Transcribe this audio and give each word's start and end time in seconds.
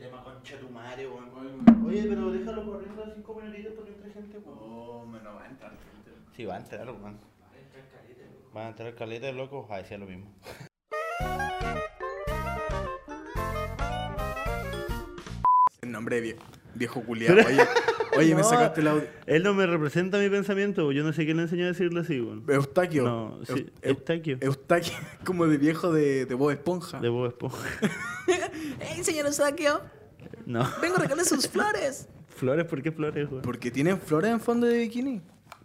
tema 0.00 0.22
con 0.24 0.42
Chetumare, 0.42 1.06
weón. 1.08 1.86
Oye, 1.86 2.04
pero 2.08 2.30
déjalo 2.30 2.64
corriendo 2.64 3.04
a 3.04 3.14
cinco 3.14 3.34
minutitos 3.34 3.72
porque 3.74 3.92
entra 3.92 4.10
gente, 4.12 4.38
weón. 4.38 4.58
Oh, 4.60 5.06
me 5.06 5.20
no 5.20 5.34
va 5.34 5.42
a 5.44 5.48
entrar 5.48 5.70
gente. 5.70 6.10
Sí, 6.36 6.44
va 6.44 6.54
a 6.56 6.58
entrar, 6.58 6.86
weón. 6.90 7.18
Va 8.56 8.66
a 8.66 8.68
entrar 8.70 8.94
caleta 8.94 9.26
de 9.26 9.32
locos, 9.34 9.70
a 9.70 9.76
decir 9.78 9.98
lo 9.98 10.06
mismo. 10.06 10.30
El 15.82 15.92
nombre 15.92 16.20
de 16.20 16.34
vie- 16.34 16.36
viejo 16.74 17.02
culiado. 17.02 17.36
Oye, 17.46 17.62
oye 18.18 18.34
me 18.34 18.42
sacaste 18.42 18.80
el 18.80 18.88
audio. 18.88 19.04
Él 19.26 19.42
no 19.42 19.54
me 19.54 19.66
representa 19.66 20.18
mi 20.18 20.28
pensamiento, 20.28 20.90
yo 20.92 21.02
no 21.04 21.12
sé 21.12 21.24
quién 21.24 21.36
le 21.36 21.44
enseñó 21.44 21.64
a 21.64 21.68
decirlo 21.68 22.00
así, 22.00 22.20
weón. 22.20 22.44
Eustaquio. 22.48 23.04
No, 23.04 23.38
sí, 23.44 23.52
Eu- 23.52 23.56
Eu- 23.58 23.70
Eustaquio. 23.82 24.38
Eustaquio, 24.40 24.94
como 25.24 25.46
de 25.46 25.56
viejo 25.56 25.92
de, 25.92 26.26
de 26.26 26.34
Bob 26.34 26.50
Esponja. 26.50 27.00
De 27.00 27.08
Bob 27.08 27.26
Esponja. 27.26 27.58
¡Ey, 28.80 29.02
señor 29.04 29.26
Eustaquio! 29.26 29.80
No. 30.46 30.66
Vengo 30.80 30.96
a 30.96 31.00
regalarle 31.00 31.24
sus 31.24 31.48
flores. 31.48 32.08
¿Flores? 32.28 32.64
¿Por 32.66 32.82
qué 32.82 32.92
flores, 32.92 33.28
weón? 33.30 33.42
Porque 33.42 33.70
tienen 33.70 33.98
flores 34.00 34.30
en 34.30 34.40
fondo 34.40 34.66
de 34.66 34.78
bikini. 34.78 35.20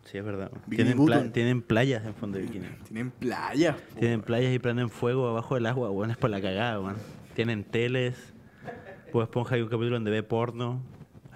Sí, 0.06 0.18
es 0.18 0.26
verdad. 0.26 0.52
Tienen, 0.70 0.94
pla- 1.06 1.18
Button. 1.18 1.32
tienen 1.32 1.62
playas 1.62 2.06
en 2.06 2.14
fondo 2.16 2.38
de 2.38 2.44
bikini. 2.46 2.68
Tienen 2.88 3.12
playa. 3.12 3.78
po. 3.94 4.00
Tienen 4.00 4.22
playas 4.22 4.54
y 4.54 4.60
prenden 4.60 4.90
fuego 4.90 5.28
abajo 5.30 5.56
del 5.56 5.66
agua, 5.66 5.90
weón. 5.92 6.12
Es 6.12 6.18
por 6.18 6.30
la 6.30 6.42
cagada, 6.42 6.80
weón. 6.80 6.96
Tienen 7.36 7.64
teles. 7.64 8.16
Bob 9.14 9.24
Esponja 9.24 9.56
hay 9.56 9.62
un 9.62 9.70
capítulo 9.70 9.96
donde 9.96 10.12
ve 10.12 10.24
porno. 10.24 10.82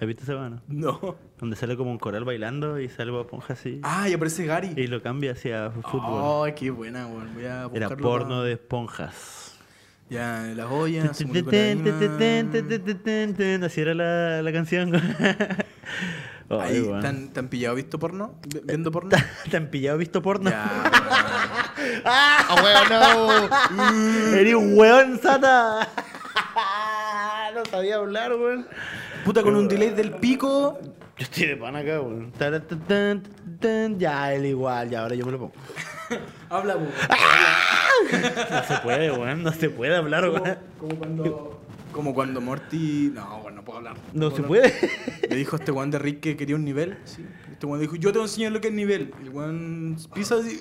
¿Has 0.00 0.06
visto 0.06 0.22
ese 0.24 0.34
weón? 0.34 0.60
No. 0.68 1.16
Donde 1.38 1.56
sale 1.56 1.76
como 1.76 1.90
un 1.90 1.98
coral 1.98 2.24
bailando 2.24 2.78
y 2.78 2.88
sale 2.88 3.10
Bob 3.10 3.22
Esponja 3.22 3.54
así. 3.54 3.80
Ah, 3.82 4.08
y 4.08 4.12
aparece 4.12 4.44
Gary. 4.44 4.72
Y 4.76 4.86
lo 4.88 5.00
cambia 5.02 5.32
hacia 5.32 5.70
fútbol. 5.70 6.44
Ay, 6.46 6.54
qué 6.54 6.70
buena, 6.70 7.06
weón. 7.06 7.32
Voy 7.34 7.44
a 7.44 7.54
Era 7.56 7.66
buscarlo 7.68 7.96
porno 8.08 8.28
pa- 8.38 8.42
de 8.44 8.52
esponjas. 8.52 9.47
Ya, 10.10 10.42
las 10.56 10.66
ollas. 10.70 11.16
se 11.16 11.26
murió. 11.26 11.42
Así 13.66 13.80
era 13.80 13.94
la, 13.94 14.42
la 14.42 14.52
canción. 14.52 14.92
Ahí. 16.50 16.90
¿tan, 17.02 17.28
tan 17.34 17.48
pillado 17.48 17.74
visto 17.74 17.98
porno? 17.98 18.36
Vi- 18.48 18.60
¿Viendo 18.64 18.90
porno? 18.92 19.10
¿Te 19.50 19.56
han 19.58 19.66
pillado 19.68 19.98
visto 19.98 20.22
porno? 20.22 20.48
ya, 20.48 20.64
¡Ah, 22.06 22.56
weón, 22.62 22.88
no! 24.30 24.34
Eres 24.36 24.54
un 24.54 24.78
weón, 24.78 25.20
Sata. 25.20 25.86
no 27.54 27.64
sabía 27.66 27.96
hablar, 27.96 28.32
weón. 28.34 28.66
Puta, 29.26 29.42
con 29.42 29.56
un 29.56 29.68
delay 29.68 29.90
del 29.90 30.12
pico. 30.12 30.78
Yo 31.18 31.24
estoy 31.24 31.46
de 31.48 31.56
pan 31.56 31.76
acá, 31.76 32.00
weón. 32.00 32.32
Tan, 32.32 33.22
tan. 33.60 33.98
Ya, 33.98 34.32
él 34.32 34.46
igual, 34.46 34.88
ya, 34.88 35.02
ahora 35.02 35.14
yo 35.16 35.26
me 35.26 35.32
lo 35.32 35.38
pongo. 35.38 35.52
Habla, 36.50 36.76
weón. 36.76 36.90
No 38.50 38.62
se 38.64 38.78
puede, 38.82 39.10
weón, 39.12 39.42
no 39.42 39.52
se 39.52 39.70
puede 39.70 39.96
hablar, 39.96 40.28
weón. 40.28 40.58
Como 40.78 40.96
cuando. 40.96 41.60
Como 41.92 42.14
cuando 42.14 42.40
Morty. 42.40 43.10
No, 43.14 43.38
weón, 43.38 43.54
no 43.56 43.64
puedo 43.64 43.78
hablar. 43.78 43.96
No 44.12 44.30
se 44.30 44.42
puede. 44.42 44.72
Le 45.28 45.36
dijo 45.36 45.56
a 45.56 45.58
este 45.58 45.72
weón 45.72 45.90
de 45.90 45.98
Rick 45.98 46.20
que 46.20 46.36
quería 46.36 46.56
un 46.56 46.64
nivel. 46.64 46.96
Sí. 47.04 47.24
Este 47.50 47.66
weón 47.66 47.80
dijo, 47.80 47.96
yo 47.96 48.12
te 48.12 48.18
voy 48.18 48.26
a 48.26 48.30
enseñar 48.30 48.52
lo 48.52 48.60
que 48.60 48.68
es 48.68 48.74
nivel. 48.74 49.12
Y 49.22 49.26
el 49.26 49.30
weón 49.30 49.96
pisa 50.14 50.36
así. 50.36 50.60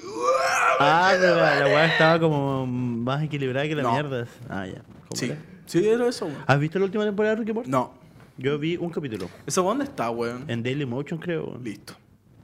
Ah, 0.80 1.12
pero 1.20 1.36
la, 1.36 1.66
weá 1.66 1.86
estaba 1.86 2.20
como 2.20 2.66
más 2.66 3.22
equilibrada 3.24 3.68
que 3.68 3.76
la 3.76 3.84
No. 3.84 3.92
mierda. 3.92 4.26
Ah, 4.50 4.66
ya. 4.66 4.82
¿Cómo 4.82 5.16
Sí. 5.16 5.26
era? 5.28 5.38
Sí, 5.66 5.88
era 5.88 6.08
eso, 6.08 6.26
weón. 6.26 6.38
¿Has 6.48 6.60
visto 6.60 6.80
la 6.80 6.86
última 6.86 7.04
temporada 7.06 7.36
de 7.36 7.42
Rick 7.42 7.50
y 7.50 7.54
Morty? 7.54 7.70
No. 7.70 7.94
Yo 8.38 8.58
vi 8.58 8.78
un 8.78 8.90
capítulo. 8.90 9.30
¿Esa 9.46 9.62
weón 9.62 9.80
dónde 9.80 9.92
está, 9.92 10.10
weón? 10.10 10.46
En 10.48 10.64
Daily 10.64 10.86
Motion, 10.86 11.20
creo. 11.20 11.46
weón. 11.48 11.64
Listo. 11.64 11.94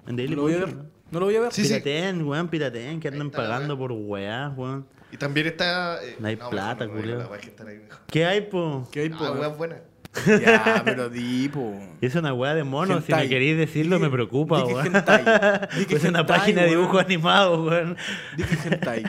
En 0.08 0.16
Daily 0.18 0.36
lo 0.36 0.42
voy 0.44 0.54
a 0.54 0.58
ver. 0.58 0.68
Motion. 0.68 0.92
¿No? 1.14 1.20
No 1.20 1.20
lo 1.20 1.26
voy 1.28 1.36
a 1.36 1.42
ver. 1.42 1.54
Sí, 1.54 1.64
sí. 1.64 1.70
Pirateen, 1.76 2.24
weón, 2.28 2.48
pirateen, 2.48 3.00
que 3.00 3.08
andan 3.08 3.30
pagando 3.30 3.78
por 3.78 3.92
weá, 3.92 4.50
weón. 4.56 4.86
Y 5.12 5.18
también 5.18 5.48
está. 5.48 6.04
eh, 6.04 6.16
No 6.20 6.28
hay 6.28 6.36
mejor 6.36 6.52
plata, 6.52 6.86
no 6.88 6.94
me 6.94 7.02
ahí. 7.04 7.82
¿Qué 8.08 8.26
hay, 8.26 8.42
po? 8.42 8.88
¿Qué 8.92 9.02
hay, 9.02 9.12
Ah, 9.14 9.18
po? 9.18 9.32
weón, 9.34 9.58
buena. 9.58 9.76
Ya, 10.28 10.82
pero 10.86 11.10
di, 11.10 11.50
po. 11.50 11.74
Es 12.02 12.14
una 12.16 12.34
weá 12.34 12.54
de 12.54 12.64
mono, 12.64 13.02
si 13.02 13.12
me 13.12 13.18
Hentai. 13.20 13.30
queréis 13.30 13.58
decirlo 13.58 14.00
me 14.00 14.10
preocupa, 14.10 14.64
weón. 14.64 14.86
hentai. 14.96 15.24
Es 15.90 16.04
una 16.04 16.20
hentai, 16.20 16.26
página 16.26 16.62
de 16.64 16.70
dibujos 16.70 17.04
animados, 17.04 17.68
weón. 17.68 17.98
Dije 18.38 18.58
hentai. 18.70 19.04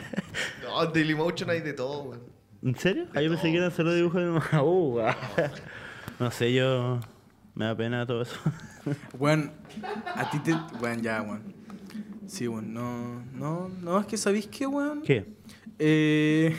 No, 0.63 0.83
en 0.83 0.93
Dailymotion 0.93 1.49
hay 1.49 1.61
de 1.61 1.73
todo, 1.73 2.03
weón. 2.03 2.21
¿En 2.63 2.75
serio? 2.75 3.05
Ah, 3.11 3.19
pensé 3.19 3.51
que 3.51 3.57
eran 3.57 3.71
solo 3.71 3.93
dibujos 3.93 4.21
animados. 4.21 4.51
Uh, 4.63 4.93
weón. 4.95 5.15
No 6.19 6.31
sé, 6.31 6.53
yo... 6.53 6.99
Me 7.55 7.65
da 7.65 7.75
pena 7.77 8.05
todo 8.05 8.21
eso. 8.23 8.35
Weón, 9.17 9.51
a 10.15 10.29
ti 10.29 10.39
te. 10.39 10.53
Weón, 10.81 11.01
ya, 11.01 11.21
weón. 11.21 11.41
Sí, 12.27 12.47
weón, 12.47 12.73
no. 12.73 13.21
No, 13.33 13.69
no, 13.81 13.99
es 13.99 14.05
que 14.07 14.17
¿sabéis 14.17 14.47
qué, 14.47 14.65
weón? 14.67 15.01
¿Qué? 15.03 15.25
Eh, 15.79 16.55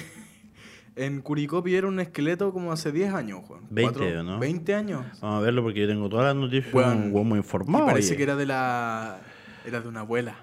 en 0.96 1.20
Curicó 1.20 1.62
pillaron 1.62 1.94
un 1.94 2.00
esqueleto 2.00 2.52
como 2.52 2.72
hace 2.72 2.92
10 2.92 3.12
años, 3.14 3.40
weón. 3.48 3.62
20, 3.70 3.98
Cuatro- 3.98 4.20
¿o 4.20 4.22
no? 4.22 4.38
20 4.38 4.74
años. 4.74 5.04
Vamos 5.20 5.38
a 5.38 5.40
verlo 5.44 5.62
porque 5.62 5.80
yo 5.80 5.88
tengo 5.88 6.08
todas 6.08 6.26
las 6.26 6.36
noticias. 6.36 6.72
Weón, 6.72 7.10
weón 7.12 7.26
muy 7.28 7.36
Y 7.36 7.40
informado. 7.40 7.86
parece 7.86 8.08
oye. 8.10 8.16
que 8.16 8.22
era 8.22 8.36
de 8.36 8.46
la. 8.46 9.18
Era 9.66 9.80
de 9.80 9.88
una 9.88 10.00
abuela. 10.00 10.36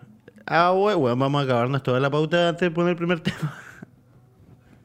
Ah, 0.45 0.73
weón, 0.73 1.01
weón, 1.01 1.19
vamos 1.19 1.41
a 1.41 1.45
acabarnos 1.45 1.81
toda 1.83 1.99
la 1.99 2.09
pauta 2.11 2.49
antes 2.49 2.61
de 2.67 2.71
poner 2.71 2.91
el 2.91 2.97
primer 2.97 3.19
tema. 3.21 3.57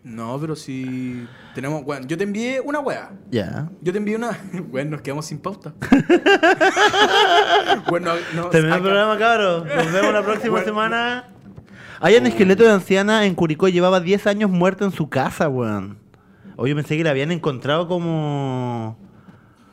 No, 0.05 0.39
pero 0.41 0.57
si. 0.57 1.27
Tenemos. 1.55 1.83
Weón, 1.85 2.07
yo 2.09 2.17
te 2.17 2.25
envié 2.25 2.61
una 2.61 2.81
wea. 2.81 3.11
Ya. 3.31 3.69
Yo 3.83 3.93
te 3.93 3.99
envié 3.99 4.17
una. 4.17 4.31
Weón, 4.71 4.91
nos 4.91 5.03
quedamos 5.03 5.27
sin 5.27 5.39
pauta. 5.39 5.75
bueno, 7.89 8.13
no. 8.35 8.47
Terminó 8.49 8.77
el 8.77 8.83
programa, 8.83 9.19
cabros. 9.19 9.65
Nos 9.67 9.93
vemos 9.93 10.13
la 10.13 10.23
próxima 10.23 10.51
Bueno, 10.53 10.67
semana. 10.67 11.29
Hay 12.01 12.17
un 12.17 12.27
esqueleto 12.27 12.63
de 12.65 12.71
anciana 12.71 13.25
en 13.27 13.35
Curicó. 13.35 13.69
Llevaba 13.69 14.01
10 14.01 14.27
años 14.29 14.51
muerta 14.51 14.85
en 14.85 14.93
su 14.93 15.09
casa, 15.09 15.49
weón. 15.49 15.99
Oye, 16.57 16.75
pensé 16.75 16.97
que 16.97 17.05
la 17.05 17.11
habían 17.11 17.31
encontrado 17.33 17.89
como... 17.89 18.97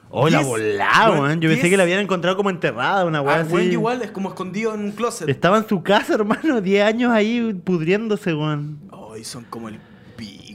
Oh, 0.09 0.29
la 0.29 0.39
10, 0.39 0.47
volada, 0.49 1.11
weón. 1.11 1.39
Yo 1.41 1.49
pensé 1.49 1.63
10. 1.63 1.71
que 1.71 1.77
la 1.77 1.83
habían 1.83 1.99
encontrado 1.99 2.37
como 2.37 2.49
enterrada, 2.49 3.05
una 3.05 3.21
weá 3.21 3.37
Ah, 3.37 3.41
así. 3.41 3.55
igual, 3.55 4.01
es 4.01 4.11
como 4.11 4.29
escondido 4.29 4.73
en 4.73 4.81
un 4.81 4.91
closet. 4.91 5.29
Estaba 5.29 5.57
en 5.57 5.67
su 5.67 5.83
casa, 5.83 6.15
hermano. 6.15 6.61
10 6.61 6.83
años 6.85 7.11
ahí 7.11 7.53
pudriéndose, 7.63 8.33
weón. 8.33 8.79
Ay, 9.13 9.23
son 9.23 9.43
como 9.45 9.69
el 9.69 9.79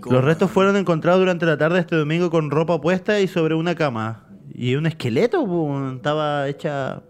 Los 0.09 0.25
restos 0.25 0.51
fueron 0.51 0.77
encontrados 0.77 1.21
durante 1.21 1.47
la 1.47 1.57
tarde 1.59 1.77
de 1.77 1.81
este 1.83 1.97
domingo 1.97 2.31
con 2.31 2.51
ropa 2.51 2.81
puesta 2.81 3.21
y 3.21 3.29
sobre 3.29 3.55
una 3.55 3.75
cama. 3.75 4.27
Y 4.55 4.75
un 4.75 4.87
esqueleto. 4.87 5.93
Estaba 5.95 6.49
hecha... 6.49 7.03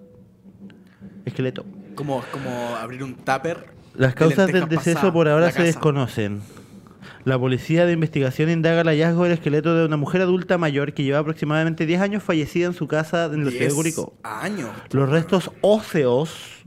Esqueleto. 1.25 1.65
Como, 1.95 2.23
como 2.33 2.51
abrir 2.77 3.03
un 3.05 3.15
tupper. 3.15 3.67
Las 3.95 4.13
de 4.13 4.19
causas 4.19 4.53
del 4.53 4.69
deceso 4.69 5.13
por 5.13 5.29
ahora 5.29 5.47
se 5.49 5.55
casa. 5.55 5.65
desconocen. 5.65 6.41
La 7.25 7.39
policía 7.39 7.85
de 7.85 7.93
investigación 7.93 8.49
indaga 8.51 8.81
el 8.81 8.89
hallazgo 8.89 9.25
del 9.25 9.33
esqueleto 9.33 9.75
de 9.75 9.85
una 9.85 9.97
mujer 9.99 10.23
adulta 10.23 10.57
mayor 10.57 10.95
que 10.95 11.03
lleva 11.03 11.19
aproximadamente 11.19 11.85
10 11.85 12.01
años 12.01 12.23
fallecida 12.23 12.67
en 12.67 12.73
su 12.73 12.89
casa 12.89 13.27
en 13.27 13.45
la 13.45 13.51
ciudad 13.51 13.67
de 13.67 13.73
10 13.73 13.75
Curicó. 13.75 14.15
años. 14.23 14.71
Los 14.91 15.09
restos 15.09 15.51
óseos 15.61 16.65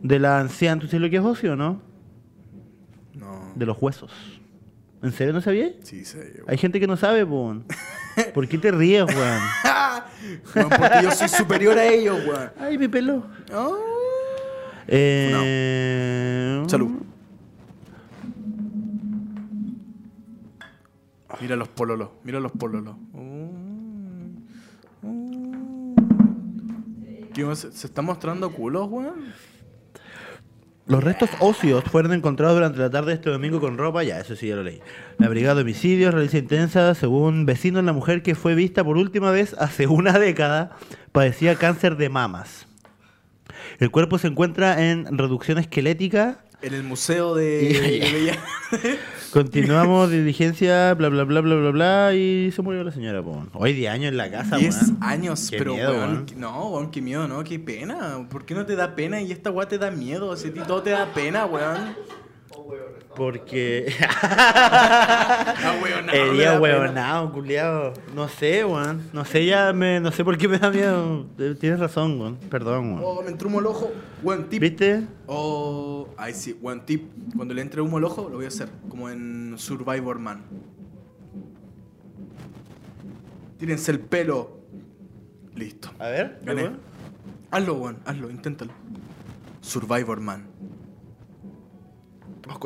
de 0.00 0.18
la 0.20 0.38
anciana, 0.38 0.80
¿tú 0.80 0.86
sabes 0.86 1.00
lo 1.02 1.10
que 1.10 1.16
es 1.16 1.22
óseo, 1.22 1.56
no? 1.56 1.82
No. 3.14 3.52
De 3.56 3.66
los 3.66 3.76
huesos. 3.80 4.12
¿En 5.02 5.12
serio 5.12 5.32
no 5.32 5.40
sabías? 5.40 5.72
Sí, 5.82 6.04
sé. 6.04 6.42
Hay 6.46 6.58
gente 6.58 6.78
que 6.78 6.86
no 6.86 6.96
sabe, 6.96 7.24
po. 7.24 7.56
¿Por 8.34 8.46
qué 8.48 8.58
te 8.58 8.70
ríes, 8.70 9.04
weón? 9.04 9.40
Weón, 10.54 10.68
porque 10.78 11.02
yo 11.02 11.10
soy 11.12 11.28
superior 11.28 11.78
a 11.78 11.86
ellos, 11.86 12.18
weón. 12.26 12.50
Ay, 12.58 12.76
mi 12.76 12.88
pelo. 12.88 13.24
Ah. 13.52 13.70
Eh... 14.86 16.62
Salud. 16.66 16.90
Mira 21.40 21.56
los 21.56 21.68
pololos, 21.68 22.10
mira 22.22 22.38
los 22.38 22.52
pololos. 22.52 22.96
Mm. 23.12 24.36
Mm. 25.00 25.94
¿Qué 27.32 27.44
más? 27.44 27.60
¿Se 27.60 27.86
está 27.86 28.02
mostrando 28.02 28.52
culos, 28.52 28.88
weón? 28.90 29.32
Los 30.90 31.04
restos 31.04 31.30
óseos 31.38 31.84
fueron 31.84 32.12
encontrados 32.12 32.56
durante 32.56 32.80
la 32.80 32.90
tarde 32.90 33.10
de 33.10 33.14
este 33.14 33.30
domingo 33.30 33.60
con 33.60 33.78
ropa, 33.78 34.02
ya, 34.02 34.18
eso 34.18 34.34
sí 34.34 34.48
ya 34.48 34.56
lo 34.56 34.64
leí. 34.64 34.80
La 35.18 35.28
brigada 35.28 35.54
de 35.54 35.62
homicidios 35.62 36.12
realiza 36.12 36.38
intensa, 36.38 36.96
según 36.96 37.46
vecinos, 37.46 37.84
la 37.84 37.92
mujer 37.92 38.24
que 38.24 38.34
fue 38.34 38.56
vista 38.56 38.82
por 38.82 38.96
última 38.96 39.30
vez 39.30 39.54
hace 39.60 39.86
una 39.86 40.18
década 40.18 40.76
padecía 41.12 41.54
cáncer 41.54 41.96
de 41.96 42.08
mamas. 42.08 42.66
El 43.78 43.92
cuerpo 43.92 44.18
se 44.18 44.26
encuentra 44.26 44.90
en 44.90 45.16
reducción 45.16 45.58
esquelética. 45.58 46.44
En 46.60 46.74
el 46.74 46.82
museo 46.82 47.36
de, 47.36 48.36
Continuamos 49.32 50.10
diligencia, 50.10 50.92
bla, 50.94 51.08
bla, 51.08 51.22
bla, 51.24 51.40
bla, 51.40 51.54
bla, 51.54 51.70
bla, 51.70 52.14
y 52.14 52.50
se 52.50 52.62
murió 52.62 52.82
la 52.82 52.90
señora, 52.90 53.22
po. 53.22 53.44
Hoy 53.54 53.72
10 53.74 53.92
años 53.92 54.08
en 54.08 54.16
la 54.16 54.28
casa, 54.30 54.56
10 54.56 54.82
weón. 54.82 54.98
años, 55.00 55.48
Qué 55.50 55.58
pero 55.58 55.74
miedo, 55.74 55.92
weón, 55.92 56.26
no, 56.36 56.68
weón, 56.70 56.90
qué 56.90 57.00
miedo, 57.00 57.28
¿no? 57.28 57.44
Qué 57.44 57.58
pena. 57.60 58.26
¿Por 58.28 58.44
qué 58.44 58.54
no 58.54 58.66
te 58.66 58.74
da 58.74 58.96
pena 58.96 59.20
y 59.20 59.30
esta 59.30 59.50
weá 59.52 59.68
te 59.68 59.78
da 59.78 59.90
miedo? 59.92 60.34
Si 60.36 60.48
a 60.48 60.52
ti 60.52 60.60
todo 60.66 60.82
te 60.82 60.90
da 60.90 61.06
pena, 61.14 61.46
weón. 61.46 61.94
Porque... 63.20 63.92
Sería 66.10 66.58
huevonao, 66.58 67.30
culiao. 67.30 67.92
No 68.14 68.30
sé, 68.30 68.64
weón. 68.64 69.10
No 69.12 69.26
sé, 69.26 69.44
ya 69.44 69.74
me... 69.74 70.00
No 70.00 70.10
sé 70.10 70.24
por 70.24 70.38
qué 70.38 70.48
me 70.48 70.58
da 70.58 70.70
miedo. 70.70 71.26
Eh, 71.38 71.54
Tienes 71.60 71.80
razón, 71.80 72.18
weón. 72.18 72.36
Perdón, 72.48 72.94
weón. 72.94 73.02
Oh, 73.04 73.22
me 73.22 73.28
entró 73.28 73.48
humo 73.50 73.58
al 73.58 73.66
ojo. 73.66 73.92
Weón, 74.22 74.48
tip. 74.48 74.62
¿Viste? 74.62 75.06
Oh, 75.26 76.08
ay, 76.16 76.32
sí, 76.32 76.56
weón, 76.62 76.86
tip. 76.86 77.10
Cuando 77.36 77.52
le 77.52 77.60
entre 77.60 77.82
humo 77.82 77.98
al 77.98 78.04
ojo, 78.04 78.30
lo 78.30 78.36
voy 78.36 78.46
a 78.46 78.48
hacer. 78.48 78.70
Como 78.88 79.10
en 79.10 79.52
Survivor 79.58 80.18
Man. 80.18 80.42
Tírense 83.58 83.92
el 83.92 84.00
pelo. 84.00 84.60
Listo. 85.54 85.90
A 85.98 86.06
ver, 86.06 86.40
¿qué 86.40 86.54
Gané. 86.54 86.70
Hazlo, 87.50 87.74
weón. 87.74 87.98
Hazlo, 88.06 88.30
inténtalo. 88.30 88.72
Survivor 89.60 90.20
Man. 90.20 90.49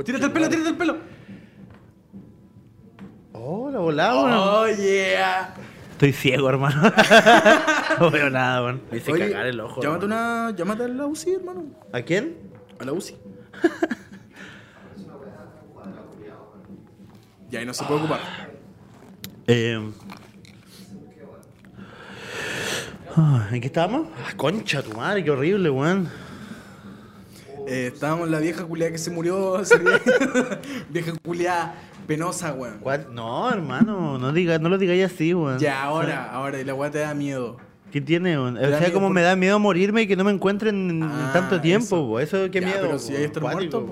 Tírate 0.05 0.27
el 0.27 0.33
pelo, 0.33 0.49
tírate 0.49 0.69
el 0.69 0.77
pelo. 0.77 0.97
Oh, 3.33 3.71
la 3.71 3.81
weón. 3.81 4.33
Oh, 4.33 4.67
yeah. 4.69 5.55
Estoy 5.93 6.13
ciego, 6.13 6.49
hermano. 6.49 6.81
no 8.01 8.11
veo 8.11 8.31
nada, 8.31 8.63
weón. 8.65 8.83
Me 8.91 8.97
hice 8.99 9.13
Oye, 9.13 9.31
cagar 9.31 9.47
el 9.47 9.61
ojo. 9.61 9.81
Llámate, 9.83 10.05
hermano. 10.07 10.49
una, 10.49 10.57
llámate 10.57 10.85
a 10.85 10.89
la 10.89 11.07
UCI, 11.07 11.35
hermano. 11.35 11.65
¿A 11.93 12.03
quién? 12.03 12.37
A 12.81 12.85
la 12.85 12.93
UCI. 12.93 13.15
y 17.51 17.57
ahí 17.57 17.67
no 17.67 17.75
se 17.75 17.85
puede 17.85 18.01
ocupar. 18.01 18.21
Eh... 19.47 19.93
¿En 23.53 23.61
qué 23.61 23.69
estábamos? 23.69 24.09
Ah, 24.27 24.33
concha 24.37 24.83
tu 24.83 24.93
madre, 24.97 25.23
qué 25.23 25.31
horrible, 25.31 25.71
weón. 25.71 26.11
Eh, 27.67 27.91
estábamos 27.95 28.29
la 28.29 28.39
vieja 28.41 28.65
culiada 28.65 28.93
que 28.93 28.99
se 28.99 29.11
murió 29.11 29.61
vieja 30.91 31.13
culiada 31.25 31.75
penosa, 32.07 32.53
weón. 32.53 32.81
No, 33.13 33.51
hermano, 33.51 34.19
no, 34.19 34.33
diga, 34.33 34.59
no 34.59 34.69
lo 34.69 34.79
digáis 34.79 35.05
así, 35.05 35.33
weón. 35.35 35.59
Ya, 35.59 35.83
ahora, 35.83 36.31
ahora, 36.31 36.61
y 36.61 36.65
la 36.65 36.75
weá 36.75 36.91
te 36.91 36.99
da 36.99 37.15
miedo. 37.15 37.57
¿Qué 37.91 38.01
tiene, 38.01 38.37
O 38.37 38.53
sea, 38.57 38.93
como 38.93 39.07
por- 39.07 39.15
me 39.15 39.23
da 39.23 39.37
miedo 39.37 39.59
morirme 39.61 40.03
y 40.03 40.07
que 40.09 40.17
no 40.17 40.25
me 40.25 40.33
encuentren 40.33 40.91
en 40.91 41.03
Ah, 41.05 41.31
tanto 41.33 41.61
tiempo, 41.61 42.19
eso. 42.19 42.39
Eso, 42.45 42.51
qué 42.51 42.61
Ya, 42.61 42.67
miedo. 42.67 42.81
pero 42.83 42.99
si 42.99 43.15
hay 43.15 43.23
estar 43.25 43.43
muerto. 43.43 43.87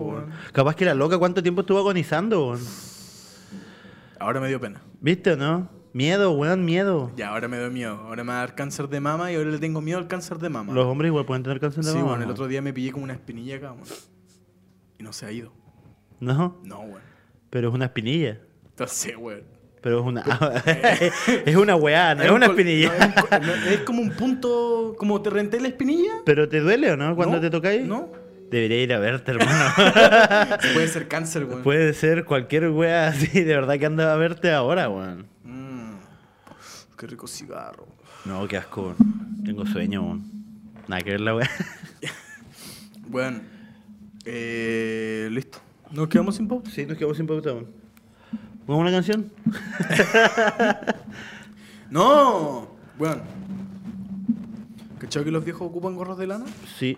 Capaz 0.53 0.75
que 0.75 0.85
la 0.85 0.93
loca, 0.95 1.17
¿cuánto 1.19 1.41
tiempo 1.43 1.61
estuvo 1.61 1.79
agonizando, 1.79 2.49
weón? 2.49 2.61
Ahora 4.19 4.41
me 4.41 4.49
dio 4.49 4.61
pena. 4.61 4.81
¿Viste 5.01 5.33
o 5.33 5.37
no? 5.37 5.69
Miedo, 5.95 6.33
weón, 6.33 6.65
miedo. 6.65 7.13
Ya, 7.17 7.29
ahora 7.29 7.49
me 7.49 7.59
dio 7.59 7.71
miedo. 7.71 7.95
Ahora 8.07 8.25
me 8.25 8.29
va 8.33 8.39
a 8.39 8.41
dar 8.41 8.55
cáncer 8.55 8.89
de 8.89 9.01
mama 9.01 9.31
y 9.31 9.35
ahora 9.37 9.51
le 9.51 9.59
tengo 9.59 9.81
miedo 9.83 9.99
al 9.99 10.09
cáncer 10.09 10.39
de 10.39 10.49
mama. 10.49 10.73
Los 10.73 10.87
hombres 10.87 11.09
igual 11.11 11.27
pueden 11.27 11.43
tener 11.43 11.61
cáncer 11.61 11.85
de 11.85 11.91
sí, 11.91 11.97
mama, 11.99 12.09
weón, 12.11 12.21
el 12.23 12.27
¿no? 12.29 12.33
otro 12.33 12.49
día 12.49 12.63
me 12.63 12.73
pillé 12.73 12.93
como 12.93 13.05
una 13.05 13.13
espinilla 13.13 13.57
acá, 13.57 13.73
weón. 13.73 13.85
Y 14.99 15.03
no 15.03 15.13
se 15.13 15.27
ha 15.27 15.33
ido. 15.33 15.53
No, 16.21 16.59
No, 16.65 16.81
weón. 16.81 17.03
pero 17.51 17.69
es 17.69 17.75
una 17.75 17.87
espinilla. 17.87 18.39
Entonces, 18.71 19.15
weón. 19.19 19.43
Pero 19.83 19.99
es 20.01 20.07
una... 20.07 20.23
es 21.45 21.57
una 21.57 21.77
weá, 21.77 22.15
no 22.15 22.23
es 22.23 22.31
un 22.31 22.37
una 22.37 22.47
espinilla. 22.47 22.89
no, 22.89 22.95
es, 23.05 23.07
un 23.07 23.13
co- 23.13 23.39
no, 23.41 23.53
es 23.71 23.81
como 23.81 24.01
un 24.03 24.11
punto. 24.13 24.95
Como 24.97 25.21
te 25.21 25.29
renté 25.31 25.61
la 25.61 25.69
espinilla. 25.69 26.13
¿Pero 26.25 26.49
te 26.49 26.61
duele 26.61 26.93
o 26.93 26.97
no 26.97 27.15
cuando 27.17 27.37
No, 27.37 27.41
te 27.43 27.51
tocáis? 27.51 27.85
no. 27.85 28.11
Debería 28.51 28.83
ir 28.83 28.93
a 28.93 28.99
verte, 28.99 29.31
hermano. 29.33 29.73
Puede 30.75 30.87
ser 30.89 31.09
cáncer, 31.09 31.45
weón. 31.47 31.63
Puede 31.63 31.95
ser 31.95 32.25
cualquier 32.25 32.69
weá 32.71 33.09
así, 33.09 33.27
de 33.43 33.55
verdad 33.55 33.79
que 33.79 33.87
anda 33.87 34.13
a 34.13 34.17
verte 34.17 34.53
ahora, 34.53 34.89
weón. 34.91 35.27
Qué 37.03 37.09
rico 37.09 37.27
cigarro. 37.27 37.89
No, 38.25 38.47
qué 38.47 38.57
asco. 38.59 38.95
Tengo 39.45 39.67
sueño, 39.67 40.03
weón. 40.03 40.23
Nada 40.87 41.03
que 41.03 41.11
ver 41.11 41.21
la 41.21 41.35
weá. 41.35 41.51
Bueno, 43.09 43.41
eh, 44.25 45.29
listo. 45.33 45.59
Nos 45.91 46.07
quedamos 46.07 46.37
sin 46.37 46.47
pop. 46.47 46.65
Sí, 46.69 46.87
nos 46.87 46.97
quedamos 46.97 47.17
sin 47.17 47.27
pauta, 47.27 47.53
weón. 47.55 47.67
¿Pongamos 48.65 48.89
una 48.89 48.93
canción? 48.93 49.33
¡No! 51.91 52.69
Bueno. 52.97 53.23
¿Cachado 55.01 55.25
que 55.25 55.33
los 55.33 55.45
viejos 55.45 55.67
ocupan 55.69 55.97
gorros 55.97 56.17
de 56.19 56.29
lana? 56.29 56.45
Sí. 56.79 56.97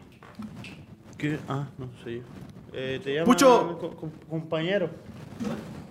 ¿Qué? 1.17 1.39
Ah, 1.49 1.67
no 1.79 1.89
sé 2.05 2.17
yo. 2.17 2.23
Eh, 2.75 3.01
te 3.03 3.15
llama 3.15 3.25
¡Pucho! 3.25 3.79
co- 3.81 3.97
co- 3.97 4.13
compañero. 4.29 4.91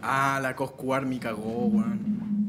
Ah, 0.03 0.39
la 0.39 0.55
Coscu 0.55 0.93
Army 0.93 1.17
cagó, 1.17 1.65
weón. 1.65 2.42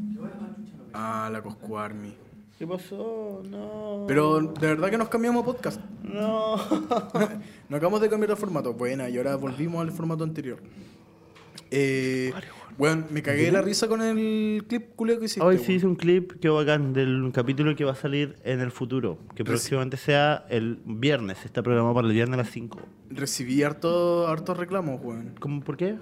Ah, 0.95 1.29
la 1.31 1.43
Coscu 1.43 1.77
Army. 1.77 2.15
¿Qué 2.59 2.67
pasó? 2.67 3.43
No. 3.51 4.05
Pero 4.07 4.41
de 4.41 4.67
verdad 4.69 4.89
que 4.91 4.97
nos 4.97 5.09
cambiamos 5.09 5.43
a 5.43 5.45
podcast. 5.45 5.81
No. 6.03 6.57
Nos 7.69 7.77
acabamos 7.79 8.01
de 8.01 8.09
cambiar 8.09 8.31
de 8.31 8.37
formato. 8.37 8.73
Buena, 8.75 9.09
y 9.09 9.17
ahora 9.17 9.35
volvimos 9.35 9.83
al 9.83 9.91
formato 9.91 10.23
anterior. 10.23 10.61
Eh, 11.73 12.33
bueno, 12.79 13.05
me 13.11 13.23
cagué 13.23 13.47
de 13.47 13.53
la 13.53 13.63
risa 13.63 13.89
con 13.89 14.03
el 14.03 14.65
clip 14.69 14.95
culeo 14.95 15.19
que 15.19 15.25
hiciste. 15.25 15.45
Hoy 15.45 15.59
sí 15.59 15.75
hice 15.75 15.87
un 15.87 15.97
clip 15.97 16.39
que 16.39 16.49
bacán 16.49 16.93
del 16.93 17.33
capítulo 17.35 17.75
que 17.75 17.85
va 17.85 17.93
a 17.93 17.97
salir 17.97 18.37
en 18.45 18.61
el 18.61 18.71
futuro. 18.71 19.19
Que 19.35 19.45
próximamente 19.45 19.97
sea 19.97 20.47
el 20.49 20.79
viernes. 20.85 21.45
Está 21.45 21.63
programado 21.63 21.95
para 21.95 22.07
el 22.07 22.15
viernes 22.15 22.35
a 22.35 22.43
las 22.43 22.51
5. 22.51 22.79
Recibí 23.11 23.65
harto, 23.65 24.29
hartos 24.29 24.57
reclamos, 24.57 25.01
weón. 25.03 25.35
¿Cómo? 25.41 25.61
¿Por 25.61 25.77
qué? 25.77 25.97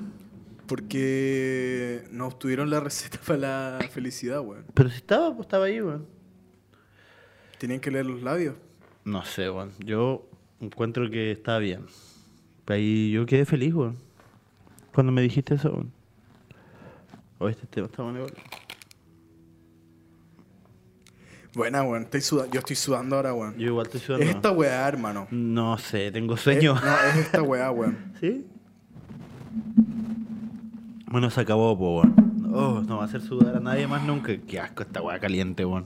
Porque 0.72 2.02
no 2.10 2.28
obtuvieron 2.28 2.70
la 2.70 2.80
receta 2.88 3.18
para 3.26 3.38
la 3.78 3.88
felicidad, 3.90 4.40
weón. 4.40 4.64
Pero 4.72 4.88
si 4.88 4.96
estaba, 4.96 5.28
pues 5.34 5.44
estaba 5.46 5.66
ahí, 5.66 5.82
weón. 5.82 6.06
Tenían 7.58 7.78
que 7.78 7.90
leer 7.90 8.06
los 8.06 8.22
labios. 8.22 8.54
No 9.04 9.22
sé, 9.22 9.50
weón. 9.50 9.72
Yo 9.80 10.26
encuentro 10.60 11.10
que 11.10 11.30
estaba 11.30 11.58
bien. 11.58 11.84
Ahí 12.68 13.10
yo 13.10 13.26
quedé 13.26 13.44
feliz, 13.44 13.74
weón. 13.74 13.98
Cuando 14.94 15.12
me 15.12 15.20
dijiste 15.20 15.56
eso, 15.56 15.70
weón. 15.72 15.92
O 17.38 17.50
este 17.50 17.66
tema 17.66 17.86
está 17.88 18.02
bueno 18.02 18.20
igual. 18.20 18.34
Buena, 21.54 21.82
weón. 21.82 22.04
Estoy 22.04 22.22
suda- 22.22 22.46
Yo 22.50 22.60
estoy 22.60 22.76
sudando 22.76 23.16
ahora, 23.16 23.34
weón. 23.34 23.58
Yo 23.58 23.66
igual 23.66 23.84
estoy 23.88 24.00
sudando. 24.00 24.24
Es 24.24 24.34
esta 24.34 24.50
weá, 24.52 24.88
hermano. 24.88 25.28
No 25.30 25.76
sé, 25.76 26.10
tengo 26.10 26.34
Es- 26.36 26.40
sueño. 26.40 26.74
no, 26.76 26.96
es 27.10 27.16
esta 27.26 27.42
weá, 27.42 27.70
weón. 27.70 28.14
¿Sí? 28.20 28.46
Bueno, 31.12 31.28
se 31.28 31.42
acabó, 31.42 31.76
po, 31.76 32.00
weón. 32.00 32.50
Oh, 32.54 32.80
no 32.80 32.96
va 32.96 33.02
a 33.02 33.06
hacer 33.06 33.20
sudar 33.20 33.54
a 33.54 33.60
nadie 33.60 33.86
más 33.86 34.02
nunca. 34.02 34.34
Qué 34.48 34.58
asco 34.58 34.82
esta 34.82 35.02
weá 35.02 35.20
caliente, 35.20 35.62
weón. 35.62 35.84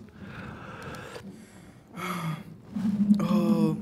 Oh, 3.18 3.76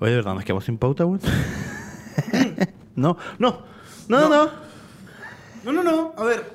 Oye, 0.00 0.10
de 0.10 0.16
verdad, 0.16 0.32
nos 0.32 0.44
quedamos 0.44 0.64
sin 0.64 0.78
pauta, 0.78 1.04
weón. 1.04 1.20
no, 2.96 3.18
no, 3.38 3.62
no, 4.08 4.20
no, 4.20 4.28
no. 4.30 4.50
No, 5.64 5.72
no, 5.72 5.82
no. 5.82 6.14
A 6.16 6.24
ver. 6.24 6.50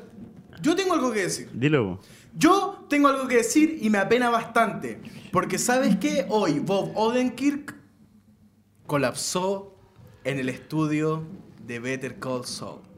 Yo 0.59 0.75
tengo 0.75 0.95
algo 0.95 1.11
que 1.11 1.21
decir. 1.21 1.51
Dilo, 1.53 1.83
weón. 1.83 1.99
Yo 2.35 2.87
tengo 2.89 3.09
algo 3.09 3.27
que 3.27 3.35
decir 3.35 3.77
y 3.79 3.91
me 3.91 3.99
apena 3.99 4.31
bastante. 4.31 5.03
Porque 5.31 5.59
¿sabes 5.59 5.97
qué? 5.97 6.25
Hoy 6.29 6.57
Bob 6.57 6.93
Odenkirk 6.95 7.75
colapsó 8.87 9.77
en 10.23 10.39
el 10.39 10.49
estudio 10.49 11.27
de 11.67 11.77
Better 11.77 12.17
Call 12.17 12.43
Saul. 12.45 12.92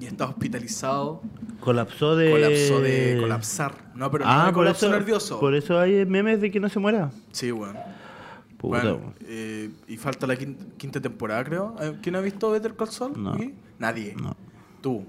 Y 0.00 0.06
está 0.06 0.26
hospitalizado. 0.26 1.22
Colapsó 1.60 2.16
de. 2.16 2.30
Colapsó 2.30 2.80
de 2.80 3.16
colapsar. 3.20 3.74
No, 3.94 4.10
pero 4.10 4.24
no 4.24 4.30
ah, 4.30 4.50
colapso 4.52 4.86
eso, 4.86 4.94
nervioso. 4.94 5.40
Por 5.40 5.54
eso 5.54 5.78
hay 5.78 6.04
memes 6.04 6.40
de 6.40 6.50
que 6.50 6.60
no 6.60 6.68
se 6.68 6.78
muera. 6.78 7.10
Sí, 7.32 7.52
weón. 7.52 7.76
Puta, 8.58 8.80
Bueno, 8.80 8.96
weón. 8.96 9.14
eh, 9.22 9.70
y 9.88 9.96
falta 9.96 10.26
la 10.26 10.36
quinta, 10.36 10.64
quinta 10.76 11.00
temporada, 11.00 11.44
creo. 11.44 11.76
Eh, 11.80 11.98
¿Quién 12.02 12.16
ha 12.16 12.20
visto 12.20 12.50
Better 12.50 12.74
Call 12.74 12.88
Saul? 12.90 13.22
No. 13.22 13.32
aquí? 13.34 13.54
Nadie. 13.78 14.14
No. 14.20 14.36
Tú. 14.80 15.04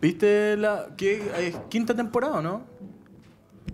¿Viste 0.00 0.56
la 0.56 0.86
qué, 0.96 1.30
eh, 1.36 1.54
quinta 1.68 1.94
temporada 1.94 2.38
o 2.38 2.42
no? 2.42 2.62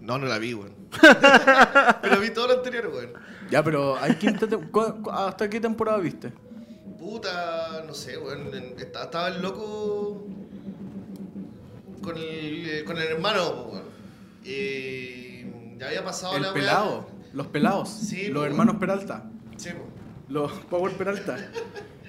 No, 0.00 0.18
no 0.18 0.26
la 0.26 0.38
vi, 0.38 0.54
weón. 0.54 0.72
Pero 2.02 2.20
vi 2.20 2.30
todo 2.30 2.48
lo 2.48 2.54
anterior, 2.54 2.90
weón. 2.92 3.10
Ya, 3.50 3.62
pero 3.62 3.96
hay 3.96 4.16
quinta 4.16 4.48
¿Hasta 5.12 5.48
qué 5.48 5.60
temporada 5.60 5.98
viste? 5.98 6.32
Puta, 6.98 7.84
no 7.86 7.94
sé, 7.94 8.18
weón. 8.18 8.50
Estaba 8.78 9.28
el 9.28 9.40
loco 9.40 10.26
con 12.06 12.16
el, 12.16 12.70
eh, 12.70 12.84
con 12.84 12.96
el 12.96 13.08
hermano, 13.08 13.50
weón. 13.64 13.82
Y 14.44 15.76
ya 15.76 15.88
había 15.88 16.04
pasado 16.04 16.36
El 16.36 16.42
la 16.42 16.52
pelado. 16.52 17.08
Los 17.32 17.48
pelados. 17.48 17.90
Sí, 17.90 18.28
los 18.28 18.42
po. 18.42 18.46
hermanos 18.46 18.76
Peralta. 18.76 19.24
Sí, 19.56 19.70
po. 19.70 19.84
Los 20.28 20.52
Power 20.52 20.92
Peralta. 20.92 21.36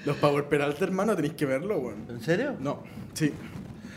Los 0.05 0.15
Power 0.17 0.45
Peralta, 0.45 0.85
hermano, 0.85 1.15
tenéis 1.15 1.33
que 1.33 1.47
verlo, 1.47 1.79
weón. 1.79 2.05
¿En 2.09 2.21
serio? 2.21 2.55
No, 2.59 2.83
sí. 3.13 3.33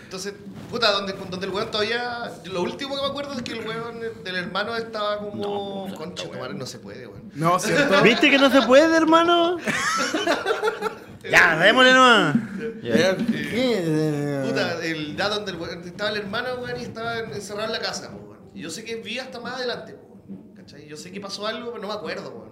Entonces, 0.04 0.32
puta, 0.70 0.90
donde, 0.90 1.12
donde 1.12 1.46
el 1.46 1.52
weón 1.52 1.70
todavía. 1.70 2.32
Lo 2.50 2.62
último 2.62 2.96
que 2.96 3.02
me 3.02 3.08
acuerdo 3.08 3.34
es 3.34 3.42
que 3.42 3.52
el 3.52 3.66
weón 3.66 4.00
del 4.24 4.36
hermano 4.36 4.74
estaba 4.76 5.18
como. 5.18 5.94
Concha, 5.94 6.24
tu 6.24 6.38
madre, 6.38 6.54
no 6.54 6.64
se 6.64 6.78
puede, 6.78 7.06
weón. 7.06 7.30
No, 7.34 7.58
¿cierto? 7.58 8.02
¿Viste 8.02 8.30
que 8.30 8.38
no 8.38 8.50
se 8.50 8.62
puede, 8.62 8.96
hermano? 8.96 9.58
ya, 11.28 11.58
démosle 11.58 11.92
nomás. 11.92 12.36
Ya. 12.82 13.16
Puta, 13.16 14.84
el, 14.84 15.16
ya 15.16 15.28
donde 15.28 15.52
el 15.52 15.84
estaba 15.84 16.10
el 16.10 16.16
hermano, 16.18 16.54
weón, 16.62 16.80
y 16.80 16.82
estaba 16.84 17.18
encerrado 17.18 17.66
en 17.66 17.72
la 17.72 17.80
casa, 17.80 18.10
po, 18.10 18.18
weón. 18.18 18.40
Y 18.54 18.60
yo 18.62 18.70
sé 18.70 18.84
que 18.84 18.96
vi 18.96 19.18
hasta 19.18 19.40
más 19.40 19.54
adelante, 19.54 19.94
po, 19.94 20.06
weón. 20.28 20.54
¿Cachai? 20.54 20.86
Yo 20.88 20.96
sé 20.96 21.10
que 21.12 21.20
pasó 21.20 21.46
algo, 21.46 21.70
pero 21.72 21.82
no 21.82 21.88
me 21.88 21.94
acuerdo, 21.94 22.30
weón. 22.30 22.50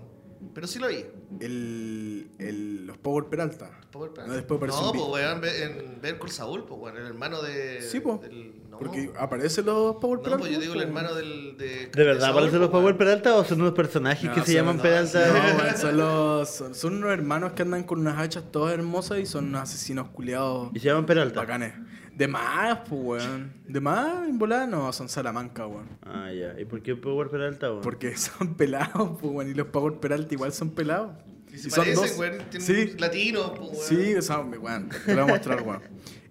Pero 0.54 0.66
sí 0.66 0.78
lo 0.78 0.88
vi. 0.88 1.04
El, 1.40 2.30
el, 2.38 2.87
los 2.87 2.96
Power 2.98 3.26
Peralta. 3.26 3.70
Power 3.92 4.12
Plan. 4.12 4.26
No, 4.28 4.34
después 4.34 4.58
aparece 4.58 4.80
No, 4.80 4.87
un 4.90 4.92
vi- 4.92 4.98
pues 4.98 5.12
weón, 5.12 5.40
ve- 5.40 5.62
en 5.64 6.00
ver 6.00 6.18
con 6.18 6.28
Saúl, 6.30 6.64
pues 6.64 6.80
weón, 6.80 6.96
el 6.96 7.06
hermano 7.06 7.42
de. 7.42 7.80
Sí, 7.82 8.00
po. 8.00 8.18
del- 8.18 8.67
no, 8.85 8.90
Porque 8.92 9.11
aparecen 9.18 9.66
los 9.66 9.97
Power 9.97 10.18
no, 10.18 10.23
Peralta. 10.25 10.38
pues 10.40 10.52
yo 10.52 10.61
digo 10.61 10.75
el 10.75 10.80
po. 10.80 10.87
hermano 10.87 11.14
del. 11.14 11.56
¿De, 11.58 11.87
¿De 11.94 12.04
verdad 12.04 12.30
aparecen 12.30 12.61
los 12.61 12.70
po, 12.70 12.78
Power. 12.80 12.97
Peralta 12.97 13.35
o 13.37 13.44
son 13.44 13.61
unos 13.61 13.75
personajes 13.75 14.25
No, 14.25 14.35
que 14.35 14.40
se 14.40 14.47
son- 14.47 14.54
llaman 14.54 14.76
no, 14.76 14.82
Peralta? 14.82 15.18
No, 15.73 15.76
son, 15.78 15.97
los, 15.97 16.50
son, 16.50 16.75
son 16.75 16.94
unos 16.97 17.11
hermanos 17.11 17.52
que 17.52 17.62
andan 17.62 17.85
con 17.85 18.00
unas 18.00 18.18
hachas 18.18 18.44
todas 18.50 18.73
hermosas 18.75 19.18
y 19.18 19.26
son 19.26 19.47
unos 19.47 19.62
asesinos 19.62 20.08
culiados 20.08 20.70
Y 20.75 20.78
se 20.80 20.87
llaman 20.87 21.06
Peralta. 21.06 21.40
bacanes. 21.40 21.75
De 22.14 22.26
más, 22.26 22.78
pues, 22.88 23.00
weón. 23.25 23.52
De 23.68 23.80
más, 23.80 24.28
en 24.28 24.38
volada, 24.38 24.66
no, 24.66 24.92
son 24.92 25.08
Salamanca, 25.08 25.66
weón. 25.68 25.87
Ah, 26.04 26.32
ya. 26.32 26.58
¿Y 26.61 26.64
por 26.64 26.82
qué 26.82 26.97
Power 26.97 27.28
Peralta, 27.30 27.70
weón? 27.70 27.82
Porque 27.82 28.16
son 28.16 28.54
pelados, 28.56 29.18
pues, 29.20 29.32
weón. 29.32 29.50
Y 29.50 29.54
los 29.54 29.68
Power 29.68 29.94
Peralta 30.00 30.35
igual 30.35 30.52
son 30.52 30.70
pelados. 30.70 31.12
Y 31.52 31.58
se 31.58 31.70
son 31.70 31.85
parecen, 31.85 32.04
dos- 32.08 32.18
weón. 32.18 32.38
Tienen 32.50 32.61
Sí, 32.66 32.94
latinos, 32.99 33.50
po, 33.50 33.66
weón. 33.66 33.76
sí, 33.88 34.14
o 34.16 34.23
sea, 34.23 34.40
weón. 34.40 34.88
Te 35.06 35.14
lo 35.14 35.23
voy 35.23 35.30
a 35.30 35.35
mostrar, 35.35 35.62
weón. 35.62 35.80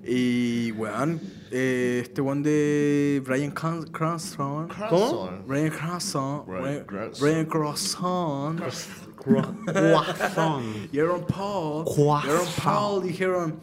Y, 0.09 0.71
weón, 0.71 1.19
eh, 1.51 1.99
este 2.03 2.21
weón 2.21 2.41
de 2.41 3.21
Brian 3.25 3.53
Cran- 3.53 3.89
Cranston. 3.91 4.67
Carlson. 4.69 5.43
Brian 5.45 5.69
Cranston. 5.69 6.43
Brian 6.47 6.85
Cranston. 6.85 7.27
Brian 7.27 7.45
Cranston. 7.45 8.59
Y 10.91 10.99
Aaron 10.99 11.25
Paul. 11.27 11.85
Aaron 12.23 12.47
Paul 12.63 13.03
dijeron, 13.03 13.55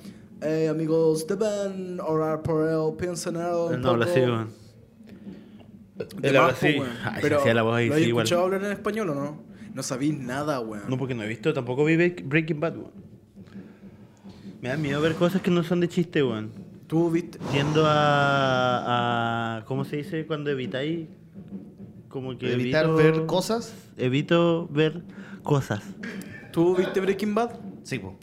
eh, 0.42 0.68
amigos, 0.68 1.26
deben 1.26 1.98
orar 2.00 2.42
por 2.42 2.68
él, 2.68 2.96
piensen 2.98 3.36
en 3.36 3.42
él 3.42 3.80
no 3.80 3.90
habla 3.90 4.04
poco". 4.06 4.10
así, 4.18 4.20
weón. 4.20 4.48
De 6.20 6.28
Él 6.28 6.36
habla 6.36 6.52
así. 6.52 6.76
Pero, 7.22 7.38
hacía 7.38 7.54
la 7.54 7.62
voz 7.62 7.76
ahí, 7.76 7.88
¿lo 7.88 7.94
has 7.94 8.00
escuchado 8.02 8.42
hablar 8.42 8.64
en 8.64 8.72
español 8.72 9.10
o 9.10 9.14
no? 9.14 9.42
No 9.72 9.82
sabís 9.82 10.16
nada, 10.18 10.60
weón. 10.60 10.84
No, 10.88 10.98
porque 10.98 11.14
no 11.14 11.22
he 11.22 11.28
visto, 11.28 11.52
tampoco 11.54 11.84
vi 11.84 11.96
Break- 11.96 12.24
Breaking 12.28 12.60
Bad, 12.60 12.76
weón. 12.76 13.03
Me 14.64 14.70
da 14.70 14.78
miedo 14.78 14.98
ver 15.02 15.14
cosas 15.14 15.42
que 15.42 15.50
no 15.50 15.62
son 15.62 15.80
de 15.80 15.88
chiste, 15.90 16.22
weón. 16.22 16.50
Tú 16.86 17.10
viste... 17.10 17.38
Tiendo 17.52 17.84
a, 17.86 19.58
a. 19.58 19.64
¿Cómo 19.66 19.84
se 19.84 19.96
dice 19.98 20.24
cuando 20.26 20.48
evitáis? 20.48 21.06
Como 22.08 22.38
que 22.38 22.50
Evitar 22.50 22.86
evito- 22.86 22.96
ver 22.96 23.26
cosas. 23.26 23.74
Evito 23.98 24.66
ver 24.68 25.02
cosas. 25.42 25.82
¿Tú 26.50 26.74
viste 26.76 26.98
Breaking 27.00 27.34
Bad? 27.34 27.50
Sí, 27.82 27.98
po. 27.98 28.18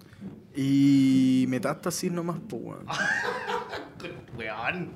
Y 0.55 1.45
metástasis 1.47 2.11
nomás, 2.11 2.39
pues, 2.49 2.59
weón. 2.63 2.85
Weón. 4.35 4.89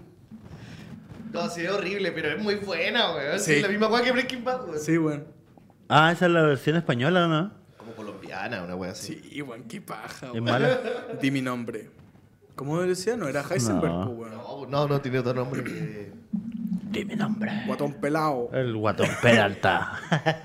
No, 1.31 1.47
sí, 1.51 1.61
es 1.61 1.69
horrible, 1.69 2.11
pero 2.11 2.29
es 2.29 2.41
muy 2.41 2.55
buena, 2.55 3.13
weón. 3.13 3.39
Sí. 3.39 3.57
Sí. 3.57 3.61
la 3.61 3.67
misma 3.67 3.87
weá 3.87 4.01
que 4.01 4.11
Breaking 4.13 4.43
Bad, 4.43 4.67
weón. 4.67 4.79
Sí, 4.79 4.97
weón. 4.97 5.25
Ah, 5.89 6.11
esa 6.11 6.25
es 6.25 6.31
la 6.31 6.41
versión 6.41 6.75
española, 6.75 7.27
¿no? 7.27 7.51
Colombiana, 8.35 8.63
una 8.63 8.75
weá 8.75 8.91
así. 8.91 9.21
Sí, 9.29 9.41
weón, 9.41 9.63
qué 9.63 9.81
paja, 9.81 10.27
Es 10.27 10.31
weón. 10.33 10.43
mala. 10.43 10.79
Di 11.21 11.31
mi 11.31 11.41
nombre. 11.41 11.89
¿Cómo 12.55 12.79
decía? 12.81 13.17
No 13.17 13.27
era 13.27 13.41
Heisenberg, 13.41 13.91
No. 13.93 14.05
pues, 14.15 14.31
weón. 14.31 14.37
No, 14.37 14.67
no, 14.67 14.87
no 14.87 15.01
tiene 15.01 15.19
otro 15.19 15.33
nombre 15.33 15.63
que. 15.63 16.11
Dime 16.91 17.15
nombre. 17.15 17.51
Guatón 17.67 17.93
pelado. 17.93 18.49
El 18.53 18.75
guatón 18.75 19.09
Peralta. 19.21 19.99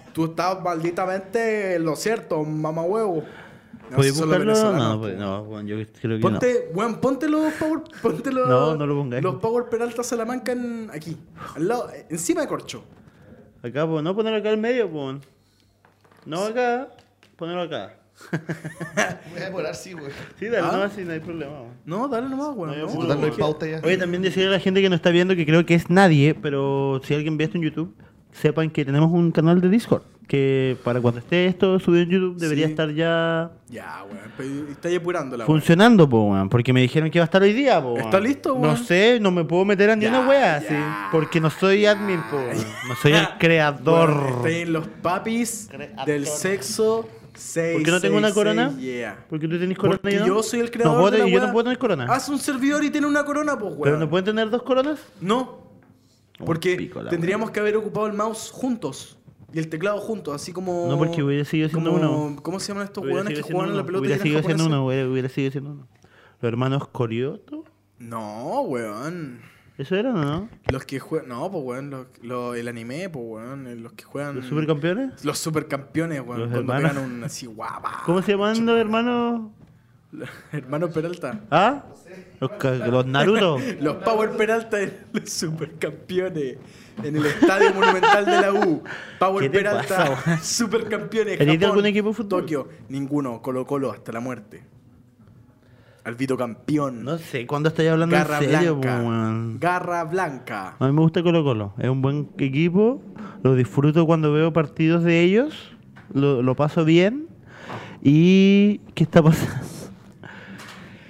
Tú 0.12 0.26
estás 0.26 0.61
malditamente 0.62 1.76
en 1.76 1.85
lo 1.85 1.94
cierto, 1.94 2.42
mamá 2.42 2.82
huevo. 2.82 3.23
No, 3.88 3.97
¿Puedes 3.97 4.18
buscarlo? 4.20 4.73
No, 4.73 5.00
pues, 5.00 5.16
no, 5.18 5.42
weón, 5.42 5.66
yo 5.66 5.76
creo 6.00 6.16
que 6.16 6.23
Ponte, 6.23 6.70
weón, 6.75 7.00
ponte 7.00 7.28
los 7.28 7.52
Power, 7.54 7.80
ponte 8.00 8.30
los, 8.32 8.49
No, 8.49 8.76
no 8.76 8.87
lo 8.87 8.97
pongáis. 8.97 9.23
Los 9.23 9.37
Power 9.37 9.68
Peralta 9.68 10.02
Salamanca 10.04 10.52
en, 10.52 10.88
aquí, 10.92 11.16
al 11.56 11.66
lado, 11.68 11.90
encima 12.09 12.40
de 12.42 12.47
Corcho. 12.49 12.85
no. 13.62 13.68
Acá, 13.68 13.87
pues, 13.88 14.02
no 14.02 14.14
ponerlo 14.14 14.38
acá 14.38 14.49
al 14.50 14.59
medio, 14.59 14.88
pues. 14.90 15.16
No 16.25 16.44
acá, 16.44 16.88
ponerlo 17.40 17.62
acá. 17.62 17.94
Voy 19.32 19.40
a 19.40 19.44
demorar, 19.47 19.75
sí, 19.75 19.94
weón. 19.94 20.11
Sí, 20.38 20.47
dale, 20.47 20.66
¿Ah? 20.70 20.76
no, 20.76 20.82
así 20.82 21.04
no 21.04 21.12
hay 21.12 21.20
problema. 21.20 21.52
No, 21.87 22.06
dale 22.09 22.28
nomás, 22.28 22.50
weón. 22.54 22.78
No, 22.78 22.87
no. 22.87 23.02
no 23.04 23.12
hay 23.14 23.18
porque- 23.30 23.40
pauta 23.40 23.66
ya. 23.66 23.80
Oye, 23.82 23.97
también 23.97 24.23
decirle 24.23 24.49
a 24.49 24.52
la 24.52 24.61
gente 24.61 24.80
que 24.82 24.88
nos 24.90 24.97
está 24.99 25.11
viendo 25.11 25.35
que 25.35 25.47
creo 25.47 25.64
que 25.66 25.75
es 25.75 25.88
nadie, 25.90 26.35
pero 26.35 27.00
si 27.04 27.14
alguien 27.14 27.37
ve 27.37 27.44
esto 27.44 27.56
en 27.56 27.64
YouTube, 27.64 27.94
sepan 28.32 28.70
que 28.70 28.85
tenemos 28.85 29.11
un 29.11 29.32
canal 29.32 29.61
de 29.61 29.68
Discord. 29.68 30.02
Que 30.28 30.76
para 30.85 31.00
cuando 31.00 31.18
esté 31.18 31.47
esto 31.47 31.80
subido 31.80 32.04
en 32.04 32.11
YouTube 32.11 32.37
debería 32.38 32.66
Sí. 32.66 32.70
estar 32.70 32.88
ya 32.94 33.50
Ya, 33.68 34.04
weón, 34.38 34.68
está 34.70 34.87
ahí 34.88 34.94
apurándola, 34.94 35.44
weón. 35.44 35.59
funcionando, 35.59 36.09
po, 36.09 36.23
weón. 36.30 36.49
Porque 36.49 36.73
me 36.73 36.80
dijeron 36.82 37.11
que 37.11 37.18
iba 37.18 37.25
a 37.25 37.26
estar 37.26 37.42
hoy 37.42 37.52
día, 37.52 37.82
po. 37.82 37.97
¿Está 37.97 38.18
weón. 38.18 38.23
listo, 38.25 38.54
No 38.54 38.61
weón? 38.61 38.76
sé, 38.76 39.18
no 39.20 39.32
me 39.32 39.42
puedo 39.44 39.64
meter 39.64 39.90
a 39.90 39.97
ni 39.97 40.02
Ya, 40.04 40.11
una 40.11 40.28
wea, 40.28 40.61
ya. 40.62 40.68
sí. 40.68 40.75
Porque 41.11 41.40
no 41.40 41.50
soy 41.50 41.85
admin, 41.87 42.20
po. 42.30 42.37
weón. 42.37 42.64
No 42.88 42.94
soy 43.02 43.12
el 43.12 43.26
creador. 43.40 44.11
Está 44.37 44.47
ahí 44.49 44.61
en 44.61 44.73
los 44.75 44.87
papis 44.87 45.68
Creador. 45.68 46.06
del 46.06 46.26
sexo 46.26 47.09
6. 47.40 47.75
¿Por 47.75 47.82
qué 47.82 47.90
no 47.90 48.00
tengo 48.00 48.16
una 48.18 48.32
corona? 48.32 48.76
Yeah. 48.78 49.25
Porque 49.28 49.49
tú 49.49 49.59
tenés 49.59 49.76
corona 49.78 49.99
Porque 50.00 50.16
y 50.16 50.18
yo 50.26 50.42
soy 50.42 50.61
el 50.61 50.70
creador 50.70 50.94
No 50.94 51.00
puedo 51.00 51.11
de 51.12 51.18
la 51.18 51.28
yo 51.28 51.37
wea. 51.37 51.47
no 51.47 51.52
puedo 51.52 51.64
tener 51.64 51.78
corona. 51.78 52.06
Haz 52.09 52.28
un 52.28 52.38
servidor 52.38 52.85
y 52.85 52.90
tiene 52.90 53.06
una 53.06 53.25
corona, 53.25 53.59
pues, 53.59 53.73
weón. 53.73 53.82
¿Pero 53.82 53.99
no 53.99 54.09
pueden 54.11 54.25
tener 54.25 54.50
dos 54.50 54.62
coronas? 54.62 55.00
No. 55.20 55.59
Porque 56.44 56.76
pico 56.76 57.04
tendríamos 57.04 57.50
que 57.50 57.61
haber 57.61 57.76
ocupado 57.76 58.06
el 58.06 58.12
mouse 58.14 58.50
juntos. 58.50 59.16
Y 59.52 59.59
el 59.59 59.68
teclado 59.68 59.99
juntos, 59.99 60.35
así 60.35 60.52
como. 60.52 60.87
No, 60.88 60.97
porque 60.97 61.23
hubiera 61.23 61.44
seguido 61.44 61.68
siendo 61.68 61.90
como- 61.92 62.25
uno. 62.26 62.42
¿Cómo 62.42 62.61
se 62.61 62.68
llaman 62.68 62.85
estos 62.87 63.04
hueones 63.04 63.35
que 63.35 63.42
juegan 63.42 63.73
a 63.73 63.75
la 63.75 63.85
pelota 63.85 64.04
y 64.04 64.06
Hubiera 64.09 64.14
eran 64.14 64.23
seguido 64.23 64.42
siendo 64.44 64.66
uno, 64.66 64.87
hubiera, 64.87 65.09
hubiera 65.09 65.28
seguido 65.28 65.50
siendo 65.52 65.70
uno. 65.73 65.88
Los 66.40 66.49
hermanos 66.49 66.88
Corioto. 66.88 67.64
No, 67.99 68.61
weón. 68.62 69.40
¿Eso 69.81 69.97
eran 69.97 70.17
o 70.17 70.25
no? 70.25 70.49
Los 70.71 70.85
que 70.85 70.99
juegan. 71.01 71.29
No, 71.31 71.51
pues, 71.51 71.65
weón. 71.65 71.91
Los, 71.91 72.07
los- 72.23 72.57
el 72.57 72.69
anime, 72.69 73.09
pues, 73.09 73.25
weón. 73.27 73.83
Los 73.83 73.93
que 73.95 74.05
juegan. 74.05 74.37
¿Los 74.37 74.47
supercampeones? 74.47 75.25
Los 75.25 75.39
supercampeones, 75.39 76.21
weón. 76.21 76.41
Los 76.41 76.51
cuando 76.51 76.73
hermanos. 76.75 76.91
pegan 76.93 77.05
un 77.13 77.25
así, 77.25 77.47
guapa. 77.47 78.03
¿Cómo 78.05 78.21
se 78.23 78.33
llaman 78.33 78.67
los 78.67 78.79
hermanos? 78.79 79.51
Hermano 80.53 80.91
Peralta. 80.91 81.41
¿Ah? 81.51 81.85
Los, 82.41 82.51
los 82.89 83.07
Naruto. 83.07 83.59
Los 83.81 83.97
Power 84.03 84.31
Peralta 84.33 84.79
los 85.13 85.31
supercampeones. 85.31 86.57
En 87.03 87.17
el 87.17 87.25
Estadio 87.27 87.73
Monumental 87.73 88.25
de 88.27 88.41
la 88.41 88.53
U. 88.53 88.83
Power 89.21 89.45
¿Qué 89.45 89.49
te 89.51 89.59
Peralta, 89.59 90.17
pasa, 90.17 90.39
supercampeones. 90.43 91.39
¿Tenés 91.39 91.55
Japón, 91.59 91.71
algún 91.71 91.87
equipo 91.87 92.09
de 92.09 92.15
fútbol? 92.15 92.41
Tokio. 92.43 92.69
Ninguno. 92.89 93.41
Colo 93.41 93.65
Colo 93.67 93.93
hasta 93.93 94.11
la 94.13 94.21
muerte. 94.21 94.65
Albito 96.04 96.37
campeón. 96.37 97.04
No 97.04 97.19
sé, 97.19 97.47
¿cuándo 97.47 97.69
estáis 97.69 97.90
hablando 97.90 98.16
Garra 98.16 98.38
en 98.38 98.50
serio, 98.50 98.76
Blanca. 98.76 99.02
weón? 99.02 99.59
Garra 99.61 100.04
Blanca. 100.04 100.76
A 100.78 100.87
mí 100.87 100.92
me 100.92 101.00
gusta 101.02 101.23
Colo 101.23 101.45
Colo. 101.45 101.75
Es 101.78 101.88
un 101.88 102.00
buen 102.02 102.30
equipo. 102.38 103.02
Lo 103.42 103.54
disfruto 103.54 104.07
cuando 104.07 104.33
veo 104.33 104.52
partidos 104.52 105.04
de 105.04 105.21
ellos. 105.23 105.54
Lo, 106.12 106.42
lo 106.42 106.57
paso 106.57 106.85
bien. 106.85 107.28
¿Y 108.02 108.78
qué 108.95 109.04
está 109.04 109.23
pasando? 109.23 109.66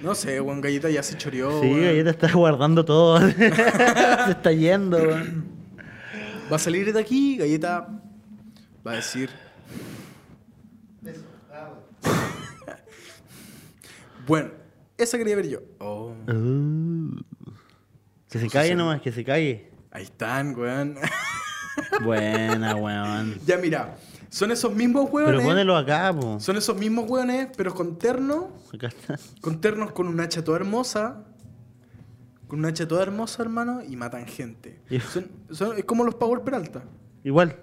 No 0.01 0.15
sé, 0.15 0.41
weón, 0.41 0.61
Galleta 0.61 0.89
ya 0.89 1.03
se 1.03 1.15
choreó. 1.17 1.61
Sí, 1.61 1.67
weón. 1.67 1.83
Galleta 1.83 2.09
está 2.09 2.31
guardando 2.33 2.83
todo. 2.83 3.19
Se 3.29 4.31
está 4.31 4.51
yendo, 4.51 4.97
weón. 4.97 5.45
Va 6.51 6.55
a 6.57 6.59
salir 6.59 6.91
de 6.91 6.99
aquí, 6.99 7.37
Galleta 7.37 7.87
va 8.85 8.91
a 8.91 8.95
decir. 8.95 9.29
bueno, 14.27 14.49
esa 15.03 15.17
quería 15.17 15.35
ver 15.35 15.47
yo. 15.49 15.59
Oh, 15.79 16.13
Uh. 16.27 17.15
Que 18.29 18.39
se 18.39 18.47
calle 18.49 18.75
nomás, 18.75 19.01
que 19.01 19.11
se 19.11 19.23
calle. 19.25 19.71
ahí 19.91 20.03
están, 20.03 20.55
weón. 20.57 20.95
Buena, 22.03 22.75
weón. 22.75 23.39
ya 23.45 23.57
mira, 23.57 23.97
son 24.29 24.51
esos 24.51 24.73
mismos 24.73 25.09
Pero 25.11 25.25
weones. 25.27 25.45
ponelo 25.45 25.75
acá, 25.75 26.13
po. 26.17 26.39
Son 26.39 26.55
esos 26.57 26.77
mismos 26.77 27.09
weones, 27.09 27.49
pero 27.57 27.73
con 27.73 27.97
terno. 27.97 28.51
Acá 28.73 28.87
está. 28.87 29.17
Con 29.41 29.59
ternos 29.59 29.91
con 29.91 30.07
una 30.07 30.23
hacha 30.23 30.43
toda 30.43 30.57
hermosa. 30.57 31.25
Con 32.47 32.59
una 32.59 32.69
hacha 32.69 32.87
toda 32.87 33.03
hermosa, 33.03 33.41
hermano, 33.43 33.81
y 33.87 33.95
matan 33.95 34.25
gente. 34.25 34.79
Y- 34.89 34.99
Son, 34.99 35.27
son- 35.51 35.77
es 35.77 35.85
como 35.85 36.03
los 36.03 36.15
Power 36.15 36.41
Peralta. 36.41 36.83
Igual. 37.23 37.57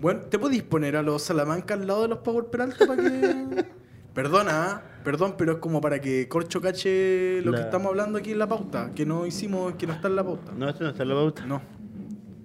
Bueno, 0.00 0.20
¿te 0.22 0.38
podéis 0.38 0.62
poner 0.62 0.96
a 0.96 1.02
los 1.02 1.22
Salamanca 1.22 1.74
al 1.74 1.86
lado 1.86 2.02
de 2.02 2.08
los 2.08 2.18
Power 2.18 2.46
Peralta 2.46 2.86
para 2.86 3.02
que. 3.02 3.64
Perdona, 4.14 4.82
perdón, 5.04 5.34
pero 5.38 5.52
es 5.52 5.58
como 5.58 5.80
para 5.80 6.00
que 6.00 6.28
Corcho 6.28 6.60
cache 6.60 7.42
lo 7.42 7.52
que 7.52 7.60
estamos 7.60 7.88
hablando 7.88 8.18
aquí 8.18 8.32
en 8.32 8.38
la 8.38 8.48
pauta, 8.48 8.90
que 8.94 9.06
no 9.06 9.24
hicimos, 9.24 9.74
que 9.74 9.86
no 9.86 9.92
está 9.92 10.08
en 10.08 10.16
la 10.16 10.24
pauta. 10.24 10.52
No, 10.52 10.68
esto 10.68 10.84
no 10.84 10.90
está 10.90 11.02
en 11.04 11.08
la 11.08 11.14
pauta. 11.14 11.46
No. 11.46 11.62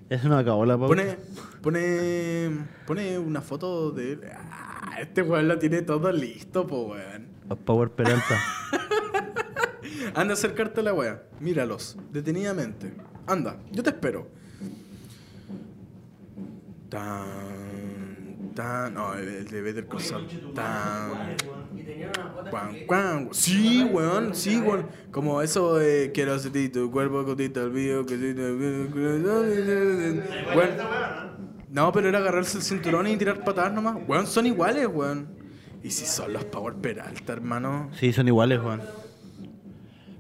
Eso 0.10 0.30
no 0.30 0.38
acabó 0.38 0.66
la 0.66 0.78
pauta. 0.78 0.96
Pone, 0.96 1.18
pone, 1.62 2.66
pone 2.86 3.18
una 3.18 3.42
foto 3.42 3.92
de. 3.92 4.20
Ah, 4.32 4.98
este 5.02 5.24
weón 5.24 5.48
lo 5.48 5.58
tiene 5.58 5.82
todo 5.82 6.12
listo, 6.12 6.68
po 6.68 6.90
weón. 6.90 7.28
Power 7.66 7.90
Peralta. 7.90 8.40
Anda 10.16 10.34
a 10.34 10.36
acercarte 10.36 10.82
a 10.82 10.84
la 10.84 10.94
wea. 10.94 11.24
Míralos, 11.40 11.98
detenidamente. 12.12 12.94
Anda, 13.28 13.58
yo 13.72 13.82
te 13.84 13.90
espero. 13.90 14.28
Tan, 16.90 17.65
tan. 18.56 18.94
No, 18.94 19.14
el, 19.14 19.28
el 19.28 19.48
de 19.48 19.62
Better 19.62 19.88
Call 19.88 20.02
Saul. 20.02 20.28
Tan. 20.56 21.36
Cuan, 22.50 22.76
cuan. 22.88 23.30
Sí, 23.32 23.84
weón, 23.84 24.34
sí, 24.34 24.58
weón. 24.58 24.88
Como 25.12 25.42
eso 25.42 25.76
de 25.76 26.12
quiero 26.14 26.40
sentir 26.40 26.72
tu 26.72 26.90
cuerpo 26.90 27.24
cotita 27.24 27.62
el 27.62 27.70
video 27.70 28.06
que 28.06 28.16
Weón. 30.56 30.72
No, 31.70 31.92
pero 31.92 32.10
era 32.10 32.20
agarrarse 32.20 32.58
el 32.58 32.64
cinturón 32.64 33.06
y 33.08 33.18
tirar 33.18 33.44
patadas 33.44 33.74
nomás. 33.74 33.98
Weón, 34.08 34.26
son 34.26 34.48
iguales, 34.48 34.88
weón. 34.88 35.28
Y 35.84 35.92
si 35.92 36.06
son 36.06 36.34
los 36.34 36.46
Power 36.46 36.74
Peralta, 36.74 37.34
hermano. 37.34 37.92
Sí, 37.94 38.12
son 38.12 38.28
iguales, 38.28 38.60
Juan. 38.60 38.82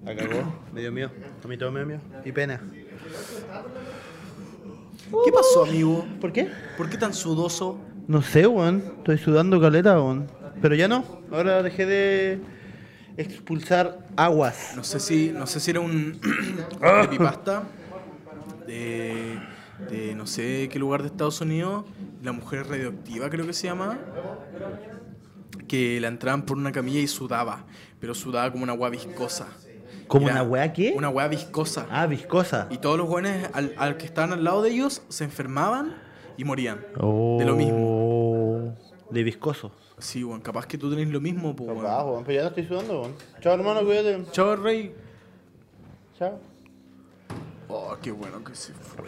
Acabó. 0.05 0.61
Medio 0.71 0.91
mío. 0.91 1.09
A 1.43 1.47
mí 1.47 1.57
todo 1.57 1.71
medio 1.71 1.87
mío. 1.87 1.99
Y 2.23 2.31
pena. 2.31 2.61
¿Qué 5.25 5.31
pasó, 5.31 5.63
amigo? 5.63 6.05
¿Por 6.21 6.31
qué? 6.31 6.51
¿Por 6.77 6.89
qué 6.89 6.97
tan 6.97 7.13
sudoso? 7.13 7.79
No 8.07 8.21
sé, 8.21 8.47
weón. 8.47 8.83
Estoy 8.97 9.17
sudando 9.17 9.59
caleta, 9.59 9.95
weón. 9.95 10.27
Pero 10.61 10.75
ya 10.75 10.87
no. 10.87 11.03
Ahora 11.31 11.63
dejé 11.63 11.85
de. 11.85 12.39
expulsar 13.17 13.99
aguas. 14.15 14.73
No 14.75 14.83
sé 14.83 14.99
si, 14.99 15.31
no 15.31 15.47
sé 15.47 15.59
si 15.59 15.71
era 15.71 15.79
un 15.79 16.19
creepypasta 16.79 17.63
de, 18.67 19.39
de 19.89 20.15
no 20.15 20.27
sé 20.27 20.69
qué 20.71 20.79
lugar 20.79 21.01
de 21.01 21.07
Estados 21.07 21.41
Unidos, 21.41 21.85
la 22.23 22.31
mujer 22.31 22.67
radioactiva 22.67 23.29
creo 23.29 23.45
que 23.45 23.53
se 23.53 23.67
llama, 23.67 23.99
que 25.67 25.99
la 25.99 26.07
entraban 26.07 26.45
por 26.45 26.57
una 26.57 26.71
camilla 26.71 26.99
y 26.99 27.07
sudaba, 27.07 27.65
pero 27.99 28.15
sudaba 28.15 28.51
como 28.51 28.63
una 28.63 28.73
agua 28.73 28.89
viscosa. 28.89 29.47
¿Como 30.07 30.27
una 30.27 30.43
weá 30.43 30.71
qué? 30.71 30.93
Una 30.95 31.09
hueá 31.09 31.27
viscosa. 31.27 31.87
Ah, 31.89 32.05
viscosa. 32.05 32.67
Y 32.69 32.77
todos 32.77 32.97
los 32.97 33.07
jóvenes 33.07 33.49
al, 33.53 33.73
al 33.77 33.97
que 33.97 34.05
estaban 34.05 34.33
al 34.33 34.43
lado 34.43 34.61
de 34.61 34.69
ellos 34.69 35.01
se 35.09 35.23
enfermaban 35.23 35.95
y 36.37 36.43
morían. 36.43 36.85
Oh, 36.99 37.37
De 37.39 37.45
lo 37.45 37.55
mismo. 37.55 38.75
De 39.09 39.23
viscoso. 39.23 39.71
Sí, 39.97 40.23
bueno, 40.23 40.43
capaz 40.43 40.65
que 40.65 40.77
tú 40.77 40.89
tenés 40.89 41.07
lo 41.09 41.21
mismo, 41.21 41.55
pues, 41.55 41.69
Capaz, 41.69 42.03
weón, 42.03 42.23
pero 42.25 42.35
ya 42.35 42.41
no 42.43 42.47
estoy 42.49 42.65
sudando, 42.65 43.01
weón. 43.01 43.15
Chao, 43.39 43.53
hermano, 43.53 43.83
cuídate. 43.85 44.25
Chao, 44.31 44.55
Rey. 44.57 44.93
Chao. 46.17 46.39
Oh, 47.69 47.95
qué 48.01 48.11
bueno 48.11 48.43
que 48.43 48.53
se 48.55 48.73
fue. 48.73 49.05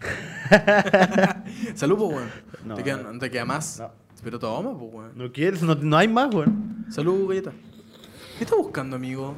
Salud, 1.74 1.96
pues, 1.98 2.10
weón. 2.14 2.30
No, 2.64 2.74
¿Te, 2.74 2.82
queda, 2.82 3.18
¿Te 3.18 3.30
queda 3.30 3.44
más? 3.44 3.78
No. 3.80 3.90
Pero 4.24 4.38
toma, 4.38 4.76
pues, 4.76 4.92
weón. 4.92 5.12
No 5.14 5.30
quieres, 5.32 5.62
no, 5.62 5.74
no 5.74 5.96
hay 5.96 6.08
más, 6.08 6.34
weón. 6.34 6.86
Salud, 6.90 7.28
galleta. 7.28 7.52
¿Qué 8.38 8.44
estás 8.44 8.58
buscando, 8.58 8.96
amigo? 8.96 9.36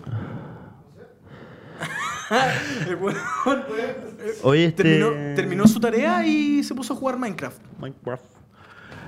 El 2.89 2.97
weón 2.97 3.17
Oye, 4.43 4.65
este. 4.67 4.83
terminó, 4.83 5.35
terminó 5.35 5.67
su 5.67 5.81
tarea 5.81 6.27
y 6.27 6.62
se 6.62 6.75
puso 6.75 6.95
a 6.95 6.97
jugar 6.97 7.19
Minecraft. 7.19 7.61
Minecraft. 7.79 8.25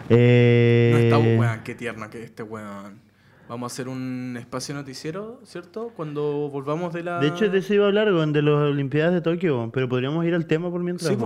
Eh... 0.09 0.91
No 0.93 0.99
está, 0.99 1.19
weón, 1.19 1.61
qué 1.65 1.75
tierno 1.75 2.11
que 2.11 2.19
es 2.19 2.25
este 2.25 2.43
weón. 2.43 3.03
Vamos 3.47 3.71
a 3.71 3.75
hacer 3.75 3.89
un 3.89 4.37
espacio 4.39 4.75
noticiero, 4.75 5.39
¿cierto? 5.45 5.93
Cuando 5.95 6.49
volvamos 6.49 6.95
de 6.95 7.03
la. 7.03 7.19
De 7.21 7.29
hecho, 7.29 7.51
de 7.51 7.59
eso 7.59 7.75
iba 7.75 7.85
a 7.85 7.89
hablar, 7.89 8.11
de 8.11 8.43
las 8.43 8.55
Olimpiadas 8.55 9.13
de 9.13 9.21
Tokio, 9.21 9.71
pero 9.71 9.87
podríamos 9.87 10.25
ir 10.25 10.35
al 10.35 10.47
tema 10.47 10.71
por 10.71 10.83
mientras, 10.83 11.11
Sí. 11.11 11.17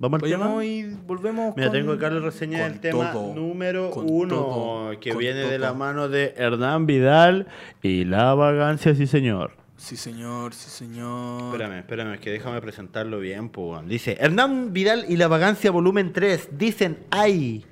¿Vamos 0.00 0.22
al 0.22 0.28
tema? 0.28 0.64
Y 0.64 0.84
volvemos. 1.06 1.54
Mira, 1.56 1.68
con- 1.68 1.78
tengo 1.78 1.92
acá 1.92 2.10
la 2.10 2.18
reseña 2.18 2.62
con 2.62 2.72
del 2.72 2.80
tema 2.80 3.12
todo, 3.12 3.32
número 3.32 3.90
uno, 3.94 4.34
todo, 4.34 5.00
que 5.00 5.14
viene 5.14 5.40
de 5.40 5.58
la 5.60 5.72
mano 5.72 6.08
de 6.08 6.34
Hernán 6.36 6.86
Vidal 6.86 7.46
y 7.80 8.04
la 8.04 8.34
vagancia, 8.34 8.96
sí 8.96 9.06
señor. 9.06 9.52
Sí, 9.78 9.96
señor, 9.96 10.54
sí, 10.54 10.68
señor. 10.70 11.44
Espérame, 11.54 11.78
espérame, 11.78 12.14
es 12.14 12.20
que 12.20 12.30
déjame 12.32 12.60
presentarlo 12.60 13.20
bien, 13.20 13.48
pues. 13.48 13.70
weón. 13.70 13.88
Dice, 13.88 14.16
Hernán 14.20 14.72
Vidal 14.72 15.06
y 15.08 15.16
la 15.16 15.28
vagancia 15.28 15.70
volumen 15.70 16.12
3, 16.12 16.58
dicen, 16.58 16.98
ay, 17.10 17.64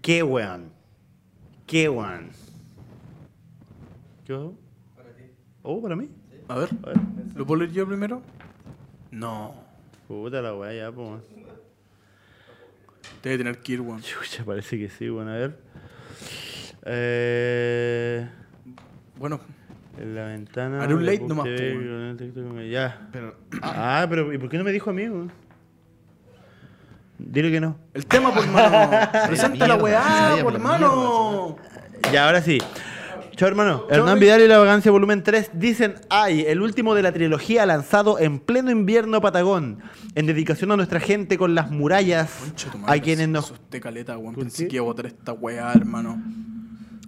qué 0.00 0.22
weón, 0.22 0.72
qué 1.66 1.88
weón. 1.90 2.30
¿Qué 4.24 4.32
pasó? 4.34 4.54
Oh, 5.62 5.82
para 5.82 5.96
mí. 5.96 6.08
A 6.48 6.56
ver, 6.58 6.70
A 6.82 6.86
ver. 6.88 6.98
¿lo 7.34 7.46
puedo 7.46 7.60
leer 7.60 7.72
yo 7.72 7.86
primero? 7.86 8.22
No. 9.10 9.54
Puta 10.08 10.40
la 10.40 10.54
weá, 10.54 10.72
ya, 10.72 10.90
pues. 10.92 11.06
weón. 11.08 11.22
Debe 13.22 13.36
tener 13.38 13.58
que 13.58 13.72
ir, 13.74 13.80
weón. 13.82 14.00
Chucha, 14.00 14.44
parece 14.44 14.78
que 14.78 14.88
sí, 14.88 15.10
bueno, 15.10 15.30
a 15.32 15.34
ver. 15.36 15.58
Eh, 16.86 18.26
Bueno, 19.18 19.40
en 20.00 20.14
la 20.14 20.26
ventana. 20.26 20.82
Haré 20.82 20.94
un 20.94 21.04
late 21.06 21.24
nomás, 21.26 21.44
TikTok, 21.44 22.60
Ya. 22.70 23.08
Pero, 23.12 23.36
Ah, 23.62 24.06
pero 24.08 24.32
¿y 24.32 24.38
por 24.38 24.48
qué 24.48 24.58
no 24.58 24.64
me 24.64 24.72
dijo 24.72 24.90
a 24.90 24.92
mí? 24.92 25.06
Dile 27.18 27.50
que 27.50 27.60
no. 27.60 27.76
el 27.94 28.06
tema, 28.06 28.32
por 28.32 28.46
mano. 28.46 28.90
Presenta 29.26 29.66
la 29.66 29.74
weá, 29.76 30.36
por 30.42 30.52
por 30.52 30.60
mano. 30.60 31.56
Ya, 32.12 32.26
ahora 32.26 32.40
sí. 32.40 32.58
Chao, 33.34 33.48
hermano. 33.48 33.86
Hernán 33.88 34.18
Vidal 34.18 34.40
y 34.40 34.48
la 34.48 34.58
vagancia 34.58 34.90
volumen 34.90 35.22
3 35.22 35.50
dicen 35.54 35.94
ay, 36.10 36.44
el 36.48 36.60
último 36.60 36.96
de 36.96 37.02
la 37.02 37.12
trilogía 37.12 37.66
lanzado 37.66 38.18
en 38.18 38.40
pleno 38.40 38.72
invierno 38.72 39.20
patagón, 39.20 39.80
en 40.16 40.26
dedicación 40.26 40.72
a 40.72 40.76
nuestra 40.76 40.98
gente 40.98 41.38
con 41.38 41.54
las 41.54 41.70
murallas, 41.70 42.32
Concha 42.40 42.70
a 42.86 42.98
quienes 42.98 43.28
nos 43.28 43.44
asusté 43.44 43.80
caleta, 43.80 44.18
weón. 44.18 44.34
¿Por 44.34 44.42
Pensé 44.42 44.66
que 44.66 44.76
iba 44.76 44.82
a 44.82 44.86
botar 44.86 45.06
esta 45.06 45.32
weá, 45.32 45.72
hermano. 45.72 46.20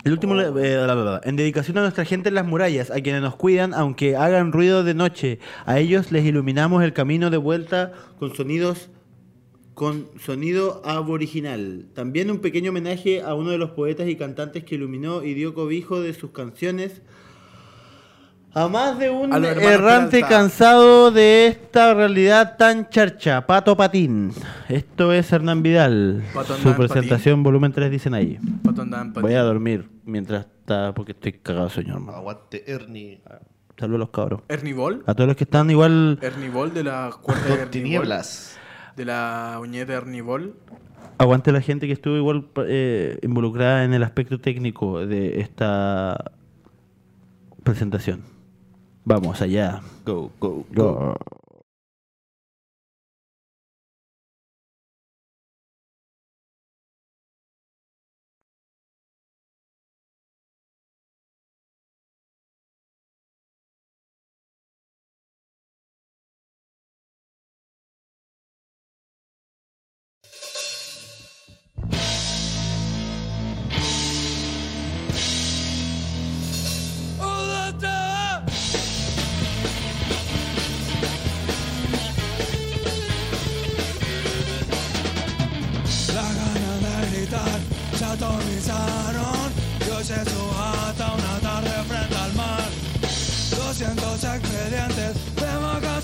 El 0.02 0.12
último, 0.12 0.40
eh, 0.40 1.20
en 1.24 1.36
dedicación 1.36 1.76
a 1.76 1.82
nuestra 1.82 2.06
gente 2.06 2.30
en 2.30 2.34
las 2.34 2.46
murallas, 2.46 2.90
a 2.90 3.02
quienes 3.02 3.20
nos 3.20 3.36
cuidan, 3.36 3.74
aunque 3.74 4.16
hagan 4.16 4.50
ruido 4.50 4.82
de 4.82 4.94
noche, 4.94 5.40
a 5.66 5.78
ellos 5.78 6.10
les 6.10 6.24
iluminamos 6.24 6.82
el 6.82 6.94
camino 6.94 7.28
de 7.28 7.36
vuelta 7.36 7.92
con 8.18 8.34
sonidos 8.34 8.88
con 9.74 10.08
sonido 10.18 10.82
aboriginal. 10.84 11.86
También 11.94 12.30
un 12.30 12.40
pequeño 12.40 12.70
homenaje 12.70 13.22
a 13.22 13.34
uno 13.34 13.50
de 13.50 13.56
los 13.56 13.70
poetas 13.70 14.08
y 14.08 14.16
cantantes 14.16 14.64
que 14.64 14.74
iluminó 14.74 15.22
y 15.22 15.32
dio 15.32 15.54
cobijo 15.54 16.02
de 16.02 16.12
sus 16.12 16.32
canciones 16.32 17.00
a 18.52 18.68
más 18.68 18.98
de 18.98 19.10
un 19.10 19.32
errante 19.32 20.18
Peralta. 20.18 20.28
cansado 20.28 21.10
de 21.10 21.46
esta 21.46 21.94
realidad 21.94 22.56
tan 22.56 22.88
charcha, 22.88 23.46
Pato 23.46 23.76
Patín. 23.76 24.32
Esto 24.68 25.12
es 25.12 25.32
Hernán 25.32 25.62
Vidal. 25.62 26.22
Pato 26.34 26.56
Su 26.56 26.74
presentación, 26.74 27.42
volumen 27.42 27.72
3, 27.72 27.90
dicen 27.90 28.14
ahí. 28.14 28.38
Pato 28.64 28.84
Voy 29.20 29.34
a 29.34 29.42
dormir 29.42 29.88
mientras 30.04 30.46
está, 30.46 30.92
porque 30.94 31.12
estoy 31.12 31.34
cagado, 31.34 31.70
señor. 31.70 32.02
aguante 32.12 32.64
Ernie. 32.70 33.20
Saludos 33.78 33.96
a 33.96 34.00
los 34.00 34.10
cabros. 34.10 34.42
Ernie 34.48 34.74
Ball. 34.74 35.02
A 35.06 35.14
todos 35.14 35.28
los 35.28 35.36
que 35.36 35.44
están 35.44 35.70
igual. 35.70 36.18
Ernie 36.20 36.50
Ball 36.50 36.74
de 36.74 36.84
la 36.84 37.10
cuerda 37.22 37.56
de. 37.56 37.66
Tinieblas. 37.66 38.58
De 38.96 39.04
la 39.04 39.58
uñeta 39.60 39.92
de 39.92 39.98
Ernie 39.98 40.20
Ball. 40.20 40.54
Aguante 41.16 41.52
la 41.52 41.60
gente 41.60 41.86
que 41.86 41.92
estuvo 41.92 42.16
igual 42.16 42.48
eh, 42.66 43.18
involucrada 43.22 43.84
en 43.84 43.94
el 43.94 44.02
aspecto 44.02 44.38
técnico 44.38 45.06
de 45.06 45.40
esta 45.40 46.32
presentación. 47.62 48.29
Vamos 49.10 49.42
allá. 49.42 49.82
Go, 50.06 50.30
go, 50.38 50.64
Go. 50.70 51.39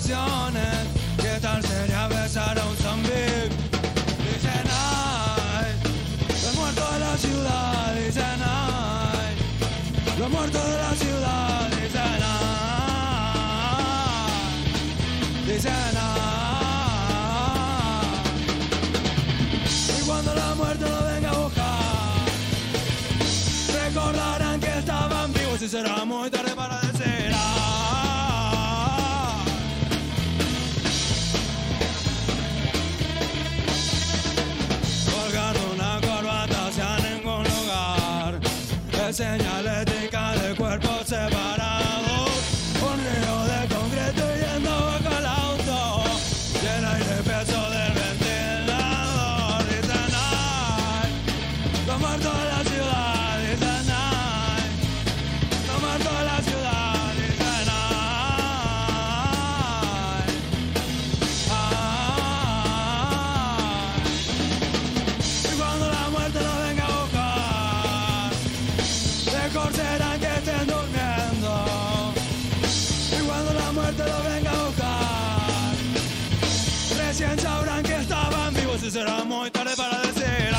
dawn. 0.07 0.76
te 73.97 74.03
lo 74.03 74.23
venga 74.23 74.51
a 74.51 74.63
buscar. 74.65 75.75
Recién 76.97 77.39
sabrán 77.39 77.83
que 77.83 77.95
estaban 77.95 78.53
vivos 78.53 78.83
y 78.83 78.91
será 78.91 79.23
muy 79.23 79.49
tarde 79.49 79.75
para 79.75 79.99
decir. 80.01 80.53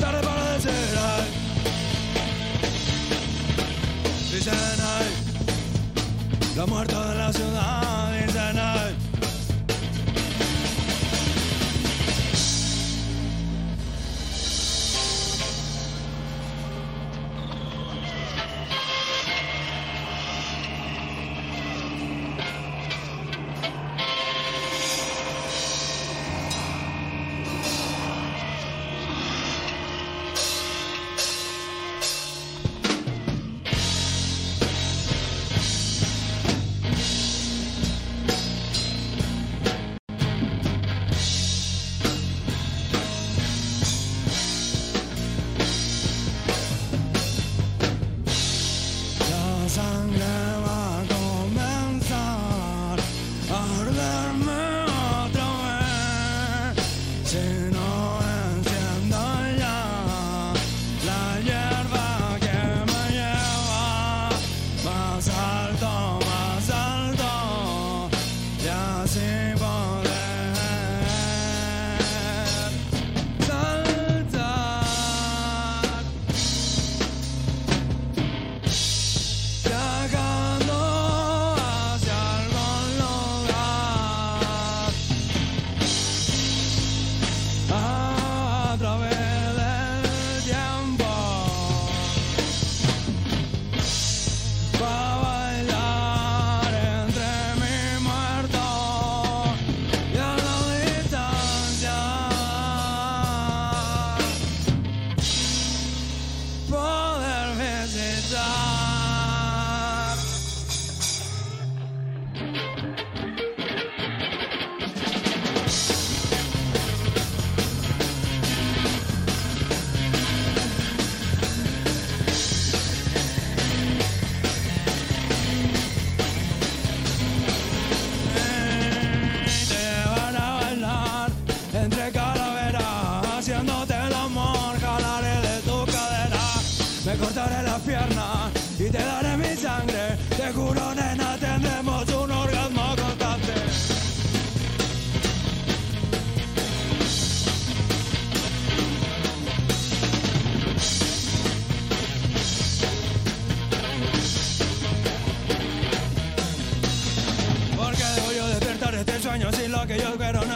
Tarde 0.00 0.20
para 0.22 0.52
decir. 0.54 0.72
Dicen 4.32 4.75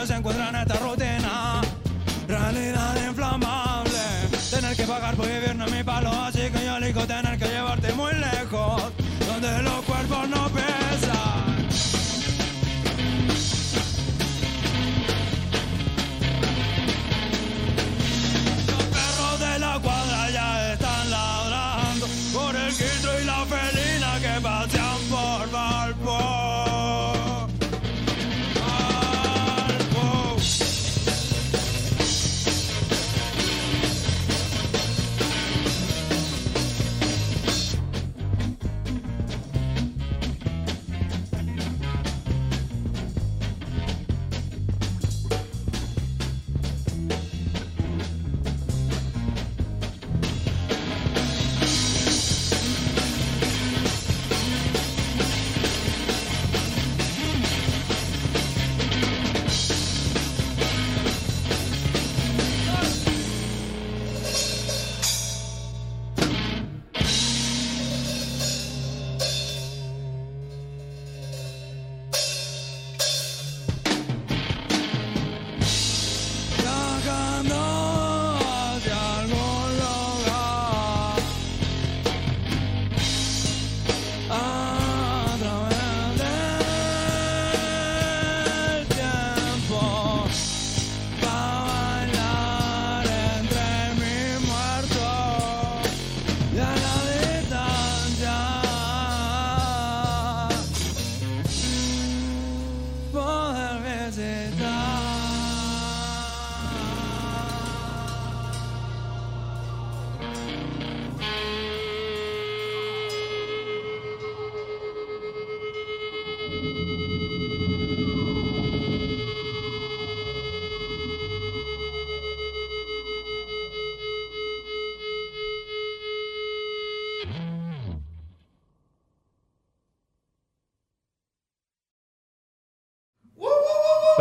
niños 0.01 0.09
se 0.09 0.17
encuentran 0.17 0.55
en 0.55 0.63
esta 0.63 0.75
rutina. 0.79 1.61
Realidad 2.27 2.97
inflamable. 3.09 3.91
Tener 4.51 4.77
que 4.77 4.85
pagar 4.85 5.15
por 5.15 5.27
vivir 5.27 5.55
no 5.55 5.67
mi 5.67 5.83
palo 5.83 6.11
así 6.11 6.40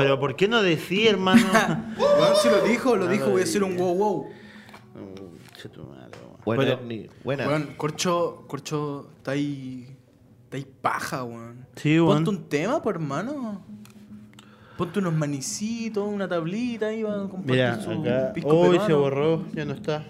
Pero 0.10 0.20
¿por 0.20 0.36
qué 0.36 0.48
no 0.48 0.64
decir, 0.64 1.08
hermano? 1.10 1.44
Si 2.42 2.50
lo 2.50 2.64
dijo, 2.64 2.96
lo 2.96 3.08
dijo, 3.08 3.30
voy 3.30 3.42
a 3.42 3.44
hacer 3.44 3.64
un 3.64 3.78
wow 3.78 3.94
wow. 3.96 4.28
Che 5.56 5.70
tu 5.70 5.84
madre, 5.84 6.18
weón. 6.20 6.38
Buena, 6.44 6.64
Pero- 6.64 6.80
Ernie, 6.80 7.10
buena. 7.24 7.48
Weón, 7.48 7.74
Corcho, 7.78 8.44
Corcho, 8.48 9.12
está 9.18 9.32
ahí. 9.32 9.88
Está 10.46 10.58
ahí 10.58 10.66
paja, 10.82 11.24
weón. 11.24 11.68
Sí, 11.76 12.00
weón. 12.00 12.24
Ponte 12.26 12.30
un 12.32 12.50
tema, 12.50 12.82
por 12.82 12.96
hermano. 12.96 13.62
Ponte 14.80 14.98
unos 14.98 15.14
manicitos, 15.14 16.08
una 16.12 16.28
tablita 16.28 16.88
ahí 16.88 17.04
va 17.04 17.14
a 17.14 17.30
compartir 17.30 17.52
Mira, 17.52 17.80
su 17.80 17.92
acá. 17.92 18.34
pisco 18.34 18.50
Hoy 18.50 18.78
se 18.80 18.86
peruano. 18.88 19.00
borró, 19.00 19.44
ya 19.54 19.66
no 19.66 19.74
está. 19.76 20.04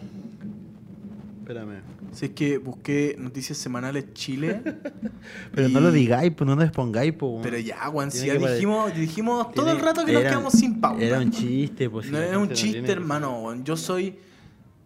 Espérame. 1.42 1.82
Si 2.12 2.26
es 2.26 2.32
que 2.32 2.58
busqué 2.58 3.16
noticias 3.20 3.58
semanales 3.58 4.14
Chile. 4.14 4.62
Pero 5.54 5.68
y- 5.68 5.74
no 5.74 5.80
lo 5.80 5.92
digáis, 5.92 6.32
pues 6.36 6.48
no 6.48 6.56
nos 6.56 6.72
pongáis, 6.72 7.14
pues. 7.14 7.30
weón. 7.32 7.42
Pero 7.44 7.58
ya, 7.60 7.88
weón, 7.90 8.12
si 8.12 8.26
ya 8.28 8.34
dijimos, 8.36 8.94
dijimos 8.96 9.52
todo 9.54 9.72
el 9.72 9.80
rato 9.80 10.06
que 10.06 10.14
nos 10.14 10.22
era- 10.22 10.32
quedamos 10.32 10.54
sin 10.54 10.80
pauta. 10.82 11.04
Era 11.04 11.20
un 11.20 11.32
chiste, 11.32 11.90
pues. 11.90 12.10
No 12.12 12.18
es 12.20 12.36
un 12.36 12.48
no 12.50 12.54
chiste, 12.54 12.92
hermano. 12.92 13.56
Yo 13.64 13.78
soy. 13.78 14.18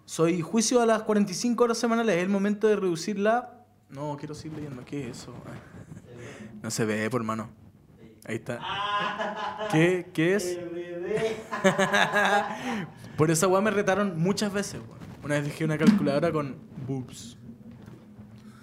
Soy 0.05 0.41
juicio 0.41 0.81
a 0.81 0.86
las 0.86 1.03
45 1.03 1.63
horas 1.63 1.77
semanales. 1.77 2.17
Es 2.17 2.23
el 2.23 2.29
momento 2.29 2.67
de 2.67 2.75
reducirla. 2.75 3.53
No, 3.89 4.17
quiero 4.17 4.36
seguir 4.36 4.57
leyendo. 4.57 4.83
¿Qué 4.83 5.09
es 5.09 5.19
eso? 5.21 5.33
Ay. 5.45 5.59
No 6.62 6.69
se 6.71 6.83
ve, 6.86 7.09
por 7.09 7.21
hermano. 7.21 7.49
Ahí 8.25 8.36
está. 8.36 8.59
¿Qué, 9.71 10.07
qué 10.13 10.36
es? 10.36 10.57
Por 13.17 13.29
esa 13.31 13.47
weá 13.47 13.62
me 13.62 13.69
retaron 13.71 14.19
muchas 14.19 14.51
veces, 14.51 14.81
weón. 14.88 15.03
Una 15.23 15.36
vez 15.36 15.45
dejé 15.45 15.63
una 15.63 15.77
calculadora 15.77 16.31
con 16.31 16.55
boobs. 16.86 17.38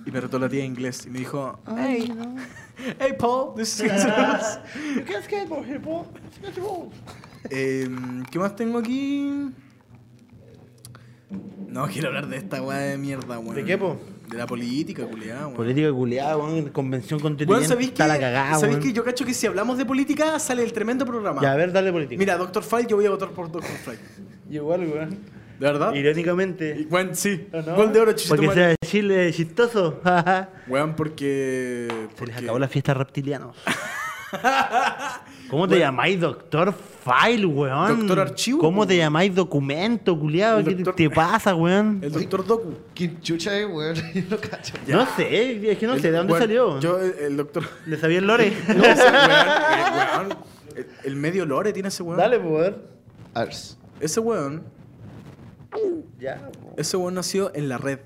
Y 0.04 0.10
me 0.10 0.20
retó 0.20 0.38
la 0.38 0.48
tía 0.48 0.60
en 0.60 0.72
inglés 0.72 1.06
y 1.06 1.10
me 1.10 1.20
dijo, 1.20 1.58
hey, 1.76 2.12
hey 2.98 3.14
Paul, 3.18 3.54
this 3.54 3.80
is 3.80 3.90
¿Qué 5.06 5.14
es 5.14 5.28
que 5.28 5.44
por 5.46 5.64
ejemplo? 5.64 6.06
Em, 7.48 8.24
¿Qué 8.24 8.38
más 8.38 8.56
tengo 8.56 8.78
aquí? 8.78 9.50
No, 11.68 11.86
quiero 11.86 12.08
hablar 12.08 12.28
de 12.28 12.36
esta 12.36 12.62
weá 12.62 12.78
de 12.78 12.98
mierda, 12.98 13.38
weón. 13.38 13.54
¿De 13.54 13.64
qué, 13.64 13.78
po? 13.78 13.98
De 14.28 14.36
la 14.36 14.46
política, 14.46 15.06
culiada, 15.06 15.46
weón. 15.46 15.56
Política 15.56 15.92
culiada, 15.92 16.36
weón. 16.36 16.68
Convención 16.70 17.20
constituyente. 17.20 17.68
¿sabéis 17.68 17.88
que, 17.88 17.94
está 17.94 18.06
la 18.06 18.18
cagada, 18.18 18.58
¿sabéis 18.58 18.78
que 18.78 18.92
yo 18.92 19.04
cacho 19.04 19.24
que 19.24 19.34
si 19.34 19.46
hablamos 19.46 19.78
de 19.78 19.86
política 19.86 20.38
sale 20.38 20.62
el 20.62 20.72
tremendo 20.72 21.06
programa? 21.06 21.40
Ya, 21.40 21.52
a 21.52 21.56
ver, 21.56 21.72
dale 21.72 21.92
política. 21.92 22.18
Mira, 22.18 22.36
Doctor 22.36 22.62
File, 22.62 22.86
yo 22.88 22.96
voy 22.96 23.06
a 23.06 23.10
votar 23.10 23.30
por 23.30 23.50
Doctor 23.50 23.70
File. 23.84 23.98
Igual, 24.50 24.80
weón. 24.80 25.39
¿De 25.60 25.66
verdad? 25.66 25.92
Y, 25.94 25.98
Irónicamente. 25.98 26.86
weón, 26.90 27.14
sí. 27.14 27.46
¿O 27.52 27.60
no? 27.60 27.76
Gol 27.76 27.92
de 27.92 28.00
oro, 28.00 28.12
chichito 28.14 28.34
Porque 28.34 28.52
sea 28.54 28.74
Chile 28.82 29.30
chistoso. 29.32 30.00
Weón, 30.66 30.96
porque... 30.96 31.86
Se 31.88 31.96
les 31.96 32.08
porque- 32.18 32.32
acabó 32.32 32.58
la 32.58 32.66
fiesta 32.68 32.94
reptilianos. 32.94 33.54
¿Cómo 35.50 35.68
te 35.68 35.78
llamáis, 35.78 36.18
doctor 36.20 36.72
File, 37.04 37.44
weón? 37.46 37.98
Doctor 37.98 38.20
Archivo, 38.20 38.58
¿Cómo 38.60 38.86
te 38.86 38.94
weón. 38.94 39.04
llamáis 39.04 39.34
documento, 39.34 40.18
culiado? 40.18 40.60
El 40.60 40.64
¿Qué 40.64 40.74
doctor- 40.76 40.94
te 40.94 41.10
pasa, 41.10 41.54
weón? 41.54 41.98
El 42.02 42.12
Doctor 42.12 42.46
Doku. 42.46 42.74
¿Quién 42.94 43.20
chucha 43.20 43.58
es, 43.58 43.66
weón? 43.68 43.96
Yo 44.14 44.22
no 44.30 44.38
cacho. 44.38 44.74
Ya. 44.86 44.96
No 44.96 45.06
sé, 45.16 45.70
es 45.72 45.78
que 45.78 45.86
no 45.86 45.96
sé 45.98 46.10
de 46.10 46.16
dónde 46.18 46.32
Weón, 46.32 46.42
salió. 46.42 46.80
Yo, 46.80 46.98
el, 47.00 47.14
el 47.18 47.36
Doctor... 47.36 47.64
Le 47.86 47.96
sabía 47.98 48.18
el 48.18 48.26
lore. 48.26 48.52
No 48.68 48.82
sé, 48.82 49.02
weón, 49.02 49.30
eh, 49.30 49.84
weón. 50.16 50.38
El, 50.76 50.86
el 51.04 51.16
medio 51.16 51.44
lore 51.44 51.72
tiene 51.72 51.88
ese 51.88 52.02
weón. 52.02 52.16
Dale, 52.18 52.38
pues. 52.38 52.72
Ars. 53.34 53.76
Ese 54.00 54.20
weón 54.20 54.62
Ya. 56.18 56.50
Ese 56.76 56.96
weón 56.96 57.14
nació 57.14 57.54
en 57.54 57.68
la 57.68 57.78
red. 57.78 58.00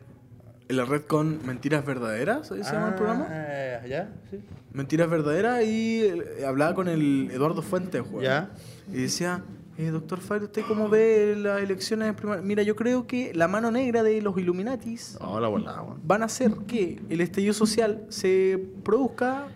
En 0.68 0.76
la 0.78 0.84
red 0.86 1.02
con 1.02 1.44
Mentiras 1.46 1.84
Verdaderas, 1.84 2.50
¿ahí 2.50 2.64
se 2.64 2.72
llama 2.72 2.88
el 2.88 2.94
programa? 2.94 3.26
Ah, 3.28 3.86
¿Ya? 3.86 4.10
Sí. 4.30 4.40
Mentiras 4.72 5.10
Verdaderas 5.10 5.62
y 5.64 6.00
eh, 6.02 6.46
hablaba 6.46 6.74
con 6.74 6.88
el 6.88 7.30
Eduardo 7.30 7.60
Fuentes, 7.60 8.02
weón. 8.10 8.22
Ya. 8.24 8.50
Y 8.90 9.02
decía, 9.02 9.44
eh, 9.76 9.90
doctor 9.90 10.20
Fire, 10.20 10.42
¿usted 10.44 10.62
cómo 10.66 10.88
ve 10.88 11.36
las 11.36 11.60
elecciones 11.60 12.14
primarias? 12.14 12.46
Mira, 12.46 12.62
yo 12.62 12.76
creo 12.76 13.06
que 13.06 13.34
la 13.34 13.46
mano 13.46 13.70
negra 13.70 14.02
de 14.02 14.22
los 14.22 14.38
Illuminatis 14.38 15.18
No, 15.20 15.38
la 15.38 15.48
volada, 15.48 15.82
weón. 15.82 16.00
van 16.02 16.22
a 16.22 16.26
hacer 16.26 16.52
que 16.66 16.98
el 17.10 17.20
estallido 17.20 17.52
social 17.52 18.06
se 18.08 18.58
produzca. 18.82 19.48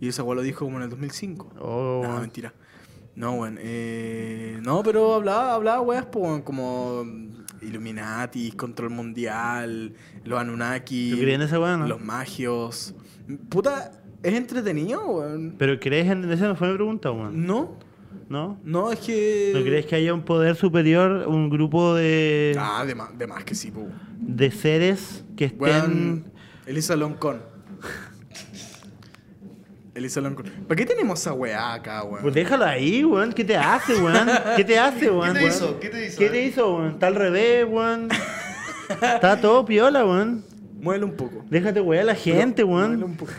Y 0.00 0.08
ese 0.08 0.22
weón 0.22 0.36
lo 0.38 0.42
dijo 0.42 0.64
como 0.64 0.78
en 0.78 0.84
el 0.84 0.90
2005. 0.90 1.52
Oh, 1.60 2.02
no, 2.04 2.18
mentira. 2.20 2.52
No, 3.14 3.34
weón. 3.34 3.58
Eh, 3.60 4.58
no, 4.62 4.82
pero 4.82 5.14
hablaba, 5.14 5.54
hablaba 5.54 5.80
weas 5.82 6.06
como 6.06 6.42
Illuminati, 7.62 8.52
Control 8.52 8.90
Mundial, 8.90 9.92
los 10.24 10.38
Anunnaki. 10.38 11.12
Los 11.88 12.00
magios. 12.00 12.94
Puta, 13.48 13.92
es 14.22 14.34
entretenido, 14.34 15.04
weón. 15.06 15.54
¿Pero 15.58 15.78
crees 15.80 16.08
en 16.10 16.30
esa? 16.30 16.48
No 16.48 16.56
fue 16.56 16.68
mi 16.68 16.74
pregunta, 16.74 17.10
weón. 17.10 17.46
No, 17.46 17.76
¿No? 18.28 18.58
no, 18.64 18.92
es 18.92 18.98
que. 19.00 19.52
¿No 19.54 19.60
crees 19.62 19.86
que 19.86 19.96
haya 19.96 20.12
un 20.14 20.22
poder 20.22 20.56
superior, 20.56 21.26
un 21.28 21.50
grupo 21.50 21.94
de, 21.94 22.56
Ah, 22.58 22.84
de 22.86 22.94
más, 22.94 23.16
de 23.18 23.26
más 23.26 23.44
que 23.44 23.54
sí, 23.54 23.70
po. 23.70 23.86
de 24.20 24.50
seres 24.50 25.24
que 25.36 25.46
estén... 25.46 25.60
Weón, 25.60 26.24
Elisa 26.66 26.96
Loncón. 26.96 27.40
Elisa 29.98 30.20
Loncón. 30.20 30.46
¿Para 30.66 30.76
qué 30.76 30.86
tenemos 30.86 31.20
esa 31.20 31.32
weá 31.32 31.74
acá, 31.74 32.02
weón? 32.04 32.22
Pues 32.22 32.34
déjalo 32.34 32.64
ahí, 32.64 33.04
weón. 33.04 33.32
¿Qué 33.32 33.44
te 33.44 33.56
hace, 33.56 33.94
weón? 33.96 34.28
¿Qué 34.56 34.64
te 34.64 34.78
hace, 34.78 35.10
weón? 35.10 35.34
¿Qué 35.34 35.40
te 35.40 35.46
hizo? 35.46 35.80
¿Qué 35.80 35.88
te 35.90 36.06
hizo? 36.06 36.18
¿Qué 36.18 36.28
te 36.30 36.44
hizo, 36.44 36.74
weón? 36.76 36.90
Está 36.92 37.06
al 37.08 37.14
revés, 37.14 37.66
weón. 37.68 38.08
Está 38.88 39.40
todo 39.40 39.64
piola, 39.64 40.04
weón. 40.04 40.44
Muévelo 40.80 41.06
un 41.06 41.16
poco. 41.16 41.44
Déjate, 41.50 41.80
weón, 41.80 42.02
a 42.02 42.04
la 42.06 42.14
gente, 42.14 42.64
Muévelo 42.64 43.06
weón. 43.06 43.10
un 43.10 43.16
poco. 43.16 43.32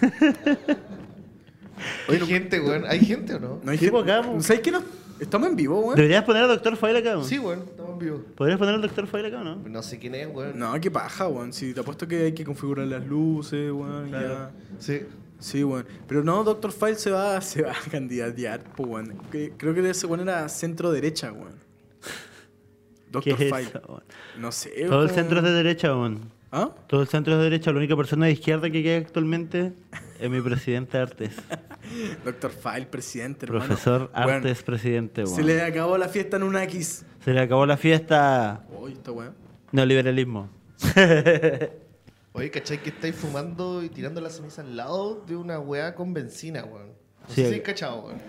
Hay 2.07 2.19
gente, 2.19 2.59
weón. 2.59 2.83
¿Hay 2.87 2.99
gente 2.99 3.35
o 3.35 3.39
no? 3.39 3.59
No 3.63 3.71
hay 3.71 3.77
gente- 3.77 3.91
po, 3.91 3.99
acá, 3.99 4.21
po. 4.21 4.41
¿Sabes 4.41 4.61
qué 4.61 4.71
no? 4.71 4.83
Estamos 5.19 5.49
en 5.49 5.55
vivo, 5.55 5.79
weón. 5.79 5.95
Deberías 5.95 6.23
poner 6.23 6.43
al 6.43 6.49
doctor 6.49 6.75
File 6.77 6.99
acá, 6.99 7.11
weón. 7.11 7.25
Sí, 7.25 7.39
weón. 7.39 7.59
Estamos 7.69 7.93
en 7.93 7.99
vivo. 7.99 8.23
¿Podrías 8.35 8.57
poner 8.59 8.75
al 8.75 8.81
doctor 8.81 9.07
File 9.07 9.27
acá 9.27 9.41
o 9.41 9.43
no? 9.43 9.55
No 9.67 9.83
sé 9.83 9.99
quién 9.99 10.15
es, 10.15 10.27
weón. 10.33 10.57
No, 10.57 10.79
qué 10.79 10.91
paja, 10.91 11.27
weón. 11.27 11.51
Si 11.53 11.73
te 11.73 11.79
apuesto 11.81 12.07
que 12.07 12.23
hay 12.25 12.31
que 12.33 12.43
configurar 12.45 12.87
las 12.87 13.05
luces, 13.05 13.71
weón. 13.71 14.09
Claro. 14.09 14.27
ya. 14.29 14.51
Sí. 14.79 15.01
Sí, 15.39 15.63
weón. 15.63 15.86
Pero 16.08 16.23
no, 16.23 16.43
Doctor 16.43 16.71
File 16.71 16.95
se 16.95 17.12
va, 17.12 17.39
se 17.41 17.62
va 17.63 17.71
a 17.71 17.89
candidatear, 17.89 18.62
weón. 18.78 19.17
Que- 19.32 19.54
Creo 19.58 19.73
que 19.73 19.89
ese 19.89 20.06
weón 20.06 20.21
era 20.21 20.47
centro 20.49 20.91
derecha, 20.91 21.32
weón. 21.32 21.56
¿Qué 22.02 23.12
Doctor 23.12 23.41
es 23.41 23.49
File. 23.49 23.62
eso? 23.69 24.04
No 24.38 24.52
sé. 24.52 24.69
Todo 24.88 25.04
el 25.04 25.10
centro 25.10 25.39
es 25.39 25.43
de 25.45 25.52
derecha, 25.52 25.89
weón. 25.95 26.19
¿Ah? 26.52 26.71
Todo 26.88 27.02
el 27.04 27.08
centro 27.08 27.34
es 27.34 27.38
de 27.39 27.43
derecha. 27.45 27.71
La 27.71 27.78
única 27.78 27.95
persona 27.95 28.25
de 28.25 28.32
izquierda 28.34 28.69
que 28.69 28.82
queda 28.84 28.97
actualmente 28.97 29.73
es 30.19 30.30
mi 30.30 30.41
presidente 30.41 30.97
Artes. 30.97 31.32
Doctor 32.25 32.52
File, 32.52 32.86
presidente, 32.88 33.45
hermano. 33.45 33.65
Profesor 33.65 34.12
Artes, 34.13 34.62
presidente, 34.63 35.23
weón. 35.23 35.36
Se 35.36 35.43
le 35.43 35.62
acabó 35.62 35.97
la 35.97 36.08
fiesta 36.10 36.38
en 36.38 36.43
una 36.43 36.63
X. 36.65 37.06
Se 37.23 37.34
le 37.34 37.39
acabó 37.39 37.65
la 37.65 37.78
fiesta. 37.78 38.65
Uy, 38.80 38.93
esta 38.93 39.12
weón. 39.12 39.34
Neoliberalismo. 39.71 40.49
Oye, 42.33 42.51
¿cachai 42.51 42.81
que 42.81 42.89
estáis 42.89 43.15
fumando 43.15 43.83
y 43.83 43.89
tirando 43.89 44.21
la 44.21 44.29
ceniza 44.29 44.61
al 44.61 44.75
lado 44.77 45.23
de 45.27 45.35
una 45.35 45.59
weá 45.59 45.95
con 45.95 46.13
benzina, 46.13 46.63
weón? 46.63 46.89
No 47.27 47.33
Sí, 47.33 47.43
hay 47.43 47.61
cachado, 47.61 48.01
weón. 48.05 48.19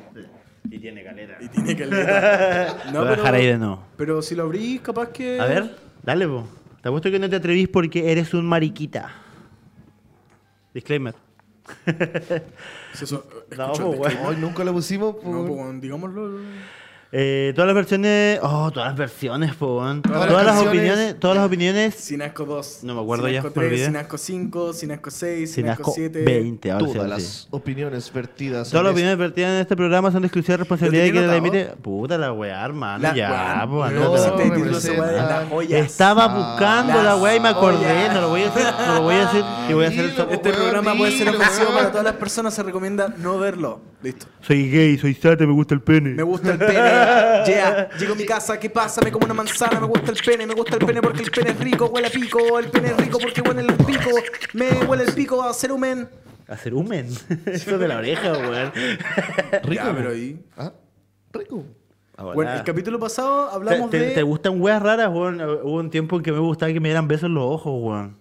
Y 0.71 0.79
tiene 0.79 1.05
calera. 1.05 1.39
Y 1.41 1.49
tiene 1.49 1.77
caleta. 1.77 2.85
Lo 2.93 3.01
voy 3.01 3.09
a 3.09 3.11
dejar 3.17 3.35
ahí 3.35 3.47
de 3.47 3.59
nuevo. 3.59 3.83
Pero 3.97 4.23
si 4.23 4.35
lo 4.35 4.45
abrís, 4.45 4.81
capaz 4.81 5.09
que. 5.09 5.39
A 5.41 5.47
ver, 5.47 5.77
dale, 6.03 6.27
po. 6.27 6.47
Te 6.83 6.89
apuesto 6.89 7.11
que 7.11 7.19
no 7.19 7.29
te 7.29 7.37
atrevís 7.37 7.69
porque 7.69 8.11
eres 8.11 8.33
un 8.35 8.47
mariquita. 8.47 9.11
Disclaimer. 10.75 11.15
Eso- 13.01 13.27
No, 13.57 13.73
po, 13.73 13.91
disclaimer. 13.93 14.27
Hoy 14.27 14.37
nunca 14.37 14.65
lo 14.65 14.73
pusimos, 14.73 15.17
pues. 15.17 15.27
No, 15.35 15.47
po, 15.47 15.73
digámoslo. 15.81 16.39
Eh, 17.13 17.53
todas 17.57 17.67
las 17.67 17.75
versiones. 17.75 18.39
Oh, 18.41 18.71
todas 18.71 18.91
las 18.91 18.97
versiones, 18.97 19.55
po. 19.57 19.67
Todas 19.81 20.01
Todas, 20.29 20.31
las 20.47 20.57
las 20.59 20.67
opiniones. 20.67 21.19
Todas 21.19 21.37
las 21.39 21.47
opiniones. 21.47 21.95
Sinasco 21.97 22.45
2. 22.45 22.81
No 22.85 22.95
me 22.95 23.01
acuerdo 23.01 23.27
ya, 23.29 23.41
Sinasco 23.41 23.59
me 23.61 23.67
olvidé. 23.67 23.77
3, 23.79 23.87
Sinasco 23.89 24.19
5, 24.19 24.73
Sinasco 24.75 25.11
6, 25.11 25.53
Sinasco 25.53 25.93
Sinasco 25.93 25.93
7. 25.97 26.23
20. 26.25 26.71
Ahora 26.71 26.87
sí, 26.87 26.93
Todas 26.93 27.05
sí. 27.07 27.11
las 27.11 27.49
opiniones 27.51 28.13
vertidas. 28.13 28.71
Todas 28.71 28.85
las 28.85 28.91
en 28.91 28.95
opiniones 28.95 29.19
vertidas 29.19 29.51
en 29.51 29.61
este 29.61 29.77
programa 29.77 30.13
son 30.13 30.23
de 30.23 30.27
exclusiva 30.29 30.57
responsabilidad 30.59 31.03
de 31.03 31.09
¿Lo 31.09 31.15
quien 31.15 31.27
la 31.27 31.37
emite. 31.37 31.65
Puta 31.83 32.17
la 32.17 32.33
weá, 32.33 32.65
hermano. 32.65 33.03
La- 33.03 33.15
ya, 33.15 33.67
po, 33.69 33.89
no, 33.91 34.17
no. 34.17 34.17
Estaba 35.69 36.25
Ah, 36.25 36.29
buscando 36.29 37.03
la 37.03 37.17
weá 37.17 37.35
y 37.37 37.41
me 37.41 37.49
acordé. 37.49 37.87
ollas. 37.87 38.15
No 38.15 38.21
lo 38.21 38.29
voy 38.29 38.43
a 38.43 38.49
hacer. 38.49 38.75
No 38.87 38.95
lo 38.95 39.03
voy 39.03 39.15
a 39.17 39.29
hacer. 39.29 39.45
Y 39.69 39.73
voy 39.73 39.85
a 39.85 39.89
hacer 39.89 40.05
Este 40.31 40.53
programa 40.53 40.95
puede 40.97 41.11
ser 41.19 41.29
ofensivo 41.29 41.71
para 41.73 41.91
todas 41.91 42.05
las 42.05 42.15
personas. 42.15 42.55
Se 42.55 42.63
recomienda 42.63 43.13
no 43.19 43.39
verlo. 43.39 43.81
Listo. 44.03 44.27
Soy 44.41 44.71
gay, 44.71 44.97
soy 44.97 45.15
sate, 45.15 45.47
me 45.47 45.53
gusta 45.53 45.75
el 45.75 45.83
pene. 45.83 46.11
Me 46.11 46.23
gusta 46.23 46.53
el 46.53 46.59
pene. 46.59 46.73
Yeah. 47.47 47.89
Llego 47.99 48.13
a 48.13 48.17
mi 48.17 48.25
casa, 48.27 48.59
¿qué 48.59 48.71
pasa? 48.71 49.01
Me 49.03 49.11
como 49.11 49.25
una 49.25 49.35
manzana. 49.35 49.81
Me 49.81 49.87
gusta 49.87 50.13
el 50.13 50.19
pene. 50.25 50.47
Me 50.47 50.55
gusta 50.55 50.77
el 50.77 50.85
pene 50.87 51.01
porque 51.03 51.23
el 51.23 51.31
pene 51.31 51.51
es 51.51 51.59
rico. 51.59 51.87
Huele 51.87 52.07
a 52.09 52.11
pico. 52.11 52.59
El 52.59 52.71
pene 52.71 52.89
es 52.89 52.97
rico 52.97 53.19
porque 53.19 53.41
huele 53.41 53.63
el 53.63 53.75
pico. 53.75 54.11
Me 54.55 54.71
huele 54.87 55.05
el 55.05 55.13
pico 55.13 55.43
a 55.43 55.53
cerumen. 55.53 56.09
Hacer 56.51 56.75
humen. 56.75 57.07
Eso 57.47 57.79
de 57.79 57.87
la 57.89 57.99
oreja, 57.99 58.33
weón. 58.33 58.73
Rico, 59.63 59.85
Ya, 59.85 59.95
pero 59.95 60.11
ahí. 60.11 60.45
Ah, 60.57 60.73
rico. 61.33 61.65
Bueno, 62.35 62.53
el 62.53 62.65
capítulo 62.65 62.99
pasado 62.99 63.51
hablamos 63.51 63.89
¿Te, 63.91 64.01
te, 64.01 64.07
de. 64.07 64.15
te 64.15 64.23
gustan 64.25 64.61
weas 64.61 64.83
raras, 64.83 65.09
weón? 65.11 65.41
Hubo 65.41 65.77
un 65.77 65.91
tiempo 65.91 66.17
en 66.17 66.23
que 66.25 66.33
me 66.33 66.41
gustaba 66.41 66.73
que 66.73 66.81
me 66.81 66.89
dieran 66.89 67.07
besos 67.07 67.29
en 67.29 67.35
los 67.35 67.45
ojos, 67.45 67.73
weón. 67.81 68.17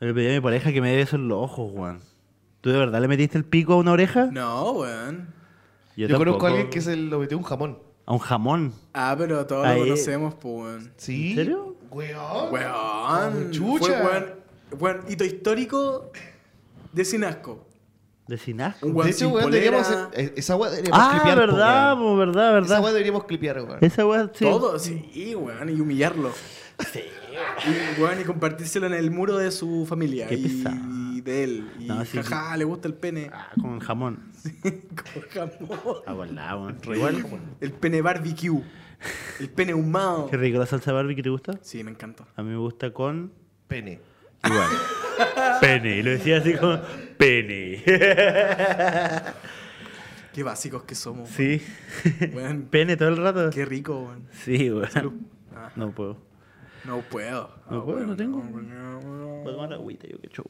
Le 0.00 0.12
pedí 0.12 0.28
a 0.28 0.32
mi 0.34 0.40
pareja 0.40 0.70
que 0.72 0.80
me 0.82 0.90
dé 0.90 0.96
besos 0.98 1.14
en 1.14 1.28
los 1.28 1.38
ojos, 1.38 1.72
weón. 1.72 2.00
¿Tú 2.60 2.70
de 2.70 2.78
verdad 2.78 3.00
le 3.00 3.08
metiste 3.08 3.38
el 3.38 3.44
pico 3.44 3.74
a 3.74 3.76
una 3.76 3.92
oreja? 3.92 4.26
No, 4.32 4.72
weón. 4.72 5.32
Yo, 5.96 6.06
tampoco. 6.08 6.24
conozco 6.24 6.46
a 6.46 6.48
alguien 6.50 6.70
que 6.70 6.80
se 6.80 6.96
lo 6.96 7.18
metió 7.20 7.36
un 7.38 7.44
jamón. 7.44 7.78
A 8.06 8.12
un 8.12 8.18
jamón. 8.18 8.72
Ah, 8.94 9.14
pero 9.18 9.46
todos 9.46 9.66
Ahí- 9.66 9.78
lo 9.80 9.84
conocemos, 9.86 10.34
pues, 10.34 10.54
weón. 10.54 10.92
¿Sí? 10.96 11.30
¿En 11.30 11.36
serio? 11.36 11.76
Weón. 11.90 12.52
Weón. 12.52 13.50
Chucha. 13.50 13.84
Fue, 13.86 13.96
weón, 14.02 14.24
weón, 14.78 15.00
hito 15.08 15.24
histórico 15.24 16.10
de 16.92 17.04
Sinasco. 17.04 17.64
De 18.26 18.36
Sinasco. 18.38 18.86
Un 18.86 18.92
weón 18.94 19.06
De 19.06 19.10
hecho, 19.12 19.18
sin 19.20 19.28
weón, 19.28 19.42
polera. 19.44 19.64
deberíamos 19.64 19.88
hacer- 19.88 20.20
eh, 20.20 20.34
esa 20.36 20.56
weá 20.56 20.70
deberíamos 20.70 21.00
Ah, 21.02 21.10
clipear, 21.12 21.34
po, 21.34 21.40
verdad, 21.40 21.94
weón. 21.94 21.98
po, 22.12 22.16
verdad, 22.16 22.44
Esa 22.44 22.52
verdad. 22.52 22.80
weá 22.82 22.92
deberíamos 22.92 23.24
clipear, 23.24 23.62
weón. 23.62 23.78
Esa 23.80 24.06
weá, 24.06 24.30
sí. 24.34 24.44
Todo, 24.44 24.78
sí, 24.78 25.34
weón, 25.34 25.68
y 25.70 25.80
humillarlo. 25.80 26.32
Sí. 26.92 27.00
Y, 27.66 28.00
weón, 28.00 28.20
y 28.20 28.24
compartírselo 28.24 28.86
en 28.86 28.94
el 28.94 29.10
muro 29.10 29.36
de 29.38 29.50
su 29.50 29.84
familia. 29.86 30.26
Qué 30.28 30.34
y, 30.36 30.42
pesado. 30.42 30.76
y 31.14 31.20
de 31.20 31.44
él. 31.44 31.70
Y 31.78 31.86
No, 31.86 32.04
sí, 32.04 32.18
jaja, 32.22 32.56
le 32.56 32.64
gusta 32.64 32.88
el 32.88 32.94
pene. 32.94 33.30
Ah, 33.32 33.50
con 33.60 33.78
jamón. 33.80 34.32
Con 34.62 35.22
jamón. 35.30 36.02
Ah, 36.06 36.14
weón. 36.14 36.78
Igual. 36.94 37.24
El 37.60 37.72
pene 37.72 38.00
barbecue. 38.02 38.62
El 39.40 39.48
pene 39.50 39.72
ahumado. 39.72 40.28
Qué 40.30 40.36
rico 40.36 40.58
la 40.58 40.66
salsa 40.66 40.92
Barbie, 40.92 41.20
¿te 41.22 41.28
gusta? 41.30 41.58
Sí, 41.62 41.82
me 41.84 41.90
encanta. 41.90 42.24
A 42.36 42.42
mí 42.42 42.50
me 42.50 42.56
gusta 42.56 42.92
con... 42.92 43.32
Pene. 43.68 44.00
Igual. 44.44 44.68
pene. 45.60 45.98
Y 45.98 46.02
lo 46.02 46.10
decía 46.10 46.38
así 46.38 46.54
como... 46.54 46.80
Pene. 47.16 47.82
Qué 50.32 50.42
básicos 50.42 50.82
que 50.84 50.94
somos. 50.94 51.28
sí. 51.30 51.60
Pene 52.70 52.96
todo 52.96 53.08
el 53.08 53.16
rato. 53.16 53.50
qué 53.50 53.64
rico, 53.64 54.00
weón. 54.04 54.28
Sí, 54.44 54.70
weón. 54.70 55.26
Ah, 55.54 55.70
No 55.76 55.90
puedo. 55.92 56.16
No 56.88 57.00
puedo. 57.02 57.50
No 57.70 57.84
puedo, 57.84 58.00
no 58.06 58.16
tengo. 58.16 58.42
no, 58.42 59.00
no. 59.00 59.42
Puedo 59.42 59.54
tomar 59.56 59.72
agüita, 59.72 60.06
yo 60.08 60.18
qué 60.20 60.28
chulo. 60.28 60.48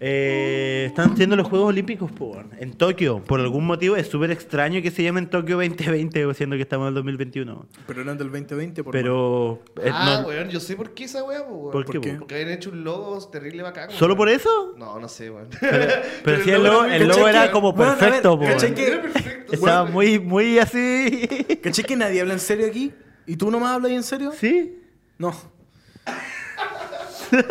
Eh, 0.00 0.84
están 0.88 1.16
siendo 1.16 1.36
los 1.36 1.46
Juegos 1.48 1.68
Olímpicos 1.68 2.10
po, 2.12 2.26
weón, 2.26 2.50
en 2.58 2.72
Tokio. 2.74 3.22
Por 3.24 3.40
algún 3.40 3.64
motivo 3.64 3.96
es 3.96 4.08
súper 4.08 4.30
extraño 4.30 4.82
que 4.82 4.90
se 4.90 5.02
llamen 5.02 5.28
Tokio 5.30 5.56
2020, 5.56 6.34
siendo 6.34 6.56
que 6.56 6.62
estamos 6.62 6.84
en 6.84 6.88
el 6.88 6.94
2021. 6.94 7.66
Pero 7.86 8.02
eran 8.02 8.18
del 8.18 8.30
2020, 8.30 8.84
por 8.84 8.92
Pero... 8.92 9.62
eh, 9.82 9.90
ah, 9.92 10.20
no- 10.22 10.28
weón, 10.28 10.48
yo 10.50 10.60
sé 10.60 10.76
por 10.76 10.92
qué 10.94 11.04
esa 11.04 11.22
weá, 11.24 11.42
weón. 11.42 11.70
¿Por 11.72 11.84
qué, 11.86 12.00
qué? 12.00 12.12
po? 12.12 12.18
Porque 12.20 12.34
habían 12.34 12.50
hecho 12.50 12.70
un 12.70 12.84
logo 12.84 13.18
terrible 13.30 13.62
bacán. 13.62 13.90
¿Solo 13.90 14.14
weón. 14.14 14.18
por 14.18 14.28
eso? 14.28 14.74
No, 14.76 14.98
no 14.98 15.08
sé, 15.08 15.30
weón. 15.30 15.48
Pero, 15.60 15.92
pero 16.24 16.38
sí, 16.44 16.50
el 16.50 16.62
logo 16.64 16.84
el 16.84 17.02
logo 17.08 17.24
¿cachai 17.24 17.30
era 17.42 17.50
como 17.52 17.68
a 17.70 17.74
perfecto, 17.74 18.38
po, 18.38 18.44
¿cachai 18.44 18.72
weón. 18.72 18.74
que- 18.74 18.86
Era 18.88 19.02
perfecto. 19.02 19.52
Estaba 19.54 19.82
weón. 19.82 19.92
muy, 19.92 20.18
muy 20.18 20.58
así. 20.58 21.28
¿Caché 21.62 21.84
que 21.84 21.96
nadie 21.96 22.20
habla 22.20 22.34
en 22.34 22.40
serio 22.40 22.66
aquí? 22.66 22.92
¿Y 23.26 23.36
tú 23.36 23.50
nomás 23.50 23.70
hablas 23.76 23.92
en 23.92 24.02
serio? 24.02 24.32
¿Sí? 24.32 24.80
No. 25.18 25.32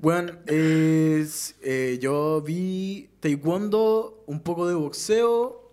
bueno, 0.00 0.32
es, 0.46 1.56
eh, 1.62 1.98
yo 2.00 2.40
vi 2.42 3.10
taekwondo, 3.20 4.24
un 4.26 4.40
poco 4.40 4.66
de 4.68 4.74
boxeo, 4.74 5.70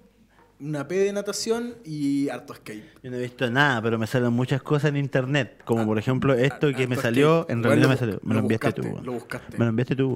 una 0.60 0.88
P 0.88 0.96
de 0.96 1.14
natación 1.14 1.76
y 1.86 2.30
harto 2.30 2.54
skate. 2.56 2.84
Yo 3.04 3.12
no 3.12 3.18
he 3.18 3.22
visto 3.22 3.50
nada, 3.52 3.82
pero 3.82 4.00
me 4.00 4.08
salen 4.08 4.34
muchas 4.34 4.62
cosas 4.64 4.90
en 4.90 4.98
internet. 4.98 5.62
Como 5.66 5.86
por 5.86 6.00
ejemplo 6.00 6.34
esto 6.34 6.68
que 6.74 6.84
harto 6.84 6.90
me 6.90 6.96
skate. 6.96 7.02
salió, 7.02 7.46
en 7.50 7.62
Bueno, 7.62 7.68
realidad 7.70 7.84
lo 7.84 7.90
me 7.90 7.98
salió. 7.98 8.20
Me 8.24 8.30
lo 8.30 8.34
lo 8.34 8.40
enviaste 8.42 8.68
buscaste, 8.68 8.82
tú. 8.82 8.88
weón. 8.94 9.06
lo 9.06 9.12
buscaste. 9.14 9.58
Me 9.58 9.66
lo 9.66 9.70
enviaste 9.70 9.96
tú. 9.96 10.16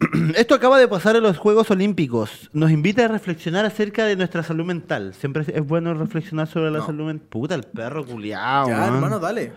Esto 0.36 0.54
acaba 0.54 0.78
de 0.78 0.86
pasar 0.86 1.16
en 1.16 1.22
los 1.24 1.38
Juegos 1.38 1.70
Olímpicos. 1.70 2.50
Nos 2.52 2.70
invita 2.70 3.04
a 3.04 3.08
reflexionar 3.08 3.64
acerca 3.66 4.04
de 4.04 4.14
nuestra 4.16 4.42
salud 4.42 4.64
mental. 4.64 5.12
Siempre 5.14 5.44
es 5.52 5.66
bueno 5.66 5.92
reflexionar 5.94 6.46
sobre 6.46 6.70
la 6.70 6.78
No. 6.78 6.86
salud 6.86 7.06
mental. 7.06 7.26
Puta, 7.28 7.54
el 7.56 7.64
perro 7.64 8.04
culiao. 8.06 8.68
ya, 8.68 8.76
weón. 8.82 8.94
hermano, 8.94 9.18
dale. 9.18 9.52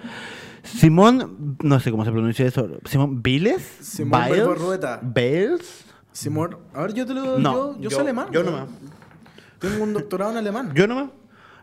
Simón, 0.64 1.58
no 1.62 1.80
sé 1.80 1.92
cómo 1.92 2.06
se 2.06 2.12
pronuncia 2.12 2.46
eso. 2.46 2.68
Simón 2.86 3.22
Biles. 3.22 3.62
Simón. 3.82 4.12
Bales. 5.04 5.86
Simón, 6.12 6.58
a 6.74 6.82
ver, 6.82 6.94
yo 6.94 7.06
te 7.06 7.14
lo 7.14 7.40
No, 7.40 7.54
yo, 7.54 7.76
yo, 7.76 7.82
yo- 7.84 7.90
sé 7.92 8.02
alemán. 8.02 8.28
yo 8.32 8.44
nomás. 8.44 8.68
Tengo 9.60 9.84
un 9.84 9.94
doctorado 9.94 10.32
en 10.32 10.38
alemán. 10.38 10.72
Yo 10.74 10.88
nomás. 10.88 11.10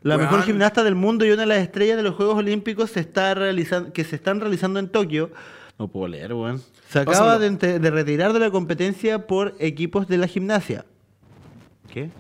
La 0.03 0.17
mejor 0.17 0.43
gimnasta 0.43 0.85
del 0.85 0.95
mundo 0.95 1.25
y 1.27 1.31
una 1.33 1.43
de 1.43 1.49
las 1.49 1.59
estrellas 1.59 1.97
de 1.97 2.05
los 2.05 2.15
Juegos 2.15 2.37
Olímpicos 2.37 2.91
se 2.93 3.01
está 3.01 3.35
realizando, 3.35 3.93
que 3.93 4.05
se 4.05 4.15
están 4.17 4.41
realizando 4.41 4.79
en 4.79 4.89
Tokio. 4.89 5.31
No 5.79 5.89
puedo 5.89 6.09
leer, 6.09 6.35
weón. 6.35 6.61
Se 6.89 6.99
acaba 6.99 7.39
de, 7.39 7.79
retirar 7.91 8.33
de 8.33 8.41
la 8.41 8.51
competencia 8.51 9.27
por 9.27 9.55
equipos 9.61 10.09
de 10.09 10.19
la 10.19 10.27
gimnasia. 10.27 10.85
¿Qué? 11.93 12.11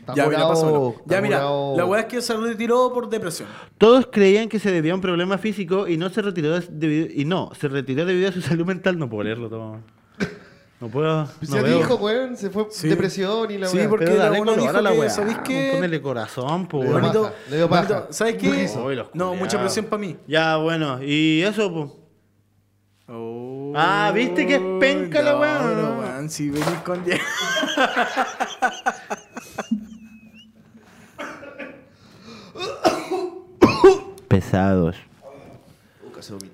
Está 0.00 0.14
ya, 0.14 0.26
mira, 0.28 0.42
está 0.52 0.92
Ya, 1.06 1.20
mira, 1.22 1.38
la 1.40 1.86
weá 1.86 2.00
es 2.02 2.06
que 2.06 2.20
se 2.20 2.36
retiró 2.36 2.92
por 2.92 3.08
depresión. 3.08 3.48
Todos 3.78 4.06
creían 4.12 4.50
que 4.50 4.58
se 4.58 4.70
debía 4.70 4.92
a 4.92 4.96
un 4.96 5.00
problema 5.00 5.38
físico 5.38 5.88
y 5.88 5.96
no 5.96 6.10
se 6.10 6.20
retiró 6.20 6.60
de- 6.60 6.66
debido, 6.70 7.06
y 7.10 7.24
no, 7.24 7.50
se 7.58 7.68
retiró 7.68 8.04
debido 8.04 8.28
a 8.28 8.32
su 8.32 8.40
salud 8.42 8.66
mental. 8.66 8.98
No 8.98 9.08
puedo 9.08 9.22
leerlo 9.24 9.48
todo. 9.48 9.80
No 10.80 10.88
puedo. 10.88 11.26
Pues 11.38 11.48
no 11.50 11.56
ya 11.56 11.62
veo. 11.62 11.78
dijo, 11.78 11.94
weón, 11.94 12.36
se 12.36 12.50
fue 12.50 12.66
Sí. 12.70 12.88
depresión 12.88 13.50
y 13.50 13.56
la 13.56 13.68
Sí, 13.68 13.78
porque 13.88 14.04
Pero 14.04 14.18
dale 14.18 14.40
uno 14.42 14.54
dijo 14.54 14.76
a 14.76 14.82
la 14.82 14.92
que, 14.92 14.98
weá. 14.98 15.08
¿sabéis 15.08 15.38
qué? 15.38 15.70
Ponele 15.74 16.02
corazón, 16.02 16.66
po, 16.66 16.82
Le 16.82 16.88
dio 16.90 16.92
weón. 16.98 17.02
paja, 17.02 17.18
Bonito, 17.18 17.34
le 17.48 17.56
dio 17.56 17.68
paja. 17.70 17.88
bonito. 17.94 18.06
¿Sabes 18.12 18.34
qué? 18.34 18.68
No, 19.14 19.34
mucha 19.34 19.58
presión 19.58 19.86
para 19.86 20.00
mí. 20.00 20.16
Ya, 20.28 20.56
bueno. 20.58 21.02
Y 21.02 21.40
eso, 21.40 21.72
pues. 21.72 21.90
Ah, 23.74 24.12
¿viste 24.14 24.46
que 24.46 24.54
es 24.54 24.62
penca 24.78 25.20
la 25.20 25.32
no, 25.32 25.40
weá? 25.40 25.58
No, 25.58 25.98
weón, 25.98 26.30
si 26.30 26.48
venís 26.50 26.78
con 26.84 27.02
Pesados. 34.28 34.96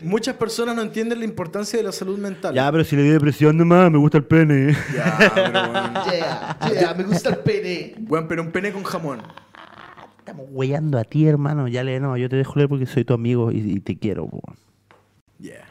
Muchas 0.00 0.34
personas 0.34 0.74
no 0.74 0.82
entienden 0.82 1.18
la 1.20 1.24
importancia 1.24 1.78
de 1.78 1.84
la 1.84 1.92
salud 1.92 2.18
mental. 2.18 2.54
Ya, 2.54 2.72
pero 2.72 2.82
si 2.84 2.96
le 2.96 3.02
di 3.02 3.10
depresión 3.10 3.56
nomás, 3.56 3.90
me 3.90 3.98
gusta 3.98 4.18
el 4.18 4.24
pene. 4.24 4.74
Ya, 4.94 5.30
pero 5.34 5.62
weón. 5.70 5.94
Yeah, 6.10 6.58
yeah, 6.72 6.94
me 6.94 7.04
gusta 7.04 7.30
el 7.30 7.38
pene. 7.38 7.94
Weón, 8.08 8.26
pero 8.26 8.42
un 8.42 8.50
pene 8.50 8.72
con 8.72 8.82
jamón. 8.82 9.20
Estamos 10.18 10.46
weyando 10.50 10.98
a 10.98 11.04
ti, 11.04 11.26
hermano. 11.26 11.68
Ya 11.68 11.84
le 11.84 12.00
no, 12.00 12.16
yo 12.16 12.28
te 12.28 12.36
dejo 12.36 12.54
leer 12.56 12.68
porque 12.68 12.86
soy 12.86 13.04
tu 13.04 13.14
amigo 13.14 13.52
y, 13.52 13.58
y 13.58 13.80
te 13.80 13.96
quiero, 13.98 14.26
po. 14.26 14.40
Yeah. 15.38 15.69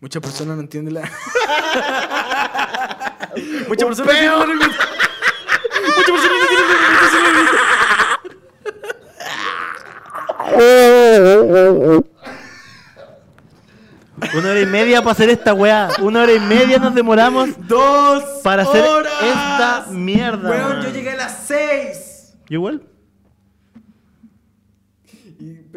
Muchas 0.00 0.22
personas 0.22 0.56
no 0.56 0.62
entienden 0.62 0.94
la. 0.94 1.00
Muchas 3.68 3.86
personas 3.86 4.06
no 4.06 4.12
entienden 4.12 4.58
la 4.58 4.66
Muchas 4.66 6.10
personas 6.10 6.30
no 6.30 6.42
entienden 6.42 7.44
la. 7.46 7.56
Una 14.34 14.50
hora 14.50 14.60
y 14.60 14.66
media 14.66 15.00
para 15.00 15.12
hacer 15.12 15.28
esta 15.30 15.52
weá. 15.54 15.88
Una 16.00 16.22
hora 16.22 16.32
y 16.32 16.40
media 16.40 16.78
nos 16.78 16.94
demoramos 16.94 17.50
Dos 17.68 18.22
para 18.42 18.62
hacer 18.62 18.82
horas. 18.84 19.12
esta 19.22 19.86
mierda. 19.90 20.50
Weón, 20.50 20.82
yo 20.82 20.90
llegué 20.90 21.10
a 21.12 21.16
las 21.16 21.44
seis. 21.46 22.34
¿Yo 22.48 22.54
igual? 22.54 22.82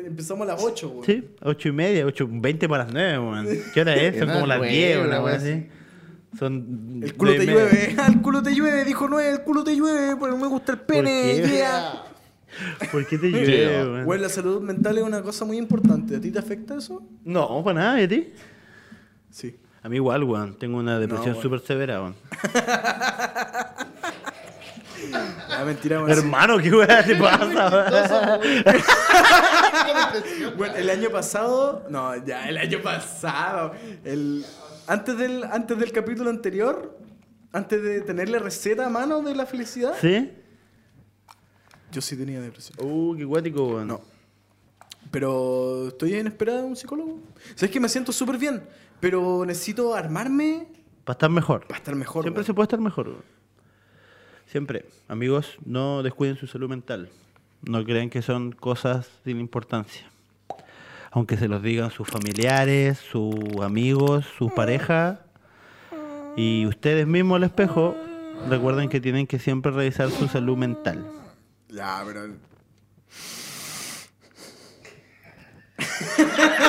Empezamos 0.09 0.47
a 0.47 0.53
las 0.53 0.63
ocho, 0.63 0.89
weón. 0.89 1.05
Sí, 1.05 1.29
ocho 1.41 1.69
y 1.69 1.71
media, 1.71 2.05
ocho, 2.05 2.27
veinte 2.29 2.67
para 2.67 2.85
las 2.85 2.93
nueve, 2.93 3.19
weón. 3.19 3.47
¿Qué 3.73 3.81
hora 3.81 3.95
es? 3.95 4.17
Son 4.17 4.29
como 4.29 4.47
las 4.47 4.57
nueve, 4.57 4.73
diez, 4.73 4.97
una 4.97 5.07
una 5.07 5.15
weá 5.21 5.25
weá 5.25 5.35
así. 5.35 5.67
Son. 6.37 6.99
El 7.03 7.15
culo 7.15 7.31
te 7.33 7.39
media. 7.39 7.53
llueve, 7.53 7.95
el 8.07 8.21
culo 8.21 8.43
te 8.43 8.55
llueve, 8.55 8.85
dijo 8.85 9.07
nueve, 9.07 9.31
el 9.31 9.41
culo 9.41 9.63
te 9.63 9.75
llueve, 9.75 10.15
porque 10.15 10.35
me 10.35 10.47
gusta 10.47 10.71
el 10.73 10.79
pene, 10.79 11.41
qué? 11.41 11.47
yeah. 11.47 12.03
¿Por 12.91 13.05
qué 13.05 13.17
te 13.17 13.29
llueve, 13.29 13.83
weón? 13.91 14.07
Weón, 14.07 14.21
la 14.21 14.29
salud 14.29 14.61
mental 14.61 14.97
es 14.97 15.03
una 15.03 15.21
cosa 15.21 15.45
muy 15.45 15.57
importante. 15.57 16.15
¿A 16.15 16.21
ti 16.21 16.31
te 16.31 16.39
afecta 16.39 16.75
eso? 16.75 17.03
No, 17.23 17.63
para 17.63 17.79
nada, 17.79 18.01
¿y 18.01 18.03
a 18.05 18.09
ti? 18.09 18.33
Sí. 19.29 19.55
A 19.81 19.89
mí 19.89 19.95
igual, 19.97 20.23
weón. 20.23 20.57
Tengo 20.57 20.77
una 20.77 20.99
depresión 20.99 21.31
weón. 21.31 21.41
súper 21.43 21.59
severa, 21.61 22.01
weón. 22.01 22.15
Ah, 25.49 25.63
mentira. 25.65 26.03
Hermano, 26.07 26.57
¿qué 26.57 26.71
weá 26.71 27.03
te 27.03 27.15
pasa? 27.15 28.39
Bueno, 30.57 30.75
el 30.75 30.89
año 30.89 31.09
pasado, 31.09 31.85
no, 31.89 32.15
ya, 32.25 32.47
el 32.49 32.57
año 32.57 32.81
pasado, 32.81 33.73
el, 34.03 34.45
antes, 34.87 35.17
del, 35.17 35.43
antes 35.43 35.77
del 35.77 35.91
capítulo 35.91 36.29
anterior, 36.29 36.97
antes 37.51 37.81
de 37.81 38.01
tener 38.01 38.29
la 38.29 38.39
receta 38.39 38.85
a 38.85 38.89
mano 38.89 39.21
de 39.21 39.35
la 39.35 39.45
felicidad, 39.45 39.93
¿Sí? 39.99 40.31
yo 41.91 42.01
sí 42.01 42.15
tenía 42.15 42.41
depresión. 42.41 42.77
Uh, 42.81 43.15
qué 43.17 43.23
guático, 43.25 43.63
weón. 43.67 43.87
No. 43.87 44.01
Pero 45.11 45.87
estoy 45.87 46.13
en 46.15 46.27
espera 46.27 46.53
de 46.57 46.61
un 46.63 46.75
psicólogo. 46.75 47.19
Sabes 47.55 47.71
que 47.71 47.79
me 47.79 47.89
siento 47.89 48.11
súper 48.11 48.37
bien, 48.37 48.61
pero 48.99 49.43
necesito 49.45 49.95
armarme 49.95 50.67
Para 51.03 51.15
estar 51.15 51.29
mejor. 51.29 51.65
para 51.67 51.77
estar 51.79 51.95
mejor. 51.95 52.23
Siempre 52.23 52.41
weón. 52.41 52.45
se 52.45 52.53
puede 52.53 52.65
estar 52.65 52.79
mejor. 52.79 53.07
weón. 53.09 53.38
Siempre. 54.49 54.85
Amigos, 55.07 55.57
no 55.63 56.01
descuiden 56.01 56.35
su 56.35 56.47
salud 56.47 56.69
mental. 56.69 57.09
No 57.61 57.83
crean 57.85 58.09
que 58.09 58.23
son 58.23 58.51
cosas 58.51 59.07
sin 59.23 59.39
importancia. 59.39 60.09
Aunque 61.11 61.37
se 61.37 61.47
los 61.47 61.61
digan 61.61 61.91
sus 61.91 62.07
familiares, 62.07 62.97
sus 62.97 63.35
amigos, 63.61 64.25
su 64.37 64.49
pareja 64.49 65.19
y 66.35 66.65
ustedes 66.65 67.05
mismos 67.05 67.35
al 67.35 67.43
espejo, 67.43 67.95
recuerden 68.49 68.89
que 68.89 68.99
tienen 68.99 69.27
que 69.27 69.37
siempre 69.37 69.71
revisar 69.71 70.09
su 70.09 70.27
salud 70.27 70.57
mental. 70.57 71.05
Ya, 71.69 72.03
pero. 72.03 72.33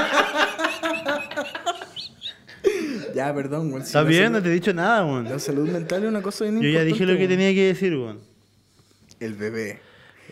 Ya, 3.20 3.34
perdón, 3.34 3.68
weón. 3.70 3.82
si 3.82 3.88
Está 3.88 4.02
la 4.02 4.08
bien, 4.08 4.22
salud- 4.24 4.36
no 4.38 4.42
te 4.42 4.48
he 4.48 4.52
dicho 4.52 4.72
nada, 4.72 5.04
weón. 5.04 5.24
La 5.24 5.38
salud 5.38 5.68
mental 5.68 6.02
es 6.04 6.08
una 6.08 6.22
cosa 6.22 6.44
bien 6.44 6.60
Yo 6.60 6.68
ya 6.70 6.84
dije 6.84 7.04
lo 7.04 7.16
que 7.18 7.28
tenía 7.28 7.52
que 7.52 7.66
decir, 7.66 7.94
weón. 7.96 8.18
El 9.18 9.34
bebé. 9.34 9.78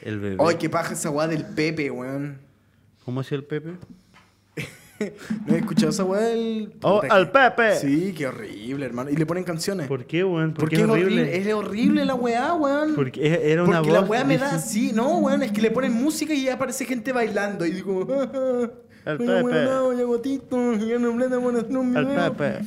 El 0.03 0.18
bebé. 0.20 0.36
Ay, 0.41 0.57
qué 0.57 0.70
paja 0.70 0.95
esa 0.95 1.11
weá 1.11 1.28
del 1.28 1.45
Pepe, 1.45 1.91
weón. 1.91 2.39
¿Cómo 3.05 3.20
hacía 3.20 3.36
el 3.36 3.45
Pepe? 3.45 3.72
¿No 5.47 5.55
he 5.55 5.59
escuchado 5.59 5.91
esa 5.91 6.03
weá 6.05 6.20
del. 6.22 6.72
¡Oh, 6.82 7.01
Puta, 7.03 7.14
al 7.14 7.30
Pepe! 7.30 7.76
Sí, 7.76 8.14
qué 8.16 8.26
horrible, 8.26 8.86
hermano. 8.86 9.11
Y 9.11 9.16
le 9.16 9.26
ponen 9.26 9.45
canciones. 9.45 9.86
¿Por 9.86 10.05
qué, 10.07 10.24
weón? 10.24 10.55
Porque 10.55 10.76
es 10.76 10.82
horrible. 10.82 11.36
Es 11.36 11.53
horrible 11.55 12.05
la 12.05 12.14
weá, 12.14 12.55
weón. 12.55 12.95
Porque 12.95 13.24
es- 13.26 13.39
era 13.45 13.62
una 13.64 13.76
Porque 13.78 13.93
la 13.93 14.01
voz 14.01 14.09
weá 14.09 14.24
me 14.24 14.39
da 14.39 14.55
así, 14.55 14.93
no, 14.93 15.18
weón, 15.18 15.43
es 15.43 15.53
que 15.53 15.61
le 15.61 15.70
ponen 15.70 15.93
música 15.93 16.32
y 16.32 16.45
ya 16.45 16.55
aparece 16.55 16.84
gente 16.84 17.12
bailando 17.12 17.64
y 17.66 17.70
digo, 17.72 18.07
El 19.09 19.16
Oye, 19.22 19.26
Pepe. 19.26 19.42
weón, 19.42 19.64
no, 19.64 19.92
ya 19.94 20.04
gotito, 20.04 20.74
ya 20.74 20.98
no 20.98 21.16
plata 21.16 21.40
por 21.40 21.56
hacer 21.56 21.76
un 21.78 21.94
video. 21.94 22.34
Pepe. 22.34 22.59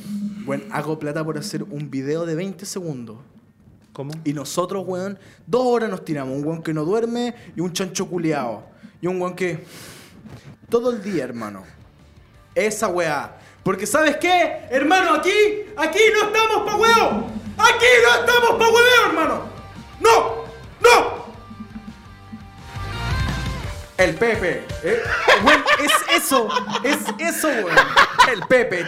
Bueno, 0.44 0.64
hago 0.72 0.98
plata 0.98 1.24
por 1.24 1.38
hacer 1.38 1.62
un 1.62 1.88
video 1.88 2.26
de 2.26 2.34
20 2.34 2.66
segundos. 2.66 3.18
¿Cómo? 3.92 4.12
Y 4.24 4.32
nosotros, 4.32 4.82
weón, 4.84 5.20
dos 5.46 5.64
horas 5.64 5.88
nos 5.88 6.04
tiramos. 6.04 6.36
Un 6.36 6.44
weón 6.44 6.60
que 6.60 6.74
no 6.74 6.84
duerme 6.84 7.32
y 7.54 7.60
un 7.60 7.72
chancho 7.72 8.08
culeado. 8.08 8.64
Y 9.00 9.06
un 9.06 9.22
weón 9.22 9.36
que. 9.36 9.64
Todo 10.68 10.90
el 10.90 11.00
día, 11.00 11.22
hermano. 11.22 11.62
Esa 12.56 12.88
weá. 12.88 13.38
Porque, 13.62 13.86
¿sabes 13.86 14.16
qué? 14.16 14.62
Hermano, 14.68 15.14
aquí, 15.14 15.30
aquí 15.76 16.00
no 16.12 16.26
estamos 16.26 16.68
pa' 16.68 16.76
huevo. 16.76 17.26
Aquí 17.56 17.86
no 18.02 18.20
estamos 18.20 18.50
pa' 18.58 18.68
hueveo, 18.68 19.06
hermano. 19.10 19.42
¡No! 20.00 20.42
¡No! 20.80 21.21
El 24.02 24.14
Pepe. 24.16 24.62
Eh, 24.82 24.98
es 25.84 26.24
eso. 26.24 26.48
Es 26.82 26.98
eso, 27.20 27.46
weón. 27.46 27.68
El 28.32 28.40
Pepe. 28.48 28.84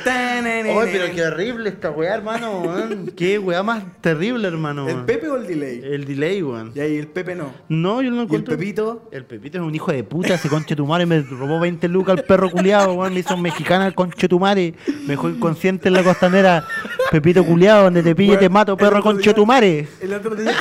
Oye, 0.74 0.90
pero 0.92 1.14
qué 1.14 1.22
horrible 1.22 1.68
esta 1.68 1.92
weá, 1.92 2.14
hermano, 2.14 2.62
weón. 2.62 3.12
Qué 3.16 3.38
weá 3.38 3.62
más 3.62 3.84
terrible, 4.00 4.48
hermano. 4.48 4.88
¿El 4.88 4.94
weón. 4.96 5.06
Pepe 5.06 5.28
o 5.28 5.36
el 5.36 5.46
delay? 5.46 5.80
El 5.84 6.04
delay, 6.04 6.42
weón. 6.42 6.72
Y 6.74 6.80
ahí 6.80 6.98
el 6.98 7.06
Pepe 7.06 7.36
no. 7.36 7.52
No, 7.68 8.02
yo 8.02 8.10
no 8.10 8.26
¿Y 8.28 8.34
el. 8.34 8.42
Pepito? 8.42 9.08
El 9.12 9.24
Pepito 9.24 9.58
es 9.58 9.64
un 9.64 9.72
hijo 9.72 9.92
de 9.92 10.02
puta, 10.02 10.34
ese 10.34 10.48
conche 10.48 10.74
tu 10.74 10.84
madre 10.84 11.06
me 11.06 11.22
robó 11.22 11.60
20 11.60 11.86
lucas 11.86 12.18
al 12.18 12.24
perro 12.24 12.50
culiado, 12.50 12.94
weón, 12.94 13.14
me 13.14 13.20
hizo 13.20 13.36
mexicana 13.36 13.84
al 13.86 13.94
conche 13.94 14.28
tu 14.28 14.40
madre, 14.40 14.74
me 15.02 15.10
dejó 15.10 15.28
inconsciente 15.28 15.88
en 15.88 15.94
la 15.94 16.02
costanera, 16.02 16.66
Pepito 17.12 17.44
culiado, 17.44 17.84
donde 17.84 18.02
te 18.02 18.16
pille 18.16 18.36
te 18.36 18.48
mato, 18.48 18.72
el 18.72 18.78
perro 18.78 18.98
otro 18.98 19.02
conche 19.04 19.30
día- 19.30 19.34
tu 19.34 19.46
madre. 19.46 19.86
El 20.00 20.12
otro 20.12 20.34
día. 20.34 20.52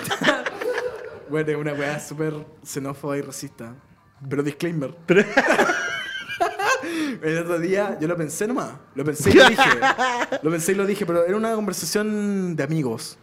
bueno, 1.29 1.49
es 1.51 1.57
una 1.57 1.73
weá 1.73 1.99
súper 1.99 2.33
xenófoba 2.63 3.17
y 3.17 3.21
racista. 3.21 3.73
Pero 4.29 4.43
disclaimer. 4.43 4.93
el 7.21 7.37
otro 7.39 7.59
día 7.59 7.97
yo 7.99 8.07
lo 8.07 8.15
pensé 8.17 8.47
nomás. 8.47 8.71
Lo 8.95 9.03
pensé 9.03 9.29
y 9.31 9.33
lo 9.33 9.49
dije. 9.49 9.69
Lo 10.41 10.51
pensé 10.51 10.71
y 10.71 10.75
lo 10.75 10.85
dije, 10.85 11.05
pero 11.05 11.25
era 11.25 11.37
una 11.37 11.53
conversación 11.55 12.55
de 12.55 12.63
amigos. 12.63 13.17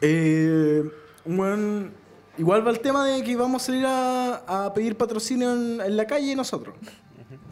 Eh, 0.00 0.82
un 1.24 1.38
weón- 1.38 1.90
igual 2.38 2.66
va 2.66 2.70
el 2.70 2.80
tema 2.80 3.06
de 3.06 3.22
que 3.22 3.36
vamos 3.36 3.62
a 3.62 3.66
salir 3.66 3.84
a, 3.86 4.66
a 4.66 4.72
pedir 4.74 4.96
patrocinio 4.96 5.52
en, 5.52 5.80
en 5.80 5.96
la 5.96 6.06
calle 6.06 6.34
nosotros. 6.34 6.74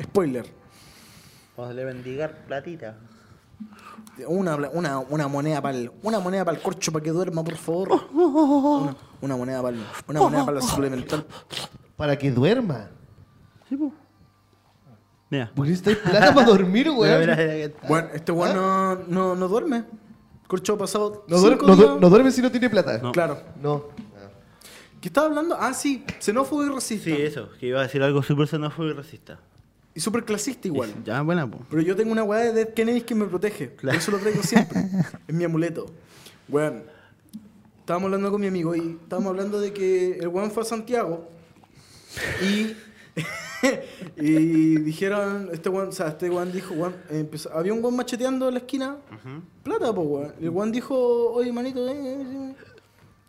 Spoiler. 0.03 0.47
Vamos 1.57 1.73
a 1.73 1.75
le 1.75 1.85
bendigar 1.85 2.45
platita. 2.47 2.97
Una, 4.27 4.57
una, 4.57 4.99
una 4.99 5.29
moneda 5.29 5.61
para 5.63 5.77
el, 5.79 5.91
una 6.03 6.19
moneda 6.19 6.45
para 6.45 6.57
el 6.57 6.63
corcho 6.63 6.91
para 6.93 7.03
que 7.03 7.11
duerma, 7.11 7.45
por 7.45 7.57
favor. 7.57 8.01
Una, 8.13 8.97
una 9.21 9.37
moneda 9.37 9.63
para 9.63 9.77
una 10.09 10.21
moneda 10.21 10.45
para 10.45 10.61
la 10.61 10.63
suplemental. 10.63 11.25
Para 11.97 12.17
que 12.17 12.31
duerma. 12.31 12.91
Sí, 13.69 13.77
po. 13.77 13.93
Mira. 15.31 15.51
¿Por 15.55 15.65
qué 15.65 15.71
necesitáis 15.71 15.99
plata 15.99 16.35
para 16.35 16.47
dormir, 16.47 16.91
weón? 16.97 17.21
mira, 17.21 17.37
mira. 17.37 17.71
Bueno, 17.87 18.09
este 18.15 18.33
weón 18.33 18.57
no, 18.57 18.95
no, 19.09 19.35
no 19.35 19.49
duerme. 19.49 19.85
Corcho 20.47 20.75
ha 20.75 20.79
pasado. 20.79 21.25
No, 21.29 21.39
duerme 22.09 22.31
si 22.31 22.41
no 22.41 22.51
tiene 22.51 22.71
plata. 22.71 22.99
No. 22.99 23.13
Claro. 23.13 23.39
No. 23.61 23.85
¿Qué 25.01 25.09
estaba 25.09 25.29
hablando? 25.29 25.57
Ah, 25.59 25.73
sí, 25.75 26.05
xenófobo 26.19 26.65
y 26.65 26.71
racista. 26.71 27.05
Sí, 27.05 27.13
eso, 27.13 27.51
que 27.61 27.67
iba 27.67 27.79
a 27.79 27.83
decir 27.83 28.03
algo 28.03 28.23
súper 28.23 28.49
xenófobo 28.49 28.89
y 28.89 28.93
racista. 28.95 29.39
Y 29.95 30.01
súper 30.01 30.25
clasista 30.25 30.69
igual. 30.69 30.93
Ya, 31.05 31.21
buena, 31.23 31.51
po. 31.51 31.61
Pero 31.71 31.83
yo 31.83 31.97
tengo 31.97 32.13
una 32.13 32.23
weá 32.23 32.41
de 32.41 32.53
Dead 32.53 32.75
Kennedy 32.75 33.01
que 33.01 33.15
me 33.15 33.27
protege. 33.27 33.69
Por 33.69 33.95
eso 33.95 34.11
lo 34.13 34.19
traigo 34.19 34.43
siempre. 34.43 34.81
es 35.29 35.35
mi 35.35 35.45
amuleto. 35.45 35.87
Weón. 36.49 36.85
Estábamos 37.81 38.07
hablando 38.09 38.31
con 38.31 38.41
mi 38.41 38.47
amigo 38.49 38.77
y 38.77 38.99
estábamos 39.03 39.31
hablando 39.31 39.61
de 39.61 39.73
que 39.73 40.19
el 40.19 40.29
weón 40.29 40.51
fue 40.51 40.63
a 40.63 40.67
Santiago 40.67 41.29
y. 42.43 42.77
y 44.17 44.77
dijeron, 44.83 45.49
este 45.53 45.69
weón, 45.69 45.89
o 45.89 45.93
sea, 45.93 46.09
este 46.09 46.31
weón 46.31 46.53
dijo, 46.53 46.75
weón, 46.75 46.95
empezó- 47.11 47.51
había 47.53 47.73
un 47.73 47.83
weón 47.83 47.97
macheteando 47.97 48.47
en 48.49 48.55
la 48.55 48.61
esquina, 48.61 48.99
plata, 49.65 49.93
pues 49.93 50.07
weón. 50.07 50.35
El 50.41 50.51
weón 50.51 50.71
dijo, 50.71 51.33
oye, 51.33 51.51
manito, 51.53 51.89
eh, 51.89 51.93
eh, 51.97 52.27
eh". 52.51 52.55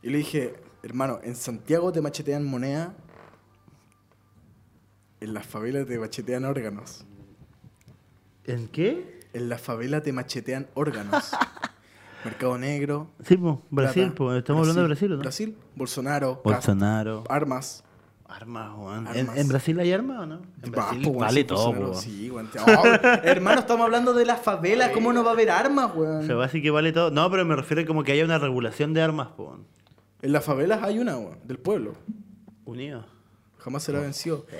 Y 0.03 0.09
le 0.09 0.17
dije, 0.19 0.53
hermano, 0.83 1.19
en 1.23 1.35
Santiago 1.35 1.91
te 1.91 2.01
machetean 2.01 2.45
moneda, 2.45 2.93
en 5.21 5.33
las 5.33 5.45
favelas 5.45 5.87
te 5.87 5.99
machetean 5.99 6.45
órganos. 6.45 7.05
¿En 8.45 8.67
qué? 8.67 9.19
En 9.33 9.49
la 9.49 9.57
favela 9.57 10.01
te 10.01 10.11
machetean 10.13 10.67
órganos. 10.73 11.31
Mercado 12.25 12.57
Negro. 12.57 13.11
Sí, 13.23 13.37
po, 13.37 13.61
Brasil, 13.69 14.11
po. 14.11 14.33
Estamos 14.33 14.61
hablando 14.61 14.81
de 14.81 14.87
Brasil, 14.87 15.11
¿o 15.11 15.15
¿no? 15.15 15.21
Brasil, 15.21 15.55
Bolsonaro. 15.75 16.41
Bolsonaro. 16.43 17.23
Armas. 17.29 17.83
Armas, 18.27 18.71
weón. 18.77 19.07
¿En, 19.15 19.47
Brasil 19.47 19.79
hay 19.79 19.91
armas 19.91 20.19
o 20.19 20.25
no? 20.25 20.41
En 20.61 20.71
Brasil 20.71 21.01
po, 21.01 21.13
vale 21.13 21.43
todo. 21.45 21.95
Sí, 21.95 22.29
weón. 22.29 22.49
Oh, 22.67 22.83
hermano, 23.23 23.61
estamos 23.61 23.85
hablando 23.85 24.13
de 24.13 24.25
la 24.25 24.35
favela. 24.35 24.91
¿Cómo 24.91 25.13
no 25.13 25.23
va 25.23 25.31
a 25.31 25.33
haber 25.33 25.49
armas, 25.49 25.91
weón? 25.95 26.27
Se 26.27 26.33
va 26.33 26.45
así 26.45 26.61
que 26.61 26.69
vale 26.69 26.91
todo. 26.91 27.09
No, 27.09 27.29
pero 27.31 27.45
me 27.45 27.55
refiero 27.55 27.81
a 27.81 27.85
como 27.85 28.03
que 28.03 28.11
haya 28.11 28.25
una 28.25 28.37
regulación 28.37 28.93
de 28.93 29.01
armas, 29.01 29.29
po. 29.29 29.45
weón. 29.45 29.65
En 30.21 30.33
las 30.33 30.43
favelas 30.43 30.83
hay 30.83 30.99
una, 30.99 31.17
weón, 31.17 31.39
del 31.43 31.57
pueblo. 31.57 31.93
Unidos. 32.65 33.05
Jamás 33.59 33.83
será 33.83 33.99
vencido. 33.99 34.45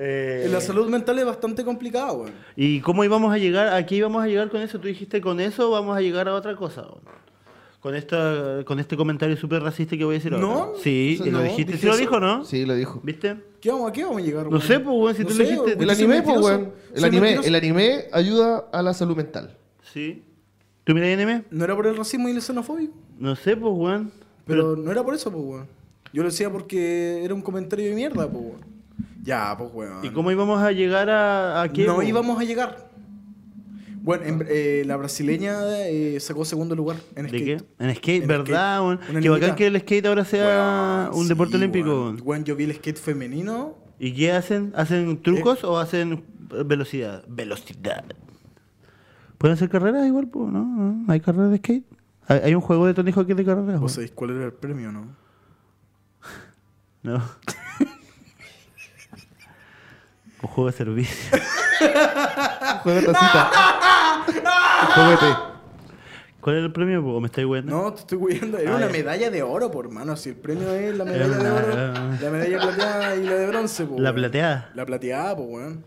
Eh, 0.00 0.42
En 0.46 0.52
la 0.52 0.60
salud 0.60 0.88
mental 0.88 1.18
es 1.18 1.24
bastante 1.26 1.64
complicada, 1.64 2.12
weón. 2.12 2.30
¿Y 2.54 2.80
cómo 2.82 3.02
íbamos 3.02 3.32
a 3.34 3.38
llegar? 3.38 3.66
¿A 3.74 3.84
qué 3.84 3.96
íbamos 3.96 4.22
a 4.22 4.28
llegar 4.28 4.48
con 4.48 4.60
eso? 4.62 4.78
¿Tú 4.78 4.86
dijiste 4.86 5.20
con 5.20 5.40
eso 5.40 5.70
vamos 5.72 5.96
a 5.96 6.00
llegar 6.00 6.28
a 6.28 6.34
otra 6.34 6.54
cosa? 6.54 6.82
weón? 6.82 7.00
Con 7.80 7.96
esta, 7.96 8.62
con 8.64 8.78
este 8.78 8.96
comentario 8.96 9.36
súper 9.36 9.60
racista 9.60 9.96
que 9.96 10.04
voy 10.04 10.14
a 10.14 10.18
decir 10.18 10.32
ahora. 10.34 10.46
No, 10.46 10.72
Sí, 10.80 11.18
lo 11.24 11.32
no, 11.32 11.42
dijiste. 11.42 11.76
¿Sí 11.78 11.86
lo 11.86 11.92
eso. 11.92 12.00
dijo, 12.00 12.20
no? 12.20 12.44
Sí, 12.44 12.64
lo 12.64 12.76
dijo. 12.76 13.00
¿Viste? 13.02 13.38
¿Qué 13.60 13.70
vamos, 13.72 13.90
¿A 13.90 13.92
qué 13.92 14.04
vamos 14.04 14.18
a 14.18 14.24
llegar, 14.24 14.44
No 14.44 14.50
weón? 14.50 14.62
sé, 14.62 14.78
pues, 14.78 14.96
weón, 14.96 15.16
si 15.16 15.24
tú 15.24 15.34
lo 15.34 15.44
dijiste. 15.44 15.72
El 15.82 15.90
anime, 15.90 16.22
pues, 16.22 16.40
weón. 16.40 16.72
El 16.94 17.04
anime, 17.04 17.20
mentiroso. 17.22 17.48
el 17.48 17.54
anime 17.56 18.04
ayuda 18.12 18.64
a 18.72 18.82
la 18.82 18.94
salud 18.94 19.16
mental. 19.16 19.56
Sí. 19.92 20.22
¿Tú 20.88 20.94
miras 20.94 21.12
anime? 21.12 21.42
¿No 21.50 21.64
era 21.66 21.76
por 21.76 21.86
el 21.86 21.98
racismo 21.98 22.30
y 22.30 22.32
la 22.32 22.40
xenofobia? 22.40 22.88
No 23.18 23.36
sé, 23.36 23.54
pues, 23.58 23.74
weón. 23.76 24.10
Pero 24.46 24.74
no 24.74 24.90
era 24.90 25.04
por 25.04 25.14
eso, 25.14 25.30
pues, 25.30 25.44
weón. 25.44 25.66
Yo 26.14 26.22
lo 26.22 26.30
decía 26.30 26.50
porque 26.50 27.22
era 27.22 27.34
un 27.34 27.42
comentario 27.42 27.90
de 27.90 27.94
mierda, 27.94 28.26
pues, 28.26 28.42
weón. 28.42 28.60
Ya, 29.22 29.54
pues, 29.58 29.68
weón. 29.74 30.02
¿Y 30.02 30.08
cómo 30.08 30.30
íbamos 30.32 30.62
a 30.62 30.72
llegar 30.72 31.10
a, 31.10 31.60
a 31.60 31.68
qué? 31.70 31.84
no 31.84 31.96
po? 31.96 32.02
íbamos 32.02 32.40
a 32.40 32.44
llegar. 32.44 32.88
Bueno, 34.00 34.24
en- 34.24 34.46
eh, 34.48 34.82
la 34.86 34.96
brasileña 34.96 35.58
eh, 35.88 36.18
sacó 36.20 36.46
segundo 36.46 36.74
lugar 36.74 36.96
en 37.16 37.24
¿De 37.26 37.38
skate. 37.38 37.44
qué? 37.44 37.84
En 37.84 37.94
skate, 37.94 38.22
En 38.22 38.28
¿verdad? 38.28 38.80
skate. 38.96 39.10
Una 39.10 39.20
Qué 39.20 39.28
bacán 39.28 39.56
que 39.56 39.66
el 39.66 39.78
skate 39.80 40.06
ahora 40.06 40.24
sea 40.24 41.10
un 41.12 41.28
deporte 41.28 41.56
olímpico. 41.58 41.88
weón. 41.90 42.02
weón. 42.14 42.22
Weón, 42.24 42.44
yo 42.44 42.56
vi 42.56 42.64
el 42.64 42.74
skate 42.74 42.96
femenino. 42.96 43.74
¿Y 43.98 44.14
qué 44.14 44.32
hacen? 44.32 44.72
¿Hacen 44.74 45.20
trucos 45.20 45.62
o 45.64 45.78
hacen 45.78 46.24
eh, 46.54 46.62
velocidad? 46.64 47.24
Velocidad. 47.28 48.04
¿Pueden 49.38 49.54
hacer 49.54 49.68
carreras 49.68 50.06
igual? 50.06 50.26
po? 50.28 50.46
¿No? 50.50 50.64
¿No? 50.64 51.12
¿Hay 51.12 51.20
carreras 51.20 51.50
de 51.50 51.58
skate? 51.58 51.84
¿Hay, 52.26 52.40
hay 52.44 52.54
un 52.54 52.60
juego 52.60 52.86
de 52.86 52.94
Tony 52.94 53.12
Hawk 53.12 53.26
de 53.26 53.44
carreras? 53.44 53.80
¿Vos 53.80 53.92
sabéis 53.92 54.10
cuál 54.12 54.30
era 54.30 54.44
el 54.44 54.52
premio, 54.52 54.92
no? 54.92 55.06
No. 57.02 57.14
un 60.42 60.48
juego 60.48 60.70
de 60.70 60.76
servicio. 60.76 61.16
Juega 62.82 63.12
tacita. 63.12 63.50
Juguete. 64.94 65.36
¿Cuál 66.40 66.56
era 66.56 66.66
el 66.66 66.72
premio? 66.72 67.02
po? 67.02 67.14
¿O 67.14 67.20
me 67.20 67.26
estáis 67.26 67.46
weando? 67.46 67.70
No, 67.72 67.92
te 67.92 68.00
estoy 68.00 68.18
cuidando. 68.18 68.58
Era 68.58 68.72
Ah, 68.72 68.76
una 68.76 68.86
ya. 68.86 68.92
medalla 68.92 69.30
de 69.30 69.42
oro, 69.42 69.70
por 69.70 69.86
hermano. 69.86 70.16
Si 70.16 70.30
el 70.30 70.36
premio 70.36 70.70
es 70.72 70.96
la 70.96 71.04
medalla 71.04 71.38
de 71.38 71.50
oro, 71.50 71.76
la 72.20 72.30
medalla 72.30 72.58
plateada 72.60 73.16
y 73.16 73.24
la 73.24 73.34
de 73.34 73.46
bronce, 73.48 73.84
pues. 73.86 74.00
La 74.00 74.14
plateada. 74.14 74.70
La 74.74 74.86
plateada, 74.86 75.36
pues, 75.36 75.48
weón. 75.50 75.84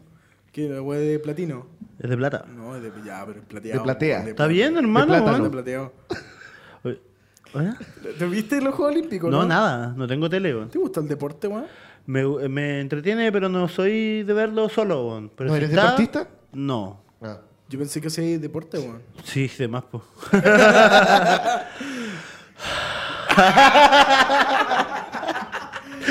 ¿Qué? 0.52 0.68
¿La 0.70 0.82
weá 0.82 1.00
de 1.00 1.20
platino? 1.20 1.68
Es 2.02 2.10
de 2.10 2.18
plata. 2.18 2.46
No, 2.56 2.76
es 2.76 2.82
de. 2.82 2.92
Ya, 3.06 3.24
pero 3.26 3.40
es 3.40 3.46
plateado. 3.46 3.80
De 3.80 3.84
platea. 3.84 4.22
de 4.24 4.30
Está 4.32 4.48
bien, 4.48 4.76
hermano. 4.76 5.14
De 5.14 5.22
weón. 5.22 5.52
plateado. 5.52 5.94
¿Te 8.18 8.26
viste 8.28 8.60
los 8.62 8.74
Juegos 8.74 8.96
Olímpicos? 8.96 9.30
No, 9.30 9.46
nada. 9.46 9.94
No 9.96 10.08
tengo 10.08 10.28
tele, 10.30 10.56
weón. 10.56 10.70
¿Te 10.70 10.80
gusta 10.80 11.00
el 11.02 11.08
deporte, 11.08 11.48
weón? 11.48 11.66
Me, 12.08 12.24
me 12.50 12.80
entretiene, 12.82 13.32
pero 13.32 13.50
no 13.50 13.68
soy 13.68 14.24
de 14.24 14.34
verlo 14.34 14.68
solo, 14.70 15.08
weón. 15.10 15.32
Pero 15.36 15.50
¿No 15.50 15.54
si 15.56 15.58
eres 15.58 15.70
está- 15.70 15.82
deportista? 15.84 16.28
No. 16.54 17.02
Ah. 17.22 17.38
Yo 17.70 17.78
pensé 17.78 18.02
que 18.02 18.08
hacía 18.08 18.40
deporte, 18.40 18.80
weón. 18.80 19.02
Sí, 19.24 19.48
de 19.60 19.68
más, 19.68 19.84
po. 19.84 20.04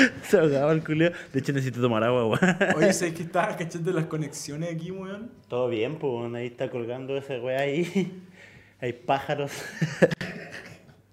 Se 0.23 0.37
ahogaba 0.37 0.71
el 0.71 0.83
culio. 0.83 1.11
De 1.33 1.39
hecho, 1.39 1.53
necesito 1.53 1.81
tomar 1.81 2.03
agua, 2.03 2.27
weón. 2.27 2.57
Oye, 2.75 2.93
¿sabes 2.93 3.13
que 3.13 3.23
estaba 3.23 3.55
cachando 3.55 3.91
las 3.91 4.05
conexiones 4.05 4.73
aquí, 4.73 4.91
weón? 4.91 5.31
Todo 5.47 5.69
bien, 5.69 5.97
pues. 5.97 6.33
Ahí 6.33 6.47
está 6.47 6.69
colgando 6.69 7.17
ese 7.17 7.39
weón 7.39 7.59
ahí. 7.59 8.23
Hay 8.81 8.93
pájaros. 8.93 9.51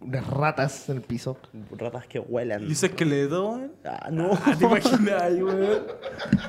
Unas 0.00 0.26
ratas 0.26 0.88
en 0.88 0.96
el 0.96 1.02
piso. 1.02 1.38
Ratas 1.72 2.06
que 2.06 2.18
huelan. 2.18 2.66
¿Y 2.66 2.72
ese 2.72 2.86
esqueleto, 2.86 3.50
weón? 3.50 3.72
Ah, 3.84 4.08
no. 4.10 4.30
Ah, 4.32 4.56
¿Te 4.58 4.64
imaginas, 4.64 5.32
weón? 5.34 5.82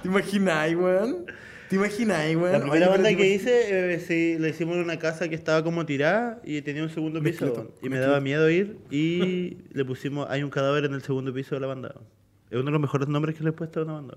¿Te 0.01 0.07
imaginas, 0.07 0.75
weón? 0.75 1.25
¿Te 1.69 1.75
imaginas, 1.75 2.35
weón? 2.35 2.51
La 2.53 2.61
primera 2.61 2.89
banda 2.89 3.13
que 3.13 3.27
hice, 3.27 3.93
eh, 3.93 3.99
sí, 3.99 4.37
la 4.39 4.47
hicimos 4.47 4.75
en 4.77 4.83
una 4.83 4.97
casa 4.97 5.27
que 5.27 5.35
estaba 5.35 5.63
como 5.63 5.85
tirada 5.85 6.39
y 6.43 6.61
tenía 6.61 6.83
un 6.83 6.89
segundo 6.89 7.21
piso. 7.21 7.45
Mezclito, 7.45 7.75
y 7.81 7.89
me 7.89 7.99
daba 7.99 8.19
miedo 8.21 8.49
ir 8.49 8.77
y 8.89 9.57
le 9.71 9.85
pusimos, 9.85 10.27
hay 10.29 10.41
un 10.41 10.49
cadáver 10.49 10.85
en 10.85 10.93
el 10.93 11.01
segundo 11.01 11.33
piso 11.33 11.55
de 11.55 11.61
la 11.61 11.67
banda. 11.67 11.93
Es 12.49 12.55
uno 12.55 12.65
de 12.65 12.71
los 12.71 12.81
mejores 12.81 13.07
nombres 13.07 13.35
que 13.37 13.43
le 13.43 13.49
he 13.51 13.53
puesto 13.53 13.79
a 13.79 13.83
una 13.83 13.93
banda. 13.93 14.15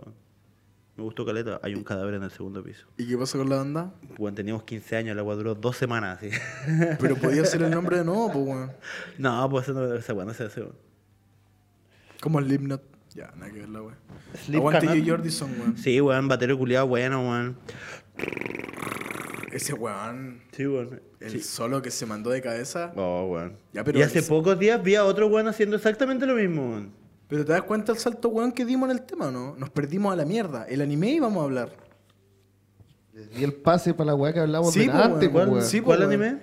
Me 0.96 1.04
gustó 1.04 1.24
caleta, 1.24 1.58
hay 1.62 1.74
un 1.74 1.84
cadáver 1.84 2.14
en 2.14 2.22
el 2.22 2.30
segundo 2.30 2.62
piso. 2.62 2.86
¿Y 2.98 3.06
qué 3.08 3.16
pasó 3.16 3.38
con 3.38 3.48
la 3.48 3.56
banda? 3.56 3.94
Bueno, 4.18 4.34
teníamos 4.34 4.62
15 4.64 4.96
años, 4.96 5.16
la 5.16 5.22
agua 5.22 5.34
duró 5.36 5.54
dos 5.54 5.76
semanas 5.76 6.18
así. 6.18 6.30
Pero 7.00 7.16
podía 7.16 7.44
ser 7.46 7.62
el 7.62 7.70
nombre 7.70 7.98
de 7.98 8.04
nuevo, 8.04 8.30
pues, 8.30 8.44
weón. 8.46 8.72
no, 9.18 9.48
pues 9.50 9.68
eso 9.68 9.72
no, 9.72 9.94
esa 9.94 10.12
no 10.14 10.34
se 10.34 10.44
hace. 10.44 10.60
weón. 10.60 10.74
Como 12.20 12.38
el 12.38 12.44
Slipknot. 12.46 12.82
Ya, 13.14 13.30
nada 13.36 13.50
que 13.52 13.60
ver 13.60 13.68
la 13.70 13.82
weón. 13.82 13.96
Aguante 14.54 14.86
Cannot. 14.86 15.02
Joe 15.04 15.10
Jordison, 15.16 15.50
weón. 15.58 15.76
Sí, 15.78 16.00
weón, 16.00 16.28
batero 16.28 16.58
culiado 16.58 16.86
bueno, 16.86 17.20
weón. 17.28 17.56
Ese 19.50 19.72
weón. 19.74 20.42
Sí, 20.52 20.66
weón. 20.66 21.00
El 21.20 21.30
Sí. 21.30 21.40
solo 21.40 21.80
que 21.82 21.90
se 21.90 22.04
mandó 22.06 22.30
de 22.30 22.40
cabeza. 22.42 22.92
Oh, 22.96 23.26
weón. 23.30 23.56
Ya, 23.72 23.82
pero 23.84 23.98
y 23.98 24.02
hace 24.02 24.22
pocos 24.22 24.58
días 24.58 24.82
vi 24.82 24.94
a 24.94 25.04
otro 25.04 25.26
weón 25.28 25.48
haciendo 25.48 25.76
exactamente 25.76 26.26
lo 26.26 26.34
mismo, 26.34 26.70
weón. 26.70 27.01
Pero 27.32 27.46
te 27.46 27.52
das 27.52 27.62
cuenta 27.62 27.92
el 27.92 27.96
salto 27.98 28.28
weón 28.28 28.52
que 28.52 28.62
dimos 28.66 28.90
en 28.90 28.96
el 28.98 29.02
tema, 29.06 29.30
¿no? 29.30 29.56
Nos 29.56 29.70
perdimos 29.70 30.12
a 30.12 30.16
la 30.16 30.26
mierda. 30.26 30.66
El 30.68 30.82
anime 30.82 31.12
íbamos 31.12 31.40
a 31.40 31.44
hablar. 31.44 31.70
Les 33.14 33.30
di 33.34 33.42
el 33.42 33.54
pase 33.54 33.94
para 33.94 34.08
la 34.08 34.14
weá 34.14 34.34
que 34.34 34.40
hablamos 34.40 34.70
Sí, 34.74 34.80
delante, 34.80 35.28
weón. 35.28 35.48
po, 35.48 35.54
weón. 35.54 35.64
Sí, 35.64 35.80
¿Cuál 35.80 36.00
weón. 36.00 36.12
anime? 36.12 36.38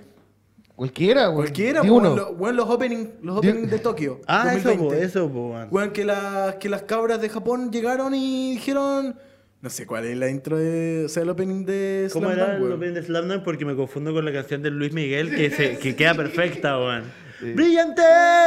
Cualquiera, 0.74 1.28
weón. 1.28 1.34
Cualquiera, 1.36 1.82
weón. 1.82 1.94
uno. 1.94 2.16
Lo- 2.16 2.30
weón, 2.32 2.56
los 2.56 2.68
opening, 2.68 3.06
los 3.22 3.36
opening 3.38 3.68
de 3.68 3.78
Tokio. 3.78 4.20
Ah, 4.26 4.52
eso, 4.52 4.64
po, 4.64 4.68
2020. 4.70 5.04
eso, 5.04 5.28
po, 5.30 5.50
weón. 5.52 5.68
Weón, 5.70 5.90
que, 5.92 6.04
las 6.04 6.56
que 6.56 6.68
las 6.68 6.82
cabras 6.82 7.20
de 7.20 7.28
Japón 7.28 7.70
llegaron 7.70 8.12
y 8.12 8.54
dijeron. 8.54 9.14
No 9.62 9.70
sé 9.70 9.86
cuál 9.86 10.06
es 10.06 10.16
la 10.18 10.28
intro 10.28 10.58
de. 10.58 11.04
O 11.06 11.08
sea, 11.08 11.22
el 11.22 11.28
opening 11.30 11.64
de 11.66 12.10
¿Cómo 12.12 12.32
Slam 12.32 12.36
era 12.36 12.56
Dunk, 12.56 12.66
el 12.66 12.72
opening 12.72 12.94
de 12.94 13.02
Slamdunk? 13.04 13.44
Porque 13.44 13.64
me 13.64 13.76
confundo 13.76 14.12
con 14.12 14.24
la 14.24 14.32
canción 14.32 14.60
de 14.60 14.70
Luis 14.72 14.92
Miguel 14.92 15.32
que, 15.36 15.50
se, 15.50 15.78
que 15.78 15.94
queda 15.94 16.14
perfecta, 16.14 16.76
weón. 16.78 17.04
Brillante 17.40 18.02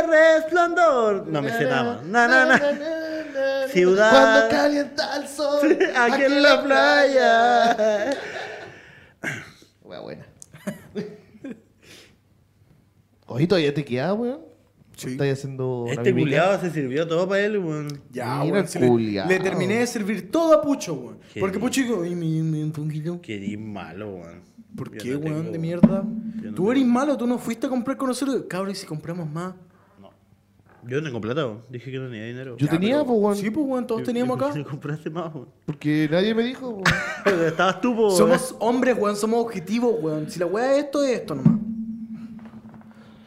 resplandor. 0.07 1.27
No 1.27 1.41
me 1.41 1.49
sé 1.51 1.63
nada. 1.65 2.01
Na, 2.05 2.27
na, 2.27 2.45
na. 2.45 3.67
Ciudad. 3.69 4.11
Cuando 4.11 4.49
calienta 4.55 5.17
el 5.17 5.27
sol. 5.27 5.77
Aquí 5.95 6.23
en 6.23 6.43
la 6.43 6.63
playa. 6.63 8.11
Weá 9.83 9.99
buena. 9.99 10.25
Oye, 13.27 13.47
todavía 13.47 13.73
te 13.73 13.83
queda, 13.83 14.13
weón. 14.13 14.41
Sí. 14.95 15.11
Estás 15.11 15.39
haciendo. 15.39 15.87
Este 15.89 16.13
culiado 16.13 16.59
se 16.61 16.69
sirvió 16.69 17.07
todo 17.07 17.27
para 17.27 17.41
él, 17.41 17.57
weón. 17.57 17.87
Ya, 18.11 18.43
Mira 18.43 18.63
weón. 18.79 19.03
le, 19.03 19.25
le 19.25 19.39
terminé 19.39 19.79
de 19.79 19.87
servir 19.87 20.29
todo 20.29 20.53
a 20.53 20.61
Pucho, 20.61 20.93
weón. 20.93 21.19
Qué 21.33 21.39
Porque. 21.39 21.57
Pucho 21.57 21.81
dijo, 21.81 22.03
"Ay, 22.03 22.13
me, 22.15 22.25
me 22.43 22.63
un 22.63 22.71
poquito". 22.71 23.19
Que 23.19 23.37
di 23.39 23.57
malo, 23.57 24.09
weón. 24.17 24.41
¿Por 24.75 24.91
Yo 24.91 24.97
qué, 25.03 25.11
no 25.11 25.19
weón, 25.19 25.37
tengo- 25.41 25.51
de 25.51 25.59
mierda? 25.59 26.03
yo 26.41 26.49
no 26.51 26.55
tú 26.55 26.71
eres 26.71 26.85
malo, 26.85 27.15
tú 27.17 27.27
no 27.27 27.37
fuiste 27.37 27.67
a 27.67 27.69
comprar 27.69 27.95
con 27.97 28.07
nosotros. 28.07 28.43
Cabrón, 28.49 28.71
¿y 28.71 28.75
si 28.75 28.85
compramos 28.85 29.29
más? 29.29 29.53
Yo 30.85 30.97
no 30.99 31.03
tengo 31.05 31.21
plata, 31.21 31.45
weón. 31.45 31.61
Dije 31.69 31.89
que 31.91 31.97
no 31.97 32.09
tenía 32.09 32.25
dinero. 32.25 32.57
Yo 32.57 32.65
Ya, 32.65 32.71
tenía, 32.73 32.95
pero- 32.95 33.05
pues, 33.05 33.19
weón. 33.21 33.35
Sí, 33.37 33.49
pues, 33.49 33.65
weón, 33.65 33.87
todos 33.87 34.01
Yo- 34.01 34.05
teníamos 34.05 34.35
acá. 34.35 34.47
¿por 34.47 34.53
qué 34.55 34.59
no 34.63 34.69
compraste 34.69 35.09
más, 35.09 35.33
weón? 35.33 35.47
Porque 35.65 36.09
nadie 36.11 36.35
me 36.35 36.43
dijo, 36.43 36.69
weón. 36.69 36.83
Estabas 37.47 37.79
tú, 37.79 37.95
po, 37.95 38.07
weón. 38.07 38.17
Somos 38.17 38.55
hombres, 38.59 38.97
weón, 38.99 39.15
somos 39.15 39.39
objetivos, 39.45 39.95
weón. 40.01 40.29
Si 40.29 40.39
la 40.39 40.45
weá 40.45 40.73
es 40.77 40.83
esto, 40.85 41.03
es 41.03 41.19
esto 41.19 41.35
nomás. 41.35 41.59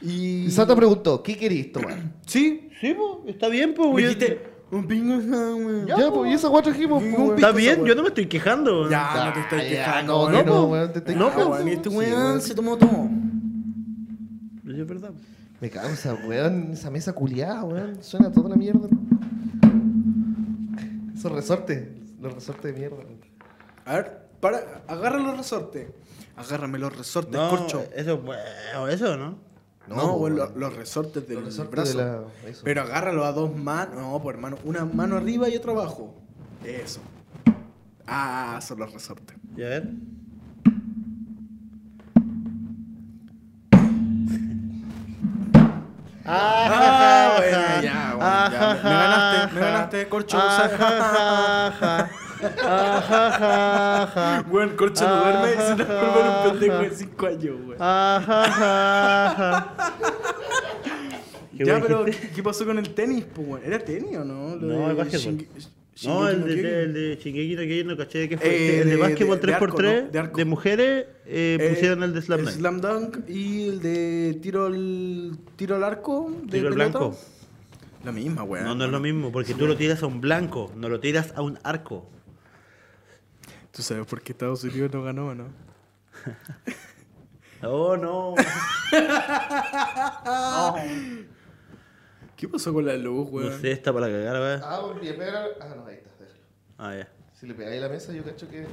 Y. 0.02 0.44
Y 0.46 0.50
Santa 0.50 0.76
preguntó, 0.76 1.22
¿qué 1.22 1.36
querís 1.36 1.72
tomar? 1.72 1.96
Sí, 2.26 2.68
Sí, 2.80 2.92
po. 2.92 3.24
Está 3.26 3.48
bien, 3.48 3.72
po. 3.72 3.92
me 3.94 4.02
yo- 4.02 4.08
dijiste, 4.10 4.42
un 4.70 4.86
pingo, 4.86 5.16
weón. 5.16 5.86
Ya, 5.86 6.10
pues, 6.10 6.30
y 6.30 6.34
esa 6.34 6.48
weá 6.50 6.62
trajimos, 6.62 7.02
pues. 7.02 7.30
Está 7.36 7.52
bien, 7.52 7.84
yo 7.84 7.94
no 7.94 8.02
me 8.02 8.08
estoy 8.08 8.26
quejando, 8.26 8.80
weón. 8.80 8.90
Ya, 8.90 9.24
no 9.26 9.32
te 9.32 9.40
estoy 9.40 9.60
quejando, 9.68 10.30
no, 10.30 10.42
no, 10.42 10.42
no, 10.44 10.64
weón, 10.66 10.92
te 10.92 10.98
estoy 10.98 11.14
No, 11.14 11.26
quejando. 11.30 11.68
y 11.68 11.72
este 11.72 11.88
weón 11.88 12.40
se 12.40 12.54
tomó 12.54 12.76
todo. 12.76 13.08
Es 14.66 14.86
verdad. 14.86 15.10
Me 15.60 15.70
causa, 15.70 16.14
weón, 16.26 16.72
esa 16.72 16.90
mesa 16.90 17.12
culiada, 17.12 17.64
weón. 17.64 18.02
Suena 18.02 18.30
toda 18.30 18.50
la 18.50 18.56
mierda. 18.56 18.88
Esos 21.14 21.32
resortes, 21.32 21.88
los 22.20 22.34
resortes 22.34 22.74
de 22.74 22.78
mierda. 22.78 22.98
A 23.86 23.94
ver, 23.94 24.26
para, 24.40 24.82
agarra 24.86 25.18
los 25.18 25.36
resortes. 25.36 25.88
Agárrame 26.36 26.78
los 26.78 26.94
resortes, 26.94 27.32
No, 27.32 27.48
corcho. 27.48 27.82
eso, 27.94 28.20
eso, 28.90 29.16
¿no? 29.16 29.38
No, 29.88 30.28
los 30.28 30.74
resortes 30.76 31.26
del 31.28 31.36
Los 31.36 31.46
resortes 31.46 31.70
brazo. 31.94 31.98
de 31.98 32.04
la- 32.04 32.50
eso. 32.50 32.60
Pero 32.64 32.82
agárralo 32.82 33.24
a 33.24 33.32
dos 33.32 33.54
manos. 33.54 33.94
No, 33.94 34.20
pues 34.22 34.34
hermano, 34.34 34.58
una 34.64 34.84
mano 34.84 35.16
arriba 35.16 35.48
y 35.48 35.56
otra 35.56 35.72
abajo. 35.72 36.14
Eso. 36.64 37.00
Ah, 38.06 38.58
son 38.62 38.78
los 38.80 38.92
resortes. 38.92 39.36
Y 39.56 39.62
a 39.62 39.68
ver. 39.68 39.88
Ah, 46.28 47.34
bueno, 47.38 47.82
ya, 47.82 48.14
bueno, 48.14 48.50
ya. 48.50 48.74
Me- 48.74 48.82
me 48.82 48.90
ganaste, 48.90 49.54
me 49.54 49.60
ganaste, 49.60 50.08
corcho. 50.08 50.38
Weón, 54.50 54.70
corcho 54.76 55.06
no 55.08 55.16
duerme 55.22 55.48
y 55.52 55.56
se 55.56 55.74
transforma 55.84 56.20
en 56.20 56.26
un 56.26 56.42
pendejo 56.58 56.78
de 56.82 56.90
5 56.90 57.26
años, 57.26 57.56
weón. 57.66 57.78
¿Qué 61.56 61.64
Ya, 61.64 61.80
pero? 61.80 62.04
¿qué 62.34 62.42
pasó 62.42 62.66
con 62.66 62.78
el 62.78 62.90
tenis, 62.90 63.24
pues? 63.34 63.64
¿Era 63.64 63.78
tenis 63.78 64.16
o 64.18 64.24
no? 64.24 64.56
Lo 64.56 64.66
No, 64.66 64.90
el 64.90 64.96
básquetbol. 64.96 65.46
No, 66.04 66.28
el 66.28 66.44
de, 66.44 66.82
el 66.82 66.92
de 66.92 67.16
Shingeki 67.22 67.54
no 67.56 67.62
Kyojin 67.62 67.86
no 67.86 67.96
caché 67.96 68.28
que 68.28 68.36
fue. 68.36 68.46
Eh, 68.48 68.80
el 68.80 68.84
de, 68.84 68.90
de- 68.96 69.00
básquetbol 69.00 69.40
de- 69.40 69.46
de 69.46 69.52
3x3 69.54 69.62
arco, 69.62 69.78
de, 69.82 70.02
¿no? 70.02 70.08
De 70.10 70.18
arco. 70.18 70.44
mujeres 70.44 71.06
eh, 71.24 71.56
Eh, 71.58 71.68
pusieron 71.70 72.02
el 72.02 72.12
de 72.12 72.20
Slam 72.20 72.40
el 72.40 72.44
Dunk. 72.44 72.54
Slam 72.56 72.80
Dunk 72.82 73.18
y 73.30 73.68
el 73.70 73.80
de 73.80 74.38
tiro 74.42 74.66
al, 74.66 75.38
tiro 75.56 75.76
al 75.76 75.84
arco. 75.84 76.30
De 76.44 76.58
Tiro 76.58 76.68
al 76.68 76.74
blanco. 76.74 77.16
La 78.04 78.12
misma, 78.12 78.42
weón. 78.42 78.66
No, 78.66 78.74
no 78.74 78.84
es 78.84 78.90
lo 78.90 79.00
mismo, 79.00 79.32
porque 79.32 79.54
tú 79.54 79.66
lo 79.66 79.74
tiras 79.78 80.02
a 80.02 80.06
un 80.06 80.20
blanco, 80.20 80.70
no 80.76 80.90
lo 80.90 81.00
tiras 81.00 81.32
a 81.34 81.40
un 81.40 81.58
arco. 81.64 82.06
¿Tú 83.76 83.82
sabes 83.82 84.06
por 84.06 84.22
qué 84.22 84.32
Estados 84.32 84.64
Unidos 84.64 84.90
no 84.90 85.02
ganó, 85.02 85.34
no? 85.34 85.48
Oh, 87.62 87.96
no. 87.96 88.34
¿Qué 92.36 92.46
pasó 92.48 92.74
con 92.74 92.84
la 92.84 92.94
luz, 92.96 93.30
weón? 93.30 93.50
No 93.50 93.58
sé, 93.58 93.72
está 93.72 93.94
para 93.94 94.08
cagar, 94.08 94.34
weón. 94.36 94.60
Ah, 94.62 94.80
porque 94.82 95.14
pega. 95.14 95.46
Ah, 95.58 95.74
no, 95.74 95.86
ahí 95.86 95.94
está, 95.96 96.10
déjalo. 96.20 96.40
Ah, 96.76 96.94
ya. 96.94 97.08
Si 97.32 97.46
le 97.46 97.54
pegáis 97.54 97.78
a 97.78 97.86
la 97.86 97.92
mesa, 97.92 98.12
yo 98.12 98.22
cacho 98.24 98.46
que. 98.48 98.66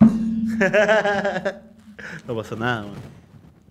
No 2.26 2.34
pasó 2.34 2.56
nada, 2.56 2.84
weón. 2.84 2.96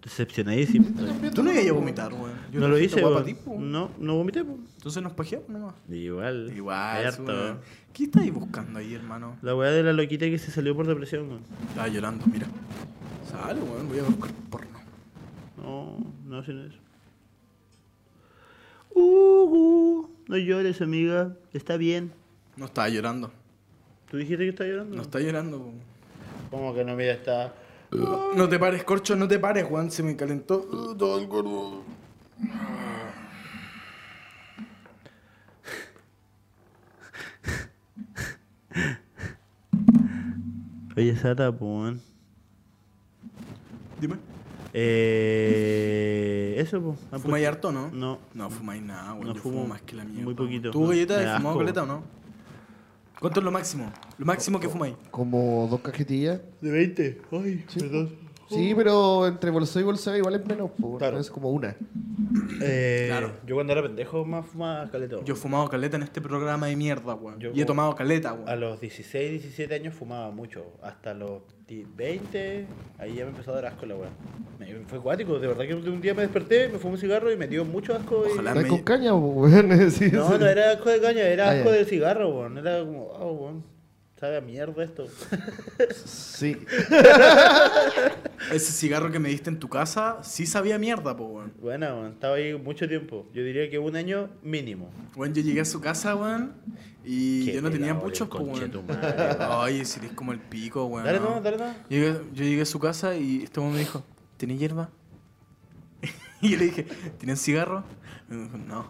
Decepcionadísimo. 0.04 0.88
Tú 1.34 1.44
no 1.44 1.52
ibas 1.54 1.66
a 1.66 1.72
vomitar, 1.72 2.14
weón. 2.14 2.34
Yo 2.52 2.60
No 2.60 2.68
lo 2.68 2.78
hice, 2.78 3.04
weón. 3.04 3.72
No, 3.72 3.90
no 3.98 4.16
vomité, 4.16 4.44
po. 4.44 4.58
Entonces 4.76 5.02
nos 5.02 5.14
pajeamos 5.14 5.48
nomás. 5.48 5.76
Igual. 5.90 6.52
Igual, 6.54 7.08
harto. 7.08 7.24
weón. 7.24 7.60
¿Qué 7.94 8.04
estáis 8.04 8.34
buscando 8.34 8.80
ahí, 8.80 8.94
hermano? 8.94 9.38
La 9.42 9.56
weá 9.56 9.72
de 9.72 9.82
la 9.82 9.94
loquita 9.94 10.26
que 10.26 10.38
se 10.38 10.52
salió 10.52 10.76
por 10.76 10.88
depresión, 10.88 11.30
weón. 11.30 11.42
Estaba 11.70 11.88
llorando, 11.88 12.26
mira. 12.28 12.48
Sale, 13.32 13.62
weón. 13.62 13.88
Voy 13.88 14.00
a 14.00 14.04
buscar 14.04 14.32
porno. 14.50 14.80
No, 15.58 15.98
no 16.26 16.44
sin 16.44 16.66
eso. 16.66 16.78
Uh, 18.94 20.06
no 20.28 20.38
llores, 20.38 20.82
amiga. 20.82 21.34
Está 21.54 21.78
bien. 21.78 22.12
No 22.58 22.66
estaba 22.66 22.90
llorando. 22.90 23.32
¿Tú 24.12 24.18
dijiste 24.18 24.44
que 24.44 24.50
está 24.50 24.66
llorando? 24.66 24.98
No 24.98 25.02
está 25.02 25.20
llorando, 25.22 25.60
weón. 25.60 25.80
¿Cómo 26.52 26.74
que 26.76 26.84
no? 26.84 26.94
Mira, 26.96 27.14
está... 27.14 27.54
No 28.36 28.50
te 28.50 28.60
pares, 28.60 28.84
corcho, 28.84 29.16
no 29.16 29.28
te 29.28 29.40
pares, 29.40 29.66
Juan. 29.66 29.92
Se 29.92 30.04
me 30.04 30.16
calentó 30.16 30.58
uh, 30.58 30.96
todo 30.96 31.20
el 31.20 31.28
cuerpo. 31.28 31.84
Oye, 40.96 41.16
Sata, 41.16 41.52
pues. 41.52 42.00
Dime. 44.00 44.16
Eh... 44.74 46.56
Eso, 46.58 46.82
pues. 46.82 47.22
¿Fumáis 47.22 47.48
harto, 47.48 47.72
no? 47.72 47.90
No. 47.92 48.20
No 48.34 48.50
fumáis 48.50 48.82
nada, 48.82 49.14
weón. 49.14 49.28
No 49.28 49.34
Yo 49.34 49.42
fumo 49.42 49.56
fumo 49.56 49.68
más 49.68 49.82
que 49.82 49.96
la 49.96 50.04
mierda. 50.04 50.24
muy 50.24 50.34
poquito. 50.34 50.72
¿Tú, 50.72 50.88
galleta, 50.88 51.18
has 51.20 51.26
da 51.26 51.38
fumado 51.38 51.50
asco. 51.50 51.60
caleta 51.60 51.84
o 51.84 51.86
no? 51.86 52.04
¿Cuánto 53.24 53.40
es 53.40 53.46
lo 53.46 53.52
máximo? 53.54 53.90
Lo 54.18 54.26
máximo 54.26 54.60
que 54.60 54.68
fumáis. 54.68 54.96
Como 55.10 55.66
dos 55.72 55.80
cajetillas. 55.80 56.42
De 56.60 56.70
20. 56.70 57.22
Ay, 57.32 57.64
perdón. 57.74 58.23
Sí, 58.50 58.74
pero 58.76 59.26
entre 59.28 59.50
bolseo 59.52 59.82
y 59.82 59.86
bolseo 59.86 60.16
igual 60.18 60.36
es 60.36 60.46
menos, 60.46 60.70
po, 60.80 60.98
Claro. 60.98 61.18
es 61.20 61.30
como 61.30 61.50
una. 61.52 61.76
Eh, 62.62 63.06
Claro. 63.10 63.32
Yo 63.46 63.56
cuando 63.56 63.74
era 63.74 63.82
pendejo 63.82 64.26
más 64.26 64.46
fumaba 64.46 64.90
caleta. 64.90 65.18
Yo 65.24 65.34
he 65.34 65.38
fumado 65.38 65.68
caleta 65.70 65.98
en 65.98 66.04
este 66.04 66.22
programa 66.22 66.68
de 66.68 66.76
mierda, 66.76 67.16
weón. 67.16 67.40
Yo 67.40 67.50
Y 67.50 67.52
he 67.52 67.54
como- 67.54 67.66
tomado 67.68 67.96
caleta, 67.96 68.30
A 68.30 68.34
weón. 68.34 68.60
los 68.60 68.80
16, 68.80 69.32
17 69.42 69.74
años 69.76 69.94
fumaba 69.94 70.30
mucho. 70.32 70.66
Hasta 70.82 71.14
los 71.14 71.42
di- 71.68 71.86
20, 71.96 72.68
ahí 73.00 73.16
ya 73.16 73.24
me 73.26 73.32
empezó 73.32 73.52
a 73.52 73.56
dar 73.56 73.66
asco 73.68 73.86
la 73.86 73.96
weá. 73.96 74.10
Me- 74.60 74.74
Fue 74.88 75.00
acuático, 75.00 75.40
de 75.40 75.48
verdad 75.48 75.66
que 75.66 75.74
un 75.76 76.02
día 76.02 76.14
me 76.14 76.22
desperté, 76.24 76.68
me 76.70 76.78
fumé 76.78 76.96
un 76.96 77.00
cigarro 77.00 77.32
y 77.32 77.38
me 77.38 77.48
dio 77.48 77.64
mucho 77.66 77.96
asco. 77.96 78.24
y- 78.28 78.32
Ojalá. 78.34 78.52
¿Estás 78.52 78.64
me- 78.64 78.70
con 78.70 78.82
caña, 78.84 79.14
weón? 79.16 79.70
Sí, 79.92 80.10
No, 80.12 80.28
sí. 80.32 80.36
no 80.40 80.46
era 80.48 80.72
asco 80.74 80.90
de 80.90 81.00
caña, 81.02 81.22
era 81.22 81.50
Ah, 81.50 81.52
asco 81.54 81.70
ya. 81.70 81.76
del 81.78 81.86
cigarro, 81.86 82.30
weón. 82.30 82.58
Era 82.58 82.80
como, 82.82 83.04
oh, 83.08 83.32
weón. 83.34 83.73
Sabe 84.24 84.38
a 84.38 84.42
mierda 84.42 84.82
esto. 84.86 85.06
Sí. 86.06 86.56
Ese 88.54 88.72
cigarro 88.72 89.12
que 89.12 89.20
me 89.20 89.28
diste 89.28 89.50
en 89.50 89.60
tu 89.60 89.68
casa 89.68 90.24
sí 90.24 90.46
sabía 90.46 90.80
mierda, 90.80 91.14
po, 91.18 91.26
weón. 91.26 91.52
Bueno, 91.60 91.88
weón, 91.88 92.12
estaba 92.14 92.36
ahí 92.36 92.58
mucho 92.58 92.88
tiempo. 92.88 93.28
Yo 93.34 93.44
diría 93.44 93.70
que 93.70 93.80
un 93.80 93.98
año 93.98 94.30
mínimo. 94.42 94.90
Weón, 95.18 95.34
yo 95.34 95.42
llegué 95.42 95.60
a 95.60 95.66
su 95.66 95.82
casa, 95.82 96.16
weón. 96.16 96.54
Y 97.04 97.48
Qué 97.48 97.56
yo 97.56 97.62
no 97.62 97.70
tenía 97.70 97.94
muchos, 97.94 98.30
po, 98.30 98.38
weón. 98.38 98.72
Ay, 99.42 99.84
si 99.84 100.00
eres 100.00 100.14
como 100.14 100.32
el 100.32 100.40
pico, 100.40 100.86
weón. 100.86 101.06
Dale 101.06 101.20
no, 101.20 101.42
dale 101.42 101.58
no. 101.58 101.66
Llegué- 101.90 102.22
yo 102.34 102.46
llegué 102.46 102.62
a 102.62 102.66
su 102.66 102.80
casa 102.80 103.18
y 103.18 103.44
este 103.44 103.60
weón 103.60 103.74
me 103.74 103.80
dijo, 103.80 104.06
¿tenés 104.38 104.58
hierba? 104.58 104.90
y 106.42 106.52
yo 106.52 106.58
le 106.60 106.64
dije, 106.68 106.88
¿tienes 107.18 107.42
cigarro? 107.44 107.84
Y 108.32 108.36
me 108.36 108.44
dijo, 108.46 108.58
no. 108.58 108.90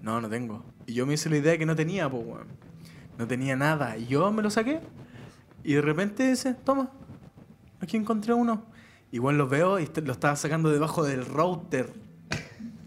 No, 0.00 0.22
no 0.22 0.30
tengo. 0.30 0.64
Y 0.86 0.94
yo 0.94 1.04
me 1.04 1.12
hice 1.12 1.28
la 1.28 1.36
idea 1.36 1.58
que 1.58 1.66
no 1.66 1.76
tenía, 1.76 2.08
pues, 2.08 2.24
weón. 2.26 2.71
No 3.18 3.26
tenía 3.26 3.56
nada. 3.56 3.96
Y 3.96 4.06
yo 4.06 4.30
me 4.32 4.42
lo 4.42 4.50
saqué. 4.50 4.80
Y 5.64 5.74
de 5.74 5.82
repente 5.82 6.28
dice, 6.28 6.54
toma, 6.54 6.90
aquí 7.80 7.96
encontré 7.96 8.34
uno. 8.34 8.64
Igual 9.12 9.36
lo 9.38 9.46
veo 9.48 9.78
y 9.78 9.88
lo 10.02 10.12
estaba 10.12 10.34
sacando 10.36 10.70
debajo 10.70 11.04
del 11.04 11.24
router. 11.26 11.92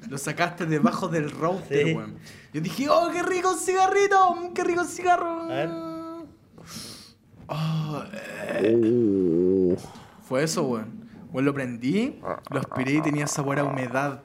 Lo 0.10 0.18
sacaste 0.18 0.66
debajo 0.66 1.08
del 1.08 1.32
router, 1.32 1.88
Sí. 1.88 1.94
weón. 1.94 2.16
Yo 2.54 2.62
dije, 2.62 2.88
oh, 2.90 3.10
qué 3.12 3.24
rico 3.24 3.54
cigarrito, 3.56 4.36
mm, 4.36 4.54
qué 4.54 4.64
rico 4.64 4.84
cigarro. 4.84 5.42
A 5.44 5.48
ver. 5.48 5.70
Oh, 7.48 8.04
eh. 8.14 9.78
Fue 10.28 10.44
eso, 10.44 10.64
weón. 10.64 11.06
Weón, 11.32 11.46
lo 11.46 11.54
prendí, 11.54 12.20
lo 12.50 12.60
aspiré 12.60 12.94
y 12.94 13.02
tenía 13.02 13.28
sabor 13.28 13.60
a 13.60 13.64
humedad. 13.64 14.22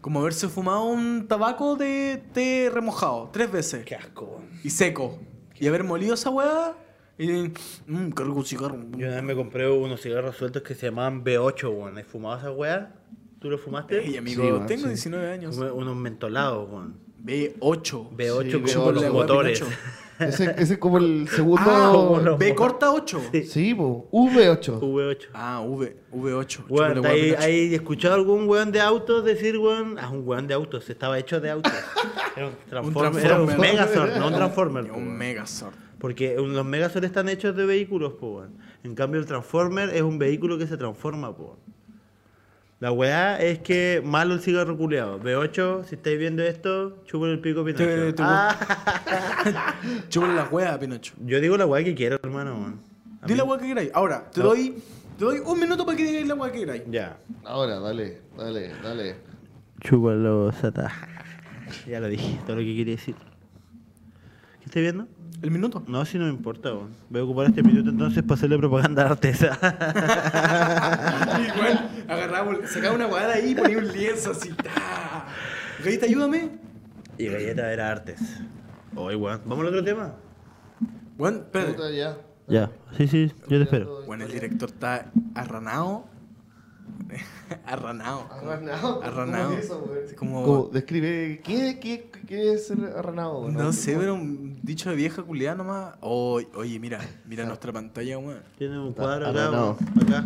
Como 0.00 0.20
haberse 0.20 0.48
fumado 0.48 0.84
un 0.84 1.26
tabaco 1.28 1.76
de 1.76 2.22
té 2.32 2.70
remojado, 2.72 3.28
tres 3.32 3.50
veces. 3.52 3.84
Qué 3.84 3.94
asco. 3.96 4.40
Y 4.64 4.70
seco. 4.70 5.18
Y 5.58 5.66
haber 5.66 5.84
molido 5.84 6.14
esa 6.14 6.30
weá. 6.30 6.74
Y. 7.18 7.52
Mmm, 7.86 8.10
qué 8.12 8.24
rico 8.24 8.36
un 8.36 8.44
cigarro. 8.46 8.76
Yo 8.96 9.06
una 9.06 9.16
vez 9.16 9.24
me 9.24 9.34
compré 9.34 9.68
unos 9.70 10.00
cigarros 10.00 10.36
sueltos 10.36 10.62
que 10.62 10.74
se 10.74 10.86
llamaban 10.86 11.22
B8, 11.22 11.64
weón. 11.70 11.98
¿Has 11.98 12.06
fumado 12.06 12.38
esa 12.38 12.50
weá? 12.50 12.94
¿Tú 13.40 13.50
lo 13.50 13.58
fumaste? 13.58 14.02
Ey, 14.02 14.16
amigo, 14.16 14.42
Sí, 14.42 14.66
tengo 14.66 14.82
sí. 14.84 14.88
19 14.88 15.32
años. 15.32 15.54
Fumé 15.56 15.70
unos 15.70 15.96
mentolados, 15.96 16.70
weón. 16.70 16.96
B8. 17.22 18.10
B8 18.16 18.44
Sí, 18.44 18.52
como 18.52 18.66
B8. 18.66 18.84
con 18.84 18.94
los 18.94 19.12
motores. 19.12 19.62
Ese, 20.20 20.54
ese 20.58 20.74
es 20.74 20.78
como 20.78 20.98
el 20.98 21.28
segundo. 21.28 21.62
Ah, 21.64 21.90
como 21.92 22.36
B 22.36 22.54
corta 22.54 22.92
8. 22.92 23.20
Sí. 23.32 23.44
Sí, 23.44 23.74
po. 23.74 24.08
V8. 24.12 24.80
V8. 24.80 25.28
Ah, 25.32 25.62
V, 25.66 25.96
V8. 26.12 26.64
Weón, 26.68 26.94
Chúpale, 26.94 27.08
¿hay, 27.08 27.30
hay 27.32 27.74
escuchado 27.74 28.14
algún 28.14 28.48
weón 28.48 28.70
de 28.72 28.80
autos 28.80 29.24
decir, 29.24 29.58
weón? 29.58 29.98
Ah, 29.98 30.10
un 30.10 30.26
weón 30.26 30.46
de 30.46 30.54
autos, 30.54 30.88
estaba 30.90 31.18
hecho 31.18 31.40
de 31.40 31.50
autos. 31.50 31.72
Era 32.36 32.46
un 32.46 32.54
transformer, 32.68 33.24
era 33.24 33.42
un. 33.42 33.58
Megazord, 33.58 34.16
no 34.16 34.28
un 34.28 34.34
transformer. 34.34 34.92
Un. 34.92 35.18
Megazord. 35.18 35.74
Porque 35.98 36.36
los 36.36 36.64
Megazord 36.64 37.04
están 37.04 37.28
hechos 37.28 37.56
de 37.56 37.66
vehículos, 37.66 38.14
po, 38.14 38.36
weón. 38.36 38.56
En 38.82 38.94
cambio, 38.94 39.20
el 39.20 39.26
Transformer 39.26 39.90
es 39.90 40.00
un 40.02 40.18
vehículo 40.18 40.56
que 40.56 40.66
se 40.66 40.76
transforma, 40.76 41.36
po. 41.36 41.42
weón. 41.42 41.58
La 42.80 42.92
weá 42.92 43.38
es 43.38 43.58
que 43.58 44.00
malo 44.04 44.32
el 44.34 44.40
cigarro 44.40 44.76
culeado. 44.76 45.20
B8, 45.20 45.84
si 45.84 45.96
estáis 45.96 46.18
viendo 46.18 46.42
esto, 46.42 47.02
chupen 47.04 47.30
el 47.30 47.40
pico 47.40 47.62
Pinocho. 47.62 48.14
Ah, 48.20 48.56
Chúpale 50.08 50.34
la 50.34 50.44
wea, 50.48 50.78
Pinocho. 50.78 51.12
yo 51.24 51.40
digo 51.40 51.56
la 51.58 51.66
weá 51.66 51.84
que 51.84 51.94
quiero, 51.94 52.18
hermano, 52.22 52.54
weón. 52.54 52.80
A 53.20 53.26
Di 53.26 53.34
mí- 53.34 53.38
la 53.38 53.44
wea 53.44 53.58
que 53.58 53.66
queráis. 53.66 53.90
Ahora, 53.92 54.30
te 54.30 54.40
No. 54.40 54.46
doy, 54.46 54.82
te 55.18 55.24
doy 55.26 55.38
un 55.44 55.60
minuto 55.60 55.84
para 55.84 55.94
que 55.98 56.04
digáis 56.04 56.26
la 56.26 56.34
wea 56.34 56.50
que 56.52 56.60
queráis. 56.60 56.82
Ya. 56.90 57.18
Ahora, 57.44 57.78
dale, 57.80 58.22
dale, 58.38 58.72
dale. 58.82 59.16
Chúpalo, 59.80 60.50
Sata. 60.52 60.90
Ya 61.86 62.00
lo 62.00 62.08
dije, 62.08 62.38
todo 62.46 62.56
lo 62.56 62.62
que 62.62 62.74
quería 62.74 62.96
decir. 62.96 63.14
¿Qué 64.70 64.78
estás 64.78 64.94
viendo? 64.94 65.08
El 65.42 65.50
minuto. 65.50 65.82
No, 65.88 66.04
si 66.04 66.16
no 66.16 66.26
me 66.26 66.30
importa. 66.30 66.70
Voy 67.08 67.20
a 67.20 67.24
ocupar 67.24 67.46
este 67.46 67.60
minuto 67.60 67.90
entonces 67.90 68.22
para 68.22 68.34
hacerle 68.34 68.56
propaganda 68.56 69.02
a 69.02 69.10
Artesa. 69.10 69.58
Igual, 71.56 71.90
agarraba, 72.06 72.54
sacaba 72.68 72.94
una 72.94 73.08
de 73.08 73.32
ahí 73.32 73.50
y 73.50 73.54
ponía 73.56 73.78
un 73.78 73.88
lienzo 73.88 74.30
así. 74.30 74.50
ta. 74.50 75.26
Gallita, 75.84 76.06
ayúdame. 76.06 76.50
y 77.18 77.26
galleta 77.26 77.72
era 77.72 77.90
Artes. 77.90 78.20
Oye, 78.94 79.16
weón. 79.16 79.40
¿Vamos 79.44 79.62
al 79.62 79.68
otro 79.70 79.82
tema? 79.82 80.14
Bueno, 81.18 81.38
espérate. 81.38 81.96
Ya. 81.96 82.16
Ya. 82.46 82.70
Sí, 82.96 83.08
sí, 83.08 83.32
yo 83.48 83.58
te 83.58 83.62
espero. 83.64 84.04
Bueno, 84.06 84.26
el 84.26 84.30
director 84.30 84.68
está 84.68 85.10
arranado. 85.34 86.04
arranado. 87.66 88.26
Arranado. 88.30 89.02
Arranado. 89.04 89.44
¿Cómo 89.48 89.58
es 89.58 89.64
eso, 89.64 89.80
güey? 89.86 90.04
Es 90.04 90.14
como- 90.14 90.42
Como, 90.44 90.64
describe. 90.68 91.40
¿Qué, 91.44 91.78
qué, 91.80 92.10
qué 92.26 92.52
es 92.54 92.66
ser 92.68 92.78
arranado? 92.96 93.48
No 93.50 93.72
sé, 93.72 93.96
pero 93.98 94.14
un 94.14 94.58
dicho 94.62 94.90
de 94.90 94.96
vieja 94.96 95.22
culiada 95.22 95.56
nomás. 95.56 95.94
Oye, 96.00 96.48
oye, 96.54 96.78
mira, 96.78 97.00
mira 97.26 97.44
nuestra 97.44 97.72
pantalla, 97.72 98.18
weón. 98.18 98.42
Tiene 98.58 98.78
un 98.78 98.92
cuadro 98.92 99.26
Ah, 99.26 99.30
acá, 99.30 99.44
no, 99.46 99.50
no. 99.50 99.76
weón. 99.96 100.02
Acá. 100.08 100.24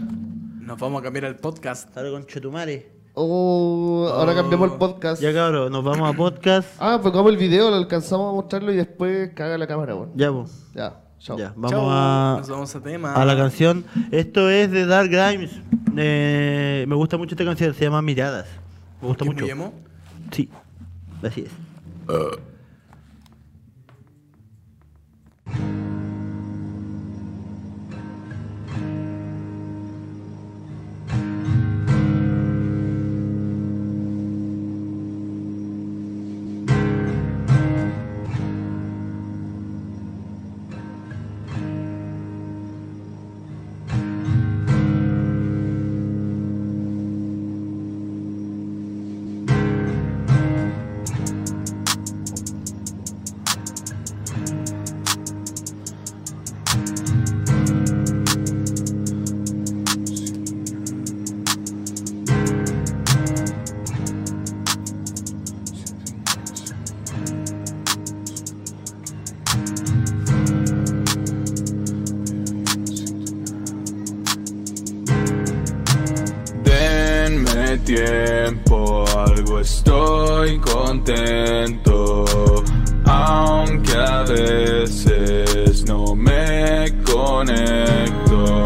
Nos 0.61 0.79
vamos 0.79 1.01
a 1.01 1.03
cambiar 1.05 1.27
al 1.27 1.37
podcast. 1.37 1.95
Ahora 1.97 2.11
con 2.11 2.27
Chetumare. 2.27 2.93
Oh, 3.17 4.09
ahora 4.13 4.33
Oh. 4.33 4.35
cambiamos 4.35 4.73
el 4.73 4.79
podcast. 4.79 5.23
Ya, 5.23 5.33
cabrón, 5.33 5.71
nos 5.71 5.85
vamos 5.85 6.13
a 6.13 6.17
podcast. 6.17 6.69
Ah, 6.81 6.99
pues 7.01 7.13
como 7.15 7.29
el 7.29 7.37
video, 7.37 7.71
lo 7.71 7.77
alcanzamos 7.77 8.31
a 8.31 8.35
mostrarlo 8.35 8.73
y 8.73 8.77
después 8.77 9.31
caga 9.35 9.57
la 9.57 9.67
cámara, 9.69 9.93
güey. 9.95 10.09
Ya, 10.17 10.33
pues. 10.33 10.51
Ya, 10.75 11.01
chao. 11.25 11.39
Ya, 11.39 11.53
vamos 11.57 11.71
Chau, 11.71 11.91
a, 11.91 12.37
Nos 12.39 12.49
vamos 12.49 12.77
a 12.77 12.81
tema. 12.81 13.15
a 13.15 13.25
la 13.25 13.37
canción. 13.37 13.85
Esto 14.11 14.51
es 14.51 14.71
de 14.71 14.85
Dark 14.85 15.09
Grimes. 15.11 15.51
Eh, 15.97 16.85
me 16.87 16.95
gusta 16.95 17.17
mucho 17.17 17.35
esta 17.35 17.45
canción, 17.45 17.73
se 17.75 17.85
llama 17.85 18.03
Miradas. 18.03 18.47
Me 19.01 19.09
gusta 19.09 19.25
¿Qué 19.25 19.31
mucho. 19.31 19.73
Sí, 20.31 20.49
así 21.23 21.43
es. 21.43 21.51
Denme 25.47 25.84
contento. 80.95 82.25
Aunque 83.07 83.97
a 83.97 84.23
veces 84.23 85.85
no 85.87 86.15
me 86.15 86.87
conecto. 87.05 88.65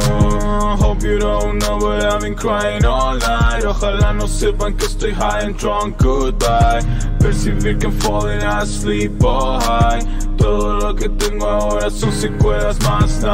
Hope 0.78 1.02
you 1.02 1.18
don't 1.18 1.58
know, 1.58 1.78
but 1.78 2.04
I've 2.04 2.20
been 2.20 2.34
crying 2.34 2.84
all 2.84 3.16
night. 3.16 3.64
Ojalá 3.64 4.12
no 4.12 4.26
sepan 4.26 4.74
que 4.76 4.86
estoy 4.86 5.12
high 5.12 5.44
and 5.44 5.56
drunk, 5.56 5.96
goodbye. 5.98 6.82
Percibir 7.18 7.78
que 7.78 7.86
I'm 7.86 7.92
falling 8.00 8.42
asleep 8.42 9.24
all 9.24 9.60
high. 9.60 10.00
Todo 10.36 10.78
lo 10.78 10.94
que 10.94 11.08
tengo 11.08 11.46
ahora 11.46 11.90
son 11.90 12.12
secuelas 12.12 12.78
más, 12.82 13.24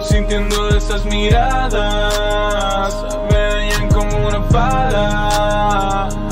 sintiendo 0.00 0.70
esas 0.70 1.04
miradas 1.04 2.94
me 3.30 3.36
dañan 3.36 3.88
como 3.92 4.28
una 4.28 4.38
bala 4.38 6.27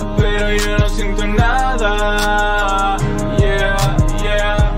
yo 0.59 0.79
no 0.79 0.89
siento 0.89 1.27
nada. 1.27 2.97
Yeah, 3.39 3.77
yeah. 4.23 4.77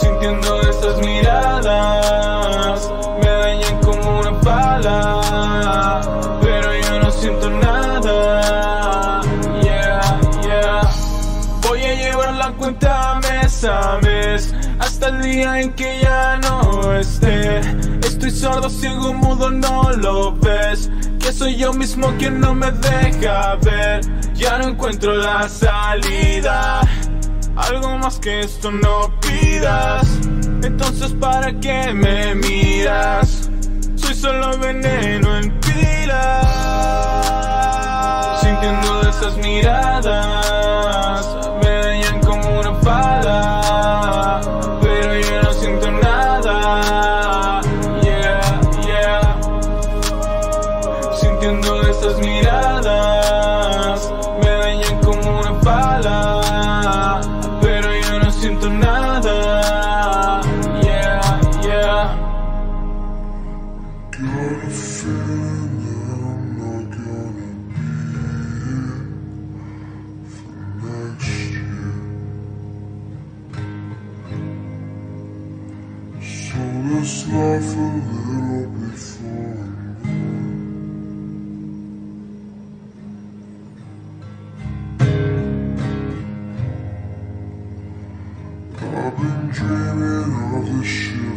Sintiendo 0.00 0.60
estas 0.62 0.98
miradas, 1.00 2.92
me 3.22 3.28
dañan 3.28 3.80
como 3.82 4.20
una 4.20 4.40
pala, 4.40 6.00
Pero 6.40 6.74
yo 6.80 7.00
no 7.00 7.10
siento 7.10 7.50
nada. 7.50 9.22
Yeah, 9.62 10.00
yeah. 10.42 10.80
Voy 11.68 11.82
a 11.82 11.94
llevar 11.94 12.34
la 12.34 12.52
cuenta 12.52 13.20
mes 13.20 13.64
a 13.64 13.98
mes, 14.02 14.54
hasta 14.78 15.08
el 15.08 15.22
día 15.22 15.60
en 15.60 15.72
que 15.74 16.00
ya 16.00 16.38
no 16.38 16.92
esté. 16.94 17.60
Estoy 18.02 18.30
sordo, 18.30 18.70
ciego, 18.70 19.12
mudo, 19.14 19.50
no 19.50 19.90
lo 19.92 20.32
ves. 20.36 20.90
Que 21.20 21.32
soy 21.32 21.56
yo 21.56 21.72
mismo 21.72 22.12
quien 22.18 22.40
no 22.40 22.54
me 22.54 22.70
deja 22.72 23.56
ver. 23.56 24.00
Ya 24.34 24.58
no 24.58 24.68
encuentro 24.68 25.14
la 25.14 25.48
salida. 25.48 26.80
Algo 27.56 27.98
más 27.98 28.18
que 28.18 28.40
esto 28.40 28.70
no 28.70 29.12
pidas. 29.20 30.06
Entonces, 30.62 31.12
¿para 31.12 31.52
qué 31.60 31.92
me 31.92 32.34
miras? 32.34 33.50
Soy 33.96 34.14
solo 34.14 34.58
veneno 34.58 35.36
en 35.38 35.60
pilas. 35.60 36.46
Sintiendo 38.40 39.02
esas 39.02 39.36
miradas, 39.38 41.26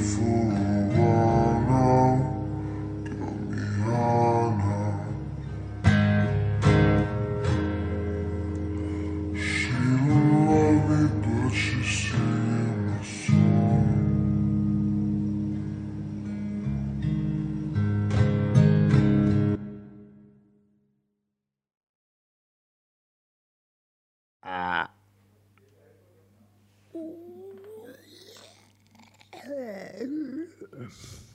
this 0.04 0.63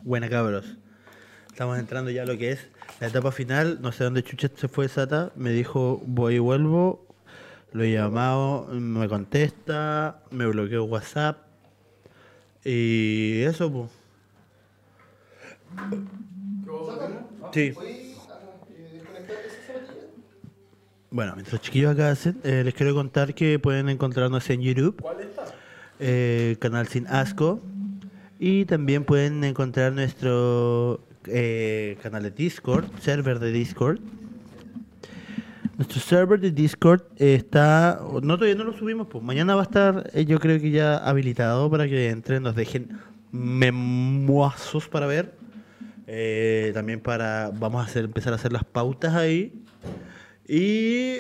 Buena 0.09 0.31
cabros. 0.31 0.65
Estamos 1.49 1.79
entrando 1.79 2.11
ya 2.11 2.23
a 2.23 2.25
lo 2.25 2.39
que 2.39 2.53
es 2.53 2.67
la 2.99 3.09
etapa 3.09 3.31
final. 3.31 3.83
No 3.83 3.93
sé 3.93 4.05
dónde 4.05 4.23
Chucha 4.23 4.49
se 4.57 4.67
fue 4.67 4.89
Sata. 4.89 5.33
Me 5.37 5.51
dijo 5.51 6.01
voy 6.07 6.37
y 6.37 6.39
vuelvo. 6.39 7.07
Lo 7.73 7.85
he 7.85 7.93
llamado, 7.93 8.69
me 8.69 9.07
contesta, 9.07 10.23
me 10.31 10.47
bloqueó 10.47 10.85
WhatsApp. 10.85 11.37
Y 12.65 13.43
eso, 13.43 13.71
pues. 13.71 13.91
Sí. 17.53 17.75
Bueno, 21.11 21.33
mientras 21.35 21.53
los 21.53 21.61
chiquillos 21.61 21.93
acá 21.93 22.13
hacen, 22.13 22.41
eh, 22.45 22.63
les 22.65 22.73
quiero 22.73 22.95
contar 22.95 23.35
que 23.35 23.59
pueden 23.59 23.91
encontrarnos 23.91 24.49
en 24.49 24.63
YouTube. 24.63 25.03
¿Cuál 25.03 25.19
está? 25.21 26.59
canal 26.61 26.89
Sin 26.89 27.07
Asco. 27.09 27.61
Y 28.39 28.65
también 28.67 29.05
pueden 29.05 29.43
encontrar 29.43 29.93
nuestro 29.93 31.01
eh, 31.27 31.99
canal 32.03 32.23
de 32.23 32.31
Discord, 32.31 32.87
server 33.01 33.41
de 33.41 33.51
Discord. 33.51 33.99
Nuestro 35.77 36.01
server 36.01 36.39
de 36.39 36.53
Discord 36.53 37.03
está. 37.17 38.01
No, 38.23 38.37
todavía 38.37 38.55
no 38.55 38.65
lo 38.65 38.73
subimos, 38.73 39.09
pues 39.09 39.25
mañana 39.25 39.55
va 39.55 39.63
a 39.63 39.65
estar, 39.65 40.11
eh, 40.15 40.25
yo 40.25 40.39
creo 40.39 40.61
que 40.61 40.71
ya 40.71 40.97
habilitado 40.99 41.69
para 41.71 41.89
que 41.89 42.11
entren, 42.11 42.45
nos 42.45 42.55
dejen 42.55 42.99
memuazos 43.33 44.89
para 44.89 45.07
ver. 45.07 45.35
Eh, 46.07 46.71
también 46.75 47.01
para. 47.01 47.51
Vamos 47.53 47.95
a 47.95 47.99
empezar 47.99 48.33
a 48.33 48.37
hacer 48.37 48.53
las 48.53 48.65
pautas 48.65 49.15
ahí. 49.15 49.65
Y 50.47 51.17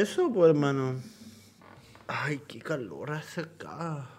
eso, 0.00 0.32
pues 0.32 0.50
hermano. 0.50 0.94
Ay, 2.08 2.40
qué 2.46 2.60
calor 2.60 3.12
hace 3.12 3.42
acá. 3.42 4.15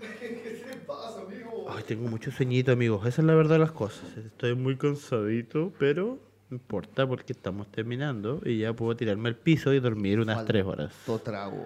Ay, 1.68 1.82
tengo 1.86 2.08
mucho 2.08 2.30
sueñito, 2.30 2.72
amigos. 2.72 3.06
Esa 3.06 3.22
es 3.22 3.26
la 3.26 3.34
verdad 3.34 3.56
de 3.56 3.60
las 3.60 3.72
cosas. 3.72 4.04
Estoy 4.16 4.54
muy 4.54 4.76
cansadito, 4.76 5.72
pero 5.78 6.18
no 6.48 6.56
importa 6.56 7.06
porque 7.06 7.32
estamos 7.32 7.70
terminando 7.70 8.40
y 8.44 8.58
ya 8.58 8.72
puedo 8.72 8.96
tirarme 8.96 9.28
al 9.28 9.36
piso 9.36 9.72
y 9.72 9.80
dormir 9.80 10.20
unas 10.20 10.44
tres 10.44 10.64
horas. 10.64 10.92
Todo 11.06 11.18
trago. 11.18 11.64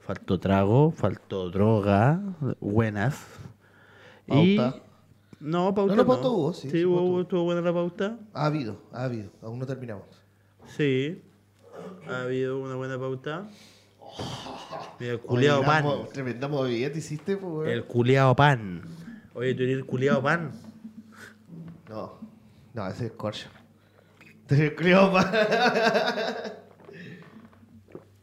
Faltó 0.00 0.38
trago, 0.38 0.90
faltó 0.90 1.50
droga, 1.50 2.20
buenas. 2.60 3.24
Y... 4.26 4.56
Pauta. 4.56 4.80
No, 5.40 5.74
pauta 5.74 5.94
No, 5.94 6.02
no, 6.02 6.06
pauta 6.06 6.28
hubo, 6.28 6.52
sí, 6.54 6.70
sí, 6.70 6.84
hubo. 6.84 7.20
estuvo 7.20 7.44
buena 7.44 7.60
la 7.60 7.72
pauta. 7.72 8.18
Ha 8.32 8.46
habido, 8.46 8.78
ha 8.92 9.04
habido. 9.04 9.30
Aún 9.42 9.58
no 9.58 9.66
terminamos. 9.66 10.06
Sí. 10.66 11.22
Ha 12.08 12.22
habido 12.22 12.58
una 12.60 12.76
buena 12.76 12.98
pauta. 12.98 13.46
El 15.00 15.20
culiao 15.20 15.58
Oye, 15.58 15.66
pan. 15.66 15.84
Tremenda 16.12 16.48
movida 16.48 16.90
te 16.92 16.98
hiciste, 16.98 17.36
pues, 17.36 17.52
weón. 17.52 17.68
El 17.68 17.84
culiao 17.84 18.34
pan. 18.36 18.82
Oye, 19.34 19.54
tú 19.54 19.62
eres 19.64 19.76
el 19.76 19.84
culiao 19.86 20.22
pan. 20.22 20.52
No, 21.88 22.20
no, 22.72 22.86
ese 22.88 23.06
es 23.06 23.12
Corcho. 23.12 23.48
Tú 24.46 24.54
eres 24.54 24.70
el 24.70 24.76
culiao, 24.76 25.12
pa. 25.12 25.30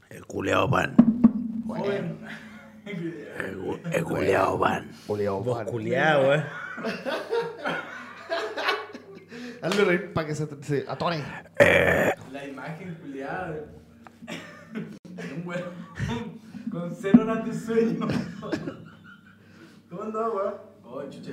El 0.09 0.25
culiao 0.25 0.69
pan. 0.69 0.95
El, 2.85 3.57
cu- 3.57 3.79
el 3.91 4.03
culiao 4.03 4.59
pan. 4.59 4.91
Culiao, 5.07 5.43
Vos 5.43 5.57
pan. 5.57 5.67
culiao, 5.67 6.33
eh. 6.33 6.43
Hazle 9.61 9.85
reír 9.85 10.13
para 10.13 10.27
que 10.27 10.35
se, 10.35 10.47
se 10.63 10.85
atone. 10.87 11.23
La 12.31 12.45
imagen, 12.47 12.95
culiada. 12.95 13.55
Un 15.35 15.47
weón 15.47 15.63
con 16.71 16.95
cero 16.95 17.23
horas 17.23 17.45
de 17.45 17.53
sueño. 17.53 18.07
¿Cómo 19.89 20.03
andaba, 20.03 20.29
weón? 20.29 20.53
Oh, 20.83 21.01
chucha, 21.09 21.31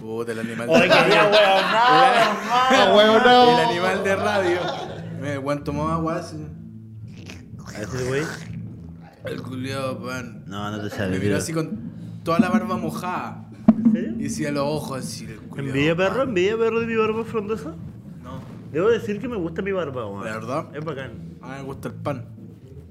Puta, 0.00 0.32
el 0.32 0.40
animal 0.40 0.66
de 0.68 0.74
¡Ah, 0.90 2.92
weón, 2.96 3.22
no! 3.24 3.58
El 3.58 3.64
animal 3.70 4.04
de 4.04 4.16
radio. 4.16 4.58
El 5.22 5.38
weón 5.38 5.64
tomó 5.64 5.88
agua 5.88 6.16
así. 6.16 6.36
A 7.76 7.82
ese 7.82 8.04
güey. 8.08 8.22
El 9.24 9.40
culiado, 9.42 10.02
pan. 10.04 10.44
No, 10.46 10.70
no 10.70 10.78
te 10.78 10.84
Me 10.84 10.90
sale. 10.90 11.18
miró 11.20 11.36
así 11.36 11.52
con 11.52 11.92
toda 12.24 12.40
la 12.40 12.48
barba 12.50 12.76
mojada. 12.76 13.48
¿En 13.84 13.92
serio? 13.92 14.10
Y 14.18 14.22
decía 14.24 14.50
los 14.50 14.64
ojos 14.64 14.98
así. 14.98 15.24
El 15.26 15.38
culiao, 15.38 15.66
¿Envidia, 15.68 15.96
perro? 15.96 16.22
¿Envidia, 16.24 16.58
perro, 16.58 16.80
de 16.80 16.86
mi 16.86 16.96
barba 16.96 17.24
frondosa? 17.24 17.70
No, 18.22 18.40
Debo 18.72 18.88
decir 18.90 19.20
que 19.20 19.28
me 19.28 19.36
gusta 19.36 19.62
mi 19.62 19.70
barba, 19.70 20.06
weón. 20.06 20.24
¿De 20.24 20.30
verdad? 20.32 20.66
Es 20.74 20.84
bacán. 20.84 21.12
a 21.40 21.46
mí 21.48 21.54
me 21.58 21.62
gusta 21.62 21.88
el 21.88 21.94
pan. 21.94 22.26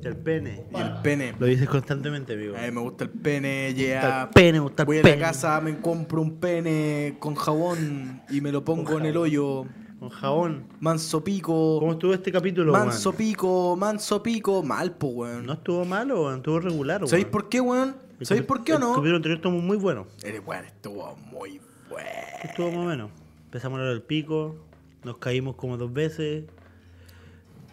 El 0.04 0.18
pene. 0.18 0.66
El 0.74 0.94
pene. 1.04 1.36
Lo 1.40 1.46
dices 1.46 1.70
constantemente, 1.70 2.34
amigo. 2.34 2.56
Mí 2.56 2.72
me 2.72 2.82
gusta 2.82 3.04
el 3.04 3.10
pene, 3.12 3.74
gusta 3.74 4.24
el 4.24 4.30
pene, 4.30 4.54
me 4.54 4.60
gusta 4.60 4.84
el 4.84 4.88
Voy 4.88 4.98
a 4.98 5.04
la 5.04 5.20
casa, 5.20 5.62
me 5.62 5.80
compro 5.80 6.22
un 6.22 6.38
pene 6.38 7.18
con 7.20 7.36
jabón 7.36 8.22
y 8.30 8.42
me 8.42 8.52
lo 8.52 8.64
pongo 8.66 8.98
en 8.98 9.06
el 9.06 9.18
hoyo. 9.18 9.66
Con 10.00 10.10
jabón. 10.10 10.66
Manso 10.80 11.24
pico. 11.24 11.78
¿Cómo 11.80 11.92
estuvo 11.92 12.12
este 12.16 12.32
capítulo, 12.32 12.72
Manso 12.72 13.14
pico, 13.14 13.76
manso 13.78 14.24
pico. 14.24 14.64
Mal, 14.64 14.94
po, 14.94 15.08
weón. 15.10 15.46
No 15.46 15.54
estuvo 15.54 15.86
malo, 15.86 16.24
weón. 16.24 16.38
Estuvo 16.38 16.60
regular, 16.60 17.02
weón. 17.02 17.08
¿Sabéis 17.08 17.28
por 17.28 17.50
qué, 17.50 17.62
weón? 17.62 17.96
El 18.20 18.26
¿Sabéis 18.26 18.46
por 18.48 18.64
qué 18.64 18.74
o 18.74 18.76
El 18.78 18.82
no? 18.82 18.94
capítulo 18.94 19.18
anterior 19.18 19.38
estuvo 19.38 19.54
muy 19.54 19.78
bueno. 19.78 20.08
Eres 20.24 20.42
weón, 20.44 20.66
estuvo 20.66 21.16
muy 21.32 21.62
bueno. 21.88 22.10
Estuvo 22.44 22.72
más 22.72 22.78
o 22.78 22.84
menos. 22.86 23.12
Empezamos 23.46 23.78
a 23.78 23.82
hablar 23.82 23.94
del 23.94 24.04
pico. 24.04 24.56
Nos 25.04 25.18
caímos 25.18 25.56
como 25.56 25.78
dos 25.78 25.94
veces. 25.94 26.46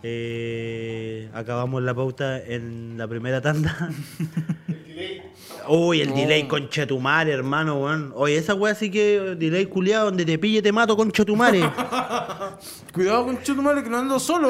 Eh, 0.03 1.28
acabamos 1.34 1.82
la 1.82 1.94
pauta 1.94 2.40
en 2.42 2.96
la 2.96 3.09
primera 3.09 3.40
tanda. 3.40 3.90
Uy, 5.68 6.01
el 6.01 6.14
delay 6.14 6.49
con 6.49 6.68
Chetumare, 6.68 7.32
hermano, 7.32 7.80
weón. 7.82 8.12
Oye, 8.14 8.36
esa 8.36 8.55
weá 8.55 8.74
sí 8.74 8.90
que 8.90 9.36
delay 9.36 9.66
culiado, 9.66 10.07
donde 10.07 10.24
te 10.24 10.38
pille 10.38 10.62
te 10.62 10.72
mato 10.72 10.96
con 10.96 11.11
Chetumare. 11.11 11.61
Cuidado 12.92 13.26
con 13.26 13.42
Chetumare 13.42 13.82
que 13.82 13.90
no 13.90 13.99
ando 13.99 14.18
solo. 14.18 14.49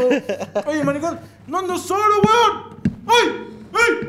Oye, 0.67 0.85
maricón, 0.85 1.19
no 1.47 1.59
ando 1.59 1.77
solo, 1.77 2.03
weón. 2.23 2.77
¡Ay! 3.07 3.29
¡Ay! 3.73 4.09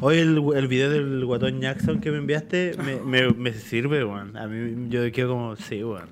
Hoy 0.00 0.18
el, 0.18 0.42
el 0.56 0.68
video 0.68 0.90
del 0.90 1.24
guatón 1.24 1.60
Jackson 1.60 2.00
que 2.00 2.10
me 2.10 2.18
enviaste 2.18 2.74
me, 2.84 2.96
me, 2.96 3.30
me 3.30 3.52
sirve, 3.52 4.04
weón. 4.04 4.36
A 4.36 4.46
mí 4.46 4.88
yo 4.90 5.10
quedo 5.12 5.30
como, 5.30 5.56
sí, 5.56 5.82
weón. 5.82 6.10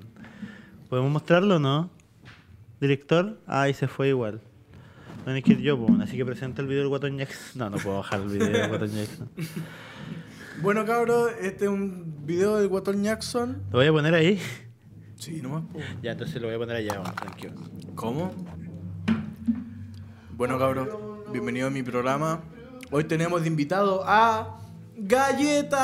¿Podemos 0.89 1.11
mostrarlo 1.11 1.57
o 1.57 1.59
no? 1.59 1.89
¿Director? 2.79 3.37
Ah, 3.45 3.63
ahí 3.63 3.73
se 3.73 3.87
fue 3.87 4.07
igual. 4.09 4.41
No 5.25 5.31
hay 5.31 5.41
que 5.41 5.53
ir 5.53 5.59
yo, 5.59 5.75
weón. 5.75 6.01
Así 6.01 6.17
que 6.17 6.25
presenta 6.25 6.61
el 6.61 6.67
video 6.67 6.81
del 6.81 6.89
guatón 6.89 7.17
Jackson. 7.17 7.59
No, 7.59 7.69
no 7.69 7.77
puedo 7.77 7.97
bajar 7.97 8.21
el 8.21 8.27
video 8.29 8.49
del 8.49 8.69
guatón 8.69 8.91
Jackson. 8.91 9.29
Bueno, 10.61 10.85
cabros, 10.85 11.31
este 11.41 11.65
es 11.65 11.71
un 11.71 12.23
video 12.23 12.57
del 12.57 12.67
Guatón 12.67 13.01
Jackson. 13.03 13.63
¿Lo 13.71 13.79
voy 13.79 13.87
a 13.87 13.91
poner 13.91 14.13
ahí? 14.13 14.39
Sí, 15.15 15.41
nomás. 15.41 15.63
po. 15.63 15.79
Ya, 16.03 16.11
entonces 16.11 16.39
lo 16.39 16.49
voy 16.49 16.55
a 16.55 16.59
poner 16.59 16.75
allá, 16.75 17.01
weón. 17.01 17.15
Tranquilo. 17.15 17.53
¿Cómo? 17.95 18.31
Bueno, 20.35 20.59
cabros, 20.59 20.87
bienvenido 21.31 21.65
a 21.65 21.71
mi 21.71 21.81
programa. 21.81 22.41
Hoy 22.91 23.05
tenemos 23.05 23.41
de 23.41 23.47
invitado 23.47 24.03
a 24.05 24.59
Galleta. 24.97 25.79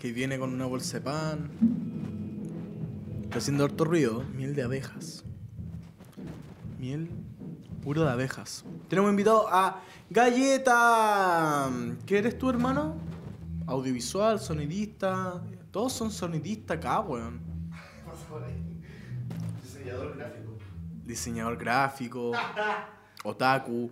Que 0.00 0.12
viene 0.12 0.38
con 0.38 0.52
una 0.52 0.66
bolsa 0.66 0.98
de 0.98 1.04
pan. 1.04 1.50
Está 3.32 3.38
haciendo 3.38 3.64
harto 3.64 3.86
ruido. 3.86 4.24
Miel 4.34 4.54
de 4.54 4.62
abejas. 4.62 5.24
Miel 6.78 7.08
puro 7.82 8.04
de 8.04 8.10
abejas. 8.10 8.62
Tenemos 8.90 9.10
invitado 9.10 9.48
a 9.48 9.80
Galleta. 10.10 11.70
¿Qué 12.04 12.18
eres 12.18 12.38
tú, 12.38 12.50
hermano? 12.50 12.94
Audiovisual, 13.66 14.38
sonidista. 14.38 15.42
Todos 15.70 15.94
son 15.94 16.10
sonidistas 16.10 16.76
acá, 16.76 17.00
weón. 17.00 17.40
Diseñador 19.62 20.14
gráfico. 20.14 20.58
diseñador 21.06 21.56
gráfico, 21.56 22.32
otaku. 23.24 23.90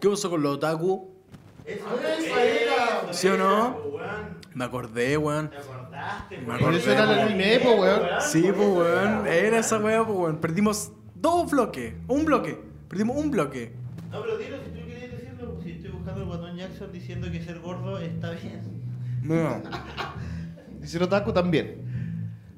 ¿Qué 0.00 0.08
pasó 0.08 0.30
con 0.30 0.42
los 0.42 0.56
otaku? 0.56 1.15
¿Sí 3.12 3.28
o 3.28 3.36
no? 3.36 3.76
Me 4.54 4.64
acordé, 4.64 5.16
weón. 5.16 5.50
Me 6.30 6.38
Por 6.46 6.54
acordé. 6.54 6.76
eso 6.78 6.92
era 6.92 7.04
el 7.12 7.18
anime, 7.20 7.60
po, 7.60 7.72
weón. 7.72 8.00
Sí, 8.20 8.42
pues, 8.42 8.68
weón. 8.68 9.26
Era 9.26 9.58
esa 9.58 9.78
weá, 9.78 10.04
pues, 10.04 10.16
weón. 10.18 10.36
Perdimos 10.38 10.92
dos 11.14 11.50
bloques. 11.50 11.94
Un 12.08 12.24
bloque. 12.24 12.60
Perdimos 12.88 13.16
un 13.16 13.30
bloque. 13.30 13.72
No, 14.10 14.22
pero 14.22 14.38
dilo 14.38 14.56
si 14.58 14.70
tú 14.70 14.86
querías 14.86 15.10
decirlo. 15.12 15.58
Si 15.62 15.72
estoy 15.72 15.90
buscando 15.90 16.20
el 16.22 16.26
guatón 16.28 16.56
Jackson 16.56 16.92
diciendo 16.92 17.30
que 17.30 17.42
ser 17.42 17.58
gordo 17.60 17.98
está 17.98 18.30
bien. 18.30 18.62
No. 19.22 19.62
Dice 20.80 20.98
el 20.98 21.02
otaku 21.02 21.32
también. 21.32 21.82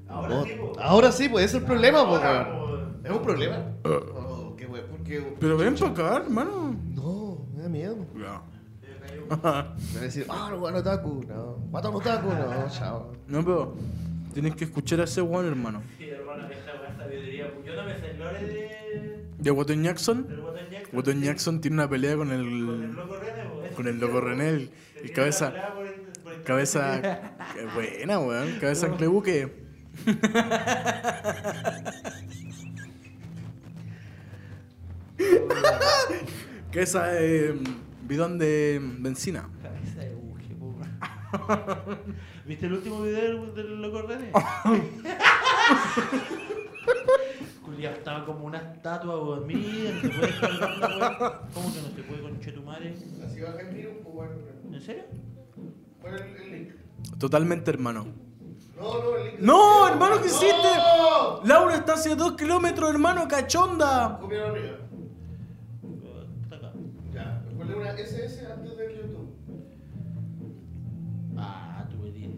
Ahora 0.09 0.37
Oh, 0.41 0.45
sí, 0.45 0.53
po. 0.59 0.73
Ahora 0.81 1.13
sí, 1.13 1.29
pues 1.29 1.47
ese 1.47 1.57
es 1.57 1.63
el 1.63 1.67
problema, 1.67 2.05
po, 2.07 2.13
weón. 2.19 3.01
¿Es 3.05 3.11
un 3.11 3.23
problema? 3.23 3.65
Oh, 3.85 4.55
qué 4.57 4.67
weón, 4.67 4.87
porque... 4.91 5.35
Pero 5.41 5.57
ven 5.57 5.75
para 5.77 5.91
acá, 5.93 6.17
hermano. 6.25 6.77
No, 6.95 7.47
me 7.55 7.63
da 7.63 7.69
miedo. 7.69 7.97
Ya. 8.19 8.43
Me 9.37 9.37
van 9.43 9.77
a 9.97 10.01
decir, 10.01 10.27
ah, 10.29 10.49
no, 10.51 10.59
weón, 10.59 10.77
otaku. 10.77 11.25
No, 11.29 11.59
mata 11.71 11.89
a 11.89 11.91
un 11.91 11.97
otaku. 11.97 12.29
No, 12.29 12.69
chao. 12.71 13.13
No, 13.27 13.45
pero 13.45 13.75
tienes 14.33 14.55
que 14.57 14.65
escuchar 14.65 15.01
a 15.01 15.05
ese 15.05 15.21
weón, 15.23 15.47
hermano. 15.47 15.83
Sí, 15.99 16.09
hermano, 16.09 16.49
esta 16.49 16.73
weá 16.81 16.91
es 16.91 16.97
sabiduría. 16.97 17.53
Yo 17.65 17.77
no 17.77 17.85
me 17.85 17.99
sé 17.99 18.11
el 18.11 18.19
lore 18.19 18.47
de... 18.47 19.25
¿De 19.39 19.51
Watton 19.53 19.83
Jackson? 19.85 20.27
del 20.27 20.71
Jackson. 20.71 20.97
Watton 20.97 21.23
Jackson 21.23 21.61
tiene 21.61 21.75
una 21.77 21.89
pelea 21.89 22.17
con 22.17 22.29
Con 22.29 22.37
el 22.37 22.47
el. 22.47 22.93
loco 22.97 23.17
René. 23.19 23.67
Ese 23.67 23.75
Con 23.75 23.87
el 23.89 23.99
loco. 24.01 24.21
René, 24.21 24.49
el- 24.49 24.71
el 25.03 25.13
cabeza- 25.13 25.49
el- 25.49 26.33
el- 26.33 26.43
Cabeza. 26.45 27.01
qué 27.55 27.67
buena, 27.75 28.19
weón. 28.21 28.59
Cabeza 28.61 28.87
en 28.87 28.97
clebuque. 28.97 29.69
Cabeza 36.73 37.07
de 37.09 37.59
bidón 38.09 38.39
de 38.39 38.81
benzina. 38.83 39.49
Cabeza 39.63 40.01
de 40.01 40.15
buje. 40.15 40.57
¿Viste 42.47 42.67
el 42.67 42.73
último 42.73 43.03
video 43.03 43.45
del, 43.47 43.55
del 43.55 43.83
loco 43.83 44.03
René? 44.03 44.33
Julián 47.63 47.93
estaba 47.93 48.25
como 48.25 48.47
una 48.47 48.59
estatua, 48.59 49.23
weón. 49.23 49.47
Mira, 49.47 49.91
no 49.93 50.01
se 50.01 50.09
puede 50.09 50.41
colgar 50.41 50.79
la 50.79 50.89
weá. 50.97 51.41
¿Cómo 51.53 51.73
que 51.73 51.83
no 51.83 51.89
se 51.95 52.03
puede 52.03 52.23
con 52.23 52.41
Chetumare? 52.41 52.95
Así 53.27 53.41
baja 53.41 53.61
el 53.61 53.75
tiro, 53.77 53.91
pues. 54.03 54.31
¿En 54.73 54.81
serio? 54.81 55.05
Pon 56.01 56.15
el, 56.15 56.23
el 56.37 56.53
link. 56.53 56.71
Totalmente, 57.19 57.71
hermano. 57.71 58.07
No, 58.77 59.03
no, 59.03 59.17
el 59.17 59.25
link. 59.33 59.41
¡No, 59.41 59.87
hermano, 59.87 60.21
qué 60.23 60.29
hiciste! 60.29 60.69
Laura 61.45 61.75
está 61.77 61.93
hacia 61.95 62.17
dos 62.17 62.33
kilómetros, 62.33 62.89
hermano, 62.91 63.29
cachonda. 63.29 64.19
Copia 64.19 64.47
arriba. 64.47 64.79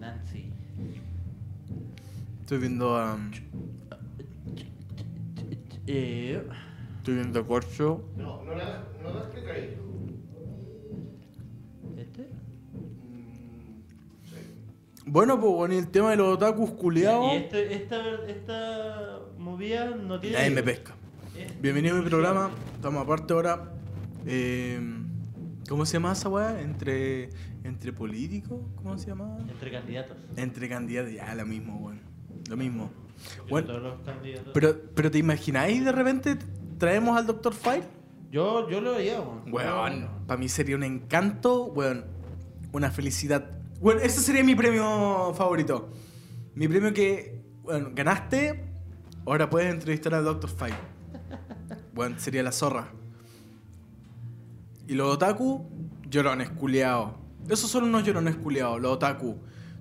Nancy. 0.01 0.51
Estoy 2.43 2.59
viendo 2.59 2.97
a. 2.97 3.19
Eh, 5.87 6.43
Estoy 6.99 7.15
viendo 7.15 7.41
a 7.41 7.47
Corcho. 7.47 8.05
No, 8.17 8.43
no 8.45 8.55
la, 8.55 8.85
no 9.03 9.11
la 9.15 9.53
ahí. 9.53 9.77
¿Este? 11.99 12.29
Bueno, 15.07 15.41
pues, 15.41 15.53
bueno, 15.53 15.75
y 15.75 15.79
el 15.79 15.89
tema 15.89 16.11
de 16.11 16.17
los 16.17 16.35
otakus 16.37 16.71
culiados. 16.73 17.33
Y 17.33 17.37
este, 17.37 17.75
esta, 17.75 17.97
esta 18.27 19.19
movida 19.39 19.91
no 19.97 20.21
tiene. 20.21 20.37
Nadie 20.37 20.51
me 20.51 20.63
pesca. 20.63 20.95
Es- 21.37 21.61
Bienvenido 21.61 21.97
a 21.99 22.03
mi 22.03 22.09
programa. 22.09 22.51
Estamos 22.75 23.03
aparte 23.03 23.33
ahora. 23.33 23.73
eh, 24.27 24.81
¿Cómo 25.69 25.87
se 25.87 25.95
llama 25.95 26.13
esa 26.13 26.29
weá? 26.29 26.61
Entre, 26.61 27.31
entre 27.65 27.93
políticos. 27.93 28.61
¿Cómo 28.77 28.97
se 28.99 29.09
llama? 29.09 29.39
Entre 29.49 29.71
candidatos. 29.71 30.17
Entre 30.37 30.69
candidatos. 30.69 31.13
Ya, 31.13 31.35
lo 31.35 31.47
mismo, 31.47 31.77
weón. 31.77 32.01
Lo 32.49 32.57
mismo. 32.57 32.91
Bueno, 33.49 33.67
todos 33.69 33.83
los 33.83 34.01
candidatos. 34.01 34.51
pero, 34.55 34.81
pero 34.95 35.11
¿te 35.11 35.19
imagináis 35.19 35.85
de 35.85 35.93
repente 35.93 36.39
traemos 36.79 37.19
al 37.19 37.27
Dr. 37.27 37.53
Fire? 37.53 37.85
yo, 38.31 38.69
yo 38.71 38.81
lo 38.81 38.95
haría, 38.95 39.21
weón. 39.21 39.53
Weón, 39.53 40.09
para 40.27 40.39
mí 40.39 40.49
sería 40.49 40.77
un 40.77 40.85
encanto, 40.85 41.65
weón. 41.65 42.05
Una 42.73 42.91
felicidad. 42.91 43.51
Bueno, 43.81 44.01
ese 44.01 44.21
sería 44.21 44.45
mi 44.45 44.55
premio 44.55 45.35
favorito. 45.35 45.91
Mi 46.55 46.69
premio 46.69 46.93
que, 46.95 47.43
bueno, 47.63 47.91
ganaste. 47.95 48.65
Ahora 49.27 49.51
puedes 49.51 49.73
entrevistar 49.73 50.15
al 50.15 50.25
Dr. 50.25 50.51
Fire. 50.51 50.75
Bueno, 51.93 52.19
sería 52.19 52.43
la 52.43 52.53
zorra. 52.53 52.93
Y 54.87 54.95
los 54.95 55.13
otaku, 55.15 55.69
llorones 56.09 56.49
culiados. 56.51 57.20
Esos 57.51 57.71
son 57.71 57.85
unos 57.85 58.05
llorones 58.05 58.37
culiados, 58.37 58.81
los 58.81 58.93
otaku. 58.93 59.37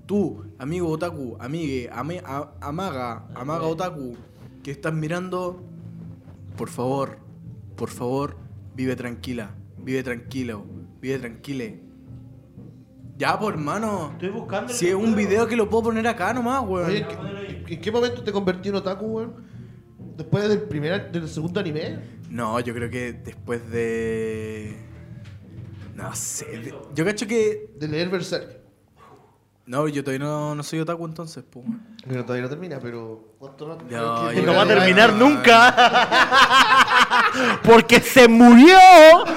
Tú, 0.05 0.43
amigo 0.57 0.89
otaku, 0.89 1.37
amigue, 1.39 1.89
ame- 1.91 2.21
a- 2.25 2.51
amaga, 2.61 3.27
amaga 3.35 3.63
otaku, 3.63 4.15
que 4.63 4.71
estás 4.71 4.93
mirando, 4.93 5.63
por 6.57 6.69
favor, 6.69 7.19
por 7.75 7.89
favor, 7.89 8.35
vive 8.75 8.95
tranquila, 8.95 9.51
vive 9.77 10.01
tranquilo, 10.03 10.65
vive 10.99 11.19
tranquile. 11.19 11.83
Ya, 13.17 13.37
por 13.37 13.53
hermano. 13.53 14.11
Estoy 14.13 14.29
buscando. 14.29 14.73
Si 14.73 14.87
es 14.87 14.95
un 14.95 15.13
video. 15.15 15.29
video 15.29 15.47
que 15.47 15.55
lo 15.55 15.69
puedo 15.69 15.83
poner 15.83 16.07
acá 16.07 16.33
nomás, 16.33 16.63
weón. 16.67 16.87
Oye, 16.89 16.99
¿en 16.99 17.07
qué- 17.65 17.73
¿en 17.75 17.81
qué 17.81 17.91
momento 17.91 18.23
te 18.23 18.31
convertí 18.31 18.69
en 18.69 18.75
otaku, 18.75 19.05
weón? 19.05 19.33
¿Después 20.17 20.47
del 20.49 20.61
primer, 20.63 21.11
del 21.11 21.27
segundo 21.29 21.59
anime? 21.59 21.99
No, 22.29 22.59
yo 22.61 22.73
creo 22.73 22.89
que 22.89 23.13
después 23.13 23.69
de. 23.69 24.75
No 26.03 26.15
sé. 26.15 26.45
de- 26.45 26.73
Yo 26.95 27.05
cacho 27.05 27.27
que. 27.27 27.69
De 27.77 27.87
leer 27.87 28.09
Berserk. 28.09 28.57
No, 29.65 29.87
yo 29.87 30.03
todavía 30.03 30.25
no, 30.25 30.55
no 30.55 30.63
soy 30.63 30.79
otaku 30.79 31.05
entonces, 31.05 31.43
pues. 31.47 31.63
Bueno, 32.07 32.23
todavía 32.23 32.41
no 32.43 32.49
termina, 32.49 32.79
pero... 32.79 33.35
¿Cuánto 33.37 33.67
rato? 33.67 33.83
No, 33.87 34.29
¿Qué- 34.29 34.35
yo 34.35 34.41
qué- 34.41 34.47
No 34.47 34.53
va 34.55 34.63
a 34.63 34.67
terminar 34.67 35.13
nunca. 35.13 36.09
Porque 37.63 37.99
se 37.99 38.27
murió. 38.27 38.75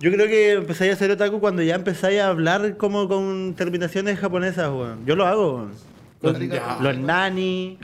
Yo 0.00 0.10
creo 0.10 0.26
que 0.28 0.52
empezáis 0.52 0.92
a 0.92 0.94
hacer 0.94 1.10
otaku 1.10 1.40
cuando 1.40 1.60
ya 1.62 1.74
empezáis 1.74 2.20
a 2.20 2.28
hablar 2.28 2.76
como 2.78 3.06
con 3.08 3.54
terminaciones 3.54 4.18
japonesas, 4.18 4.68
weón. 4.70 5.04
Yo 5.04 5.14
lo 5.14 5.26
hago, 5.26 5.56
weón. 5.56 5.72
Los, 6.22 6.38
los 6.80 6.98
nani, 6.98 7.78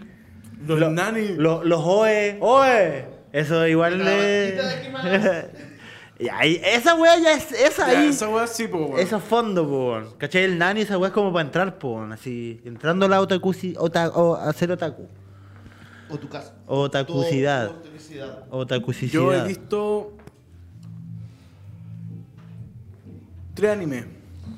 Los 0.66 0.78
lo- 0.80 0.90
nani. 0.90 1.28
lo- 1.36 1.62
los 1.64 1.80
oe, 1.84 2.38
oe. 2.40 3.04
Eso 3.36 3.66
igual 3.66 3.98
La 4.02 4.10
de... 4.10 4.56
vaquita 4.56 4.68
de 4.68 4.74
aquí 4.74 4.90
más. 4.90 5.44
Y 6.18 6.28
ahí- 6.30 6.58
esa 6.64 6.94
weá 6.94 7.18
ya 7.18 7.34
es 7.34 7.52
esa 7.52 7.92
Ya, 7.92 7.98
ahí. 8.00 8.08
esa 8.08 8.26
weá 8.30 8.46
sí, 8.46 8.66
pues, 8.68 8.88
weón. 8.88 8.98
Eso 9.00 9.20
fondo, 9.20 9.68
po. 9.68 9.90
weón. 9.90 10.14
¿Cachai? 10.16 10.44
El 10.44 10.56
nani, 10.56 10.80
esa 10.80 10.96
weá 10.96 11.08
es 11.08 11.12
como 11.12 11.30
para 11.30 11.44
entrar, 11.44 11.78
po. 11.78 11.96
weón, 11.96 12.10
Así, 12.12 12.62
entrando 12.64 13.04
a 13.04 13.08
la 13.10 13.20
otakusi, 13.20 13.74
ota, 13.76 14.08
o 14.08 14.34
a 14.34 14.48
hacer 14.48 14.72
otaku. 14.72 15.06
O 16.08 16.16
tu 16.16 16.26
tu 16.26 16.38
otakusidad. 16.66 17.72
Otakusicidad. 18.48 19.12
Yo 19.12 19.34
he 19.34 19.46
visto. 19.46 20.16
Tres 23.52 23.70
animes. 23.72 24.06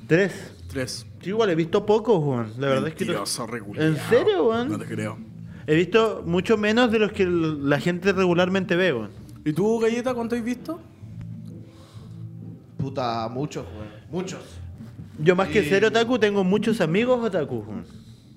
Tres. 0.07 0.53
Tres. 0.71 1.07
Sí, 1.21 1.31
igual 1.31 1.51
he 1.51 1.57
visto 1.57 1.85
pocos, 1.85 2.23
weón. 2.23 2.53
La 2.59 2.69
verdad 2.69 2.89
es 2.89 2.95
que... 2.95 3.05
¿En 3.05 3.97
serio, 4.09 4.49
weón? 4.49 4.69
No 4.69 4.79
te 4.79 4.85
creo. 4.85 5.19
He 5.71 5.75
visto 5.75 6.23
mucho 6.25 6.57
menos 6.57 6.91
de 6.91 6.99
los 6.99 7.13
que 7.13 7.27
la 7.27 7.79
gente 7.79 8.13
regularmente 8.15 8.75
ve, 8.75 8.95
weón. 8.95 9.11
¿Y 9.45 9.53
tú, 9.53 9.79
Galleta, 9.79 10.15
cuánto 10.15 10.35
has 10.35 10.43
visto? 10.43 10.81
Puta, 12.79 13.29
muchos, 13.29 13.67
weón. 13.75 13.89
Muchos. 14.11 14.41
Yo 15.19 15.37
más 15.37 15.49
que 15.49 15.61
Y- 15.61 15.69
ser 15.69 15.85
otaku 15.85 16.19
tengo 16.19 16.43
muchos 16.43 16.81
amigos 16.81 17.23
otaku. 17.23 17.57
weón. 17.69 17.85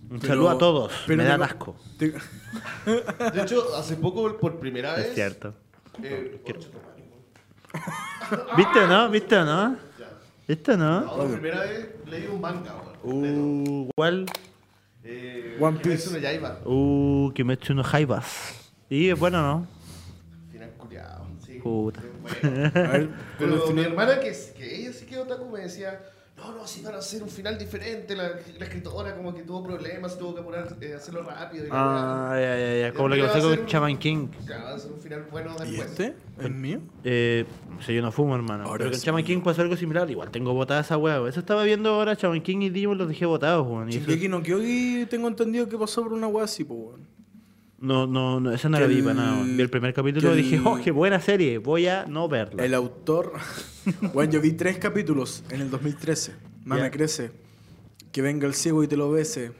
Un 0.09 0.19
Pero- 0.19 0.27
saludo 0.27 0.49
a 0.49 0.57
todos. 0.57 0.91
pero 1.07 1.17
Me 1.17 1.23
dan 1.23 1.41
asco. 1.41 1.73
te- 1.97 2.11
De 2.11 3.41
hecho, 3.41 3.63
hace 3.77 3.95
poco, 3.95 4.37
por 4.37 4.59
primera 4.59 4.93
vez. 4.95 5.07
Es 5.07 5.15
cierto. 5.15 5.53
eh, 6.03 6.41
¿Viste 8.57 8.79
o 8.79 8.87
no? 8.87 9.09
¿Viste 9.09 9.37
o 9.37 9.45
no? 9.45 9.77
¿Viste 10.49 10.71
o 10.73 10.77
no? 10.77 10.99
no, 11.01 11.15
por 11.15 11.31
primera 11.31 11.61
vez 11.61 11.89
leí 12.09 12.27
un 12.27 12.41
manga, 12.41 12.75
weón. 13.05 13.23
Uh, 13.23 13.89
igual. 13.95 14.25
Eh, 15.03 15.57
One 15.59 15.79
Kimetsu 15.79 16.09
Piece. 16.09 16.11
no 16.11 16.17
Yaiba. 16.19 16.59
Uh, 16.65 17.31
Kimetsu 17.33 17.73
no 17.73 17.83
Jaibas. 17.83 18.71
Y 18.89 19.09
es 19.09 19.17
bueno, 19.19 19.41
¿no? 19.41 19.67
Final 20.51 20.71
culiao. 20.77 21.27
Sí. 21.45 21.59
Puta. 21.63 22.01
Bueno. 22.21 22.71
A 22.75 22.79
ver, 22.91 23.09
Pero 23.39 23.71
mi 23.71 23.81
hermana, 23.81 24.19
que, 24.19 24.31
que 24.57 24.75
ella 24.75 24.93
sí 24.93 25.05
que 25.05 25.15
es 25.15 25.21
otaku, 25.21 25.49
me 25.49 25.61
decía, 25.61 25.99
no, 26.41 26.55
no, 26.57 26.67
sí 26.67 26.81
van 26.83 26.95
a 26.95 26.97
hacer 26.97 27.21
un 27.23 27.29
final 27.29 27.57
diferente. 27.57 28.15
La, 28.15 28.29
la 28.57 28.65
escritora 28.65 29.15
como 29.15 29.33
que 29.33 29.43
tuvo 29.43 29.63
problemas, 29.63 30.17
tuvo 30.17 30.33
que 30.35 30.41
apurar, 30.41 30.75
eh, 30.81 30.93
hacerlo 30.95 31.23
rápido. 31.23 31.65
Y 31.65 31.69
Ah, 31.71 32.31
ya, 32.35 32.57
ya, 32.57 32.81
ya. 32.87 32.93
Como 32.93 33.09
lo 33.09 33.15
que 33.15 33.23
pasó 33.23 33.55
con 33.55 33.65
Shaman 33.65 33.97
King. 33.97 34.27
Claro, 34.45 34.63
va 34.65 34.75
a 34.75 34.79
ser 34.79 34.91
un 34.91 34.99
final 35.01 35.25
bueno 35.31 35.55
¿Y 35.65 35.71
después. 35.71 35.89
este? 35.91 36.15
¿Es 36.39 36.49
mío? 36.49 36.79
Eh, 37.03 37.45
no 37.69 37.81
sé, 37.81 37.93
yo 37.93 38.01
no 38.01 38.11
fumo, 38.11 38.35
hermano. 38.35 38.63
Ahora 38.65 38.79
pero 38.79 38.91
con 38.91 38.99
sí. 38.99 39.05
Shaman 39.05 39.23
King 39.23 39.41
pasó 39.41 39.61
algo 39.61 39.77
similar. 39.77 40.09
Igual 40.09 40.31
tengo 40.31 40.53
botada 40.53 40.81
esa 40.81 40.97
hueá. 40.97 41.27
Eso 41.29 41.39
estaba 41.39 41.63
viendo 41.63 41.89
ahora 41.93 42.15
Shaman 42.15 42.41
King 42.41 42.61
y 42.61 42.69
Digimon 42.69 42.97
los 42.97 43.07
dejé 43.07 43.25
botados, 43.25 43.67
weón. 43.67 43.89
Y 43.89 43.93
Shingeki 43.93 44.27
no 44.27 44.41
Kyogi 44.41 45.05
tengo 45.09 45.27
entendido 45.27 45.69
que 45.69 45.77
pasó 45.77 46.01
por 46.03 46.13
una 46.13 46.27
wea 46.27 46.45
así, 46.45 46.63
pues, 46.63 46.79
weón. 46.79 47.10
No, 47.81 48.05
no, 48.05 48.39
no, 48.39 48.51
esa 48.53 48.69
no 48.69 48.79
la 48.79 48.85
vi 48.87 49.01
para 49.01 49.15
nada. 49.15 49.43
Vi 49.43 49.59
el 49.59 49.69
primer 49.69 49.93
capítulo 49.93 50.33
y 50.37 50.43
dije, 50.43 50.61
oh, 50.63 50.79
qué 50.83 50.91
buena 50.91 51.19
serie. 51.19 51.57
Voy 51.57 51.87
a 51.87 52.05
no 52.07 52.29
verla. 52.29 52.63
El 52.63 52.73
autor. 52.75 53.33
bueno, 54.13 54.31
yo 54.33 54.39
vi 54.41 54.51
tres 54.53 54.77
capítulos 54.77 55.43
en 55.49 55.61
el 55.61 55.69
2013. 55.71 56.33
Más 56.65 56.77
Ya. 56.77 56.83
me 56.85 56.91
crece. 56.91 57.31
Que 58.11 58.21
venga 58.21 58.45
el 58.47 58.53
ciego 58.53 58.83
y 58.83 58.87
te 58.87 58.95
lo 58.97 59.09
bese. 59.09 59.51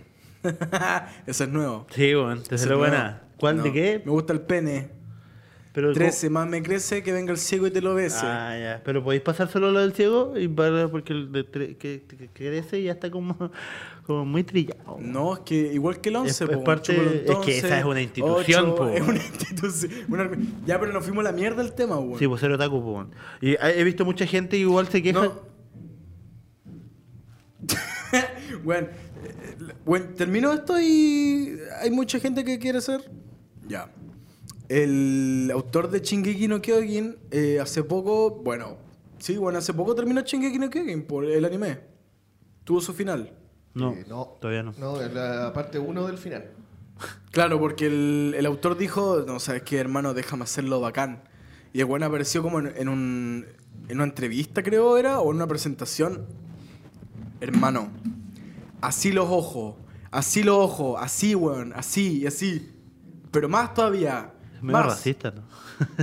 Ese 1.26 1.44
es 1.46 1.50
nuevo. 1.50 1.88
Sí, 1.90 2.14
weón. 2.16 2.44
Te 2.44 2.58
salió 2.58 2.78
buena. 2.78 3.24
¿Cuál 3.38 3.58
No, 3.58 3.64
de 3.64 3.74
qué? 3.74 4.02
Me 4.06 4.12
gusta 4.12 4.34
el 4.34 4.42
pene. 4.42 4.90
Pero, 5.74 5.94
13, 5.94 6.30
más 6.30 6.48
me 6.50 6.62
crece 6.62 7.02
que 7.02 7.14
venga 7.14 7.32
el 7.32 7.38
ciego 7.38 7.66
y 7.66 7.72
te 7.72 7.80
lo 7.82 7.96
bese. 7.96 8.26
Ah, 8.26 8.58
ya. 8.60 8.82
Pero 8.84 9.02
podéis 9.04 9.22
pasar 9.24 9.48
solo 9.50 9.72
lo 9.72 9.80
del 9.80 9.94
ciego 9.94 10.34
y 10.38 10.48
para, 10.50 10.90
porque 10.90 11.14
el 11.14 11.32
de 11.32 11.46
que- 11.46 12.04
que 12.06 12.30
crece 12.34 12.80
y 12.82 12.84
ya 12.84 12.92
está 12.92 13.10
como, 13.10 13.52
como 14.02 14.26
muy 14.26 14.44
trillado. 14.44 14.98
No, 15.00 15.34
es 15.34 15.40
que 15.42 15.74
igual 15.74 16.02
que 16.02 16.10
el 16.10 16.16
11, 16.18 16.30
Es- 16.32 16.42
es 16.42 16.58
po, 16.58 16.64
parte- 16.64 17.26
es 17.32 17.38
que 17.46 17.58
esa 17.58 17.80
es 17.80 17.86
una 17.86 18.02
institución, 18.02 18.66
ocho, 18.66 18.76
po. 18.76 18.90
Es 18.90 19.02
una 19.02 19.18
institución. 19.24 19.92
una- 20.10 20.30
ya, 20.66 20.80
pero 20.80 20.92
nos 20.94 21.04
fuimos 21.04 21.26
a 21.26 21.32
la 21.32 21.36
mierda 21.36 21.62
el 21.62 21.74
tema, 21.74 21.98
weón. 22.00 22.20
Sí, 22.20 22.28
pues 22.28 22.42
ser 22.42 22.52
otaku, 22.52 22.78
weón. 22.78 23.12
Y 23.42 23.52
he 23.52 23.80
he 23.80 23.84
visto 23.84 24.04
mucha 24.06 24.26
gente 24.26 24.52
que 24.58 24.62
igual 24.62 24.88
se 24.88 25.02
queja. 25.02 25.22
No. 25.24 25.52
bueno, 28.64 28.88
eh, 29.24 29.74
bueno, 29.86 30.06
termino 30.16 30.52
esto 30.54 30.80
y 30.80 31.58
hay 31.80 31.92
mucha 31.92 32.20
gente 32.20 32.44
que 32.44 32.60
quiere 32.60 32.82
ser. 32.82 33.10
Ya. 33.68 33.92
El 34.70 35.50
autor 35.54 35.90
de 35.92 36.00
Shingeki 36.00 36.48
no 36.48 36.62
Kyojin 36.62 37.18
eh, 37.32 37.60
hace 37.62 37.84
poco, 37.84 38.42
bueno, 38.44 38.78
sí, 39.20 39.36
bueno, 39.38 39.60
hace 39.60 39.74
poco 39.74 39.94
terminó 39.96 40.22
Shingeki 40.22 40.60
no 40.60 40.70
Kyojin 40.70 41.04
por 41.04 41.26
el 41.26 41.44
anime. 41.46 41.80
Tuvo 42.64 42.80
su 42.82 42.94
final. 42.94 43.34
No, 43.74 43.92
Eh, 43.94 44.06
no. 44.10 44.38
todavía 44.42 44.64
no. 44.64 44.74
No, 44.78 45.02
en 45.02 45.14
la 45.14 45.52
parte 45.54 45.80
1 45.80 46.08
del 46.08 46.18
final. 46.18 46.46
Claro, 47.32 47.60
porque 47.60 47.88
el, 47.88 48.36
el 48.38 48.46
autor 48.46 48.78
dijo, 48.78 49.24
no, 49.26 49.40
sabes 49.40 49.64
qué, 49.64 49.78
hermano, 49.80 50.14
déjame 50.14 50.44
hacerlo 50.44 50.80
bacán. 50.82 51.24
Y 51.74 51.80
el 51.80 51.86
bueno 51.86 52.06
apareció 52.06 52.44
como 52.44 52.60
en, 52.60 52.74
en 52.76 52.90
un, 52.90 53.46
en 53.88 53.98
una 53.98 54.04
entrevista, 54.04 54.62
creo 54.62 54.98
era, 54.98 55.20
o 55.20 55.30
en 55.32 55.38
una 55.38 55.48
presentación. 55.48 56.26
Hermano, 57.40 57.90
así 58.82 59.12
los 59.12 59.28
ojos, 59.30 59.76
así 60.12 60.44
los 60.44 60.58
ojos, 60.58 60.98
así, 61.02 61.34
weón, 61.34 61.74
así 61.76 62.20
y 62.20 62.28
así. 62.28 62.72
Pero 63.32 63.50
más 63.50 63.74
todavía. 63.74 64.34
Es 64.56 64.62
medio 64.62 64.78
más. 64.80 64.86
racista, 64.88 65.32
¿no? 65.32 65.42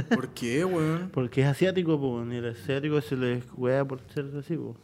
¿Por 0.09 0.29
qué, 0.31 0.65
weón? 0.65 1.11
Porque 1.15 1.43
es 1.43 1.47
asiático, 1.47 2.01
pues. 2.01 2.33
Y 2.33 2.37
el 2.39 2.49
asiático 2.51 3.01
se 3.01 3.17
le 3.17 3.43
wea 3.57 3.85
por 3.85 4.01
ser 4.13 4.31
así, 4.39 4.57
pues. 4.57 4.77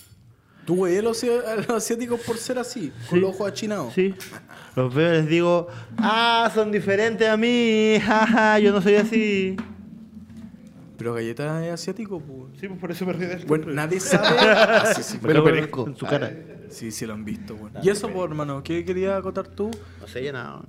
Tú, 0.65 0.77
güey, 0.77 0.97
a 0.97 1.03
los, 1.03 1.23
asiáticos 1.69 2.21
por 2.21 2.37
ser 2.39 2.59
así, 2.59 2.93
con 3.09 3.21
los 3.21 3.31
ojos 3.35 3.49
achinados. 3.49 3.93
Sí. 3.93 4.15
Los 4.77 4.95
veo 4.95 5.15
y 5.15 5.17
les 5.19 5.29
digo, 5.29 5.69
ah, 5.99 6.51
son 6.55 6.73
diferentes 6.73 7.29
a 7.29 7.37
mí, 7.37 7.99
jaja, 8.03 8.59
yo 8.59 8.73
no 8.73 8.81
soy 8.81 8.97
así. 8.97 9.57
Pero 10.97 11.15
Galleta 11.15 11.67
es 11.67 11.73
asiático, 11.73 12.21
pues. 12.21 12.61
Sí, 12.61 12.69
pues 12.69 12.81
por 12.81 12.91
eso 12.91 13.05
me 13.05 13.13
río 13.13 13.29
de 13.29 13.35
él. 13.35 13.45
Bueno, 13.47 13.67
nadie 13.67 14.01
sabe. 14.01 14.27
Ah, 14.41 14.93
sí, 14.95 15.03
sí, 15.03 15.19
Me 15.21 15.35
lo 15.35 15.45
merezco. 15.45 15.87
En 15.87 15.97
su 15.97 16.07
cara. 16.07 16.33
Sí, 16.71 16.91
sí 16.91 17.05
lo 17.07 17.15
han 17.15 17.25
visto, 17.25 17.57
bueno. 17.57 17.81
Y 17.83 17.91
eso, 17.91 18.09
pues, 18.09 18.29
hermano, 18.29 18.63
¿qué 18.63 18.85
querías 18.85 19.19
acotar 19.19 19.47
tú? 19.49 19.71
No 20.01 20.07
sé 20.07 20.25
ya 20.25 20.33
nada. 20.33 20.63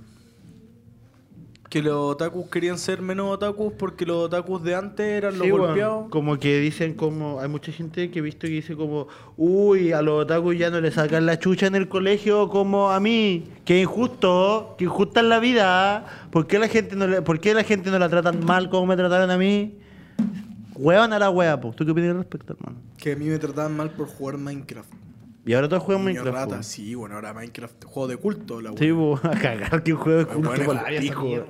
Que 1.68 1.82
los 1.82 1.94
otakus 1.94 2.48
querían 2.48 2.78
ser 2.78 3.02
menos 3.02 3.26
otakus 3.34 3.72
porque 3.72 4.06
los 4.06 4.26
otakus 4.26 4.62
de 4.62 4.74
antes 4.74 5.06
eran 5.06 5.38
los 5.38 5.48
golpeados. 5.50 6.08
como 6.10 6.38
que 6.38 6.60
dicen 6.60 6.94
como 6.94 7.40
hay 7.40 7.48
mucha 7.48 7.72
gente 7.72 8.10
que 8.10 8.20
he 8.20 8.22
visto 8.22 8.42
que 8.46 8.52
dice 8.52 8.76
como 8.76 9.08
uy 9.36 9.92
a 9.92 10.00
los 10.00 10.22
otakus 10.22 10.56
ya 10.56 10.70
no 10.70 10.80
le 10.80 10.90
sacan 10.92 11.26
la 11.26 11.38
chucha 11.38 11.66
en 11.66 11.74
el 11.74 11.88
colegio 11.88 12.48
como 12.48 12.90
a 12.92 13.00
mí 13.00 13.44
que 13.64 13.80
injusto 13.80 14.76
que 14.78 14.84
injusta 14.84 15.20
en 15.20 15.28
la 15.28 15.40
vida 15.40 16.28
¿por 16.30 16.46
qué 16.46 16.58
la 16.58 16.68
gente 16.68 16.94
no 16.94 17.06
le, 17.08 17.22
por 17.22 17.40
qué 17.40 17.52
la 17.52 17.64
gente 17.64 17.90
no 17.90 17.98
la 17.98 18.08
tratan 18.08 18.44
mal 18.44 18.70
como 18.70 18.86
me 18.86 18.96
trataron 18.96 19.30
a 19.30 19.36
mí 19.36 19.74
huevan 20.76 21.12
a 21.12 21.18
la 21.18 21.30
wea 21.30 21.60
po. 21.60 21.72
¿tú 21.72 21.84
qué 21.84 21.90
opinas 21.90 22.10
al 22.10 22.18
respecto 22.18 22.52
hermano? 22.52 22.78
Que 22.96 23.12
a 23.12 23.16
mí 23.16 23.24
me 23.26 23.38
trataban 23.38 23.76
mal 23.76 23.90
por 23.90 24.06
jugar 24.06 24.38
Minecraft. 24.38 24.88
Y 25.46 25.54
ahora 25.54 25.68
todos 25.68 25.82
juegan 25.82 26.04
Minecraft 26.04 26.34
rata, 26.34 26.62
sí, 26.62 26.94
bueno, 26.94 27.14
ahora 27.14 27.32
Minecraft, 27.32 27.84
juego 27.84 28.08
de 28.08 28.16
culto, 28.18 28.60
la 28.60 28.72
sí 28.76 28.92
po, 28.92 29.18
a 29.22 29.30
cagar 29.30 29.82
que 29.82 29.92
un 29.94 29.98
juego 29.98 30.18
de 30.18 30.26
culto 30.26 30.48
Bueno, 30.50 30.72
esa 30.72 31.00
pico. 31.00 31.46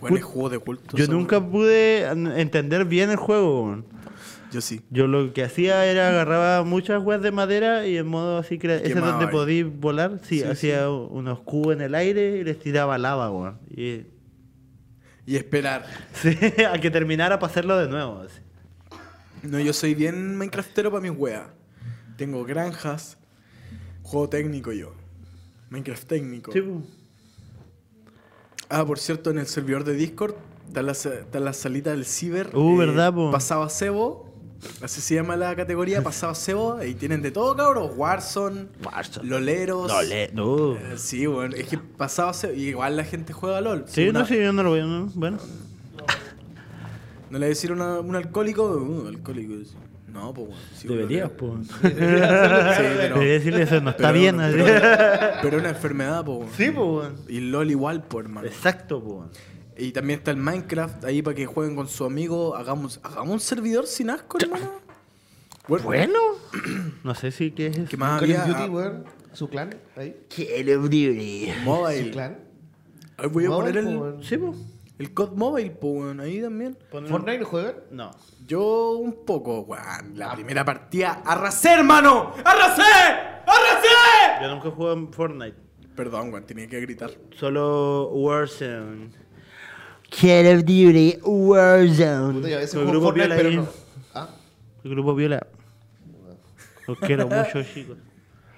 Bueno, 0.00 0.16
es 0.16 0.22
juego 0.24 0.50
de 0.50 0.58
culto. 0.58 0.96
yo 0.96 1.06
nunca 1.06 1.40
pude 1.40 2.04
entender 2.40 2.84
bien 2.84 3.10
el 3.10 3.16
juego 3.16 3.64
weón. 3.64 3.84
Yo 4.52 4.60
sí. 4.60 4.82
Yo 4.90 5.06
lo 5.08 5.32
que 5.32 5.42
hacía 5.42 5.84
era 5.86 6.08
agarraba 6.10 6.62
muchas 6.62 7.02
weas 7.02 7.20
de 7.22 7.32
madera 7.32 7.86
y 7.86 7.96
en 7.96 8.06
modo 8.06 8.38
así 8.38 8.58
crea- 8.58 8.76
ese 8.76 8.86
es 8.88 8.94
Quemaba 8.94 9.12
donde 9.12 9.28
podí 9.28 9.62
volar, 9.64 10.20
sí, 10.22 10.38
Sí, 10.40 10.44
hacía 10.44 10.88
unos 10.90 11.40
cubos 11.40 11.74
en 11.74 11.80
el 11.80 11.94
aire 11.94 12.38
y 12.38 12.44
les 12.44 12.58
tiraba 12.60 12.96
lava, 12.98 13.30
weón. 13.32 13.58
Y 13.74 14.02
Y 15.26 15.36
esperar. 15.36 15.84
sí, 16.12 16.36
a 16.70 16.78
que 16.80 16.90
terminara 16.90 17.38
para 17.40 17.50
hacerlo 17.50 17.76
de 17.78 17.88
nuevo. 17.88 18.20
así. 18.20 18.40
No, 19.42 19.58
yo 19.58 19.72
soy 19.72 19.94
bien 19.94 20.36
Minecraftero 20.36 20.90
para 20.90 21.00
mis 21.02 21.18
weas. 21.18 21.48
Tengo 22.16 22.44
granjas. 22.44 23.18
Juego 24.04 24.28
técnico 24.28 24.70
yo. 24.72 24.92
Minecraft 25.70 26.06
técnico. 26.06 26.52
Sí, 26.52 26.60
po. 26.60 26.82
Ah, 28.68 28.84
por 28.84 28.98
cierto, 28.98 29.30
en 29.30 29.38
el 29.38 29.46
servidor 29.46 29.82
de 29.84 29.94
Discord 29.94 30.34
está 30.68 30.82
la, 30.82 30.92
está 30.92 31.40
la 31.40 31.52
salita 31.52 31.90
del 31.90 32.04
ciber. 32.04 32.46
eh, 32.52 32.56
Uh, 32.56 32.76
¿verdad, 32.76 33.12
po? 33.12 33.30
Pasaba 33.32 33.68
Cebo. 33.68 34.32
Así 34.80 35.00
se 35.02 35.14
llama 35.16 35.36
la 35.36 35.54
categoría, 35.56 36.02
pasaba 36.04 36.34
Cebo. 36.34 36.82
Y 36.82 36.94
tienen 36.94 37.22
de 37.22 37.30
todo, 37.30 37.56
cabros. 37.56 37.92
Warzone, 37.96 38.68
Warzone. 38.84 39.28
Loleros. 39.28 39.88
No, 39.90 40.02
le- 40.02 40.30
no. 40.32 40.74
Eh, 40.76 40.94
sí, 40.96 41.26
bueno, 41.26 41.54
es 41.56 41.66
que 41.66 41.78
pasaba 41.78 42.32
Cebo. 42.34 42.54
Y 42.54 42.68
igual 42.68 42.96
la 42.96 43.04
gente 43.04 43.32
juega 43.32 43.60
LOL. 43.60 43.84
Sí, 43.88 44.08
una- 44.08 44.20
no, 44.20 44.26
sí, 44.26 44.36
yo 44.36 44.52
no 44.52 44.62
lo 44.62 44.70
voy 44.70 44.80
a... 44.80 44.84
no, 44.84 45.06
Bueno, 45.14 45.38
¿No 47.30 47.38
le 47.38 47.46
voy 47.46 47.46
a 47.46 47.48
decir 47.48 47.72
una- 47.72 47.98
un 48.00 48.14
alcohólico? 48.14 48.64
Uh, 48.76 49.08
alcohólico. 49.08 49.54
sí. 49.64 49.74
No, 50.14 50.32
pues 50.32 50.46
bueno. 50.48 50.62
sí, 50.76 50.88
deberías, 50.88 51.30
pero- 51.36 51.54
pues. 51.54 51.66
Sí, 51.68 51.78
pero- 51.92 53.14
Debería 53.14 53.32
decirle 53.34 53.62
eso, 53.62 53.80
no 53.80 53.90
está 53.90 54.02
pero- 54.08 54.12
bien. 54.18 54.36
Pero, 54.38 54.64
así. 54.64 55.38
pero 55.42 55.58
una 55.58 55.68
enfermedad, 55.70 56.24
pues. 56.24 56.48
Sí, 56.56 56.70
pues, 56.70 56.76
weón. 56.76 57.16
Y 57.28 57.40
LOL 57.40 57.70
igual, 57.70 58.04
pues, 58.04 58.24
hermano. 58.24 58.46
Exacto, 58.46 59.02
pues. 59.02 59.28
Y 59.76 59.90
también 59.90 60.20
está 60.20 60.30
el 60.30 60.36
Minecraft 60.36 61.04
ahí 61.04 61.20
para 61.20 61.34
que 61.34 61.46
jueguen 61.46 61.74
con 61.74 61.88
su 61.88 62.04
amigo. 62.04 62.54
Hagamos, 62.54 63.00
hagamos 63.02 63.30
un 63.34 63.40
servidor 63.40 63.86
sin 63.88 64.08
asco, 64.10 64.38
hermano. 64.40 64.70
Bueno, 65.66 65.84
Bueno. 65.84 66.18
No 67.02 67.14
sé 67.14 67.32
si 67.32 67.50
qué 67.50 67.66
es 67.68 67.76
eso. 67.78 67.88
¿Qué 67.88 67.96
más 67.96 68.20
Call 68.20 68.30
había? 68.36 68.44
Duty, 68.44 68.68
weón. 68.70 69.04
Su 69.32 69.48
clan, 69.48 69.74
ahí. 69.96 70.14
Call 70.28 70.76
of 70.78 70.82
Duty. 70.84 71.48
Ah, 71.50 71.54
Su 71.58 71.64
Mobile. 71.64 72.10
clan. 72.12 72.38
Ahí 73.16 73.28
voy 73.28 73.44
a 73.46 73.48
Mobile, 73.48 73.72
poner 73.72 73.84
po, 73.84 73.90
el, 73.90 73.96
weón. 73.96 74.22
Sí, 74.22 74.36
pues. 74.36 74.56
El 74.98 75.12
COD 75.12 75.32
Mobile, 75.32 75.70
pues, 75.72 75.92
weón, 75.94 76.20
ahí 76.20 76.40
también. 76.40 76.78
¿Fortnite 76.90 77.38
no 77.40 77.46
juegan? 77.46 77.74
No. 77.90 78.10
Yo 78.46 78.92
un 78.92 79.24
poco, 79.24 79.60
weón. 79.60 80.16
La 80.16 80.34
primera 80.34 80.64
partida. 80.64 81.22
¡Arrasé, 81.24 81.72
hermano! 81.74 82.32
¡Arrasé! 82.44 82.82
¡Arrasé! 82.82 84.42
Yo 84.42 84.54
nunca 84.54 84.68
he 84.68 84.70
jugado 84.70 84.94
en 84.96 85.12
Fortnite. 85.12 85.56
Perdón, 85.96 86.32
weón, 86.32 86.44
tenía 86.44 86.66
que 86.68 86.80
gritar. 86.80 87.10
Solo 87.38 88.08
Warzone. 88.12 89.10
Call 90.10 90.46
of 90.58 90.60
Duty 90.60 91.18
Warzone. 91.24 92.32
Puta, 92.34 92.50
y 92.50 92.52
a 92.52 92.58
veces 92.58 92.74
El 92.74 92.80
juego 92.84 92.90
grupo 92.92 93.06
Fortnite, 93.06 93.26
Viola 93.26 93.36
pero 93.36 93.48
ahí. 93.48 93.56
no. 93.56 93.68
Ah, 94.14 94.28
El 94.84 94.90
grupo 94.90 95.14
Viola. 95.14 95.46
Los 96.86 96.98
quiero 96.98 97.26
mucho, 97.28 97.62
chicos. 97.62 97.96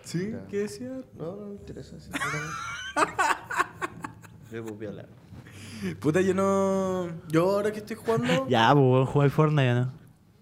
¿Sí? 0.03 0.35
¿Qué 0.51 0.59
decía? 0.59 0.89
no, 1.17 1.37
no 1.37 1.47
me 1.47 1.55
interesa. 1.55 1.99
sí, 1.99 2.11
no, 2.13 3.05
no. 3.05 3.07
Grupo 4.51 4.75
Viola. 4.77 5.07
Puta, 6.01 6.21
yo 6.21 6.35
no. 6.35 7.09
Yo 7.29 7.51
ahora 7.51 7.73
que 7.73 7.79
estoy 7.79 7.97
jugando. 7.97 8.47
Ya, 8.49 8.73
pues, 8.75 9.09
jugar 9.09 9.31
Fortnite, 9.31 9.75
¿no? 9.75 9.93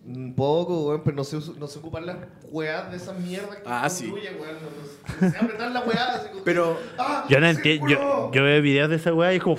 Un 0.07 0.35
poco, 0.35 0.89
weón, 0.89 1.01
pero 1.03 1.17
no 1.17 1.25
sé, 1.25 1.39
no 1.59 1.67
sé 1.67 1.79
ocupar 1.79 2.03
las 2.03 2.17
weas 2.51 2.91
de 2.91 2.99
esas 2.99 3.19
mierdas 3.19 3.57
que 3.57 3.63
Ah, 3.65 3.89
sí. 3.89 4.11
construyen, 4.11 4.35
weón. 4.39 4.57
No, 4.63 5.27
no 5.27 5.31
sé 5.33 5.39
apretar 5.39 5.71
la 5.71 5.81
weá. 5.81 6.15
así 6.17 6.29
como- 6.31 6.45
Pero. 6.45 6.79
¡Ah! 6.99 7.25
Yo 7.29 7.41
no 7.41 7.47
¡Sí, 7.51 7.57
entiendo. 7.57 7.89
Yo, 7.89 8.31
yo 8.33 8.43
veo 8.45 8.61
videos 8.63 8.91
de 8.91 8.97
esa 8.97 9.15
weá 9.15 9.33
y 9.33 9.37
es 9.37 9.43
como. 9.43 9.57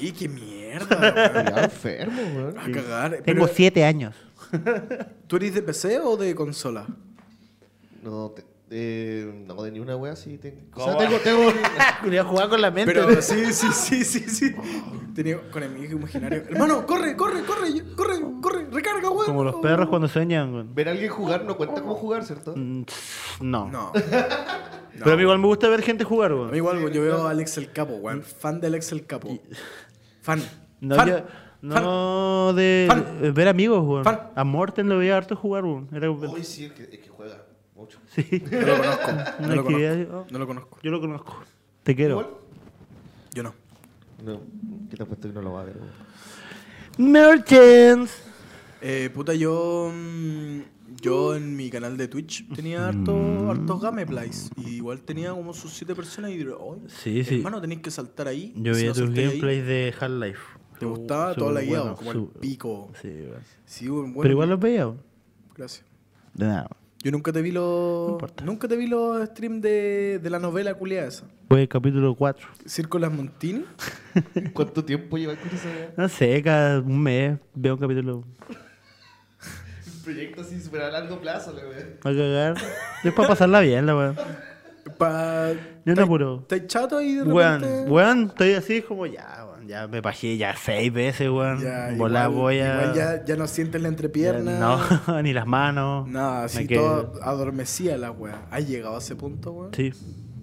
Sí, 0.00 0.12
qué 0.12 0.28
mierda, 0.28 0.98
weón. 0.98 1.46
Ya 1.54 1.64
enfermo, 1.64 2.22
weón. 2.34 2.58
A 2.58 2.62
cagar. 2.72 3.10
Tengo 3.22 3.22
Pero, 3.44 3.48
siete 3.48 3.84
años. 3.84 4.14
¿Tú 5.26 5.36
eres 5.36 5.54
de 5.54 5.62
PC 5.62 5.98
o 6.00 6.16
de 6.16 6.34
consola? 6.34 6.86
No, 8.02 8.30
te- 8.30 8.44
eh, 8.74 9.44
no, 9.46 9.62
de 9.62 9.70
ni 9.70 9.78
una 9.80 9.96
wea 9.96 10.16
sí. 10.16 10.38
Tengo, 10.38 10.56
o 10.70 10.70
¿Cómo? 10.74 10.86
sea, 10.86 10.96
tengo, 10.98 11.18
tengo, 11.18 11.52
Quería 12.02 12.24
jugar 12.24 12.48
con 12.48 12.60
la 12.60 12.70
mente. 12.70 12.92
Pero 12.92 13.20
sí, 13.22 13.52
sí, 13.52 13.68
sí, 13.72 14.04
sí, 14.04 14.20
sí. 14.20 14.54
Tenía 15.14 15.38
con 15.50 15.62
enemigo 15.62 15.92
imaginario. 15.98 16.42
Hermano, 16.48 16.86
corre, 16.86 17.14
corre, 17.16 17.42
corre, 17.44 17.68
corre, 17.94 18.20
corre, 18.40 18.66
recarga, 18.70 19.10
weón. 19.10 19.26
Como 19.26 19.44
los 19.44 19.56
perros 19.56 19.88
cuando 19.88 20.08
sueñan, 20.08 20.54
weón. 20.54 20.74
ver 20.74 20.88
a 20.88 20.92
alguien 20.92 21.10
jugar 21.10 21.44
no 21.44 21.56
cuenta 21.56 21.82
como 21.82 21.94
jugar, 21.94 22.24
¿cierto? 22.24 22.54
Mm, 22.56 22.84
No. 23.42 23.68
No. 23.70 23.92
Pero 23.92 25.12
a 25.12 25.16
mí 25.16 25.22
igual 25.22 25.38
me 25.38 25.46
gusta 25.46 25.68
ver 25.68 25.82
gente 25.82 26.04
jugar, 26.04 26.32
A 26.32 26.34
mí 26.34 26.40
weón. 26.40 26.56
igual, 26.56 26.76
weón, 26.78 26.92
yo 26.92 27.02
veo 27.02 27.26
a 27.26 27.30
Alex 27.30 27.58
el 27.58 27.70
Capo, 27.72 27.94
weón. 27.96 28.22
Fan 28.22 28.60
de 28.60 28.68
Alex 28.68 28.90
el 28.92 29.04
Capo. 29.06 29.38
Fan. 30.22 30.42
No, 30.80 30.96
Fan. 30.96 31.08
yo- 31.08 31.18
Fan. 31.62 32.56
de 32.56 32.86
Fan. 32.88 33.34
ver 33.34 33.48
amigos, 33.48 33.84
weón. 33.86 34.02
Fan. 34.04 34.30
A 34.34 34.44
Morten 34.44 34.88
lo 34.88 34.98
veía 34.98 35.16
harto 35.16 35.36
jugar, 35.36 35.64
weón. 35.64 35.88
Era, 35.92 36.10
Hoy 36.10 36.42
sí, 36.42 36.64
es 36.64 36.72
que, 36.72 36.82
es 36.84 36.98
que 37.00 37.08
juega 37.08 37.36
mucho. 37.82 37.98
sí. 38.14 38.42
No 38.50 38.60
lo 38.60 38.76
conozco. 38.78 39.12
No 39.40 39.44
Una 39.46 39.54
lo 39.54 39.64
conozco. 39.64 40.12
oh, 40.16 40.26
No 40.30 40.38
lo 40.38 40.46
conozco. 40.46 40.78
Yo 40.82 40.90
lo 40.90 41.00
conozco. 41.00 41.42
Te 41.82 41.94
quiero. 41.94 42.20
¿Igual? 42.20 42.34
Yo 43.34 43.42
no. 43.42 43.54
No, 44.24 44.40
¿qué 44.90 44.96
te 44.96 45.02
apuesto 45.02 45.28
que 45.28 45.34
no 45.34 45.42
lo 45.42 45.52
va 45.52 45.62
a 45.62 45.64
ver? 45.64 45.76
Merchants. 46.98 48.12
Eh, 48.80 49.10
puta, 49.14 49.34
yo. 49.34 49.90
mm, 49.94 50.60
Yo 51.00 51.34
en 51.34 51.56
mi 51.56 51.70
canal 51.70 51.96
de 51.96 52.06
Twitch 52.06 52.46
tenía 52.54 52.86
harto, 52.88 53.50
hartos 53.50 53.80
gameplays. 53.80 54.50
Y 54.58 54.76
igual 54.76 55.00
tenía 55.00 55.30
como 55.32 55.52
sus 55.54 55.72
siete 55.72 55.94
personas 55.94 56.30
y 56.30 56.36
digo, 56.36 56.56
"Oye, 56.60 56.82
Sí, 56.88 57.24
sí. 57.24 57.36
hermano, 57.38 57.60
tenéis 57.60 57.80
que 57.80 57.90
saltar 57.90 58.28
ahí. 58.28 58.52
Yo 58.56 58.74
si 58.74 58.80
veía 58.82 58.92
no 58.92 59.06
tus 59.06 59.10
gameplays 59.14 59.66
de 59.66 59.94
Half-Life. 59.98 60.40
¿Te 60.78 60.86
gustaba? 60.86 61.34
Todo 61.34 61.48
Súper 61.48 61.62
lagueado, 61.64 61.84
bueno, 61.84 61.96
como 61.96 62.10
el 62.12 62.40
pico. 62.40 62.90
Sí. 63.00 63.28
Sí, 63.64 63.88
bueno, 63.88 64.14
Pero 64.20 64.30
igual 64.32 64.50
los 64.50 64.60
veía. 64.60 64.92
Gracias. 65.56 65.84
De 66.34 66.46
nada. 66.46 66.68
Yo 67.02 67.10
nunca 67.10 67.32
te 67.32 67.42
vi 67.42 67.50
los. 67.50 68.16
nunca 68.44 68.68
te 68.68 68.76
vi 68.76 68.86
los 68.86 69.26
streams 69.30 69.60
de, 69.60 70.20
de 70.22 70.30
la 70.30 70.38
novela 70.38 70.72
culiada 70.74 71.08
esa. 71.08 71.24
Fue 71.48 71.62
el 71.62 71.68
capítulo 71.68 72.14
4. 72.14 72.48
Circo 72.64 72.96
Las 73.00 73.12
Montini. 73.12 73.64
¿Cuánto 74.54 74.84
tiempo 74.84 75.18
lleva 75.18 75.34
con 75.34 75.48
esa? 75.48 75.68
No 75.96 76.08
sé, 76.08 76.40
cada 76.44 76.78
un 76.78 77.02
mes 77.02 77.38
veo 77.54 77.74
un 77.74 77.80
capítulo. 77.80 78.18
Un 78.18 80.02
proyecto 80.04 80.42
así 80.42 80.60
súper 80.60 80.82
a 80.82 80.90
largo 80.90 81.20
plazo, 81.20 81.52
la. 81.52 81.62
Va 81.64 82.10
a 82.10 82.14
cagar. 82.14 82.54
Es 83.02 83.12
para 83.12 83.28
pasarla 83.28 83.60
bien, 83.60 83.84
la 83.84 83.96
weón. 83.96 84.16
Pa... 84.96 85.50
Yo 85.84 85.94
no 85.96 86.02
apuro. 86.02 86.38
¿Estáis 86.42 86.66
chato 86.68 86.98
ahí 86.98 87.14
de 87.14 87.24
repente? 87.24 87.34
Weón, 87.34 87.90
weón, 87.90 88.26
estoy 88.28 88.52
así 88.52 88.80
como 88.80 89.06
ya, 89.06 89.41
weón. 89.41 89.41
Ya 89.66 89.86
me 89.88 90.00
bajé 90.00 90.36
ya 90.36 90.54
seis 90.56 90.92
veces, 90.92 91.28
weón. 91.30 91.60
Ya, 91.62 91.92
Volá 91.96 92.24
igual- 92.24 92.30
voy 92.30 92.58
a. 92.60 92.74
igual 92.82 92.94
ya, 92.94 93.24
ya 93.24 93.36
no 93.36 93.46
sientes 93.46 93.80
la 93.80 93.88
ya 93.88 93.92
entrepierna. 93.92 94.58
No, 94.58 95.22
ni 95.22 95.32
las 95.32 95.46
manos. 95.46 96.08
Nada, 96.08 96.40
Me 96.40 96.44
así 96.46 96.66
todo 96.66 97.12
adormecía 97.22 97.96
la 97.98 98.10
wea. 98.10 98.46
¿Has 98.50 98.66
llegado 98.68 98.96
a 98.96 98.98
ese 98.98 99.14
punto, 99.16 99.52
weón? 99.52 99.70
Sí. 99.74 99.92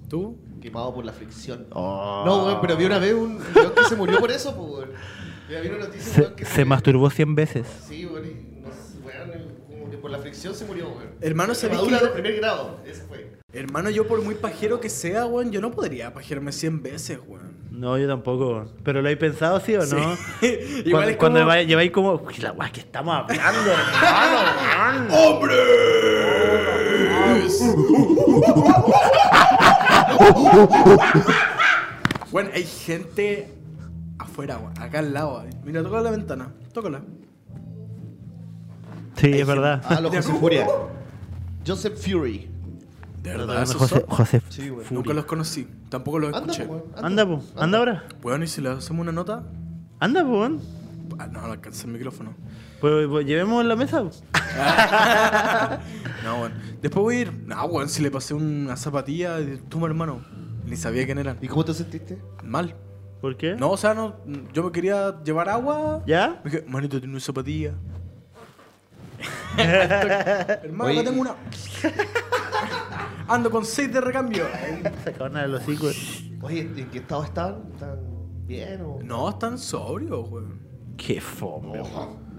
¿Tú? 0.07 0.37
Quemado 0.61 0.93
por 0.93 1.05
la 1.05 1.13
fricción. 1.13 1.67
Oh. 1.71 2.23
No, 2.25 2.45
weón, 2.45 2.57
pero 2.61 2.75
vi 2.77 2.85
una 2.85 2.97
vez 2.99 3.13
un 3.13 3.39
weón 3.55 3.73
que 3.75 3.83
se 3.87 3.95
murió 3.95 4.19
por 4.19 4.31
eso, 4.31 4.55
pues, 4.55 4.69
weón. 4.69 4.89
Vi 5.63 5.67
una 5.69 5.77
noticia, 5.85 6.13
Se, 6.13 6.21
weón, 6.21 6.35
que 6.35 6.45
se 6.45 6.65
masturbó 6.65 7.09
100 7.09 7.35
veces. 7.35 7.67
Sí, 7.87 8.05
weón, 8.05 8.25
y 8.25 8.61
no 8.61 8.69
weón, 9.05 9.31
como 9.69 9.89
que 9.89 9.97
por 9.97 10.11
la 10.11 10.19
fricción 10.19 10.53
se 10.55 10.65
murió, 10.65 10.89
weón. 10.89 11.09
Hermano, 11.21 11.53
¿sabés 11.55 11.77
Quemadura 11.77 11.99
que- 11.99 12.05
de 12.05 12.11
primer 12.11 12.35
grado, 12.37 12.79
ese 12.85 13.01
fue. 13.03 13.38
Hermano, 13.51 13.89
yo 13.89 14.07
por 14.07 14.21
muy 14.21 14.35
pajero 14.35 14.79
que 14.79 14.89
sea, 14.89 15.25
weón, 15.25 15.51
yo 15.51 15.59
no 15.59 15.71
podría 15.71 16.13
pajearme 16.13 16.51
100 16.51 16.83
veces, 16.83 17.19
weón. 17.27 17.57
No, 17.71 17.97
yo 17.97 18.07
tampoco. 18.07 18.47
weón. 18.49 18.71
¿Pero 18.83 19.01
lo 19.01 19.09
he 19.09 19.17
pensado, 19.17 19.59
sí 19.59 19.75
o 19.75 19.83
no? 19.85 20.15
Igual 20.85 21.17
cuando 21.17 21.39
es 21.39 21.45
como- 21.45 21.55
lleváis 21.67 21.91
como. 21.91 22.13
Uy, 22.15 22.35
la 22.39 22.51
weá 22.51 22.71
que 22.71 22.81
estamos 22.81 23.15
hablando, 23.15 23.71
hermano, 23.71 25.09
weón. 25.09 25.49
Bueno, 32.31 32.49
hay 32.53 32.63
gente 32.63 33.51
afuera, 34.17 34.57
weón, 34.57 34.73
acá 34.79 34.99
al 34.99 35.13
lado. 35.13 35.43
eh. 35.45 35.49
Mira, 35.63 35.83
toca 35.83 36.01
la 36.01 36.11
ventana. 36.11 36.51
Tócala. 36.73 37.01
Sí, 39.15 39.31
es 39.39 39.47
verdad. 39.47 39.81
Ah, 39.85 39.99
José 40.01 40.21
Furia. 40.33 40.67
Joseph 41.65 41.97
Fury. 41.97 42.49
De 43.21 43.31
verdad, 43.31 43.67
José, 43.67 44.05
José 44.07 44.41
Sí. 44.49 44.71
Nunca 44.91 45.13
los 45.13 45.25
conocí. 45.25 45.67
Tampoco 45.89 46.19
los 46.19 46.35
escuché. 46.35 46.63
pues. 46.65 46.81
Anda, 47.01 47.25
po. 47.25 47.43
Anda 47.55 47.77
ahora. 47.79 48.03
Bueno, 48.21 48.43
¿y 48.43 48.47
si 48.47 48.61
le 48.61 48.69
hacemos 48.69 49.01
una 49.01 49.11
nota? 49.11 49.43
Anda, 49.99 50.23
po, 50.23 50.29
weón. 50.39 50.61
Ah, 51.17 51.27
no, 51.27 51.41
no 51.41 51.51
alcanza 51.51 51.85
el 51.85 51.91
micrófono. 51.93 52.33
Pues, 52.79 53.07
pues, 53.07 53.25
llevemos 53.25 53.65
la 53.65 53.75
mesa. 53.75 54.03
No, 56.23 56.37
bueno. 56.39 56.55
Después 56.81 57.01
voy 57.01 57.15
a 57.15 57.19
ir. 57.21 57.33
No, 57.45 57.65
weón, 57.65 57.89
si 57.89 58.01
le 58.01 58.11
pasé 58.11 58.33
una 58.33 58.75
zapatilla, 58.75 59.37
tú, 59.69 59.79
mi 59.79 59.85
hermano. 59.85 60.21
Ni 60.65 60.75
sabía 60.75 61.05
quién 61.05 61.17
eran. 61.17 61.37
¿Y 61.41 61.47
cómo 61.47 61.65
te 61.65 61.73
sentiste? 61.73 62.21
Mal. 62.43 62.75
¿Por 63.21 63.35
qué? 63.37 63.55
No, 63.55 63.71
o 63.71 63.77
sea, 63.77 63.93
no, 63.93 64.15
yo 64.53 64.63
me 64.63 64.71
quería 64.71 65.21
llevar 65.23 65.49
agua. 65.49 66.03
¿Ya? 66.05 66.39
Me 66.43 66.51
dije, 66.51 66.65
manito, 66.67 66.99
tiene 66.99 67.13
una 67.13 67.21
zapatilla. 67.21 67.73
Hermano, 69.57 70.91
acá 70.99 71.09
tengo 71.09 71.21
una. 71.21 71.35
Ando 73.29 73.51
con 73.51 73.65
seis 73.65 73.91
de 73.93 74.01
recambio. 74.01 74.45
Sacaron 75.03 75.37
a 75.37 75.47
los 75.47 75.67
hijos. 75.69 76.23
Oye, 76.41 76.61
¿en 76.61 76.89
qué 76.89 76.97
estado 76.99 77.23
están? 77.23 77.63
¿Están 77.73 77.99
bien 78.45 78.81
o...? 78.81 78.99
No, 79.03 79.29
están 79.29 79.57
sobrios, 79.57 80.27
weón. 80.29 80.59
Qué 80.97 81.21
fome, 81.21 81.81
weón. 81.81 82.29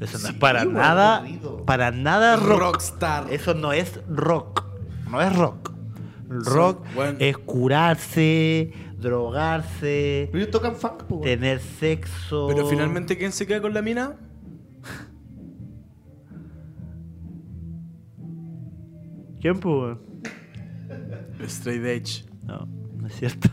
Eso 0.00 0.18
no 0.18 0.28
Sí, 0.28 0.32
es 0.32 0.38
para 0.38 0.60
weón, 0.62 0.74
nada. 0.74 1.16
aburrido. 1.16 1.64
Para 1.66 1.90
nada 1.90 2.36
rock. 2.36 2.58
Rockstar. 2.60 3.32
Eso 3.32 3.54
no 3.54 3.72
es 3.72 4.00
rock. 4.08 4.64
No 5.10 5.20
es 5.20 5.34
rock. 5.36 5.72
Rock 6.28 6.84
bueno. 6.94 7.16
es 7.20 7.38
curarse, 7.38 8.70
drogarse, 8.98 10.28
Pero 10.30 10.44
ellos 10.44 10.50
tocan 10.52 10.76
funk, 10.76 11.04
weón. 11.10 11.22
tener 11.22 11.58
sexo. 11.60 12.46
Pero 12.48 12.66
finalmente, 12.66 13.16
¿quién 13.16 13.32
se 13.32 13.46
queda 13.46 13.62
con 13.62 13.72
la 13.72 13.80
mina? 13.82 14.14
¿Quién, 19.40 19.58
pues? 19.60 19.96
Weón? 21.38 21.50
Straight 21.50 21.84
Edge. 21.84 22.24
No, 22.44 22.66
no 22.96 23.06
es 23.06 23.16
cierto. 23.16 23.48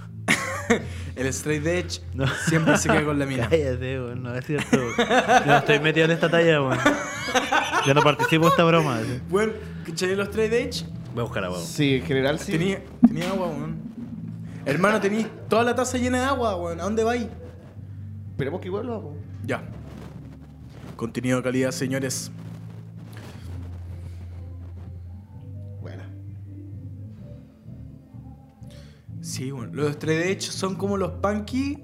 El 1.16 1.28
Straight 1.28 1.66
Edge 1.66 2.02
No. 2.14 2.26
siempre 2.48 2.78
se 2.78 2.90
queda 2.90 3.06
con 3.06 3.20
la 3.20 3.26
mina. 3.26 3.48
Cállate, 3.50 4.00
weón, 4.00 4.24
no 4.24 4.34
es 4.36 4.46
cierto. 4.46 4.78
Yo 4.98 5.46
no 5.46 5.58
estoy 5.58 5.80
metido 5.80 6.06
en 6.06 6.12
esta 6.12 6.30
talla, 6.30 6.62
weón. 6.62 6.78
Yo 7.86 7.94
no 7.94 8.02
participo 8.02 8.46
en 8.46 8.52
esta 8.52 8.64
broma. 8.64 9.00
¿sí? 9.02 9.22
Bueno, 9.30 9.54
¿cachai 9.86 10.16
los 10.16 10.28
Straight 10.30 10.54
Edge? 10.54 10.86
Voy 11.14 11.22
a 11.22 11.24
buscar 11.24 11.44
agua. 11.46 11.58
weón. 11.58 11.68
Sí, 11.70 11.96
en 11.96 12.04
general 12.06 12.40
sí. 12.40 12.52
Tenía, 12.54 12.82
tenía 13.06 13.30
agua, 13.30 13.48
weón. 13.48 13.78
Hermano, 14.66 15.00
tenías 15.00 15.28
toda 15.48 15.64
la 15.64 15.76
taza 15.76 15.98
llena 15.98 16.20
de 16.20 16.26
agua, 16.26 16.56
weón. 16.58 16.80
¿A 16.80 16.84
dónde 16.84 17.04
vais? 17.04 17.28
Esperemos 18.32 18.60
que 18.60 18.70
vuelva, 18.70 19.00
pues. 19.02 19.16
Ya. 19.46 19.64
Contenido 20.96 21.38
de 21.38 21.44
calidad, 21.44 21.72
señores. 21.72 22.32
Sí, 29.26 29.50
bueno. 29.50 29.74
Los 29.74 29.90
Straight 29.92 30.26
Edge 30.38 30.52
son 30.52 30.76
como 30.76 30.98
los 30.98 31.14
punky 31.14 31.84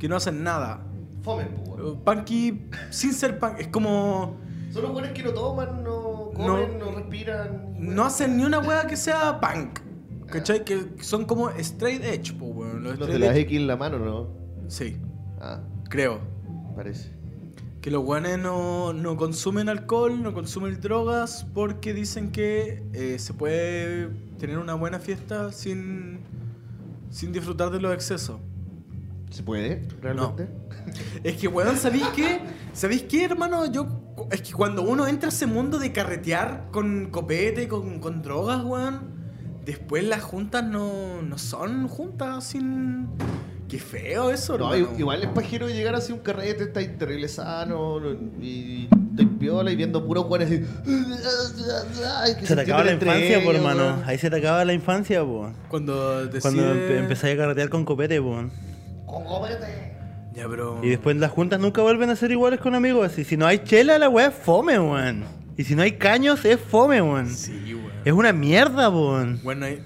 que 0.00 0.08
no 0.08 0.16
hacen 0.16 0.42
nada. 0.42 0.84
Fomen, 1.22 1.46
pues, 1.64 1.94
Punky 2.04 2.66
sin 2.90 3.12
ser 3.12 3.38
punk. 3.38 3.60
Es 3.60 3.68
como. 3.68 4.36
Son 4.72 4.82
los 4.82 4.92
buenos 4.92 5.12
que 5.12 5.22
no 5.22 5.32
toman, 5.32 5.84
no 5.84 6.32
comen, 6.34 6.78
no, 6.80 6.90
respiran. 6.90 7.74
No 7.78 8.04
hacen 8.04 8.36
ni 8.36 8.44
una 8.44 8.58
wea 8.58 8.84
que 8.88 8.96
sea 8.96 9.40
punk. 9.40 9.78
¿Cachai? 10.26 10.64
Que 10.64 10.86
son 11.00 11.24
como 11.24 11.50
straight 11.50 12.02
edge, 12.02 12.32
po, 12.36 12.46
weón. 12.46 12.82
Los 12.82 12.98
Los 12.98 13.08
de 13.08 13.18
las 13.20 13.36
X 13.36 13.56
en 13.56 13.68
la 13.68 13.76
mano, 13.76 14.00
¿no? 14.00 14.28
Sí, 14.68 14.96
Ah, 15.40 15.60
creo. 15.88 16.18
parece. 16.74 17.14
Que 17.80 17.92
los 17.92 18.02
guanes 18.02 18.38
no, 18.40 18.92
no 18.92 19.16
consumen 19.16 19.68
alcohol, 19.68 20.20
no 20.20 20.34
consumen 20.34 20.80
drogas, 20.80 21.46
porque 21.54 21.94
dicen 21.94 22.32
que 22.32 22.82
eh, 22.92 23.18
se 23.20 23.34
puede 23.34 24.08
tener 24.38 24.58
una 24.58 24.74
buena 24.74 24.98
fiesta 24.98 25.52
sin, 25.52 26.20
sin 27.10 27.32
disfrutar 27.32 27.70
de 27.70 27.80
los 27.80 27.94
excesos. 27.94 28.40
¿Se 29.30 29.42
puede? 29.42 29.86
¿Realmente? 30.00 30.48
Es 31.24 31.36
que, 31.36 31.48
weón, 31.48 31.76
¿sabéis 31.76 32.06
qué? 32.14 32.40
¿Sabéis 32.72 33.02
qué, 33.04 33.24
hermano? 33.24 33.66
Yo. 33.66 34.00
Es 34.30 34.42
que 34.42 34.52
cuando 34.52 34.82
uno 34.82 35.08
entra 35.08 35.28
a 35.28 35.32
ese 35.32 35.46
mundo 35.46 35.78
de 35.78 35.90
carretear 35.92 36.68
con 36.70 37.10
copete, 37.10 37.66
con, 37.66 37.98
con 37.98 38.22
drogas, 38.22 38.62
weón, 38.64 39.00
después 39.64 40.04
las 40.04 40.22
juntas 40.22 40.62
no, 40.64 41.20
no 41.22 41.38
son 41.38 41.88
juntas 41.88 42.44
sin. 42.44 43.08
Qué 43.68 43.78
feo 43.80 44.30
eso, 44.30 44.56
No, 44.58 44.72
hermano. 44.72 44.96
igual 44.98 45.22
es 45.22 45.28
pajero 45.30 45.68
llegar 45.68 45.94
así 45.96 46.12
un 46.12 46.20
carrete, 46.20 46.64
estáis 46.64 46.96
terrible 46.96 47.26
sano 47.28 47.98
y 48.40 48.88
estoy 49.14 49.26
piola 49.38 49.70
y 49.70 49.76
viendo 49.76 50.06
puros 50.06 50.24
jugadores 50.24 50.60
así. 50.60 50.64
que 52.40 52.46
Se 52.46 52.54
te 52.54 52.60
acaba 52.62 52.84
la 52.84 52.92
infancia, 52.92 53.38
ellos, 53.38 53.54
hermano. 53.54 53.82
weón. 53.84 54.02
Ahí 54.06 54.18
se 54.18 54.30
te 54.30 54.36
acaba 54.36 54.64
la 54.64 54.72
infancia, 54.72 55.22
po. 55.24 55.50
Cuando 55.68 56.26
decide... 56.26 56.40
Cuando 56.40 56.62
empe- 56.74 56.98
empezáis 56.98 57.34
a 57.34 57.38
carretear 57.38 57.68
con 57.68 57.84
copete, 57.84 58.20
po. 58.20 58.44
Cómete. 59.06 59.94
Ya, 60.34 60.48
pero... 60.48 60.80
Y 60.82 60.88
después 60.88 61.16
las 61.16 61.30
juntas 61.30 61.60
nunca 61.60 61.80
vuelven 61.82 62.10
a 62.10 62.16
ser 62.16 62.30
iguales 62.32 62.58
con 62.60 62.74
amigos. 62.74 63.06
Así, 63.12 63.24
si 63.24 63.36
no 63.36 63.46
hay 63.46 63.58
chela, 63.60 63.98
la 63.98 64.08
weá 64.08 64.26
es 64.28 64.34
fome, 64.34 64.78
weón. 64.78 65.24
Y 65.56 65.62
si 65.64 65.76
no 65.76 65.82
hay 65.82 65.92
caños, 65.92 66.44
es 66.44 66.58
fome, 66.58 67.00
weón. 67.00 67.28
Sí, 67.30 67.74
weón. 67.74 67.92
Es 68.04 68.12
una 68.12 68.32
mierda, 68.32 68.88
weón. 68.90 69.40
Bueno, 69.44 69.66
hay- 69.66 69.80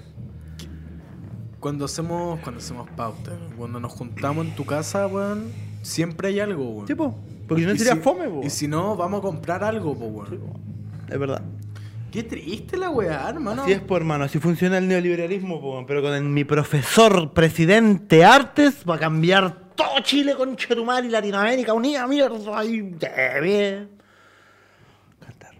cuando 1.59 1.85
hacemos 1.85 2.39
cuando 2.39 2.59
hacemos 2.59 2.89
pauta, 2.95 3.31
cuando 3.57 3.79
nos 3.81 3.91
juntamos 3.91 4.45
en 4.47 4.55
tu 4.55 4.65
casa, 4.65 5.05
weón, 5.07 5.51
siempre 5.81 6.29
hay 6.29 6.39
algo, 6.39 6.69
weón. 6.69 6.87
Sí, 6.87 6.95
po. 6.95 7.15
Porque 7.49 7.63
si 7.63 7.67
no 7.67 7.73
Y 7.73 7.77
sería 7.77 7.95
si- 7.95 7.99
fome, 7.99 8.29
po. 8.29 8.41
Y 8.43 8.49
si 8.49 8.67
no, 8.69 8.95
vamos 8.95 9.19
a 9.19 9.21
comprar 9.23 9.63
algo, 9.63 9.97
po, 9.97 10.05
weón. 10.05 10.39
Es 11.09 11.19
verdad. 11.19 11.41
Qué 12.11 12.23
triste 12.23 12.77
la 12.77 12.89
weá, 12.89 13.27
hermano. 13.29 13.63
Así 13.63 13.71
es, 13.73 13.81
po, 13.81 13.97
hermano. 13.97 14.23
Así 14.23 14.39
funciona 14.39 14.77
el 14.77 14.87
neoliberalismo, 14.87 15.59
po. 15.59 15.83
Pero 15.85 16.01
con 16.01 16.13
el- 16.13 16.23
mi 16.23 16.43
profesor, 16.45 17.33
presidente 17.33 18.23
Artes, 18.23 18.83
va 18.89 18.95
a 18.95 18.99
cambiar 18.99 19.69
todo 19.75 19.99
Chile 20.01 20.35
con 20.35 20.55
Chetumal 20.55 21.05
y 21.05 21.09
Latinoamérica 21.09 21.73
unida, 21.73 22.07
mierda. 22.07 22.63
Y 22.65 22.81
bien. 22.81 23.89
Cantar. 25.19 25.51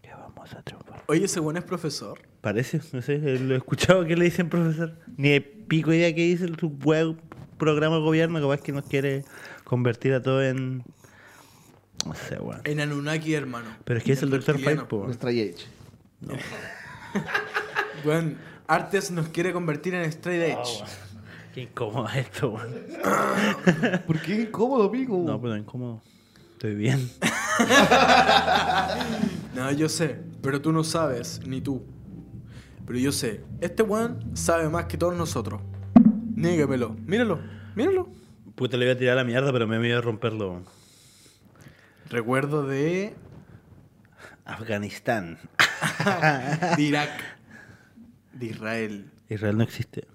Que 0.00 0.10
vamos 0.10 0.52
a 0.54 0.62
triunfar. 0.62 1.02
Oye, 1.08 1.24
ese 1.24 1.40
weón 1.40 1.56
es 1.58 1.64
profesor. 1.64 2.18
Parece, 2.40 2.80
no 2.92 3.02
sé, 3.02 3.14
eh, 3.16 3.38
lo 3.38 3.54
he 3.54 3.58
escuchado 3.58 4.04
que 4.04 4.16
le 4.16 4.24
dicen 4.24 4.48
profesor. 4.48 4.96
Ni 5.16 5.28
de 5.30 5.40
pico 5.40 5.92
idea 5.92 6.12
que 6.14 6.22
dice 6.22 6.48
su 6.58 6.68
web 6.84 7.16
programa 7.58 7.96
de 7.96 8.02
gobierno, 8.02 8.40
capaz 8.40 8.60
que 8.62 8.72
nos 8.72 8.84
quiere 8.86 9.24
convertir 9.64 10.14
a 10.14 10.22
todo 10.22 10.42
en. 10.42 10.82
No 12.06 12.14
sé, 12.14 12.38
weón. 12.38 12.60
En 12.64 12.80
Anunnaki, 12.80 13.34
hermano. 13.34 13.68
Pero 13.84 13.98
es 13.98 14.04
que 14.04 14.12
es 14.12 14.22
el 14.22 14.30
Dr. 14.30 14.58
po. 14.88 14.96
weón. 14.96 15.06
Nuestra 15.06 15.30
age. 15.30 15.54
Weón, 18.04 18.38
Artes 18.66 19.10
nos 19.10 19.28
quiere 19.28 19.52
convertir 19.52 19.94
en 19.94 20.02
Straight 20.04 20.58
Edge. 20.58 20.84
Qué 21.54 21.62
incómodo 21.62 22.08
esto, 22.08 22.50
weón. 22.50 22.74
¿Por 24.06 24.20
qué 24.20 24.42
incómodo, 24.42 24.88
amigo? 24.88 25.22
No, 25.24 25.40
pero 25.40 25.56
incómodo. 25.56 26.00
Estoy 26.52 26.74
bien. 26.74 27.10
No, 29.54 29.70
yo 29.70 29.88
sé, 29.90 30.18
pero 30.40 30.62
tú 30.62 30.72
no 30.72 30.82
sabes, 30.82 31.40
ni 31.46 31.60
tú. 31.60 31.84
Pero 32.86 32.98
yo 32.98 33.12
sé, 33.12 33.42
este 33.60 33.82
weón 33.82 34.34
sabe 34.34 34.68
más 34.70 34.86
que 34.86 34.96
todos 34.96 35.14
nosotros. 35.14 35.60
Nígamelo, 36.34 36.96
míralo, 37.06 37.38
míralo. 37.76 38.08
Puta, 38.54 38.78
le 38.78 38.86
voy 38.86 38.94
a 38.94 38.98
tirar 38.98 39.12
a 39.12 39.16
la 39.16 39.24
mierda, 39.24 39.52
pero 39.52 39.66
me 39.68 39.76
voy 39.78 39.92
a 39.92 40.00
romperlo. 40.00 40.50
weón. 40.52 40.64
Recuerdo 42.12 42.64
de, 42.66 43.14
Afganistán. 44.44 45.38
de 46.76 46.82
Irak, 46.82 47.10
de 48.34 48.46
Israel. 48.46 49.10
Israel 49.30 49.56
no 49.56 49.64
existe. 49.64 50.06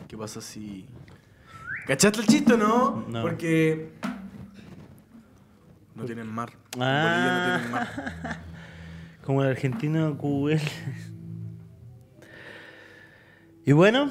¿Qué 0.07 0.17
pasa 0.17 0.41
si... 0.41 0.87
¿Cachaste 1.85 2.21
el 2.21 2.25
chiste 2.25 2.57
no? 2.57 3.05
No. 3.07 3.21
Porque... 3.21 3.91
No 5.93 6.05
tienen 6.05 6.25
mar. 6.25 6.53
Bolivia 6.75 7.37
no 7.37 7.57
tienen 7.57 7.71
mar. 7.73 7.87
Como 9.23 9.43
el 9.43 9.51
argentino 9.51 10.17
QL. 10.17 10.57
Y 13.65 13.71
bueno. 13.73 14.09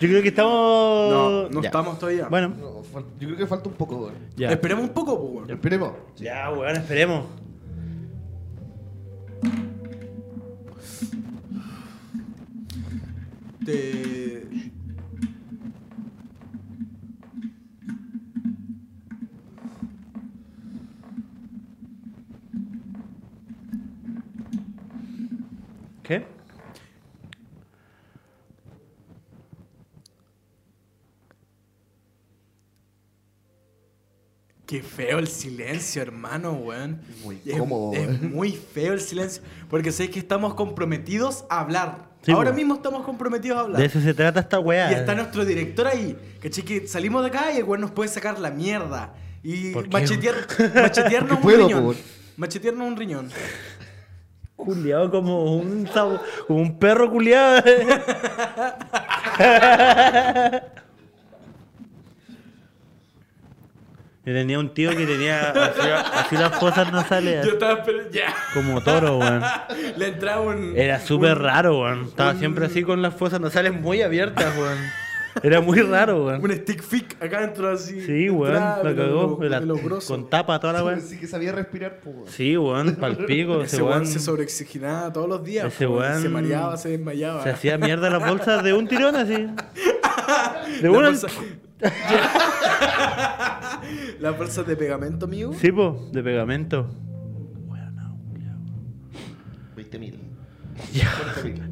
Yo 0.00 0.08
creo 0.08 0.22
que 0.22 0.28
estamos. 0.28 1.10
No, 1.10 1.48
no 1.50 1.60
Ya. 1.62 1.68
estamos 1.68 1.98
todavía. 1.98 2.26
Bueno, 2.28 2.48
No, 2.58 2.82
fal- 2.82 3.04
yo 3.18 3.28
creo 3.28 3.36
que 3.36 3.46
falta 3.46 3.68
un 3.68 3.74
poco, 3.74 3.96
weón. 3.98 4.14
ya. 4.36 4.50
Esperemos 4.50 4.84
un 4.84 4.90
poco, 4.94 5.20
pues, 5.20 5.34
weón. 5.34 5.50
Esperemos. 5.50 5.92
Ya, 6.16 6.50
weón, 6.50 6.76
esperemos. 6.76 7.24
Te- 13.64 14.70
¿Qué? 26.02 26.24
Qué 34.70 34.82
feo 34.84 35.18
el 35.18 35.26
silencio, 35.26 36.00
hermano, 36.00 36.52
weón. 36.52 37.00
Muy 37.24 37.40
Es- 37.44 37.58
cómodo, 37.58 37.92
Es, 37.92 38.06
weón. 38.06 38.30
muy 38.32 38.52
feo 38.52 38.92
el 38.92 39.00
silencio. 39.00 39.42
Porque 39.68 39.90
sé 39.90 40.08
que 40.10 40.20
estamos 40.20 40.54
comprometidos 40.54 41.44
a 41.50 41.58
hablar. 41.58 42.08
Sí, 42.22 42.30
Ahora 42.30 42.50
weón. 42.50 42.56
mismo 42.56 42.74
estamos 42.76 43.02
comprometidos 43.04 43.58
a 43.58 43.62
hablar. 43.62 43.80
De 43.80 43.86
eso 43.86 44.00
se 44.00 44.14
trata 44.14 44.38
esta 44.38 44.60
weá. 44.60 44.92
Y 44.92 44.94
está 44.94 45.16
nuestro 45.16 45.44
director 45.44 45.88
ahí. 45.88 46.16
¿Cachai? 46.40 46.64
Que 46.64 46.86
salimos 46.86 47.22
de 47.22 47.28
acá 47.30 47.52
y 47.52 47.56
el 47.56 47.64
weón 47.64 47.80
nos 47.80 47.90
puede 47.90 48.08
sacar 48.10 48.38
la 48.38 48.52
mierda. 48.52 49.12
Y 49.42 49.72
¿Por 49.72 49.88
qué, 49.88 49.90
machetear, 49.90 50.34
machetearnos 50.74 51.32
un 51.38 51.42
puedo, 51.42 51.66
riñón. 51.66 51.96
Machetearnos 52.36 52.86
un 52.86 52.96
riñón. 52.96 53.28
Culeado 54.54 55.10
como 55.10 55.56
un 55.56 55.88
como 56.46 56.60
un 56.60 56.78
perro 56.78 57.10
culiado. 57.10 57.60
Yo 64.24 64.34
tenía 64.34 64.58
un 64.58 64.74
tío 64.74 64.90
que 64.90 65.06
tenía 65.06 65.50
así, 65.50 65.80
así 66.14 66.36
las 66.36 66.58
fosas 66.60 66.92
nasales, 66.92 67.44
Yo 67.46 67.52
estaba 67.52 67.80
esperando. 67.80 68.10
Ya. 68.10 68.34
como 68.52 68.82
toro, 68.82 69.16
weón. 69.18 69.42
Le 69.96 70.08
entraba 70.08 70.42
un. 70.42 70.76
Era 70.76 71.00
súper 71.00 71.38
raro, 71.38 71.80
weón. 71.80 72.04
Estaba 72.04 72.32
un- 72.32 72.38
siempre 72.38 72.66
así 72.66 72.82
con 72.82 73.00
las 73.00 73.14
fosas 73.14 73.40
nasales 73.40 73.72
muy 73.72 74.02
abiertas, 74.02 74.54
weón. 74.58 74.78
Era 75.42 75.60
muy 75.62 75.80
raro, 75.80 76.26
weón. 76.26 76.42
Un 76.44 76.52
stick 76.52 76.82
fic 76.82 77.16
acá 77.22 77.40
dentro 77.40 77.70
así. 77.70 77.98
Sí, 78.02 78.28
weón, 78.28 78.56
Entraba, 78.56 78.82
pero 78.82 78.96
cagó. 78.96 79.36
de 79.40 79.48
La- 79.48 79.60
lo 79.60 79.76
con 80.06 80.28
tapa 80.28 80.60
toda 80.60 80.74
la 80.74 80.84
weón. 80.84 81.00
Sí 81.00 81.18
que 81.18 81.26
sabía 81.26 81.52
respirar, 81.52 82.00
pues, 82.04 82.14
weón. 82.16 82.28
Sí, 82.28 82.56
weón, 82.58 82.96
palpico. 82.96 83.54
Ese 83.62 83.76
Ese 83.76 83.82
weón 83.82 84.06
se 84.06 84.18
sobreoxigenaba 84.18 85.10
todos 85.14 85.28
los 85.30 85.42
días. 85.42 85.64
Ese 85.66 85.86
weón 85.86 86.20
Se 86.20 86.28
mareaba, 86.28 86.76
se 86.76 86.90
desmayaba. 86.90 87.42
se 87.42 87.50
hacía 87.50 87.78
mierda 87.78 88.10
las 88.10 88.28
bolsas 88.28 88.62
de 88.62 88.74
un 88.74 88.86
tirón 88.86 89.16
así. 89.16 89.46
De 90.82 90.90
una. 90.90 91.12
Las 94.20 94.36
bolsas 94.38 94.66
de 94.66 94.76
pegamento, 94.76 95.24
amigo. 95.26 95.52
Sí, 95.54 95.72
po, 95.72 96.08
de 96.12 96.22
pegamento. 96.22 96.88
20 99.76 99.98
mil. 99.98 100.18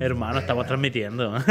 Hermano, 0.00 0.38
estamos 0.40 0.66
transmitiendo. 0.66 1.34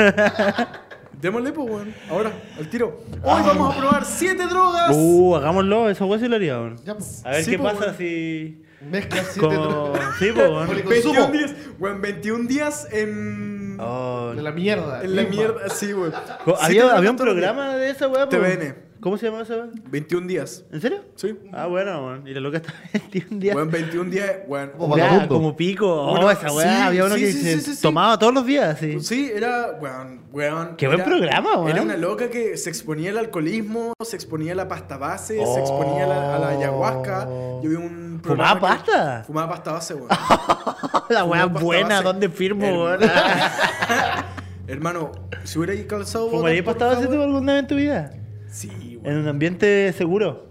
Démosle, 1.22 1.52
pues, 1.52 1.70
weón. 1.70 1.94
Ahora, 2.10 2.32
al 2.58 2.68
tiro. 2.70 3.02
Hoy 3.24 3.42
vamos 3.44 3.76
a 3.76 3.80
probar 3.80 4.06
siete 4.06 4.46
drogas. 4.48 4.92
Uh, 4.96 5.36
hagámoslo, 5.36 5.90
eso 5.90 6.06
weón 6.06 6.20
sí 6.22 6.28
lo 6.28 6.36
haría, 6.36 6.58
weón. 6.60 6.76
Ya, 6.86 6.94
pues. 6.96 7.26
A 7.26 7.32
ver 7.32 7.44
Sí, 7.44 7.52
qué 7.52 7.58
po, 7.58 7.64
pasa 7.66 7.80
weón. 7.80 7.96
si. 7.98 8.64
Mezcla 8.92 9.24
7 9.24 9.40
Como... 9.40 9.94
Sí, 10.20 10.28
po, 10.34 10.42
weón. 10.42 10.68
Poli- 10.68 10.84
21 10.84 11.16
consumo. 11.22 11.32
días. 11.38 11.56
Weón, 11.80 12.02
21 12.02 12.48
días 12.48 12.88
en. 12.92 13.57
Oh, 13.80 14.34
De 14.36 14.42
la 14.42 14.52
mierda. 14.52 15.04
En 15.04 15.16
la 15.16 15.24
mierda, 15.24 15.70
sí, 15.70 15.88
Siete 15.94 16.58
había, 16.62 16.96
había 16.96 17.12
un 17.12 17.18
programa 17.18 17.76
de 17.76 17.90
esa 17.92 18.08
weá, 18.08 18.26
po. 18.26 18.36
TVN. 18.38 18.88
¿Cómo 19.00 19.16
se 19.16 19.28
llamaba 19.28 19.44
esa 19.44 19.56
weá? 19.58 19.68
21 19.92 20.26
días. 20.28 20.66
¿En 20.72 20.82
serio? 20.82 21.02
Sí. 21.16 21.38
Ah, 21.54 21.68
bueno, 21.68 22.04
weón. 22.04 22.28
Y 22.28 22.34
la 22.34 22.40
loca 22.40 22.58
estaba 22.58 22.78
21 22.94 23.40
días. 23.40 23.56
Weón, 23.56 23.70
21 23.70 24.10
días, 24.10 24.32
weón. 24.48 24.72
Como 24.76 24.96
como 25.28 25.56
pico. 25.56 25.88
Oh, 25.88 26.12
Bueno, 26.12 26.32
esa 26.32 26.52
weá. 26.52 26.78
sí, 26.78 26.84
había 26.88 27.06
uno 27.06 27.14
sí, 27.16 27.22
que 27.22 27.32
sí, 27.32 27.42
se 27.44 27.54
sí, 27.54 27.62
sí, 27.62 27.76
sí. 27.76 27.82
tomaba 27.82 28.18
todos 28.18 28.34
los 28.34 28.46
días, 28.46 28.80
sí. 28.80 29.00
Sí, 29.02 29.32
era, 29.34 29.78
weón, 29.80 30.22
weón. 30.32 30.76
Qué 30.78 30.88
buen 30.88 31.00
era- 31.00 31.06
programa, 31.10 31.58
weón. 31.58 31.70
Era 31.70 31.82
una 31.84 31.96
loca 31.98 32.30
que 32.30 32.58
se 32.58 32.70
exponía 32.72 33.12
al 33.12 33.20
alcoholismo, 33.20 33.94
se 34.04 34.16
exponía 34.16 34.54
a 34.54 34.56
la 34.56 34.68
pasta 34.68 34.98
base, 34.98 35.36
se 35.38 35.44
Oh. 35.46 35.58
exponía 35.60 36.06
a 36.06 36.08
la, 36.08 36.36
a 36.36 36.40
la 36.40 36.48
ayahuasca. 36.50 37.26
Yo 37.62 37.70
vi 37.70 37.76
un 37.76 38.08
¿Fumaba 38.24 38.60
pasta? 38.60 39.24
Fumaba 39.28 39.50
pasta 39.50 39.72
base, 39.74 39.94
weón. 39.94 40.10
la 41.14 41.24
weá 41.24 41.46
buena. 41.46 42.02
¿dónde 42.02 42.30
firmo, 42.30 42.66
weón? 42.68 43.00
Hermano, 44.68 45.12
si 45.44 45.60
hubiera 45.60 45.88
calzado. 45.88 46.30
¿Fumarías 46.30 46.66
botas 46.66 46.80
pasta 46.90 46.96
por 46.96 47.06
base 47.08 47.18
tú 47.18 47.24
alguna 47.24 47.54
vez 47.54 47.62
en 47.62 47.68
tu 47.68 47.76
vida? 47.76 48.12
Sí, 48.50 49.00
En 49.04 49.06
weón. 49.06 49.18
un 49.20 49.28
ambiente 49.30 49.94
seguro. 49.94 50.46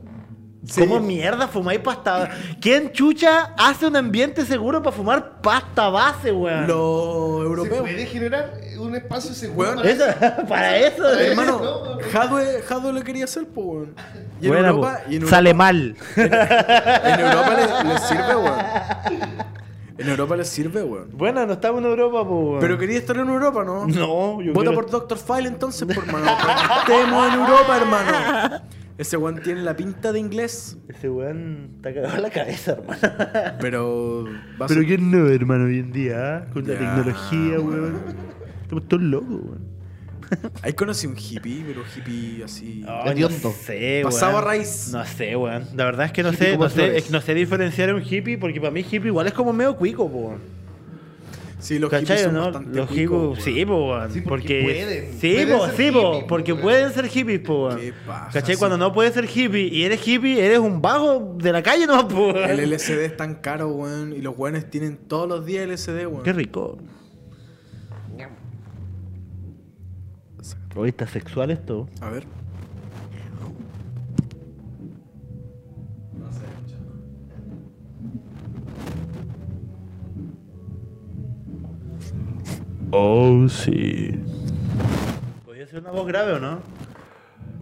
Sí. 0.64 0.80
¿Cómo 0.80 0.98
mierda 0.98 1.46
fumáis 1.46 1.78
pasta? 1.78 2.28
¿Quién 2.60 2.90
chucha 2.90 3.52
hace 3.56 3.86
un 3.86 3.94
ambiente 3.94 4.44
seguro 4.44 4.82
para 4.82 4.96
fumar 4.96 5.40
pasta 5.40 5.88
base, 5.90 6.32
weón? 6.32 6.66
Los 6.66 7.40
¿Se 7.40 7.46
europeos. 7.46 7.80
puede 7.82 8.06
generar 8.06 8.52
un 8.80 8.96
espacio 8.96 9.32
seguro 9.32 9.60
Weón, 9.70 9.76
para 9.76 9.90
Eso, 9.90 10.04
para 10.48 10.76
eso. 10.78 11.02
Para. 11.04 11.20
Hermano, 11.22 11.60
No, 11.62 11.98
Hadwe 12.68 12.92
lo 12.92 13.04
quería 13.04 13.24
hacer, 13.26 13.46
pues, 13.46 13.64
weón. 13.66 13.94
Y 14.40 14.46
en 14.46 14.50
Buena, 14.52 14.68
Europa, 14.68 15.00
po. 15.04 15.12
y 15.12 15.16
en 15.16 15.26
Sale 15.28 15.54
mal. 15.54 15.96
En 16.16 17.20
Europa 17.20 17.54
les 17.56 17.92
les 17.92 18.02
sirve, 18.08 18.34
weón. 18.36 18.56
En 19.98 20.08
Europa 20.08 20.36
les 20.36 20.48
sirve, 20.48 20.82
weón. 20.82 21.08
Bueno, 21.12 21.46
no 21.46 21.54
estamos 21.54 21.80
en 21.82 21.86
Europa, 21.88 22.22
pues. 22.22 22.30
weón. 22.44 22.60
Pero 22.60 22.78
quería 22.78 22.98
estar 22.98 23.16
en 23.16 23.28
Europa, 23.28 23.64
¿no? 23.64 23.86
No, 23.86 24.42
yo 24.42 24.52
Vota 24.52 24.70
quiero- 24.70 24.74
por 24.74 24.90
Dr. 24.90 25.18
File 25.18 25.48
entonces, 25.48 25.86
por 25.94 26.04
hermano. 26.04 26.26
Estemos 26.80 27.28
en 27.32 27.40
Europa, 27.40 27.76
hermano. 27.76 28.62
Ese 28.98 29.16
weón 29.18 29.42
tiene 29.42 29.60
la 29.62 29.76
pinta 29.76 30.10
de 30.10 30.18
inglés, 30.18 30.78
Ese 30.88 31.10
weón 31.10 31.70
está 31.76 31.92
cagado 31.92 32.16
en 32.16 32.22
la 32.22 32.30
cabeza, 32.30 32.72
hermano. 32.72 32.98
pero 33.60 34.24
Pero 34.58 34.68
ser- 34.68 34.86
quién 34.86 35.10
no, 35.10 35.28
hermano, 35.28 35.64
hoy 35.66 35.80
en 35.80 35.92
día, 35.92 36.36
¿ah? 36.36 36.46
Con 36.52 36.66
la 36.66 36.78
tecnología, 36.78 37.60
weón. 37.60 37.96
Estamos 38.62 38.88
todos 38.88 39.02
locos, 39.02 39.28
weón. 39.30 39.75
Ahí 40.62 40.72
conocí 40.72 41.06
un 41.06 41.16
hippie, 41.16 41.64
pero 41.66 41.82
hippie 41.96 42.44
así. 42.44 42.84
Hediondo. 43.06 43.38
no 43.48 43.52
sé, 43.52 44.00
weón. 44.02 44.12
Pasado 44.12 44.38
a 44.38 44.40
raíz. 44.40 44.88
No 44.92 45.04
sé, 45.04 45.36
weón. 45.36 45.66
La 45.74 45.84
verdad 45.84 46.06
es 46.06 46.12
que 46.12 46.22
no 46.22 46.32
Hippie 46.32 46.46
sé, 46.52 46.58
no 46.58 46.68
sé, 46.68 46.74
flores. 46.74 46.96
es 46.96 47.04
que 47.04 47.12
no 47.12 47.20
sé 47.20 47.34
diferenciar 47.34 47.90
a 47.90 47.94
un 47.94 48.02
hippie, 48.02 48.38
porque 48.38 48.60
para 48.60 48.70
mí 48.72 48.80
hippie 48.80 49.06
igual 49.08 49.26
es 49.26 49.32
como 49.32 49.52
medio 49.52 49.76
cuico, 49.76 50.10
po. 50.10 50.18
weón. 50.18 50.56
Sí, 51.58 51.78
los 51.78 51.90
¿Cachai 51.90 52.18
hippies 52.18 52.20
o 52.20 52.24
son 52.26 52.34
no? 52.34 52.44
bastante 52.44 52.76
Los 52.78 52.88
cuicos, 52.88 53.38
hippies, 53.38 53.56
sí, 53.56 53.64
po, 53.66 53.88
weón. 53.90 54.12
Sí, 54.12 54.20
porque 54.20 54.28
porque 54.28 54.62
pueden. 54.62 55.12
Sí, 55.20 55.32
Pueden 55.32 55.58
po, 55.58 55.66
ser 55.66 55.76
sí, 55.76 55.90
po, 55.90 56.12
hippies, 56.12 56.24
porque 56.28 56.52
weón. 56.52 56.62
pueden 56.62 56.92
ser 56.92 57.08
hippies, 57.08 57.40
po, 57.40 57.66
weón. 57.66 57.80
Qué 57.80 57.92
paja, 58.06 58.30
¿Cachai? 58.32 58.54
sí. 58.54 58.58
Cuando 58.58 58.76
no 58.78 58.92
puedes 58.92 59.14
ser 59.14 59.24
hippie 59.24 59.68
y 59.68 59.84
eres 59.84 60.06
hippie, 60.06 60.44
eres 60.44 60.58
un 60.58 60.82
vago 60.82 61.34
de 61.38 61.52
la 61.52 61.62
calle, 61.62 61.86
no, 61.86 62.06
po. 62.06 62.26
weón. 62.32 62.50
El 62.50 62.70
LSD 62.70 63.04
es 63.04 63.16
tan 63.16 63.36
caro, 63.36 63.68
weón. 63.68 64.12
Y 64.12 64.20
los 64.20 64.36
weones 64.36 64.68
tienen 64.70 64.96
todos 64.96 65.28
los 65.28 65.46
días 65.46 65.66
LSD, 65.66 66.06
weón. 66.06 66.22
Qué 66.22 66.32
rico. 66.32 66.78
Hoy 70.78 70.90
está 70.90 71.06
sexual 71.06 71.50
esto. 71.50 71.88
A 72.02 72.10
ver. 72.10 72.24
Oh, 82.90 83.48
sí. 83.48 84.20
¿Podría 85.44 85.66
ser 85.66 85.80
una 85.80 85.90
voz 85.90 86.06
grave 86.06 86.34
o 86.34 86.40
no? 86.40 86.60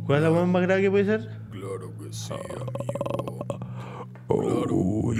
¿Cuál 0.06 0.18
es 0.18 0.22
la 0.24 0.30
voz 0.30 0.48
más 0.48 0.62
grave 0.62 0.82
que 0.82 0.90
puede 0.90 1.04
ser? 1.04 1.28
Claro 1.50 1.92
que 1.96 2.12
sí, 2.12 2.34
amigo. 2.34 3.46
Oh, 4.26 5.12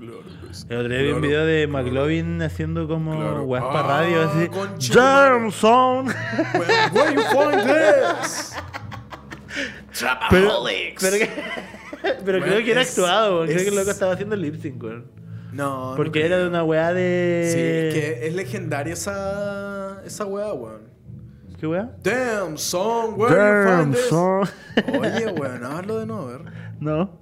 Claro 0.00 0.22
que 0.48 0.54
sí. 0.54 0.64
El 0.70 0.76
otro 0.78 0.88
día 0.88 1.02
vi 1.02 1.10
un 1.12 1.20
video 1.20 1.44
de 1.44 1.66
McLovin 1.66 2.40
haciendo 2.42 2.88
como 2.88 3.14
Claro. 3.16 3.42
weas 3.44 3.64
Ah, 3.68 3.72
para 3.72 3.88
radio 3.88 4.22
así. 4.28 4.48
Damn 4.94 5.50
son. 5.52 6.06
Where, 6.06 7.14
you 7.14 7.20
find 7.30 7.62
this? 7.66 8.54
Pero, 10.30 10.50
pero, 11.00 11.18
que- 11.18 11.30
pero 12.24 12.38
Bueno, 12.38 12.46
creo 12.46 12.64
que 12.64 12.70
era 12.72 12.80
es- 12.80 12.90
actuado, 12.90 13.36
weón. 13.36 13.46
creo 13.48 13.58
que 13.62 13.68
el 13.68 13.76
loco 13.76 13.90
estaba 13.90 14.12
haciendo 14.14 14.36
lip 14.36 14.60
sync, 14.60 14.82
weón. 14.82 15.04
No, 15.52 15.94
Porque 15.96 16.24
era 16.24 16.38
de 16.38 16.46
una 16.48 16.62
weá 16.64 16.94
de. 16.94 17.50
Sí, 17.52 17.58
es 17.60 17.94
que 18.20 18.26
es 18.28 18.34
legendaria 18.34 18.92
esa, 18.94 20.00
esa 20.06 20.24
weá, 20.24 20.52
weón. 20.54 20.88
¿Qué 21.58 21.66
weá? 21.66 21.90
Damn, 22.02 22.56
son, 22.56 23.20
where 23.20 23.34
you 23.34 23.68
Damn 23.68 23.94
son. 24.08 24.48
Oye, 24.98 25.26
weón, 25.38 25.64
hazlo 25.64 25.98
de 25.98 26.06
nuevo, 26.06 26.28
a 26.28 26.32
ver. 26.32 26.42
No. 26.80 27.19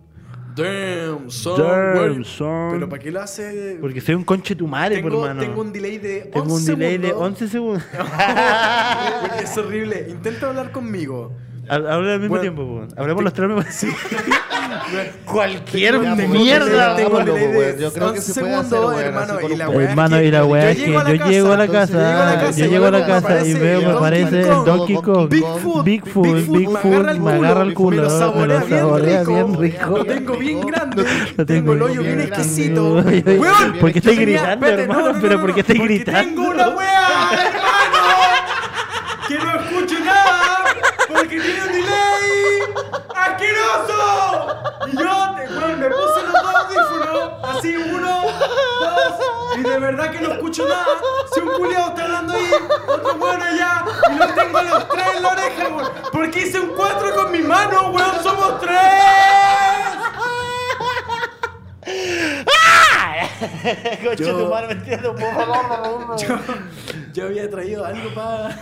Damn, 0.63 1.31
son, 1.31 1.59
Damn, 1.59 2.25
son. 2.25 2.71
Pero 2.73 2.89
¿para 2.89 3.03
qué 3.03 3.11
lo 3.11 3.21
hace? 3.21 3.79
Porque 3.81 4.01
soy 4.01 4.15
un 4.15 4.25
conche 4.25 4.55
tu 4.55 4.67
madre, 4.67 5.01
por 5.01 5.11
tengo, 5.13 5.25
hermano. 5.27 5.41
tengo 5.41 5.61
un 5.61 5.73
delay 5.73 5.99
de 5.99 6.23
11 6.25 6.31
Tengo 6.33 6.55
un 6.55 6.65
delay 6.65 6.99
de 6.99 7.09
segundos. 7.09 7.29
11 7.33 7.49
segundos. 7.49 7.83
Es 9.43 9.57
horrible. 9.57 10.07
Intenta 10.11 10.49
hablar 10.49 10.73
conmigo. 10.73 11.33
Habla 11.69 11.95
al 11.95 12.21
mismo 12.21 12.29
Bueno, 12.29 12.41
tiempo, 12.43 12.63
weón. 12.65 12.89
Hablemos 12.97 13.25
los 13.25 13.33
tres 13.33 13.51
al 13.51 13.57
mismo 13.57 13.71
tiempo. 13.79 13.99
Cualquier 15.27 15.99
mierda. 16.29 16.97
weón. 16.97 17.79
Yo 17.79 17.93
creo 17.93 18.13
que 18.13 18.19
11 18.19 18.33
se 18.33 18.41
puede 18.41 18.55
hacer, 18.55 18.79
weón, 18.79 18.99
hermano, 19.01 19.41
y 19.41 19.57
la 19.57 19.65
Hermano, 19.67 20.23
y 20.23 20.31
la 20.31 20.45
weá 20.45 20.63
yo 20.63 20.69
es 20.71 20.79
que 20.79 20.85
llego 20.85 20.99
a 21.01 21.05
la 21.05 21.15
yo 21.15 21.31
llego 21.31 21.53
a 21.53 21.57
la 21.57 21.69
casa, 21.69 22.51
yo 22.57 22.67
llego 22.67 22.87
a 22.87 22.91
la 22.91 23.07
casa 23.07 23.47
y 23.47 23.55
veo, 23.55 23.81
me 23.81 23.85
Donkey 23.87 23.97
aparece 23.97 24.43
Kong. 24.49 24.65
Donkey 24.67 24.97
Kong, 24.97 25.29
Bigfoot, 25.29 25.85
Bigfoot, 25.85 26.47
Bigfoot, 26.49 27.19
me 27.19 27.33
agarra 27.33 27.63
el 27.63 27.75
culo, 27.75 27.97
me 27.97 28.03
lo 28.05 28.11
saborea, 28.69 29.25
bien 29.25 29.59
rico. 29.59 29.97
Lo 29.99 30.05
tengo 30.05 30.37
bien 30.37 30.61
grande, 30.67 31.05
Lo 31.37 31.47
tengo 31.47 31.73
el 31.75 31.83
hoyo 31.83 32.03
bien 32.03 32.21
exquisito. 32.23 32.95
Weón, 32.95 33.77
¿Por 33.81 33.93
qué 33.93 33.99
estoy 33.99 34.17
gritando, 34.17 34.67
hermano? 34.67 35.13
¿Pero 35.21 35.41
por 35.41 35.55
qué 35.55 35.61
estoy 35.61 35.79
gritando? 35.79 36.19
tengo 36.29 36.51
una 36.51 36.69
weá, 36.71 37.31
hermano, 37.33 38.09
que 39.29 39.35
no 39.39 39.51
escucho 39.61 39.99
nada, 40.05 40.65
porque 41.09 41.41
tiene 41.41 41.61
un 41.61 41.73
delay 41.73 42.61
asqueroso. 43.15 44.57
Y 44.91 44.97
yo, 44.97 45.35
te, 45.37 45.55
weón, 45.55 45.81
me 45.81 45.87
puse 45.87 46.23
los 46.25 46.33
dos 46.33 46.55
audífonos, 46.55 47.31
así 47.59 47.77
uno, 47.77 48.23
dos, 48.81 49.57
y 49.57 49.63
de 49.63 49.79
verdad 49.79 50.11
que 50.11 50.21
no 50.21 50.33
escucho 50.33 50.69
nada. 50.69 50.87
Si 51.33 51.41
un 51.41 51.49
culiado 51.55 51.89
está 51.89 52.05
hablando 52.05 52.33
ahí, 52.35 52.51
otro 52.87 53.15
weón 53.15 53.43
allá, 53.43 53.85
y 54.11 54.15
no 54.15 54.27
tengo 54.35 54.63
los 54.63 54.89
tres 54.89 55.07
en 55.17 55.23
la 55.23 55.29
oreja, 55.31 55.69
weón, 55.69 55.93
porque 56.13 56.41
hice 56.41 56.61
un 56.61 56.69
cuatro 56.77 57.15
con 57.15 57.33
mi 57.33 57.41
mano, 57.41 57.91
weón, 57.91 58.23
somos 58.23 58.61
tres. 58.61 58.79
Conche 64.05 64.25
Yo- 64.25 64.39
tu 64.39 64.51
madre, 64.51 64.75
un 65.09 65.15
poco 65.17 66.17
Yo, 66.19 66.39
yo 67.13 67.25
había 67.27 67.49
traído 67.51 67.85
algo 67.85 68.13
para 68.15 68.57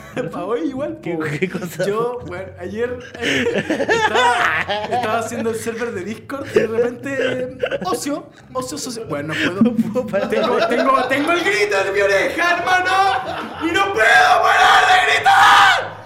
hoy 0.45 0.69
igual. 0.69 0.99
¿Qué- 1.03 1.15
po. 1.17 1.25
qué 1.25 1.49
cosa? 1.49 1.85
Yo, 1.87 2.19
bueno, 2.27 2.47
ayer 2.59 2.99
eh, 3.21 3.45
estaba, 3.89 4.85
estaba 4.91 5.19
haciendo 5.19 5.51
el 5.51 5.57
server 5.57 5.93
de 5.93 6.05
Discord 6.05 6.47
y 6.55 6.59
de 6.61 6.67
repente 6.67 7.59
ocio, 7.85 8.29
ocio, 8.53 8.77
ocio. 8.77 9.07
Bueno, 9.07 9.35
no 9.63 9.75
puedo. 10.03 10.29
Tengo, 10.29 10.57
tengo, 10.69 11.05
tengo 11.09 11.33
el 11.33 11.41
grito 11.45 11.77
en 11.87 11.93
mi 11.95 12.01
oreja, 12.01 12.59
hermano, 12.59 13.63
y 13.63 13.73
no 13.73 13.93
puedo 13.93 14.43
parar 14.43 14.85
de 14.87 15.13
gritar. 15.15 16.06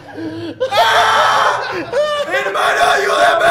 ¡Ah! 0.70 1.61
¡Hermano, 2.32 2.81
ayúdame! 2.95 3.47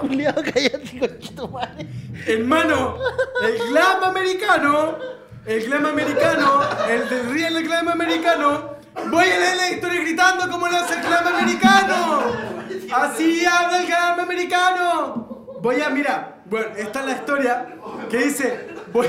Juliado, 0.00 0.42
cállate, 0.42 0.98
conche 0.98 1.32
tu 1.34 1.48
madre. 1.48 1.86
Hermano, 2.26 2.98
el 3.42 3.58
glam 3.70 4.04
americano, 4.04 4.98
el 5.44 5.66
glam 5.66 5.86
americano, 5.86 6.62
el 6.88 7.08
del 7.08 7.30
real 7.32 7.62
glam 7.62 7.88
americano, 7.88 8.76
voy 9.10 9.24
a 9.24 9.38
leer 9.38 9.56
la 9.56 9.70
historia 9.70 10.00
gritando 10.00 10.50
como 10.50 10.68
lo 10.68 10.76
hace 10.76 10.94
el 10.94 11.02
glam 11.02 11.26
americano. 11.26 12.22
Así 12.92 13.44
habla 13.46 13.80
el 13.80 13.86
glam 13.86 14.20
americano. 14.20 15.56
Voy 15.60 15.80
a, 15.80 15.90
mira, 15.90 16.42
bueno, 16.44 16.68
esta 16.76 17.00
es 17.00 17.06
la 17.06 17.12
historia 17.12 17.66
que 18.10 18.18
dice, 18.18 18.68
voy, 18.92 19.08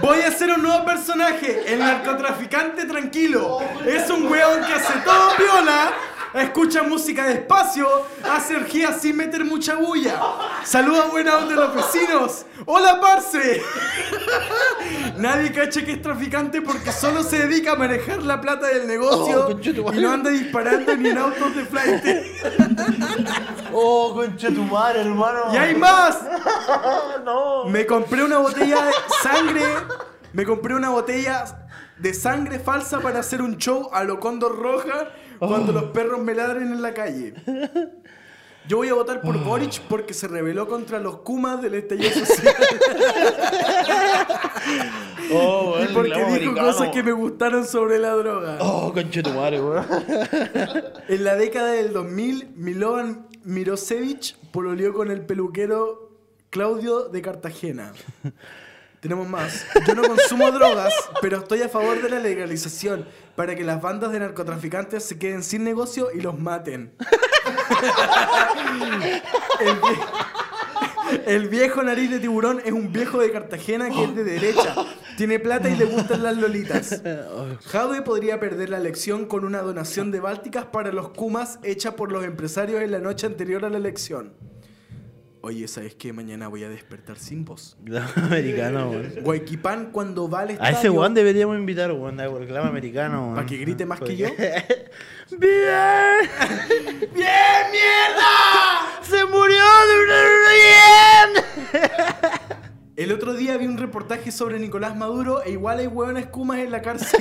voy 0.00 0.20
a 0.20 0.28
hacer 0.28 0.50
un 0.50 0.62
nuevo 0.62 0.84
personaje, 0.84 1.72
el 1.72 1.78
narcotraficante 1.78 2.84
tranquilo. 2.84 3.60
Es 3.86 4.10
un 4.10 4.26
weón 4.26 4.64
que 4.64 4.72
hace 4.74 4.92
todo 5.04 5.36
viola. 5.38 5.92
Escucha 6.34 6.82
música 6.82 7.26
despacio, 7.26 7.86
hace 8.24 8.56
orgías 8.56 9.00
sin 9.02 9.16
meter 9.16 9.44
mucha 9.44 9.74
bulla. 9.74 10.18
Saluda 10.64 11.06
buena 11.06 11.36
onda 11.36 11.52
a 11.54 11.66
los 11.66 11.74
vecinos. 11.74 12.46
¡Hola, 12.64 13.00
parce! 13.00 13.60
Nadie 15.18 15.52
cacha 15.52 15.84
que 15.84 15.92
es 15.92 16.02
traficante 16.02 16.62
porque 16.62 16.90
solo 16.90 17.22
se 17.22 17.46
dedica 17.46 17.72
a 17.72 17.76
manejar 17.76 18.22
la 18.22 18.40
plata 18.40 18.68
del 18.68 18.86
negocio 18.86 19.48
Oh, 19.84 19.92
y 19.92 20.00
no 20.00 20.10
anda 20.10 20.30
disparando 20.30 20.96
ni 20.96 21.10
en 21.10 21.18
autos 21.18 21.54
de 21.54 21.64
flight. 21.66 22.04
Oh, 23.72 24.14
conche 24.14 24.50
tu 24.52 24.62
madre, 24.64 25.00
hermano. 25.02 25.52
¡Y 25.52 25.56
hay 25.56 25.74
más! 25.74 26.18
No. 27.24 27.64
Me 27.66 27.86
compré 27.86 28.24
una 28.24 28.38
botella 28.38 28.84
de 28.86 28.92
sangre. 29.22 29.62
Me 30.32 30.44
compré 30.44 30.74
una 30.74 30.90
botella 30.90 31.44
de 31.98 32.14
sangre 32.14 32.58
falsa 32.58 33.00
para 33.00 33.20
hacer 33.20 33.42
un 33.42 33.58
show 33.58 33.90
a 33.92 34.02
lo 34.02 34.18
Cóndor 34.18 34.58
Roja 34.58 35.10
cuando 35.48 35.72
los 35.72 35.84
perros 35.84 36.20
me 36.20 36.34
ladren 36.34 36.72
en 36.72 36.82
la 36.82 36.94
calle. 36.94 37.34
Yo 38.68 38.76
voy 38.76 38.88
a 38.88 38.94
votar 38.94 39.20
por 39.22 39.36
Boric 39.42 39.80
porque 39.88 40.14
se 40.14 40.28
rebeló 40.28 40.68
contra 40.68 41.00
los 41.00 41.18
Kumas 41.18 41.60
del 41.60 41.74
estallido 41.74 42.12
social 42.12 42.54
Oh, 45.34 45.76
y 45.82 45.92
porque 45.92 46.10
dijo 46.14 46.26
americano. 46.26 46.66
cosas 46.66 46.88
que 46.90 47.02
me 47.02 47.12
gustaron 47.12 47.66
sobre 47.66 47.98
la 47.98 48.10
droga. 48.10 48.58
Oh, 48.60 48.92
conche 48.92 49.22
tu 49.22 49.30
madre, 49.30 49.60
weón. 49.60 49.84
En 51.08 51.24
la 51.24 51.36
década 51.36 51.72
del 51.72 51.92
2000, 51.92 52.50
Milovan 52.54 53.26
Mirosevic 53.44 54.36
pololeó 54.52 54.92
con 54.92 55.10
el 55.10 55.24
peluquero 55.24 56.10
Claudio 56.50 57.08
de 57.08 57.22
Cartagena. 57.22 57.92
Tenemos 59.02 59.28
más. 59.28 59.66
Yo 59.84 59.96
no 59.96 60.02
consumo 60.04 60.48
drogas, 60.52 60.94
pero 61.20 61.38
estoy 61.38 61.60
a 61.62 61.68
favor 61.68 62.00
de 62.00 62.08
la 62.08 62.20
legalización 62.20 63.04
para 63.34 63.56
que 63.56 63.64
las 63.64 63.82
bandas 63.82 64.12
de 64.12 64.20
narcotraficantes 64.20 65.04
se 65.04 65.18
queden 65.18 65.42
sin 65.42 65.64
negocio 65.64 66.10
y 66.14 66.20
los 66.20 66.38
maten. 66.38 66.94
El, 69.60 69.80
vie- 69.80 71.22
el 71.26 71.48
viejo 71.48 71.82
nariz 71.82 72.10
de 72.12 72.20
tiburón 72.20 72.62
es 72.64 72.70
un 72.70 72.92
viejo 72.92 73.18
de 73.20 73.32
Cartagena 73.32 73.90
que 73.90 74.04
es 74.04 74.14
de 74.14 74.22
derecha. 74.22 74.76
Tiene 75.16 75.40
plata 75.40 75.68
y 75.68 75.74
le 75.74 75.84
gustan 75.86 76.22
las 76.22 76.36
lolitas. 76.36 77.02
Jadwe 77.66 78.02
podría 78.02 78.38
perder 78.38 78.70
la 78.70 78.76
elección 78.78 79.26
con 79.26 79.44
una 79.44 79.62
donación 79.62 80.12
de 80.12 80.20
bálticas 80.20 80.66
para 80.66 80.92
los 80.92 81.08
Kumas 81.08 81.58
hecha 81.64 81.96
por 81.96 82.12
los 82.12 82.22
empresarios 82.24 82.80
en 82.82 82.92
la 82.92 83.00
noche 83.00 83.26
anterior 83.26 83.64
a 83.64 83.68
la 83.68 83.78
elección. 83.78 84.32
Oye, 85.44 85.66
¿sabes 85.66 85.96
qué? 85.96 86.12
Mañana 86.12 86.46
voy 86.46 86.62
a 86.62 86.68
despertar 86.68 87.18
sin 87.18 87.44
voz. 87.44 87.76
americano, 88.16 88.90
weón. 88.90 89.12
Guayquipán 89.22 89.90
cuando 89.90 90.30
va 90.30 90.42
al 90.42 90.56
A 90.60 90.70
ese 90.70 90.88
weón 90.88 91.14
deberíamos 91.14 91.58
invitar, 91.58 91.90
weón, 91.90 92.20
al 92.20 92.38
reclamo 92.38 92.68
americano, 92.68 93.24
weón. 93.24 93.34
¿Pa' 93.34 93.46
que 93.46 93.56
grite 93.56 93.84
más 93.84 93.98
que 94.00 94.16
yo? 94.16 94.28
¡Bien! 95.38 96.30
¡Bien, 97.12 97.64
mierda! 97.72 99.02
¡Se 99.02 99.24
murió 99.24 99.64
de 99.88 99.96
bien! 100.54 101.82
El 102.94 103.10
otro 103.10 103.34
día 103.34 103.56
vi 103.56 103.66
un 103.66 103.78
reportaje 103.78 104.30
sobre 104.30 104.60
Nicolás 104.60 104.96
Maduro 104.96 105.42
e 105.42 105.50
igual 105.50 105.80
hay 105.80 105.88
hueones 105.88 106.26
Kumas 106.26 106.58
en 106.58 106.70
la 106.70 106.82
cárcel 106.82 107.20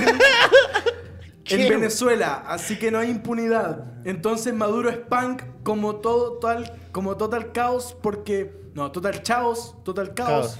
en 1.54 1.70
Venezuela, 1.70 2.44
así 2.48 2.78
que 2.78 2.92
no 2.92 3.00
hay 3.00 3.10
impunidad. 3.10 3.86
Entonces 4.06 4.54
Maduro 4.54 4.90
es 4.90 4.98
punk 4.98 5.44
como 5.64 5.98
todo 5.98 6.40
tal, 6.40 6.72
como 6.92 7.18
total 7.18 7.52
caos 7.52 7.96
porque 8.02 8.54
no, 8.74 8.92
total 8.92 9.22
chaos, 9.22 9.76
total 9.84 10.14
caos, 10.14 10.56
Caos. 10.56 10.60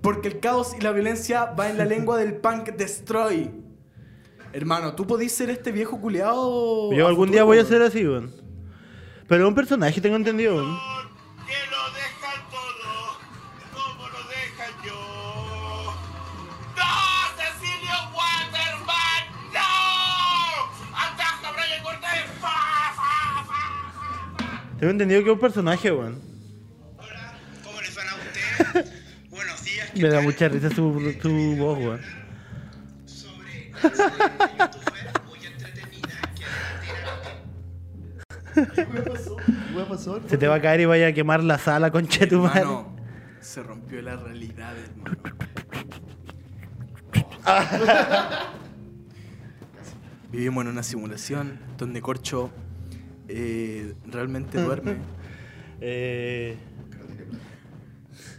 porque 0.00 0.28
el 0.28 0.40
caos 0.40 0.74
y 0.78 0.80
la 0.82 0.92
violencia 0.92 1.46
va 1.46 1.68
en 1.70 1.78
la 1.78 1.84
lengua 1.94 2.18
del 2.18 2.36
punk 2.36 2.70
destroy. 2.76 3.50
Hermano, 4.52 4.94
tú 4.94 5.06
podís 5.06 5.32
ser 5.32 5.50
este 5.50 5.72
viejo 5.72 6.00
culeado. 6.00 6.92
Yo 6.92 7.06
algún 7.06 7.26
futuro, 7.26 7.32
día 7.32 7.44
voy 7.44 7.58
a 7.58 7.64
ser 7.64 7.82
así, 7.82 8.06
weón. 8.06 8.32
Pero 9.26 9.46
un 9.46 9.54
personaje, 9.54 10.00
tengo 10.00 10.16
entendido, 10.16 10.56
weón. 10.56 10.78
Tengo 24.78 24.92
entendido 24.92 25.24
que 25.24 25.30
es 25.30 25.34
un 25.34 25.40
personaje, 25.40 25.90
weón. 25.90 26.20
Hola, 26.98 27.34
¿cómo 27.64 27.80
les 27.80 27.96
van 27.96 28.06
a 28.08 28.14
ustedes? 28.14 28.92
Buenos 29.30 29.64
días. 29.64 29.90
¿qué 29.92 30.02
Me 30.02 30.08
da 30.08 30.20
mucha 30.20 30.48
risa 30.48 30.68
su, 30.68 31.16
su 31.20 31.56
voz, 31.56 31.78
weón. 31.78 32.00
Sobre 33.04 33.52
de 33.52 33.70
youtuber 33.70 35.12
muy 35.26 35.46
entretenida 35.46 36.20
que 38.54 38.74
¿Qué 38.74 38.84
pasó? 39.88 40.20
Se 40.28 40.38
te 40.38 40.46
va 40.46 40.54
a 40.56 40.60
caer 40.60 40.82
y 40.82 40.84
vaya 40.84 41.08
a 41.08 41.12
quemar 41.12 41.42
la 41.42 41.58
sala, 41.58 41.90
concha 41.90 42.20
de 42.20 42.26
tu 42.28 42.38
madre. 42.38 42.60
Hermano, 42.60 42.96
se 43.40 43.62
rompió 43.64 44.00
la 44.00 44.14
realidad, 44.14 44.74
hermano. 44.78 45.16
Vivimos 50.30 50.62
en 50.62 50.70
una 50.70 50.84
simulación 50.84 51.58
donde 51.78 52.00
Corcho 52.00 52.52
eh, 53.28 53.94
realmente 54.06 54.60
duerme. 54.60 54.96
Eh, 55.80 56.56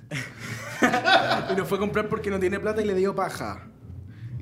y 1.52 1.56
lo 1.56 1.66
fue 1.66 1.78
a 1.78 1.82
comprar 1.82 2.10
porque 2.10 2.30
no 2.30 2.40
tiene 2.40 2.60
plata 2.60 2.82
y 2.82 2.86
le 2.86 2.96
dio 2.96 3.16
paja. 3.16 3.68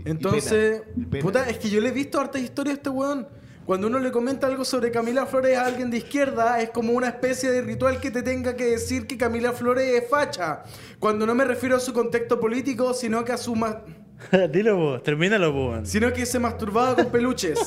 Entonces, 0.06 0.82
pena, 0.82 0.94
y 0.96 1.06
pena. 1.06 1.24
puta, 1.24 1.50
es 1.50 1.58
que 1.58 1.70
yo 1.70 1.82
le 1.82 1.90
he 1.90 1.92
visto 1.92 2.20
hartas 2.20 2.42
historias 2.42 2.76
a 2.76 2.78
este 2.78 2.90
weón. 2.90 3.28
Cuando 3.66 3.88
uno 3.88 4.00
le 4.00 4.14
comenta 4.14 4.48
algo 4.48 4.64
sobre 4.64 4.92
Camila 4.92 5.26
Flores 5.26 5.58
a 5.58 5.66
alguien 5.66 5.92
de 5.92 5.98
izquierda, 5.98 6.62
es 6.62 6.70
como 6.70 6.94
una 6.94 7.10
especie 7.10 7.52
de 7.52 7.62
ritual 7.62 8.00
que 8.00 8.12
te 8.12 8.24
tenga 8.24 8.56
que 8.56 8.64
decir 8.66 9.08
que 9.08 9.18
Camila 9.18 9.52
Flores 9.52 10.02
es 10.02 10.10
facha. 10.10 10.64
Cuando 11.00 11.26
no 11.28 11.36
me 11.36 11.44
refiero 11.44 11.76
a 11.76 11.80
su 11.82 11.92
contexto 11.92 12.40
político, 12.40 12.94
sino 12.94 13.26
que 13.26 13.34
a 13.34 13.38
su 13.38 13.56
ma- 13.58 13.84
Dilo 14.52 14.78
vos, 14.78 15.04
termínalo 15.04 15.52
vos, 15.52 15.88
sino 15.88 16.12
que 16.12 16.26
se 16.26 16.40
masturbaba 16.40 16.96
con 16.96 17.12
peluches. 17.12 17.60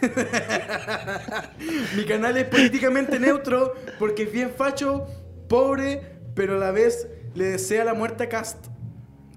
Mi 1.96 2.04
canal 2.04 2.36
es 2.36 2.44
políticamente 2.44 3.18
neutro 3.18 3.74
porque 3.98 4.24
es 4.24 4.32
bien 4.32 4.50
facho, 4.56 5.06
pobre, 5.48 6.18
pero 6.34 6.56
a 6.56 6.58
la 6.58 6.70
vez 6.70 7.08
le 7.34 7.44
desea 7.46 7.84
la 7.84 7.94
muerte 7.94 8.24
a 8.24 8.28
Cast. 8.28 8.66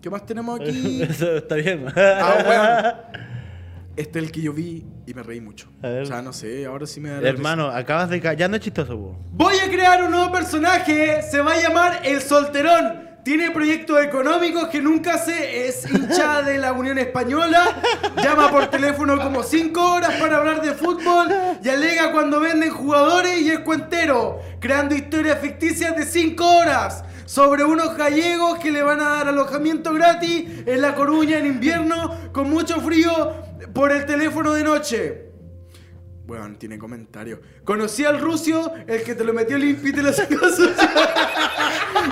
¿Qué 0.01 0.09
más 0.09 0.25
tenemos 0.25 0.59
aquí? 0.59 1.01
Eso 1.09 1.37
está 1.37 1.55
bien. 1.55 1.85
Ah, 1.95 2.43
weón. 2.47 3.25
Este 3.95 4.19
es 4.19 4.25
el 4.25 4.31
que 4.31 4.41
yo 4.41 4.51
vi 4.51 4.85
y 5.07 5.13
me 5.13 5.23
reí 5.23 5.39
mucho. 5.39 5.69
A 5.81 5.87
ver. 5.87 6.03
O 6.03 6.05
sea, 6.05 6.21
no 6.21 6.33
sé, 6.33 6.65
ahora 6.65 6.85
sí 6.85 6.99
me 6.99 7.09
da 7.09 7.21
la 7.21 7.29
Hermano, 7.29 7.67
acabas 7.67 8.09
de. 8.09 8.19
Ya 8.37 8.47
no 8.47 8.57
es 8.57 8.61
chistoso, 8.61 8.97
vos. 8.97 9.15
risa. 9.17 9.29
Voy 9.31 9.55
a 9.57 9.71
crear 9.71 10.03
un 10.03 10.11
nuevo 10.11 10.31
personaje, 10.33 11.21
se 11.21 11.39
va 11.39 11.53
a 11.53 11.61
llamar 11.61 12.01
El 12.03 12.21
Solterón. 12.21 13.05
Tiene 13.26 13.49
proyectos 13.49 14.03
económicos 14.03 14.68
que 14.68 14.80
nunca 14.80 15.15
hace, 15.15 15.68
es 15.68 15.89
hincha 15.89 16.43
de 16.43 16.60
la 16.60 16.73
Unión 16.73 16.99
Española, 16.99 17.81
llama 18.23 18.52
por 18.52 18.68
teléfono 18.68 19.18
como 19.18 19.41
5 19.41 19.93
horas 19.93 20.14
para 20.19 20.38
hablar 20.38 20.61
de 20.61 20.76
fútbol 20.76 21.34
y 21.60 21.68
alega 21.68 22.11
cuando 22.11 22.39
venden 22.39 22.69
jugadores 22.69 23.41
y 23.41 23.49
es 23.49 23.61
cuentero, 23.61 24.39
creando 24.60 24.93
historias 24.93 25.39
ficticias 25.39 25.95
de 25.95 26.06
5 26.06 26.45
horas 26.45 27.03
sobre 27.26 27.64
unos 27.64 27.97
gallegos 27.97 28.60
que 28.60 28.69
le 28.69 28.84
van 28.84 29.02
a 29.02 29.10
dar 29.10 29.30
alojamiento 29.30 29.91
gratis 29.91 30.61
en 30.64 30.81
La 30.84 30.93
Coruña 30.93 31.39
en 31.39 31.47
invierno 31.47 32.31
con 32.31 32.47
mucho 32.47 32.80
frío 32.80 33.34
por 33.73 33.91
el 33.91 34.06
teléfono 34.06 34.53
de 34.53 34.64
noche. 34.64 35.26
Bueno, 36.26 36.56
tiene 36.57 36.80
comentario. 36.80 37.39
Conocí 37.64 38.03
al 38.03 38.19
rucio, 38.19 38.73
el 38.88 39.03
que 39.03 39.14
te 39.14 39.23
lo 39.23 39.31
metió 39.31 39.60
limpio 39.60 39.89
y 39.89 39.93
te 39.93 40.02
lo 40.02 40.11
sacó 40.11 40.49
sucio. 40.49 40.65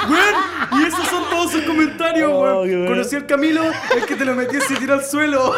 Weón, 0.10 0.63
y 0.80 0.84
esos 0.88 1.08
son 1.08 1.30
todos 1.30 1.52
sus 1.52 1.64
comentarios, 1.64 2.30
Oh, 2.34 2.62
weón. 2.64 2.88
Conocí 2.88 3.16
al 3.16 3.26
Camilo, 3.26 3.64
el 3.96 4.06
que 4.06 4.16
te 4.16 4.26
lo 4.26 4.34
metió 4.36 4.60
y 4.60 4.62
se 4.62 4.76
tiró 4.76 4.94
al 4.96 5.04
suelo. 5.06 5.54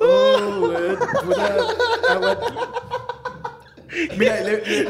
Oh, 0.00 0.60
weón, 0.68 0.98
puta. 1.24 1.56
Mira, 4.16 4.40
le, 4.40 4.60
le- 4.64 4.88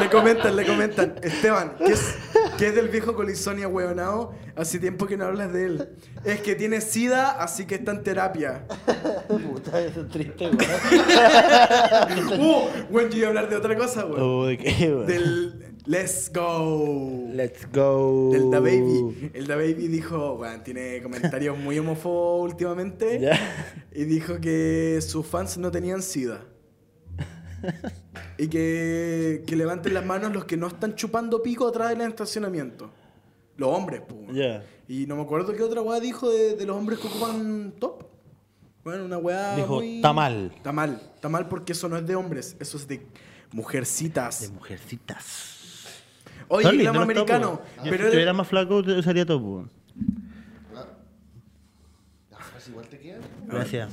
le 0.00 0.10
comentan, 0.10 0.54
le 0.56 0.66
comentan. 0.66 1.14
Esteban, 1.22 1.74
¿qué 1.78 1.92
es, 1.92 2.14
qué 2.56 2.68
es 2.68 2.74
del 2.74 2.88
viejo 2.88 3.14
Colisonia 3.14 3.68
hueonao? 3.68 4.34
Hace 4.54 4.78
tiempo 4.78 5.06
que 5.06 5.16
no 5.16 5.26
hablas 5.26 5.52
de 5.52 5.64
él. 5.64 5.88
Es 6.24 6.40
que 6.40 6.54
tiene 6.54 6.80
sida, 6.80 7.42
así 7.42 7.66
que 7.66 7.76
está 7.76 7.92
en 7.92 8.02
terapia. 8.02 8.66
Puta, 9.28 9.80
eso 9.80 10.02
es 10.02 10.08
triste, 10.08 10.44
weón. 10.44 10.58
Uh, 12.38 12.68
bueno, 12.90 13.08
yo 13.10 13.18
iba 13.18 13.26
a 13.26 13.28
hablar 13.28 13.48
de 13.48 13.56
otra 13.56 13.76
cosa, 13.76 14.04
weón. 14.06 14.20
Oh, 14.20 14.46
¿de 14.46 14.58
qué, 14.58 14.88
weón? 14.88 15.06
Del 15.06 15.76
Let's 15.86 16.30
Go. 16.32 17.28
Let's 17.32 17.66
go. 17.72 18.30
Del 18.32 18.50
Da 18.50 18.60
Baby. 18.60 19.30
El 19.34 19.46
Da 19.46 19.56
Baby 19.56 19.88
dijo, 19.88 20.34
weón, 20.34 20.62
tiene 20.62 21.02
comentarios 21.02 21.58
muy 21.58 21.78
homófobos 21.78 22.50
últimamente. 22.50 23.20
Ya. 23.20 23.38
Y 23.92 24.04
dijo 24.04 24.40
que 24.40 24.98
sus 25.00 25.26
fans 25.26 25.58
no 25.58 25.70
tenían 25.70 26.02
sida. 26.02 26.40
y 28.38 28.48
que, 28.48 29.42
que 29.46 29.56
levanten 29.56 29.94
las 29.94 30.04
manos 30.04 30.32
los 30.32 30.44
que 30.44 30.56
no 30.56 30.66
están 30.66 30.94
chupando 30.94 31.42
pico 31.42 31.68
atrás 31.68 31.90
del 31.90 32.02
estacionamiento. 32.02 32.90
Los 33.56 33.70
hombres, 33.70 34.02
pues. 34.06 34.36
Ya. 34.36 34.62
Y 34.88 35.06
no 35.06 35.16
me 35.16 35.22
acuerdo 35.22 35.52
qué 35.54 35.62
otra 35.62 35.80
weá 35.80 35.98
dijo 36.00 36.30
de, 36.30 36.54
de 36.56 36.66
los 36.66 36.76
hombres 36.76 36.98
que 36.98 37.08
ocupan 37.08 37.72
top. 37.78 38.04
Bueno, 38.84 39.04
una 39.06 39.18
weá. 39.18 39.56
Dijo, 39.56 39.76
muy... 39.76 39.96
"Está 39.96 40.12
mal". 40.12 40.52
Está 40.54 40.72
mal. 40.72 41.00
Está 41.14 41.28
mal 41.28 41.48
porque 41.48 41.72
eso 41.72 41.88
no 41.88 41.96
es 41.96 42.06
de 42.06 42.14
hombres, 42.14 42.56
eso 42.60 42.76
es 42.76 42.86
de 42.86 43.04
mujercitas. 43.52 44.42
De 44.42 44.48
mujercitas. 44.50 45.54
Oye, 46.48 46.72
los 46.74 46.84
topos. 46.86 47.02
americano. 47.02 47.60
Yo 47.78 47.82
Pero 47.84 47.90
si 47.90 47.94
era- 47.94 48.04
estuviera 48.04 48.32
más 48.34 48.46
flaco, 48.46 48.82
te- 48.84 48.92
usaría 48.98 49.24
topo. 49.26 49.46
weón. 49.56 49.70
Ah, 52.32 52.38
pues 52.52 52.68
igual 52.68 52.86
te 52.86 52.98
queda. 52.98 53.18
Gracias. 53.46 53.90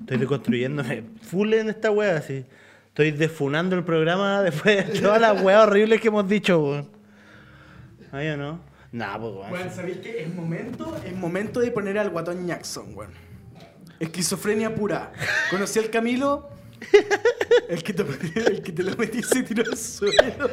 Estoy 0.00 0.16
deconstruyéndome 0.18 1.04
full 1.22 1.52
en 1.54 1.68
esta 1.68 1.90
wea, 1.90 2.16
así. 2.16 2.44
Estoy 2.92 3.10
defunando 3.12 3.74
el 3.74 3.84
programa 3.84 4.42
después 4.42 4.92
de 4.92 5.00
todas 5.00 5.18
las 5.18 5.40
weas 5.40 5.66
horribles 5.66 5.98
que 5.98 6.08
hemos 6.08 6.28
dicho, 6.28 6.58
weón. 6.62 6.90
¿Ahí 8.12 8.28
o 8.28 8.36
no? 8.36 8.60
Nah, 8.92 9.16
pues 9.18 9.32
weón. 9.32 9.48
Bueno, 9.48 9.70
¿sabéis 9.74 9.96
qué? 10.02 10.20
Es 10.20 10.34
momento, 10.34 11.00
es 11.02 11.16
momento 11.16 11.60
de 11.60 11.70
poner 11.70 11.96
al 11.96 12.10
guatón 12.10 12.46
Jackson, 12.46 12.94
weón. 12.94 13.12
Esquizofrenia 13.98 14.74
pura. 14.74 15.10
Conocí 15.48 15.78
al 15.78 15.88
Camilo. 15.88 16.50
El 17.70 17.82
que 17.82 17.94
te, 17.94 18.02
el 18.50 18.62
que 18.62 18.72
te 18.72 18.82
lo 18.82 18.94
metí 18.98 19.22
se 19.22 19.42
tiró 19.42 19.62
al 19.70 19.78
suelo. 19.78 20.50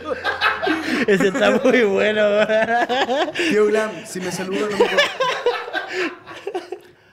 Ese 1.07 1.27
está 1.27 1.59
muy 1.61 1.81
bueno, 1.83 2.21
weón. 2.21 3.31
Tío 3.49 3.65
Glam, 3.65 3.91
si 4.05 4.21
me 4.21 4.31
saluda 4.31 4.61
no 4.71 4.77
me 4.77 4.85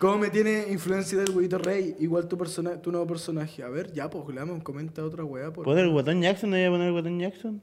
¿Cómo 0.06 0.18
me 0.18 0.30
tiene 0.30 0.66
influencia 0.70 1.18
del 1.18 1.30
huevito 1.30 1.58
rey? 1.58 1.96
Igual 1.98 2.28
tu, 2.28 2.38
persona, 2.38 2.80
tu 2.80 2.92
nuevo 2.92 3.08
personaje. 3.08 3.64
A 3.64 3.68
ver, 3.68 3.92
ya, 3.92 4.08
pues 4.08 4.24
Glam, 4.28 4.60
comenta 4.60 5.04
otra 5.04 5.24
weá. 5.24 5.52
Por... 5.52 5.64
¿Puedo 5.64 5.80
el 5.80 5.90
guatón 5.90 6.22
Jackson? 6.22 6.50
¿No 6.50 6.56
voy 6.56 6.64
a 6.64 6.70
poner 6.70 6.86
el 6.86 6.92
guatón 6.92 7.18
Jackson? 7.18 7.60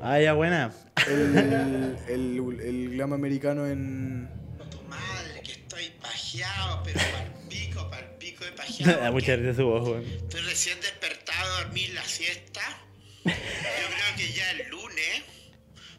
Ah, 0.00 0.18
ya 0.18 0.32
buena. 0.32 0.72
El, 1.06 1.98
el, 2.08 2.60
el 2.62 2.90
glam 2.92 3.12
americano 3.12 3.66
en. 3.66 4.30
Tu 4.70 4.82
madre, 4.84 5.42
que 5.42 5.52
estoy 5.52 5.92
pajeado, 6.00 6.80
pero 6.84 7.00
pal 7.00 7.34
pico, 7.50 7.90
pal 7.90 8.16
pico 8.18 8.46
de 8.46 8.52
pajeado. 8.52 8.98
Da 8.98 9.10
mucha 9.12 9.36
risa 9.36 9.56
su 9.56 9.66
voz, 9.66 9.86
weón. 9.86 10.04
Estoy 10.04 10.40
recién 10.40 10.80
despertado 10.80 11.52
a 11.52 11.64
dormir 11.64 11.92
la 11.92 12.02
siesta. 12.02 12.62
Yo 13.26 13.30
creo 13.30 14.16
que 14.16 14.32
ya 14.32 14.50
el 14.52 14.70
lunes 14.70 15.33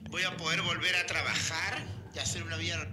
voy 0.10 0.24
a 0.24 0.36
poder 0.38 0.62
volver 0.62 0.96
a 0.96 1.06
trabajar 1.06 1.84
y 2.16 2.20
hacer 2.20 2.44
una 2.44 2.58
vida. 2.58 2.88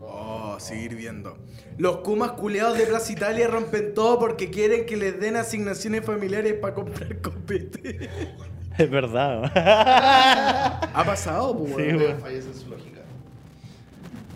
Oh, 0.00 0.56
seguir 0.58 0.94
viendo. 0.96 1.38
Los 1.78 1.98
Kumas 1.98 2.32
culeados 2.32 2.76
de 2.78 2.86
Plaza 2.86 3.12
Italia 3.12 3.46
rompen 3.48 3.94
todo 3.94 4.18
porque 4.18 4.50
quieren 4.50 4.86
que 4.86 4.96
les 4.96 5.20
den 5.20 5.36
asignaciones 5.36 6.04
familiares 6.04 6.54
para 6.54 6.74
comprar 6.74 7.20
copete. 7.20 8.10
Es 8.78 8.90
verdad. 8.90 9.50
ha 9.54 11.04
pasado, 11.04 11.56
pues, 11.56 11.74
Sí, 11.76 11.82
weón. 11.96 12.20
Fallece 12.20 12.48
en 12.48 12.54
su 12.54 12.70
lógica. 12.70 13.00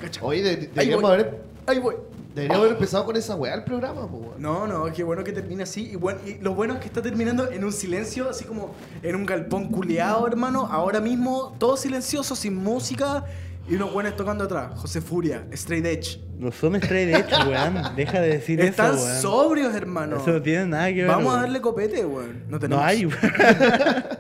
Cacha. 0.01 0.21
Oye, 0.23 0.43
de- 0.43 0.51
Ahí 0.51 0.59
deberíamos 0.67 1.03
voy. 1.03 1.13
haber, 1.13 1.41
Ahí 1.67 1.79
voy. 1.79 1.95
Deberíamos 2.35 2.59
haber 2.65 2.73
empezado 2.73 3.05
con 3.05 3.17
esa 3.17 3.35
weá 3.37 3.55
el 3.55 3.65
programa, 3.65 4.11
po, 4.11 4.17
weón. 4.19 4.43
No, 4.43 4.67
no, 4.67 4.93
qué 4.93 5.03
bueno 5.05 5.23
que 5.25 5.33
termine 5.33 5.63
así. 5.63 5.91
Y, 5.93 5.97
bueno, 5.97 6.21
y 6.27 6.35
lo 6.43 6.55
bueno 6.55 6.75
es 6.75 6.81
que 6.81 6.87
está 6.87 7.01
terminando 7.01 7.51
en 7.51 7.65
un 7.65 7.73
silencio, 7.73 8.29
así 8.29 8.45
como 8.45 8.75
en 9.03 9.15
un 9.15 9.25
galpón 9.25 9.69
culeado, 9.71 10.27
hermano. 10.27 10.67
Ahora 10.71 11.01
mismo, 11.01 11.55
todo 11.59 11.77
silencioso, 11.77 12.35
sin 12.37 12.57
música. 12.57 13.25
Y 13.67 13.77
unos 13.77 13.95
buenos 13.95 14.15
tocando 14.15 14.45
atrás. 14.45 14.79
José 14.79 15.01
Furia, 15.01 15.47
Straight 15.53 15.87
Edge. 15.87 16.21
No 16.39 16.53
son 16.53 16.75
straight 16.77 17.15
edge, 17.15 17.33
weón. 17.49 17.97
Deja 17.97 18.21
de 18.21 18.29
decir 18.29 18.61
Están 18.61 18.95
eso, 18.95 19.05
weón. 19.05 19.23
sobrios, 19.23 19.75
hermano. 19.75 20.17
Eso 20.19 20.33
no 20.33 20.43
tiene 20.43 20.67
nada 20.67 20.89
que 20.89 20.97
ver. 20.97 21.07
Vamos 21.07 21.35
a 21.35 21.41
darle 21.43 21.61
copete, 21.63 22.05
weón. 22.05 22.43
No 22.47 22.53
No 22.53 22.59
tenemos. 22.59 22.85
hay, 22.85 23.07
weón. 23.07 23.19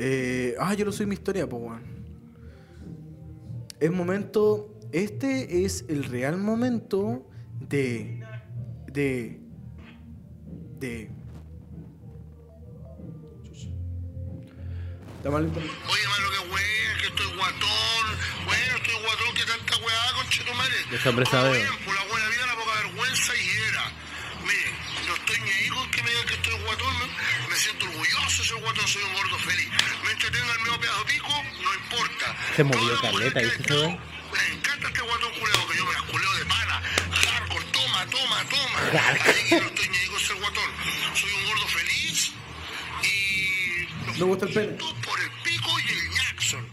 Eh, 0.00 0.54
ah, 0.60 0.74
yo 0.74 0.84
no 0.84 0.92
soy 0.92 1.06
mi 1.06 1.14
historia, 1.14 1.48
pues, 1.48 1.60
weón. 1.60 1.80
Es 3.80 3.90
momento. 3.90 4.74
Este 4.92 5.64
es 5.64 5.84
el 5.88 6.04
real 6.04 6.38
momento 6.38 7.26
de. 7.60 8.20
De. 8.92 9.38
De. 10.78 11.10
Está 15.18 15.30
mal. 15.30 15.44
Oye, 15.44 16.06
mano, 16.08 16.30
que 16.30 16.38
weón, 16.38 16.98
que 17.00 17.06
estoy 17.08 17.26
guatón. 17.36 18.04
Bueno, 18.46 18.76
estoy 18.76 18.94
guatón, 19.02 19.34
que 19.34 19.44
tanta 19.44 19.76
weá, 19.78 20.12
conchetumare. 20.14 20.74
Ese 20.92 21.08
hombre 21.08 21.26
sabe, 21.26 21.52
Bien, 21.58 21.68
weón. 21.68 21.84
por 21.84 21.94
la 21.94 22.04
buena 22.04 22.28
vida, 22.28 22.46
la 22.46 22.54
poca 22.54 22.74
vergüenza 22.82 23.32
y 23.36 23.48
era. 23.68 23.84
Miren, 24.46 24.74
no 25.08 25.14
estoy 25.16 25.40
ni 25.40 25.50
ahí 25.50 25.68
con 25.68 25.90
que 25.90 26.02
me 26.04 26.10
digan 26.10 26.26
que 26.26 26.34
estoy 26.34 26.54
guatón. 26.62 26.94
Me, 26.98 27.48
me 27.50 27.56
siento 27.56 27.84
orgulloso 27.86 28.42
de 28.42 28.48
ser 28.48 28.56
guatón, 28.62 28.86
soy 28.88 29.02
un 29.02 29.12
gordo 29.14 29.38
feliz. 29.38 29.68
Me 30.04 30.10
entretenga 30.12 30.52
el 30.52 30.60
medio 30.60 30.80
pedazo 30.80 31.04
pico, 31.04 31.32
no 31.62 31.74
importa. 31.74 32.26
Se 32.56 32.64
movió 32.64 33.00
caleta, 33.00 33.40
¿viste? 33.40 33.74
Me 33.74 34.54
encanta 34.54 34.86
este 34.88 35.00
guatón 35.02 35.32
culeo, 35.40 35.57
toma, 38.44 38.90
toma, 38.90 38.90
toma. 38.90 39.30
Así 39.30 39.48
que 39.48 39.60
no 39.60 39.66
estoy 39.66 39.88
ni 39.88 39.96
ahí 39.98 40.06
con 40.08 40.20
ser 40.20 40.36
guatón. 40.36 40.70
Soy 41.14 41.30
un 41.32 41.44
gordo 41.46 41.68
feliz 41.68 42.32
y... 43.02 44.18
Me 44.18 44.24
gusta 44.24 44.46
el 44.46 44.52
pene. 44.52 44.72
Por 45.04 45.20
el 45.20 45.30
pico 45.44 45.70
y 45.80 45.88
el 45.92 46.10
Jackson. 46.14 46.68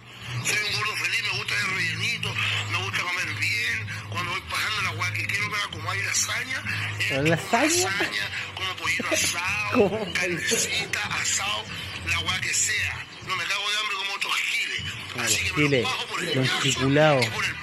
Soy 0.45 0.57
un 0.57 0.77
gordo 0.77 0.95
feliz, 0.97 1.21
me 1.23 1.37
gusta 1.37 1.53
el 1.55 1.75
rellenito, 1.75 2.33
me 2.71 2.77
gusta 2.83 3.01
comer 3.03 3.33
bien. 3.39 3.87
Cuando 4.09 4.31
voy 4.31 4.41
pasando 4.49 4.81
la 4.83 4.91
weá 4.91 5.13
que 5.13 5.25
quiero 5.25 5.45
como 5.71 5.91
hay 5.91 6.01
lasaña. 6.03 6.63
eh, 6.99 7.09
como 7.09 7.21
¿Lasaña? 7.23 7.83
lasaña, 7.89 8.29
como 8.55 8.75
pollito 8.75 9.07
asado, 9.11 10.07
carnecita, 10.13 10.99
asado, 11.21 11.65
la 12.07 12.19
weá 12.19 12.41
que 12.41 12.53
sea. 12.53 13.05
No 13.27 13.35
me 13.35 13.43
cago 13.45 13.69
de 13.71 13.77
hambre 13.77 13.95
como 13.97 14.13
otros 14.13 14.33
giles. 14.35 14.93
Así 15.19 15.43
que 15.43 15.61
me 15.69 15.81
los 15.81 15.83
bajo 15.91 16.07
por 16.07 16.19
el 16.23 16.33
Jackson 16.33 16.97
y 17.23 17.29
por 17.29 17.45
el 17.45 17.55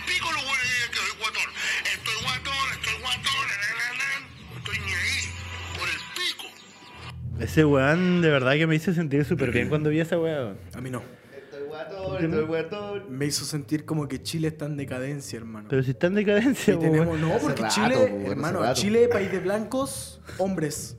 Ese 7.43 7.64
weón 7.64 8.23
de 8.23 8.31
verdad 8.31 8.52
que 8.52 8.69
me 8.69 8.77
hizo 8.77 8.94
sentir 8.94 9.24
súper 9.24 9.51
bien 9.51 9.69
cuando 9.69 9.90
vi 9.90 9.98
esa 9.98 10.16
weón. 10.19 10.56
A 10.74 10.81
mí 10.81 10.90
no. 10.90 11.02
Estoy 11.36 11.66
guatón, 11.66 12.24
estoy 12.24 12.44
guatón. 12.44 13.19
Me 13.19 13.27
hizo 13.27 13.44
sentir 13.44 13.85
como 13.85 14.06
que 14.06 14.23
Chile 14.23 14.47
está 14.48 14.66
en 14.66 14.77
decadencia, 14.77 15.39
hermano. 15.39 15.66
Pero 15.69 15.82
si 15.82 15.90
está 15.90 16.06
en 16.06 16.14
decadencia, 16.14 16.74
Y 16.74 16.78
tenemos, 16.78 17.19
no, 17.19 17.36
porque 17.39 17.62
rato, 17.62 17.74
Chile, 17.74 18.23
hermano. 18.27 18.60
Chile, 18.74 19.09
país 19.09 19.32
de 19.32 19.40
blancos, 19.40 20.20
hombres, 20.39 20.97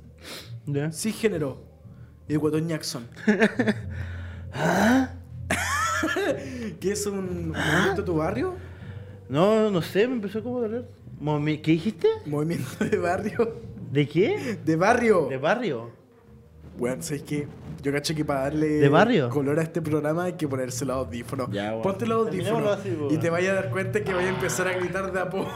Ya. 0.66 0.92
cisgénero. 0.92 1.64
Y 2.28 2.34
el 2.34 2.40
guatón 2.40 2.68
Jackson. 2.68 3.08
¿Qué 6.82 6.92
es 6.92 7.06
un 7.06 7.50
movimiento 7.50 8.02
de 8.02 8.04
tu 8.04 8.16
barrio? 8.16 8.56
No, 9.30 9.72
no 9.72 9.82
sé, 9.82 10.08
me 10.08 10.16
empezó 10.16 10.44
como 10.44 10.58
a 10.58 10.62
doler. 10.68 11.62
¿Qué 11.62 11.72
dijiste? 11.72 12.08
Movimiento 12.26 12.84
de 12.84 12.98
barrio. 12.98 13.62
¿De 13.92 14.08
qué? 14.08 14.58
De 14.66 14.76
barrio. 14.76 15.28
¿De 15.30 15.38
barrio? 15.38 16.03
Bueno, 16.78 17.02
¿sabes 17.02 17.24
qué? 17.24 17.48
Yo 17.82 17.92
caché 17.92 18.16
que 18.16 18.24
para 18.26 18.42
darle 18.44 18.68
¿De 18.68 18.90
barrio? 18.90 19.30
color 19.30 19.60
a 19.60 19.64
este 19.64 19.82
programa 19.82 20.24
hay 20.26 20.34
que 20.34 20.48
ponerse 20.48 20.86
los 20.86 20.96
audífonos. 20.96 21.50
Ya, 21.52 21.70
bueno. 21.72 21.82
Ponte 21.84 22.06
los 22.08 22.28
audífonos 22.28 22.80
así, 22.80 22.98
y 23.10 23.18
te 23.18 23.30
vayas 23.30 23.52
a 23.52 23.56
dar 23.56 23.70
cuenta 23.72 24.04
que 24.04 24.14
vaya 24.14 24.28
a 24.28 24.30
empezar 24.34 24.68
a 24.68 24.74
gritar 24.74 25.12
de 25.12 25.20
a 25.20 25.30
poco. 25.30 25.50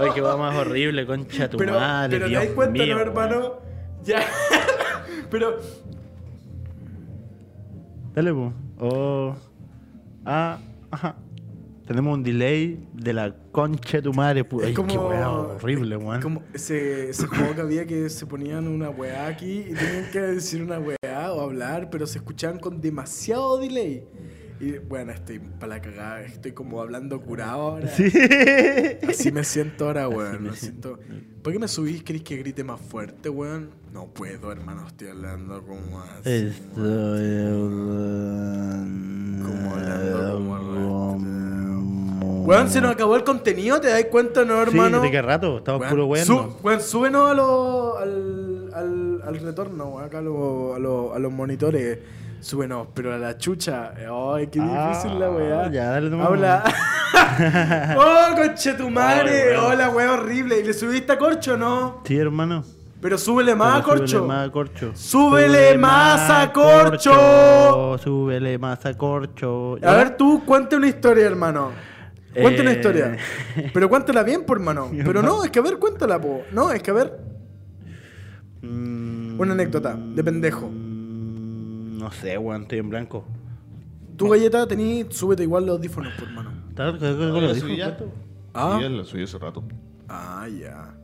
Ay, 0.00 0.10
qué 0.14 0.20
va 0.20 0.36
más 0.36 0.56
horrible, 0.56 1.06
concha 1.06 1.48
tu 1.50 1.58
pero 1.58 1.74
madre. 1.74 2.16
pero 2.16 2.28
Dios 2.28 2.40
te 2.42 2.46
das 2.48 2.54
cuenta, 2.56 2.82
mío, 2.84 2.94
¿no, 2.96 3.00
hermano? 3.02 3.38
weón. 3.40 3.52
Ya. 4.04 4.20
pero 5.30 5.58
Dale, 8.14 8.32
po. 8.32 8.52
Oh. 8.78 9.36
Ah, 10.24 10.58
ajá. 10.90 11.16
Tenemos 11.86 12.14
un 12.16 12.22
delay 12.22 12.88
de 12.94 13.12
la 13.12 13.34
concha 13.52 13.98
de 13.98 14.02
tu 14.02 14.12
madre. 14.14 14.40
es 14.40 14.46
Ay, 14.66 14.72
como. 14.74 14.88
qué 14.88 14.96
weá 14.98 15.30
horrible, 15.30 15.96
weón. 15.98 16.22
Como 16.22 16.42
ese, 16.54 17.10
ese 17.10 17.26
juego 17.26 17.54
que 17.54 17.60
había 17.60 17.86
que 17.86 18.08
se 18.08 18.24
ponían 18.26 18.66
una 18.68 18.88
weá 18.88 19.26
aquí 19.26 19.66
y 19.68 19.74
tenían 19.74 20.10
que 20.10 20.20
decir 20.20 20.62
una 20.62 20.78
weá 20.78 21.32
o 21.32 21.40
hablar, 21.42 21.90
pero 21.90 22.06
se 22.06 22.18
escuchaban 22.18 22.58
con 22.58 22.80
demasiado 22.80 23.58
delay. 23.58 24.06
Y 24.60 24.78
bueno, 24.78 25.12
estoy 25.12 25.40
para 25.40 25.66
la 25.76 25.82
cagada, 25.82 26.22
estoy 26.22 26.52
como 26.52 26.80
hablando 26.80 27.20
curado 27.20 27.60
ahora. 27.60 27.88
Sí. 27.88 28.04
Así 29.08 29.30
me 29.32 29.44
siento 29.44 29.86
ahora, 29.86 30.08
weón. 30.08 30.44
me 30.44 30.52
siento... 30.52 30.98
¿Por 31.42 31.52
qué 31.52 31.58
me 31.58 31.68
subís? 31.68 32.02
¿Querés 32.02 32.22
que 32.22 32.36
grite 32.38 32.64
más 32.64 32.80
fuerte, 32.80 33.28
weón? 33.28 33.68
No 33.92 34.06
puedo, 34.06 34.50
hermano. 34.50 34.86
Estoy 34.86 35.08
hablando 35.08 35.60
como 35.66 36.00
así. 36.00 36.30
Estoy 36.30 36.64
Como 39.42 39.74
hablando 39.74 40.32
como 40.34 40.56
como- 40.56 40.73
Weón, 42.46 42.68
se 42.70 42.80
nos 42.80 42.92
acabó 42.92 43.16
el 43.16 43.24
contenido, 43.24 43.80
¿te 43.80 43.88
das 43.88 44.04
cuenta, 44.10 44.44
no, 44.44 44.60
hermano? 44.60 44.98
Sí, 44.98 45.04
¿de 45.06 45.10
qué 45.10 45.22
rato? 45.22 45.58
Estamos 45.58 45.80
Weón, 45.80 45.90
puro 45.90 46.06
weón. 46.06 46.26
su- 46.26 46.56
weón, 46.62 46.80
súbenos 46.80 47.30
a 47.30 47.34
lo- 47.34 47.98
al, 47.98 48.70
al, 48.74 49.22
al 49.26 49.40
retorno, 49.40 49.84
weón, 49.86 50.04
acá 50.04 50.18
a, 50.18 50.22
lo- 50.22 50.74
a, 50.74 50.78
lo- 50.78 51.14
a 51.14 51.18
los 51.18 51.32
monitores. 51.32 51.98
Súbenos, 52.40 52.88
pero 52.92 53.14
a 53.14 53.16
la 53.16 53.38
chucha. 53.38 53.94
Ay, 54.34 54.48
qué 54.48 54.60
Ah, 54.60 54.88
difícil 54.90 55.18
la 55.18 55.30
weá. 55.30 55.70
ya, 55.70 55.84
dale 55.92 56.10
nomás. 56.10 56.26
Habla. 56.26 56.62
oh, 57.96 58.36
conche 58.36 58.74
tu 58.74 58.90
madre. 58.90 59.52
Weón. 59.58 59.64
oh, 59.64 59.74
la 59.74 59.88
weá 59.88 60.12
horrible. 60.12 60.60
¿Y 60.60 60.64
le 60.64 60.74
subiste 60.74 61.12
a 61.12 61.18
corcho 61.18 61.56
no? 61.56 62.02
Sí, 62.04 62.18
hermano. 62.18 62.62
Pero 63.00 63.16
súbele 63.18 63.54
más 63.54 63.80
a 63.80 63.82
corcho. 63.82 64.06
Súbele 64.08 64.26
más 64.26 64.48
a 64.48 64.52
corcho. 64.52 64.92
Súbele 64.94 65.78
más 65.78 66.30
a 66.30 66.52
corcho. 66.52 67.98
Súbele 68.02 68.58
más 68.58 68.84
a 68.86 68.94
corcho. 68.94 69.76
A 69.82 69.92
ver, 69.94 70.16
tú, 70.16 70.42
cuente 70.44 70.76
una 70.76 70.88
historia, 70.88 71.26
hermano. 71.26 71.70
Cuente 72.40 72.62
una 72.62 72.72
Eh. 72.72 72.76
historia. 72.76 73.16
Pero 73.74 73.88
cuéntala 73.88 74.22
bien, 74.22 74.44
por 74.44 74.58
hermano. 74.58 74.90
Pero 75.04 75.22
no, 75.22 75.44
es 75.44 75.50
que 75.50 75.58
a 75.58 75.62
ver, 75.62 75.78
cuéntala, 75.78 76.20
po. 76.20 76.42
No, 76.52 76.70
es 76.72 76.82
que 76.82 76.90
a 76.90 76.94
ver. 76.94 77.18
Mm, 78.62 79.38
Una 79.40 79.52
anécdota, 79.52 79.94
de 79.96 80.24
pendejo. 80.24 80.68
mm, 80.68 81.98
No 81.98 82.10
sé, 82.12 82.38
weón, 82.38 82.62
estoy 82.62 82.78
en 82.78 82.90
blanco. 82.90 83.24
Tu 84.16 84.28
galleta 84.28 84.66
tení, 84.66 85.06
súbete 85.10 85.42
igual 85.42 85.66
los 85.66 85.76
audífonos, 85.78 86.12
por 86.14 86.28
hermano. 86.28 86.52
¿Está-. 86.70 86.96
Ah. 88.54 88.76
Sí, 88.78 88.82
ya 88.82 88.88
la 88.88 89.04
subí 89.04 89.22
hace 89.24 89.38
rato. 89.38 89.62
Ah, 90.08 90.46
ya. 90.48 90.94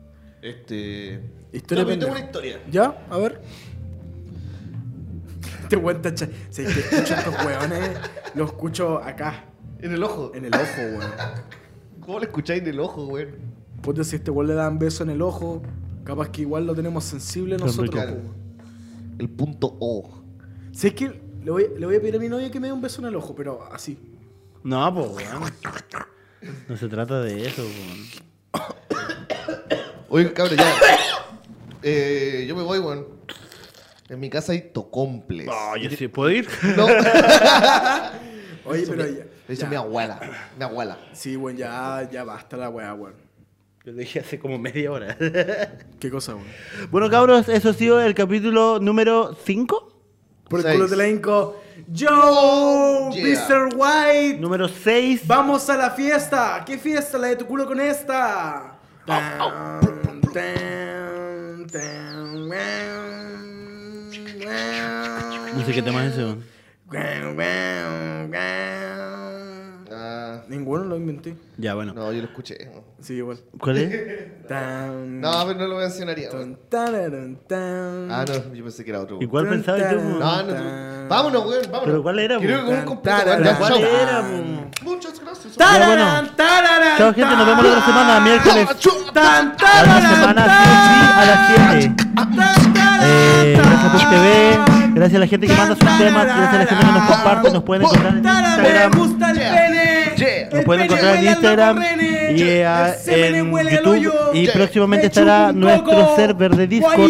Este. 0.41 1.21
Historia 1.51 1.85
tengo 1.85 2.07
una 2.11 2.19
historia. 2.19 2.59
¿Ya? 2.71 3.05
A 3.09 3.17
ver. 3.17 3.41
Te 5.69 5.77
cuenta, 5.77 6.13
cha. 6.13 6.27
Si 6.49 6.63
es 6.63 6.73
que 6.73 6.79
escucho 6.81 7.13
estos 7.13 7.45
weones, 7.45 7.91
los 8.35 8.49
escucho 8.49 9.01
acá, 9.03 9.45
En 9.81 9.91
el 9.93 10.03
ojo. 10.03 10.31
en 10.33 10.45
el 10.45 10.53
ojo, 10.53 10.81
weón. 10.81 11.11
¿Cómo 12.01 12.19
lo 12.19 12.25
escucháis 12.25 12.61
en 12.61 12.67
el 12.69 12.79
ojo, 12.79 13.05
güey? 13.05 13.27
Puta, 13.81 14.03
si 14.03 14.15
a 14.15 14.19
este 14.19 14.31
weón 14.31 14.47
le 14.47 14.53
dan 14.53 14.79
beso 14.79 15.03
en 15.03 15.09
el 15.09 15.21
ojo, 15.21 15.61
capaz 16.03 16.29
que 16.29 16.41
igual 16.41 16.65
lo 16.65 16.75
tenemos 16.75 17.03
sensible 17.03 17.57
nosotros, 17.57 17.95
weón. 17.95 18.41
El 19.19 19.29
punto 19.29 19.77
O. 19.79 20.23
Si 20.71 20.87
es 20.87 20.93
que 20.93 21.21
le 21.43 21.51
voy, 21.51 21.67
le 21.77 21.85
voy 21.85 21.95
a 21.95 21.99
pedir 21.99 22.15
a 22.15 22.19
mi 22.19 22.29
novia 22.29 22.49
que 22.49 22.59
me 22.59 22.67
dé 22.67 22.73
un 22.73 22.81
beso 22.81 23.01
en 23.01 23.07
el 23.07 23.15
ojo, 23.15 23.35
pero 23.35 23.67
así. 23.71 23.97
No, 24.63 24.93
pues, 24.93 25.07
weón. 25.27 25.51
No 26.67 26.77
se 26.77 26.87
trata 26.87 27.21
de 27.21 27.47
eso, 27.47 27.63
weón. 27.63 28.07
Oye, 30.09 30.33
cabrón, 30.33 30.57
ya. 30.57 30.73
Eh, 31.83 32.45
yo 32.47 32.55
me 32.55 32.63
voy, 32.63 32.79
weón. 32.79 33.07
En 34.09 34.19
mi 34.19 34.29
casa 34.29 34.51
hay 34.51 34.61
tocomples. 34.73 35.47
Oh, 35.49 35.77
yo 35.77 35.89
sí 35.89 36.07
puedo 36.07 36.29
ir. 36.29 36.47
No, 36.75 36.85
Oye, 38.65 38.83
pero 38.87 39.05
ya. 39.05 39.11
lo 39.11 39.23
dice 39.47 39.61
ya. 39.63 39.69
mi 39.69 39.75
abuela. 39.75 40.19
Mi 40.57 40.63
abuela. 40.63 40.97
Sí, 41.13 41.35
weón, 41.35 41.57
ya, 41.57 42.07
ya 42.11 42.23
basta 42.23 42.57
la 42.57 42.69
weá, 42.69 42.93
weón. 42.93 43.13
Yo 43.83 43.91
lo 43.93 43.97
dije 43.97 44.19
hace 44.19 44.37
como 44.39 44.57
media 44.59 44.91
hora. 44.91 45.17
¿Qué 45.99 46.09
cosa, 46.11 46.35
weón? 46.35 46.47
bueno, 46.91 47.09
cabros, 47.09 47.49
eso 47.49 47.69
ha 47.69 47.73
sido 47.73 47.99
el 48.01 48.13
capítulo 48.13 48.79
número 48.79 49.35
5. 49.43 49.87
Por 50.49 50.59
el 50.59 50.65
Seis. 50.65 50.75
culo 50.75 50.89
te 50.89 50.95
la 50.97 51.07
hinco. 51.07 51.63
Yo, 51.87 53.09
Yeah. 53.11 53.47
Mr. 53.49 53.69
White. 53.75 54.37
Número 54.39 54.67
6. 54.67 55.25
Vamos 55.27 55.69
a 55.69 55.75
la 55.77 55.91
fiesta. 55.91 56.63
¿Qué 56.65 56.77
fiesta? 56.77 57.17
La 57.17 57.27
de 57.27 57.35
tu 57.37 57.45
culo 57.47 57.65
con 57.65 57.79
esta. 57.79 58.77
Tan, 59.05 59.81
tan, 60.31 61.67
tan, 61.71 62.47
No 65.57 65.65
sé 65.65 65.73
qué 65.73 65.81
tema 65.81 66.05
es 66.05 66.13
ese. 66.13 66.35
Weón. 66.91 68.31
Ah, 69.93 70.41
Ninguno 70.47 70.83
lo 70.85 70.95
inventé. 70.97 71.35
Ya, 71.57 71.73
bueno. 71.75 71.93
no, 71.93 72.11
yo 72.11 72.19
lo 72.21 72.27
escuché. 72.27 72.71
Sí, 73.01 73.15
igual. 73.15 73.39
¿Cuál 73.59 73.77
es? 73.77 74.47
Tan, 74.47 75.19
No, 75.21 75.31
pero 75.47 75.59
no 75.59 75.67
lo 75.67 75.77
mencionaría. 75.77 76.29
tan, 76.29 76.57
tararán, 76.69 77.37
tan. 77.47 78.09
Ah, 78.11 78.25
no, 78.27 78.53
yo 78.53 78.63
pensé 78.63 78.83
que 78.83 78.89
era 78.91 79.01
otro. 79.01 79.17
¿Y 79.21 79.27
cuál 79.27 79.47
pensabas 79.47 79.89
tú? 79.89 79.95
weón? 79.97 80.19
No, 80.19 80.43
no, 80.43 80.53
no. 80.53 81.07
Vámonos, 81.09 81.45
weón, 81.45 81.61
vámonos. 81.65 81.85
¿Pero 81.85 82.03
cuál 82.03 82.19
era, 82.19 82.35
po? 82.35 82.41
que 82.41 82.55
un 82.55 82.81
completo, 82.85 83.25
weón. 83.25 83.43
Ya, 83.43 83.57
¿Cuál 83.57 83.73
chao. 83.73 83.81
era, 83.81 84.21
po? 84.21 84.83
Muchas 84.83 85.19
gracias. 85.19 85.55
Ya, 85.57 85.65
bueno. 85.65 85.85
Tararán, 86.03 86.35
tararán, 86.35 86.97
Chao, 86.97 87.13
gente. 87.13 87.35
Nos 87.35 87.45
vemos 87.47 87.63
la 87.65 87.71
otra 87.71 87.85
semana, 87.85 88.19
miércoles. 88.21 88.67
Tan, 89.13 89.47
A 89.47 89.51
la 89.51 89.55
tararán, 89.57 90.15
semana, 90.15 90.43
sí, 90.45 90.69
sí, 90.87 90.95
a 91.15 91.25
las 91.25 91.39
7. 91.79 91.95
tan, 92.15 92.73
tararán, 92.73 93.01
Eh, 93.03 93.53
gracias 93.57 93.91
por 93.91 94.01
tan. 94.01 94.09
TV, 94.09 94.80
gracias 94.93 95.15
a 95.15 95.19
la 95.19 95.27
gente 95.27 95.47
que 95.47 95.53
manda 95.53 95.75
sus 95.75 95.97
temas, 95.97 96.25
gracias 96.25 96.53
a 96.53 96.57
la 96.57 96.65
gente 96.65 96.85
que 96.85 96.91
nos 96.91 97.05
comparte, 97.09 97.51
nos 97.51 97.63
pueden 97.63 97.83
encontrar 97.83 98.15
en 98.15 98.21
me 98.21 98.29
Instagram. 98.29 98.91
gusta 98.97 99.31
el 99.31 99.37
pene. 99.37 100.15
Yeah. 100.17 100.41
El 100.49 100.55
Nos 100.55 100.65
pueden 100.65 100.83
encontrar 100.85 101.15
en 101.15 101.25
Instagram 101.25 101.81
y 101.81 102.41
eh, 102.43 102.97
en 103.07 103.51
YouTube. 103.69 104.11
Y 104.33 104.41
Yeah. 104.43 104.53
próximamente 104.53 105.03
Me 105.03 105.07
estará 105.07 105.51
nuestro 105.51 106.15
server 106.15 106.55
de 106.55 106.67
Discord 106.67 107.09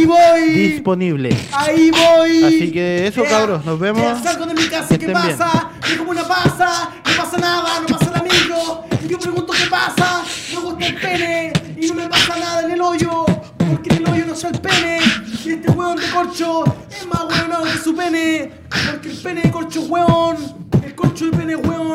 disponible. 0.53 1.35
Ahí 1.51 1.91
voy. 1.91 2.43
Así 2.43 2.71
que 2.71 3.07
eso, 3.07 3.23
cabros, 3.29 3.65
nos 3.65 3.79
vemos. 3.79 4.01
Ya 4.01 4.15
salgo 4.31 4.45
de 4.45 4.53
mi 4.53 4.63
casa, 4.67 4.87
Que 4.87 4.97
¿qué 4.99 5.05
estén 5.07 5.21
bien. 5.23 5.37
pasa? 5.37 5.69
Es 5.89 5.97
como 5.97 6.11
una 6.11 6.23
pasa, 6.23 6.89
no 7.05 7.23
pasa 7.23 7.37
nada, 7.37 7.69
no 7.81 7.97
pasa 7.97 8.11
el 8.13 8.19
amigo. 8.21 8.85
Y 9.03 9.07
yo 9.09 9.19
pregunto 9.19 9.53
qué 9.53 9.69
pasa, 9.69 10.21
me 10.53 10.59
gusta 10.61 10.85
el 10.85 10.95
pene 10.95 11.53
y 11.79 11.87
no 11.87 11.93
me 11.95 12.07
pasa 12.09 12.35
nada 12.39 12.61
en 12.63 12.71
el 12.71 12.81
hoyo. 12.81 13.25
Porque 13.71 13.95
el 13.95 14.09
hoyo 14.09 14.25
no 14.25 14.35
soy 14.35 14.51
el 14.51 14.59
pene. 14.59 14.99
Y 15.45 15.51
este 15.51 15.71
hueón 15.71 15.95
de 15.95 16.05
corcho 16.09 16.65
es 16.89 17.07
más 17.07 17.23
hueonado 17.23 17.63
que 17.63 17.77
su 17.77 17.95
pene. 17.95 18.51
Porque 18.91 19.11
el 19.11 19.17
pene 19.17 19.41
de 19.43 19.51
corcho 19.51 19.79
es 19.81 19.89
hueón. 19.89 20.37
El 20.83 20.93
corcho 20.93 21.25
de 21.25 21.37
pene 21.37 21.53
es 21.53 21.65
hueón. 21.65 21.91